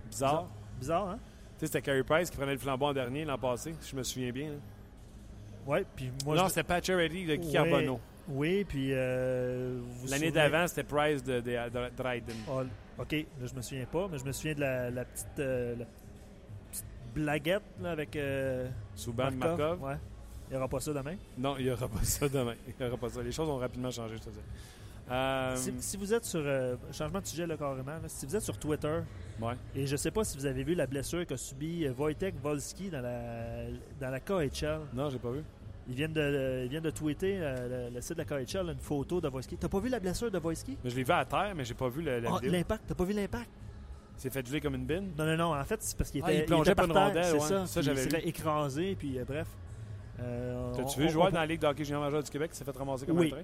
Bizarre. 0.10 0.48
Bizarre, 0.80 1.08
hein? 1.10 1.20
Tu 1.58 1.62
sais, 1.62 1.66
c'était 1.68 1.82
Carey 1.82 2.04
Price 2.04 2.30
qui 2.30 2.38
prenait 2.38 2.54
le 2.54 2.58
flambeau 2.58 2.86
en 2.88 2.94
dernier 2.94 3.26
l'an 3.26 3.38
passé, 3.38 3.74
si 3.82 3.92
je 3.92 3.96
me 3.96 4.04
souviens 4.04 4.32
bien. 4.32 4.48
hein. 4.52 4.60
Ouais, 5.66 5.84
puis 5.96 6.12
moi. 6.26 6.36
non, 6.36 6.44
je- 6.44 6.50
c'était 6.50 6.64
Pacioretty 6.64 7.26
de 7.26 7.34
Oui. 7.38 7.52
Carbonneau. 7.52 8.00
Oui, 8.28 8.64
puis. 8.66 8.90
euh, 8.92 9.80
L'année 10.04 10.28
souvenez- 10.28 10.32
d'avant, 10.32 10.68
c'était 10.68 10.84
Price 10.84 11.24
de, 11.24 11.40
de, 11.40 11.52
de 11.70 11.90
Dryden. 11.98 12.36
Ah, 12.48 12.64
ok, 12.98 13.12
là, 13.12 13.46
je 13.46 13.54
me 13.56 13.62
souviens 13.62 13.86
pas, 13.86 14.08
mais 14.12 14.18
je 14.18 14.26
me 14.26 14.32
souviens 14.32 14.54
de 14.56 14.60
la, 14.62 14.90
la 14.92 15.06
petite, 15.06 15.40
euh, 15.40 15.76
la 15.78 15.86
petite 16.72 16.86
blaguette 17.14 17.64
là, 17.82 17.92
avec. 17.92 18.16
Euh, 18.16 18.70
Souban 18.96 19.32
Markov. 19.32 19.82
Ouais. 19.84 19.98
Il 20.48 20.52
n'y 20.52 20.58
aura 20.58 20.68
pas 20.68 20.80
ça 20.80 20.94
demain? 20.94 21.16
Non, 21.38 21.56
il 21.58 21.66
n'y 21.66 21.72
aura 21.72 21.88
pas 21.88 22.04
ça 22.04 22.30
demain. 22.30 22.54
Il 22.68 22.86
y 22.86 22.88
aura 22.88 22.98
pas 22.98 23.10
ça. 23.10 23.22
Les 23.24 23.32
choses 23.32 23.50
ont 23.50 23.58
rapidement 23.58 23.90
changé, 23.90 24.16
je 24.18 24.22
te 24.22 24.30
dis. 24.30 24.40
Euh, 25.12 25.56
Si, 25.56 25.72
si 25.80 25.98
vous 25.98 26.14
êtes 26.14 26.26
sur. 26.26 26.42
euh, 26.44 26.76
changement 26.92 27.20
de 27.22 27.26
sujet 27.26 27.46
là, 27.48 27.58
carrément. 27.58 27.84
là, 27.86 28.00
si 28.08 28.26
vous 28.26 28.36
êtes 28.36 28.42
sur 28.44 28.58
Twitter, 28.58 29.00
ouais. 29.42 29.54
et 29.76 29.86
je 29.88 29.96
sais 29.96 30.10
pas 30.12 30.24
si 30.24 30.38
vous 30.38 30.46
avez 30.48 30.64
vu 30.64 30.74
la 30.76 30.88
blessure 30.88 31.26
qu'a 31.28 31.38
subi 31.38 31.86
euh, 31.86 31.94
Wojtek 31.98 32.36
Wolski 32.44 32.90
dans 32.90 33.02
la, 33.02 33.66
dans 34.00 34.10
la 34.10 34.20
KHL. 34.20 34.80
Non, 34.94 35.10
j'ai 35.10 35.20
pas 35.20 35.32
vu. 35.32 35.44
Ils 35.88 35.94
viennent 35.96 36.14
de, 36.14 36.62
ils 36.66 36.70
viennent 36.70 36.82
de 36.84 36.90
tweeter 36.90 37.38
euh, 37.40 37.90
le, 37.90 37.96
le 37.96 38.02
site 38.02 38.18
de 38.18 38.24
la 38.24 38.26
KHL 38.26 38.70
une 38.72 38.80
photo 38.80 39.22
de 39.22 39.28
Wolski. 39.28 39.56
T'as 39.58 39.68
pas 39.70 39.80
vu 39.80 39.90
la 39.90 40.00
blessure 40.00 40.32
de 40.32 40.40
Wolski? 40.40 40.78
Mais 40.84 40.90
je 40.90 40.96
l'ai 40.96 41.04
vu 41.04 41.12
à 41.14 41.24
terre, 41.26 41.54
mais 41.56 41.64
j'ai 41.64 41.76
pas 41.76 41.90
vu 41.90 42.02
le, 42.02 42.20
la 42.20 42.30
Ah, 42.34 42.40
l'impact, 42.42 42.84
t'as 42.88 42.96
pas 42.96 43.04
vu 43.04 43.14
l'impact? 43.14 43.50
Il 44.18 44.22
s'est 44.22 44.30
fait 44.30 44.48
geler 44.48 44.62
comme 44.62 44.76
une 44.76 44.86
bine. 44.86 45.12
Non, 45.18 45.26
non, 45.26 45.36
non. 45.38 45.56
En 45.56 45.64
fait, 45.66 45.82
c'est 45.84 45.96
parce 45.98 46.10
qu'il 46.10 46.22
Ah, 46.24 46.32
était, 46.32 46.42
il 46.44 46.46
plongeait 46.46 46.72
était 46.72 46.76
par 46.76 46.86
une 46.86 46.94
terre, 46.94 47.08
rondelle, 47.08 47.34
ouais. 47.34 47.68
ça. 47.68 47.82
J'avais 47.82 48.04
Il 48.06 48.12
s'est 48.12 48.22
écraser, 48.24 48.96
puis 48.96 49.20
euh, 49.20 49.26
bref. 49.26 49.48
Euh, 50.22 50.74
T'as-tu 50.74 51.00
vu 51.02 51.06
on- 51.08 51.10
joueur 51.10 51.28
on- 51.28 51.32
dans 51.32 51.40
la 51.40 51.46
Ligue 51.46 51.60
d'hockey 51.62 51.84
junior 51.84 52.02
majeur 52.02 52.24
du 52.24 52.30
Québec 52.32 52.52
qui 52.52 52.58
s'est 52.58 52.64
fait 52.64 52.76
ramasser 52.78 53.06
comme 53.06 53.20
Oui. 53.20 53.28
un 53.28 53.36
train? 53.36 53.44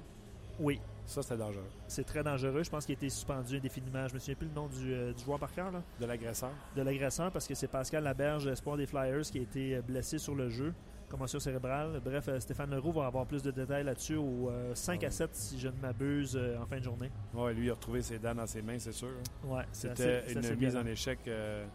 Oui, 0.59 0.79
Ça, 1.05 1.21
c'était 1.21 1.37
dangereux. 1.37 1.65
c'est 1.87 2.03
très 2.05 2.23
dangereux. 2.23 2.63
Je 2.63 2.69
pense 2.69 2.85
qu'il 2.85 2.93
a 2.93 2.97
été 2.97 3.09
suspendu 3.09 3.57
indéfiniment. 3.57 4.07
Je 4.07 4.13
me 4.13 4.19
souviens 4.19 4.35
plus 4.35 4.47
le 4.47 4.53
nom 4.53 4.67
du, 4.67 4.93
euh, 4.93 5.11
du 5.13 5.23
joueur 5.23 5.39
par 5.39 5.51
cœur, 5.53 5.71
là, 5.71 5.81
De 5.99 6.05
l'agresseur. 6.05 6.51
de 6.75 6.81
l'agresseur, 6.81 7.31
parce 7.31 7.47
que 7.47 7.55
c'est 7.55 7.67
Pascal 7.67 8.03
Laberge, 8.03 8.47
espoir 8.47 8.77
des 8.77 8.85
Flyers, 8.85 9.21
qui 9.23 9.39
a 9.39 9.41
été 9.41 9.81
blessé 9.81 10.17
sur 10.17 10.35
le 10.35 10.49
jeu. 10.49 10.73
Commotion 11.11 11.39
cérébrale. 11.39 12.01
Bref, 12.03 12.27
euh, 12.29 12.39
Stéphane 12.39 12.71
Leroux 12.71 12.91
va 12.93 13.05
avoir 13.05 13.25
plus 13.25 13.43
de 13.43 13.51
détails 13.51 13.83
là-dessus 13.83 14.15
au 14.15 14.49
euh, 14.49 14.73
5 14.73 15.03
à 15.03 15.11
7, 15.11 15.29
si 15.35 15.59
je 15.59 15.67
ne 15.67 15.73
m'abuse, 15.81 16.35
euh, 16.35 16.57
en 16.57 16.65
fin 16.65 16.77
de 16.79 16.83
journée. 16.83 17.11
Ouais, 17.33 17.53
lui, 17.53 17.67
il 17.67 17.69
a 17.69 17.73
retrouvé 17.73 18.01
ses 18.01 18.17
dents 18.17 18.33
dans 18.33 18.47
ses 18.47 18.61
mains, 18.61 18.79
c'est 18.79 18.91
sûr. 18.93 19.09
hein. 19.09 19.47
Ouais, 19.47 19.63
c'est 19.71 19.89
C'était 19.95 20.31
une 20.33 20.39
mise 20.39 20.51
violent. 20.71 20.81
en 20.81 20.85
échec 20.87 21.19
euh, 21.27 21.65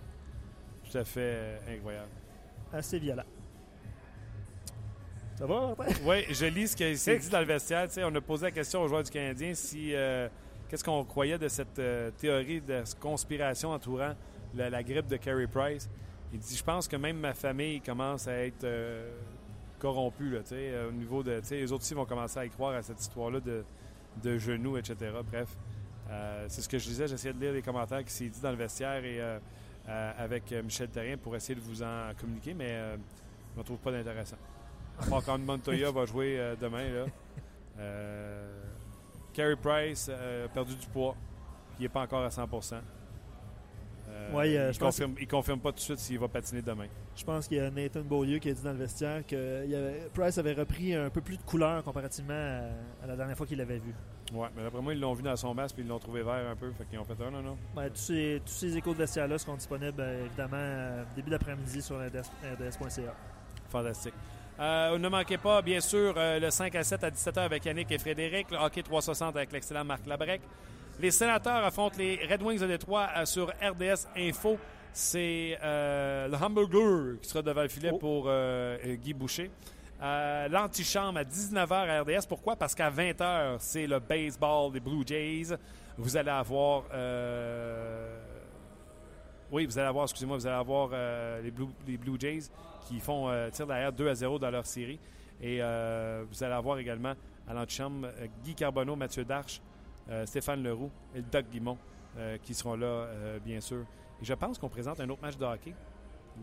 tout 0.90 0.98
à 0.98 1.04
fait 1.04 1.20
euh, 1.36 1.58
incroyable. 1.76 2.08
Assez 2.72 2.98
violent. 2.98 3.22
Ça 5.36 5.46
va, 5.46 5.74
Martin? 5.76 5.92
Oui, 6.04 6.24
je 6.30 6.46
lis 6.46 6.68
ce 6.68 6.76
qui 6.76 6.96
s'est 6.96 7.18
dit 7.18 7.28
dans 7.28 7.40
le 7.40 7.44
vestiaire. 7.46 7.86
On 7.98 8.14
a 8.14 8.20
posé 8.20 8.46
la 8.46 8.50
question 8.52 8.80
aux 8.82 8.88
joueurs 8.88 9.02
du 9.02 9.10
Canadien 9.10 9.52
si 9.54 9.94
euh, 9.94 10.28
qu'est-ce 10.68 10.82
qu'on 10.82 11.04
croyait 11.04 11.38
de 11.38 11.48
cette 11.48 11.78
euh, 11.78 12.10
théorie 12.12 12.62
de 12.62 12.82
conspiration 12.98 13.70
entourant 13.70 14.14
la, 14.54 14.70
la 14.70 14.82
grippe 14.82 15.06
de 15.08 15.16
Carey 15.16 15.46
Price. 15.46 15.90
Il 16.32 16.38
dit 16.38 16.56
Je 16.56 16.64
pense 16.64 16.88
que 16.88 16.96
même 16.96 17.18
ma 17.18 17.34
famille 17.34 17.80
commence 17.80 18.28
à 18.28 18.32
être 18.44 18.64
euh, 18.64 19.10
corrompue 19.78 20.30
là, 20.30 20.40
euh, 20.52 20.88
au 20.88 20.92
niveau 20.92 21.22
de. 21.22 21.40
Les 21.50 21.72
autres 21.72 21.82
aussi 21.82 21.94
vont 21.94 22.04
commencer 22.04 22.38
à 22.38 22.44
y 22.44 22.50
croire 22.50 22.74
à 22.74 22.82
cette 22.82 23.00
histoire-là 23.00 23.40
de, 23.40 24.38
genoux, 24.38 24.76
etc. 24.76 24.96
Bref, 25.30 25.48
euh, 26.10 26.46
c'est 26.48 26.62
ce 26.62 26.68
que 26.68 26.78
je 26.78 26.86
disais. 26.86 27.08
J'essayais 27.08 27.34
de 27.34 27.40
lire 27.40 27.52
les 27.52 27.62
commentaires 27.62 28.04
qui 28.04 28.12
s'est 28.12 28.28
dit 28.28 28.40
dans 28.40 28.50
le 28.50 28.56
vestiaire 28.56 29.04
et 29.04 29.20
avec 29.88 30.50
Michel 30.50 30.88
Terrien 30.88 31.16
pour 31.16 31.36
essayer 31.36 31.54
de 31.54 31.60
vous 31.60 31.82
en 31.82 32.10
communiquer, 32.18 32.54
mais 32.54 32.76
je 33.54 33.60
ne 33.60 33.64
trouve 33.64 33.78
pas 33.78 33.92
d'intéressant. 33.92 34.36
Part 35.08 35.24
quand 35.24 35.38
Montoya 35.38 35.92
va 35.92 36.06
jouer 36.06 36.54
demain. 36.60 36.88
Là. 37.76 39.56
Price 39.62 40.08
a 40.08 40.48
perdu 40.48 40.74
du 40.74 40.86
poids. 40.88 41.14
Il 41.78 41.82
n'est 41.82 41.88
pas 41.88 42.02
encore 42.02 42.24
à 42.24 42.30
100 42.30 42.48
Euh, 42.72 42.80
Ouais, 44.32 44.56
euh, 44.56 44.70
il 44.72 44.78
pense- 44.78 44.96
confirme, 44.96 45.14
il 45.20 45.26
confirme 45.28 45.60
pas 45.60 45.70
tout 45.70 45.76
de 45.76 45.80
suite 45.80 45.98
s'il 45.98 46.18
va 46.18 46.28
patiner 46.28 46.62
demain. 46.62 46.86
Je 47.16 47.24
pense 47.24 47.46
qu'il 47.48 47.56
y 47.56 47.60
a 47.60 47.70
Nathan 47.70 48.00
Beaulieu 48.00 48.38
qui 48.38 48.50
a 48.50 48.52
dit 48.54 48.62
dans 48.62 48.72
le 48.72 48.78
vestiaire 48.78 49.26
que 49.26 49.64
il 49.64 49.70
y 49.70 49.74
avait- 49.76 50.08
Price 50.14 50.38
avait 50.38 50.52
repris 50.52 50.94
un 50.94 51.10
peu 51.10 51.20
plus 51.20 51.36
de 51.36 51.42
couleur 51.42 51.82
comparativement 51.82 52.34
à, 52.34 53.04
à 53.04 53.06
la 53.06 53.16
dernière 53.16 53.36
fois 53.36 53.46
qu'il 53.46 53.58
l'avait 53.58 53.78
vu. 53.78 53.94
Ouais, 54.32 54.48
mais 54.56 54.62
d'après 54.64 54.82
moi, 54.82 54.92
ils 54.92 55.00
l'ont 55.00 55.12
vu 55.14 55.22
dans 55.22 55.36
son 55.36 55.54
masque 55.54 55.76
puis 55.76 55.84
ils 55.84 55.88
l'ont 55.88 56.00
trouvé 56.00 56.22
vert 56.22 56.48
un 56.50 56.56
peu. 56.56 56.72
Fait 56.72 56.84
qu'ils 56.84 56.98
ont 56.98 57.04
fait 57.04 57.14
ah, 57.24 57.30
non, 57.30 57.56
tous, 57.74 57.90
ces, 57.94 58.42
tous 58.44 58.52
ces 58.52 58.76
échos 58.76 58.92
de 58.92 58.98
vestiaire-là 58.98 59.38
seront 59.38 59.54
disponibles 59.56 60.00
euh, 60.00 60.26
évidemment 60.26 60.56
euh, 60.58 61.04
début 61.14 61.30
d'après-midi 61.30 61.80
sur 61.80 61.96
rds.ca. 61.96 63.14
Fantastique. 63.68 64.14
Euh, 64.58 64.96
ne 64.98 65.08
manquez 65.08 65.36
pas, 65.38 65.60
bien 65.60 65.80
sûr, 65.80 66.14
euh, 66.16 66.38
le 66.40 66.50
5 66.50 66.74
à 66.76 66.82
7 66.82 67.04
à 67.04 67.10
17h 67.10 67.38
avec 67.40 67.64
Yannick 67.66 67.90
et 67.92 67.98
Frédéric, 67.98 68.50
le 68.50 68.56
hockey 68.56 68.82
360 68.82 69.36
avec 69.36 69.52
l'excellent 69.52 69.84
Marc 69.84 70.06
Labrec. 70.06 70.40
Les 70.98 71.10
sénateurs 71.10 71.64
affrontent 71.64 71.96
les 71.98 72.18
Red 72.30 72.42
Wings 72.42 72.58
de 72.60 72.66
Détroit 72.66 73.08
euh, 73.16 73.24
sur 73.26 73.48
RDS 73.48 74.06
Info. 74.16 74.58
C'est 74.92 75.58
euh, 75.62 76.26
le 76.28 76.36
Hamburger 76.36 77.20
qui 77.20 77.28
sera 77.28 77.42
devant 77.42 77.62
le 77.62 77.68
filet 77.68 77.90
Oh. 77.92 77.98
pour 77.98 78.24
euh, 78.28 78.78
Guy 78.96 79.12
Boucher. 79.12 79.50
Euh, 80.02 80.48
L'antichambre 80.48 81.18
à 81.18 81.24
19h 81.24 81.70
à 81.70 82.00
RDS. 82.00 82.26
Pourquoi? 82.26 82.56
Parce 82.56 82.74
qu'à 82.74 82.90
20h, 82.90 83.56
c'est 83.58 83.86
le 83.86 83.98
baseball 83.98 84.72
des 84.72 84.80
Blue 84.80 85.02
Jays. 85.06 85.54
Vous 85.98 86.16
allez 86.16 86.30
avoir... 86.30 86.84
oui, 89.52 89.66
vous 89.66 89.78
allez 89.78 89.88
avoir, 89.88 90.04
excusez-moi, 90.04 90.36
vous 90.38 90.46
allez 90.46 90.56
avoir 90.56 90.90
les, 91.42 91.50
Blue, 91.50 91.68
les 91.86 91.96
Blue 91.96 92.16
Jays 92.18 92.50
qui 92.86 93.00
font 93.00 93.30
tir 93.52 93.66
derrière 93.66 93.92
2 93.92 94.08
à 94.08 94.14
0 94.14 94.38
dans 94.38 94.50
leur 94.50 94.66
série. 94.66 94.98
Et 95.42 95.58
vous 95.60 96.44
allez 96.44 96.54
avoir 96.54 96.78
également 96.78 97.14
à 97.48 97.54
l'antichambre 97.54 98.08
Guy 98.44 98.54
Carbonneau, 98.54 98.96
Mathieu 98.96 99.24
Darche, 99.24 99.60
Stéphane 100.26 100.62
Leroux 100.62 100.90
et 101.14 101.18
le 101.18 101.24
Doc 101.24 101.46
Guimont 101.50 101.78
euh, 102.18 102.38
qui 102.42 102.54
seront 102.54 102.76
là, 102.76 102.86
euh, 102.86 103.38
bien 103.44 103.60
sûr. 103.60 103.84
Et 104.20 104.24
je 104.24 104.34
pense 104.34 104.58
qu'on 104.58 104.68
présente 104.68 105.00
un 105.00 105.08
autre 105.10 105.22
match 105.22 105.36
de 105.36 105.44
hockey. 105.44 105.74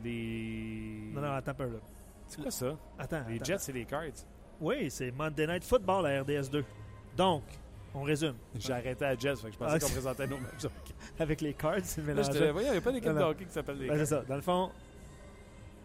Les. 0.04 1.10
Non, 1.14 1.22
non, 1.22 1.32
attends 1.34 1.52
un 1.52 1.56
peu 1.56 1.64
là. 1.66 1.80
C'est 2.28 2.42
quoi 2.42 2.52
ça? 2.52 2.76
Attends. 2.98 3.24
Les 3.28 3.36
attends. 3.36 3.46
Jets 3.46 3.70
et 3.70 3.74
les 3.74 3.86
Cards. 3.86 4.26
Oui, 4.62 4.90
c'est 4.90 5.12
Monday 5.12 5.48
Night 5.48 5.64
Football 5.64 6.06
à 6.08 6.22
RDS 6.22 6.50
2. 6.52 6.64
Donc, 7.18 7.44
on 7.94 8.02
résume. 8.04 8.36
J'ai 8.56 8.74
arrêté 8.74 9.06
à 9.06 9.16
Jets, 9.16 9.36
fait 9.36 9.48
que 9.48 9.54
je 9.54 9.58
pensais 9.58 9.74
Ah, 9.76 9.80
qu'on 9.80 9.88
c'est- 9.88 9.94
présentait 9.94 10.24
un 10.24 10.32
autre 10.32 10.42
match 10.42 10.62
de 10.62 10.68
hockey. 10.68 10.94
Avec 11.20 11.42
les 11.42 11.54
Cards, 11.54 11.80
c'est 11.84 12.02
Là, 12.02 12.08
mélangé. 12.08 12.32
j'étais, 12.34 12.52
voyons, 12.52 12.70
il 12.70 12.72
n'y 12.72 12.78
a 12.78 12.82
pas 12.82 12.92
d'équipe 12.92 13.12
de 13.14 13.20
hockey 13.22 13.46
qui 13.46 13.52
s'appelle 13.52 13.78
les 13.78 13.88
Ben, 13.88 14.06
c'est 14.06 14.10
Cards. 14.16 14.22
ça. 14.24 14.28
Dans 14.28 14.36
le 14.36 14.42
fond, 14.42 14.72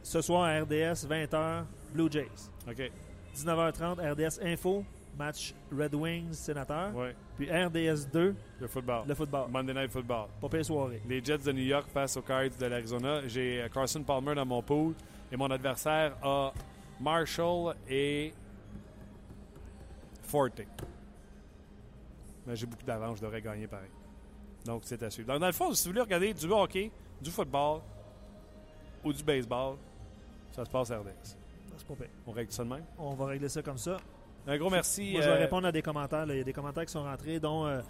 ce 0.03 0.21
soir 0.23 0.45
à 0.45 0.61
RDS, 0.63 1.07
20h, 1.07 1.65
Blue 1.93 2.11
Jays. 2.11 2.29
OK, 2.69 2.91
19h30, 3.35 4.01
RDS 4.01 4.41
Info, 4.43 4.85
match 5.19 5.53
Red 5.77 5.95
Wings 5.95 6.33
Sénateur. 6.33 6.95
ouais. 6.95 7.15
Puis 7.37 7.51
RDS 7.51 8.07
2, 8.13 8.35
Le 8.61 8.67
football. 8.69 9.05
le 9.07 9.15
football. 9.15 9.51
Monday 9.51 9.75
Night 9.75 9.91
Football. 9.91 10.29
Pas 10.41 10.49
pire 10.49 10.65
soirée. 10.65 11.03
Les 11.09 11.23
Jets 11.23 11.39
de 11.39 11.53
New 11.53 11.63
York 11.65 11.89
face 11.93 12.17
aux 12.17 12.23
Cards 12.23 12.51
de 12.59 12.67
l'Arizona. 12.67 13.27
J'ai 13.27 13.63
euh, 13.63 13.69
Carson 13.69 14.03
Palmer 14.03 14.35
dans 14.35 14.47
mon 14.47 14.63
pool 14.63 14.95
et 15.31 15.37
mon 15.37 15.51
adversaire 15.51 16.17
a 16.23 16.53
Marshall 17.01 17.75
et 17.89 18.33
Forte. 20.23 20.63
Mais 22.47 22.57
j'ai 22.57 22.67
beaucoup 22.67 22.85
d'avance, 22.85 23.19
je 23.19 23.23
devrais 23.23 23.43
gagner 23.43 23.67
pareil. 23.67 23.91
Donc 24.65 24.83
c'est 24.85 25.03
à 25.03 25.11
suivre. 25.11 25.29
Donc, 25.29 25.41
dans 25.41 25.47
le 25.47 25.53
fond, 25.53 25.73
si 25.75 25.85
vous 25.85 25.91
voulez 25.93 26.03
regarder 26.03 26.33
du 26.35 26.47
hockey, 26.51 26.91
du 27.21 27.31
football 27.31 27.81
ou 29.05 29.13
du 29.13 29.23
baseball, 29.23 29.77
ça 30.53 30.65
se 30.65 30.71
passe 30.71 30.91
à 30.91 30.99
RDS. 30.99 31.37
C'est 31.77 31.87
pas 31.87 31.95
pire. 31.95 32.09
On 32.27 32.33
règle 32.33 32.51
ça 32.53 32.65
de 32.65 32.69
même? 32.69 32.85
On 32.99 33.15
va 33.15 33.27
régler 33.27 33.49
ça 33.49 33.63
comme 33.63 33.79
ça. 33.79 33.99
Un 34.49 34.57
gros 34.59 34.71
merci. 34.71 35.13
Moi, 35.13 35.21
je 35.21 35.29
vais 35.29 35.35
euh, 35.37 35.39
répondre 35.39 35.67
à 35.69 35.73
des 35.73 35.83
commentaires. 35.83 36.27
là. 36.27 36.35
Il 36.35 36.39
y 36.39 36.41
a 36.41 36.45
des 36.45 36.53
commentaires 36.53 36.85
qui 36.87 36.93
sont 36.93 37.03
rentrés, 37.05 37.39
dont 37.39 37.67
euh, 37.67 37.81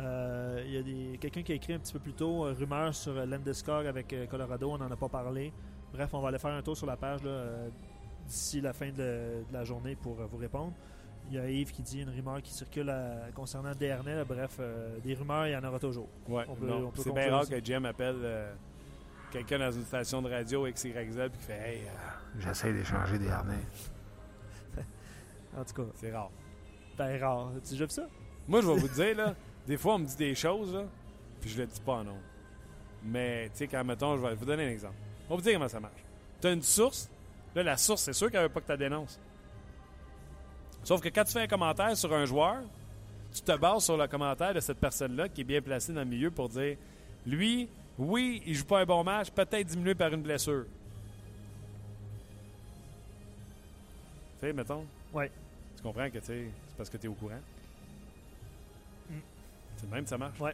euh, 0.00 0.62
il 0.66 0.72
y 0.74 0.78
a 0.78 0.82
des- 0.82 1.18
quelqu'un 1.18 1.42
qui 1.42 1.52
a 1.52 1.54
écrit 1.54 1.74
un 1.74 1.78
petit 1.78 1.92
peu 1.92 1.98
plus 1.98 2.14
tôt 2.14 2.46
euh, 2.46 2.52
rumeur 2.58 2.94
sur 2.94 3.12
Landeskog 3.14 3.86
avec 3.86 4.12
euh, 4.12 4.26
Colorado. 4.26 4.70
On 4.72 4.78
n'en 4.78 4.90
a 4.90 4.96
pas 4.96 5.08
parlé. 5.08 5.52
Bref, 5.92 6.10
on 6.14 6.20
va 6.20 6.28
aller 6.28 6.38
faire 6.38 6.52
un 6.54 6.62
tour 6.62 6.76
sur 6.76 6.86
la 6.86 6.96
page 6.96 7.22
là, 7.22 7.30
euh, 7.30 7.68
d'ici 8.26 8.60
la 8.60 8.72
fin 8.72 8.88
de, 8.88 8.92
de 9.48 9.52
la 9.52 9.64
journée 9.64 9.94
pour 9.94 10.20
euh, 10.20 10.26
vous 10.30 10.38
répondre. 10.38 10.72
Il 11.28 11.34
y 11.36 11.38
a 11.38 11.48
Yves 11.50 11.72
qui 11.72 11.82
dit 11.82 12.02
une 12.02 12.10
rumeur 12.10 12.40
qui 12.40 12.52
circule 12.52 12.88
euh, 12.88 13.28
concernant 13.34 13.72
Dernay. 13.74 14.14
là. 14.14 14.24
Bref, 14.24 14.56
euh, 14.60 14.96
des 15.04 15.14
rumeurs, 15.14 15.46
il 15.48 15.52
y 15.52 15.56
en 15.56 15.64
aura 15.64 15.78
toujours. 15.78 16.08
Ouais, 16.28 16.44
On 16.48 16.54
peut- 16.54 16.66
non, 16.66 16.86
on 16.86 16.90
peut 16.90 17.02
c'est 17.02 17.12
bien 17.12 17.30
rare 17.30 17.48
que 17.48 17.62
Jim 17.64 17.84
appelle 17.84 18.16
euh, 18.22 18.52
quelqu'un 19.32 19.58
dans 19.58 19.72
une 19.72 19.84
station 19.84 20.22
de 20.22 20.30
radio 20.30 20.66
XYZ 20.66 20.92
puis 20.92 21.02
qu'il 21.04 21.40
fait 21.40 21.52
Hey, 21.58 21.78
euh, 21.82 22.40
J'essaie 22.40 22.72
d'échanger 22.72 23.18
des 23.18 23.28
harnais. 23.28 23.54
En 25.56 25.64
tout 25.64 25.74
cas, 25.74 25.88
c'est 25.94 26.12
rare. 26.12 26.30
ben 26.98 27.18
rare. 27.20 27.50
Tu 27.64 27.70
déjà 27.70 27.84
vu 27.86 27.90
ça? 27.90 28.06
Moi, 28.46 28.60
je 28.60 28.66
vais 28.66 28.76
vous 28.76 28.88
dire, 28.88 29.16
là, 29.16 29.34
des 29.66 29.76
fois, 29.76 29.94
on 29.94 29.98
me 29.98 30.06
dit 30.06 30.16
des 30.16 30.34
choses, 30.34 30.72
là, 30.74 30.84
puis 31.40 31.50
je 31.50 31.58
le 31.58 31.66
dis 31.66 31.80
pas 31.80 32.02
nom. 32.04 32.18
Mais, 33.02 33.48
tu 33.50 33.58
sais, 33.58 33.68
quand, 33.68 33.84
mettons, 33.84 34.16
je 34.16 34.22
vais 34.22 34.34
vous 34.34 34.44
donner 34.44 34.66
un 34.66 34.70
exemple. 34.70 34.96
On 35.26 35.30
va 35.30 35.36
vous 35.36 35.42
dire 35.42 35.54
comment 35.54 35.68
ça 35.68 35.80
marche. 35.80 36.04
Tu 36.40 36.46
as 36.46 36.52
une 36.52 36.62
source. 36.62 37.10
Là, 37.54 37.62
la 37.62 37.76
source, 37.76 38.02
c'est 38.02 38.12
sûr 38.12 38.30
qu'elle 38.30 38.42
veut 38.42 38.48
pas 38.48 38.60
que 38.60 38.66
tu 38.66 38.72
la 38.72 38.76
dénonces. 38.76 39.18
Sauf 40.84 41.00
que 41.00 41.08
quand 41.08 41.24
tu 41.24 41.32
fais 41.32 41.42
un 41.42 41.46
commentaire 41.48 41.96
sur 41.96 42.12
un 42.12 42.24
joueur, 42.26 42.62
tu 43.34 43.40
te 43.40 43.56
bases 43.56 43.84
sur 43.84 43.96
le 43.96 44.06
commentaire 44.06 44.54
de 44.54 44.60
cette 44.60 44.78
personne-là 44.78 45.28
qui 45.28 45.40
est 45.40 45.44
bien 45.44 45.60
placée 45.60 45.92
dans 45.92 46.00
le 46.00 46.06
milieu 46.06 46.30
pour 46.30 46.48
dire 46.48 46.76
lui, 47.26 47.68
oui, 47.98 48.42
il 48.46 48.54
joue 48.54 48.64
pas 48.64 48.80
un 48.80 48.84
bon 48.86 49.02
match, 49.02 49.30
peut-être 49.30 49.66
diminué 49.66 49.94
par 49.94 50.12
une 50.12 50.22
blessure. 50.22 50.66
Tu 54.38 54.46
sais, 54.46 54.52
mettons. 54.52 54.84
Ouais. 55.12 55.30
Comprends 55.86 56.10
que 56.10 56.18
c'est 56.20 56.50
parce 56.76 56.90
que 56.90 56.96
tu 56.96 57.06
es 57.06 57.08
au 57.08 57.14
courant. 57.14 57.38
Mm. 59.08 59.14
C'est 59.76 59.86
le 59.86 59.92
même 59.92 60.02
que 60.02 60.10
ça 60.10 60.18
marche. 60.18 60.40
Ouais. 60.40 60.52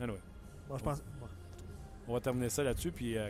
Anyway, 0.00 0.18
Bon, 0.66 0.78
je 0.78 0.82
pense. 0.82 1.02
on 2.08 2.14
va 2.14 2.20
terminer 2.20 2.48
ça 2.48 2.62
là-dessus, 2.62 2.90
puis 2.90 3.18
euh, 3.18 3.28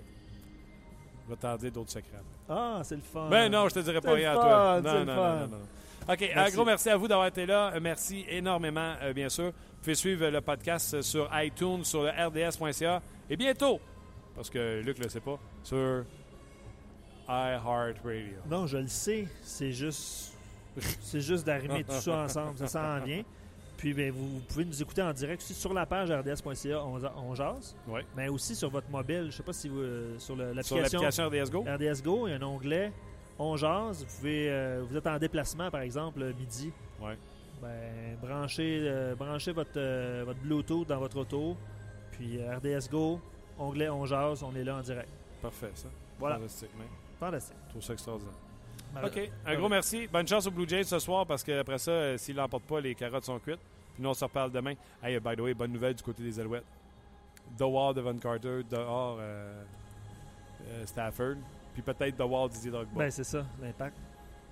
je 1.25 1.31
vais 1.31 1.37
t'en 1.37 1.57
dire 1.57 1.73
d'autres 1.73 1.91
secrets. 1.91 2.23
Ah, 2.49 2.81
c'est 2.85 2.95
le 2.95 3.03
fun. 3.03 3.29
Ben 3.29 3.51
non, 3.51 3.69
je 3.69 3.75
te 3.75 3.81
dirai 3.81 4.01
pas 4.01 4.13
rien 4.13 4.31
à 4.31 4.35
toi. 4.35 4.81
Non, 4.81 5.05
non, 5.05 5.05
non, 5.05 5.15
non, 5.15 5.47
non. 5.49 6.13
OK, 6.13 6.31
un 6.33 6.51
gros 6.51 6.65
merci 6.65 6.91
à 6.91 6.97
vous 6.97 7.09
d'avoir 7.09 7.27
été 7.27 7.45
là. 7.45 7.73
Euh, 7.75 7.81
Merci 7.83 8.25
énormément, 8.29 8.95
euh, 9.03 9.13
bien 9.13 9.29
sûr. 9.29 9.47
Vous 9.47 9.81
pouvez 9.81 9.97
suivre 9.97 10.29
le 10.29 10.41
podcast 10.41 11.03
sur 11.03 11.29
iTunes, 11.33 11.83
sur 11.83 12.05
le 12.05 12.11
rds.ca 12.11 13.03
et 13.29 13.37
bientôt, 13.37 13.81
parce 14.37 14.49
que 14.49 14.81
Luc 14.81 14.97
ne 14.99 15.05
le 15.05 15.11
sait 15.11 15.19
pas, 15.21 15.41
sur 15.65 16.05
iHeartRadio. 17.29 18.37
Non, 18.51 18.67
je 18.67 18.79
le 18.79 18.87
sais. 18.89 19.27
C'est 19.43 19.73
juste. 19.73 20.33
C'est 21.01 21.21
juste 21.21 21.47
d'arrimer 21.47 21.85
tout 21.85 21.93
ça 21.93 22.19
ensemble. 22.25 22.59
Ça 22.59 22.67
s'en 22.67 23.01
vient. 23.05 23.23
Puis 23.77 23.93
ben, 23.93 24.11
vous, 24.13 24.29
vous 24.37 24.41
pouvez 24.41 24.65
nous 24.65 24.83
écouter 24.83 25.03
en 25.03 25.13
direct 25.13 25.43
aussi 25.43 25.53
sur 25.55 25.73
la 25.75 25.85
page 25.85 26.11
rds.ca 26.11 26.83
on, 26.85 27.01
on 27.17 27.35
jase, 27.35 27.77
Oui. 27.89 28.01
mais 28.17 28.29
aussi 28.29 28.55
sur 28.55 28.71
votre 28.71 28.89
mobile. 28.89 29.27
Je 29.31 29.37
sais 29.37 29.43
pas 29.43 29.53
si 29.53 29.69
vous 29.69 29.81
euh, 29.81 30.19
sur 30.19 30.37
l'application 30.37 31.27
RDS 31.29 31.51
Go. 31.51 31.63
RDS 31.63 32.03
Go, 32.03 32.27
il 32.27 32.31
y 32.31 32.33
a 32.35 32.37
un 32.37 32.43
onglet 32.43 32.93
On 33.39 33.57
jase. 33.57 34.05
Vous 34.05 34.17
pouvez 34.17 34.49
euh, 34.51 34.83
vous 34.89 34.97
êtes 34.97 35.07
en 35.07 35.19
déplacement 35.19 35.71
par 35.71 35.81
exemple 35.83 36.21
le 36.21 36.33
midi. 36.33 36.73
Ouais. 37.01 37.19
Ben 37.61 38.17
branchez 38.23 38.81
euh, 38.83 39.15
branchez 39.15 39.53
votre 39.53 39.71
euh, 39.77 40.23
votre 40.25 40.41
Bluetooth 40.41 40.89
dans 40.89 40.99
votre 40.99 41.19
auto. 41.19 41.57
Puis 42.13 42.39
euh, 42.41 42.57
RDS 42.57 42.89
Go, 42.91 43.21
onglet 43.59 43.89
On 43.91 44.07
jase, 44.07 44.43
on 44.43 44.55
est 44.55 44.65
là 44.65 44.77
en 44.77 44.81
direct. 44.83 45.09
Parfait, 45.43 45.71
ça. 45.75 45.89
Voilà. 46.19 46.39
Fantastique, 47.15 47.15
mec. 47.15 47.19
Fantastique. 47.19 47.57
Je 47.67 47.71
trouve 47.71 47.83
ça 47.83 47.93
extraordinaire. 47.93 48.35
OK. 49.03 49.31
Un 49.47 49.57
gros 49.57 49.69
merci. 49.69 50.07
Bonne 50.07 50.27
chance 50.27 50.47
aux 50.47 50.51
Blue 50.51 50.69
Jays 50.69 50.85
ce 50.85 50.99
soir 50.99 51.27
parce 51.27 51.43
qu'après 51.43 51.79
ça, 51.79 51.91
euh, 51.91 52.19
s'ils 52.19 52.37
l'emportent 52.37 52.65
pas, 52.65 52.81
les 52.81 52.95
carottes 52.95 53.25
sont 53.25 53.39
cuites. 53.39 53.61
Puis 53.95 54.03
nous, 54.03 54.09
on 54.09 54.15
se 54.15 54.25
reparle 54.25 54.51
demain. 54.51 54.75
Hey, 55.03 55.19
by 55.19 55.35
the 55.37 55.41
way, 55.41 55.55
bonne 55.55 55.73
nouvelle 55.73 55.95
du 55.95 56.03
côté 56.03 56.23
des 56.23 56.39
Alouettes. 56.39 56.65
Dehors, 57.59 57.95
Devon 57.95 58.17
Carter, 58.19 58.63
dehors, 58.69 59.19
euh, 59.21 59.63
euh, 60.69 60.87
Stafford. 60.87 61.37
puis 61.73 61.83
peut-être 61.83 62.17
de 62.17 62.25
voir 62.25 62.49
Didier 62.49 62.71
Drogba. 62.71 62.93
Ben, 62.97 63.11
c'est 63.11 63.25
ça, 63.25 63.45
l'impact. 63.61 63.97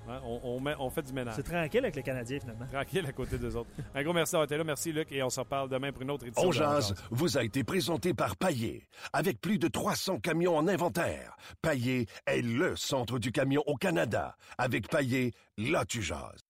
Hein, 0.08 0.20
on, 0.24 0.40
on 0.42 0.60
met- 0.60 0.74
on 0.78 0.90
fait 0.90 1.02
du 1.02 1.12
ménage. 1.12 1.34
C'est 1.36 1.42
tranquille 1.44 1.80
avec 1.80 1.94
les 1.96 2.02
Canadiens, 2.02 2.40
finalement. 2.40 2.66
Tranquille 2.72 3.06
à 3.06 3.12
côté 3.12 3.38
des 3.38 3.54
autres. 3.56 3.70
Un 3.94 4.02
gros 4.02 4.12
merci 4.12 4.32
d'avoir 4.32 4.44
été 4.46 4.56
là. 4.56 4.64
Merci, 4.64 4.92
Luc. 4.92 5.10
Et 5.12 5.22
on 5.22 5.30
se 5.30 5.40
reparle 5.40 5.68
demain 5.68 5.92
pour 5.92 6.02
une 6.02 6.10
autre 6.10 6.26
édition. 6.26 6.48
On 6.48 6.52
jase 6.52 6.94
vous 7.10 7.38
a 7.38 7.44
été 7.44 7.62
présenté 7.64 8.12
par 8.14 8.36
Paillé. 8.36 8.88
Avec 9.12 9.40
plus 9.40 9.58
de 9.58 9.68
300 9.68 10.18
camions 10.18 10.56
en 10.56 10.66
inventaire, 10.68 11.36
Paillé 11.62 12.06
est 12.26 12.42
le 12.42 12.74
centre 12.76 13.18
du 13.18 13.32
camion 13.32 13.62
au 13.66 13.76
Canada. 13.76 14.36
Avec 14.58 14.88
Paillé, 14.88 15.32
là 15.56 15.84
tu 15.84 16.02
jases. 16.02 16.40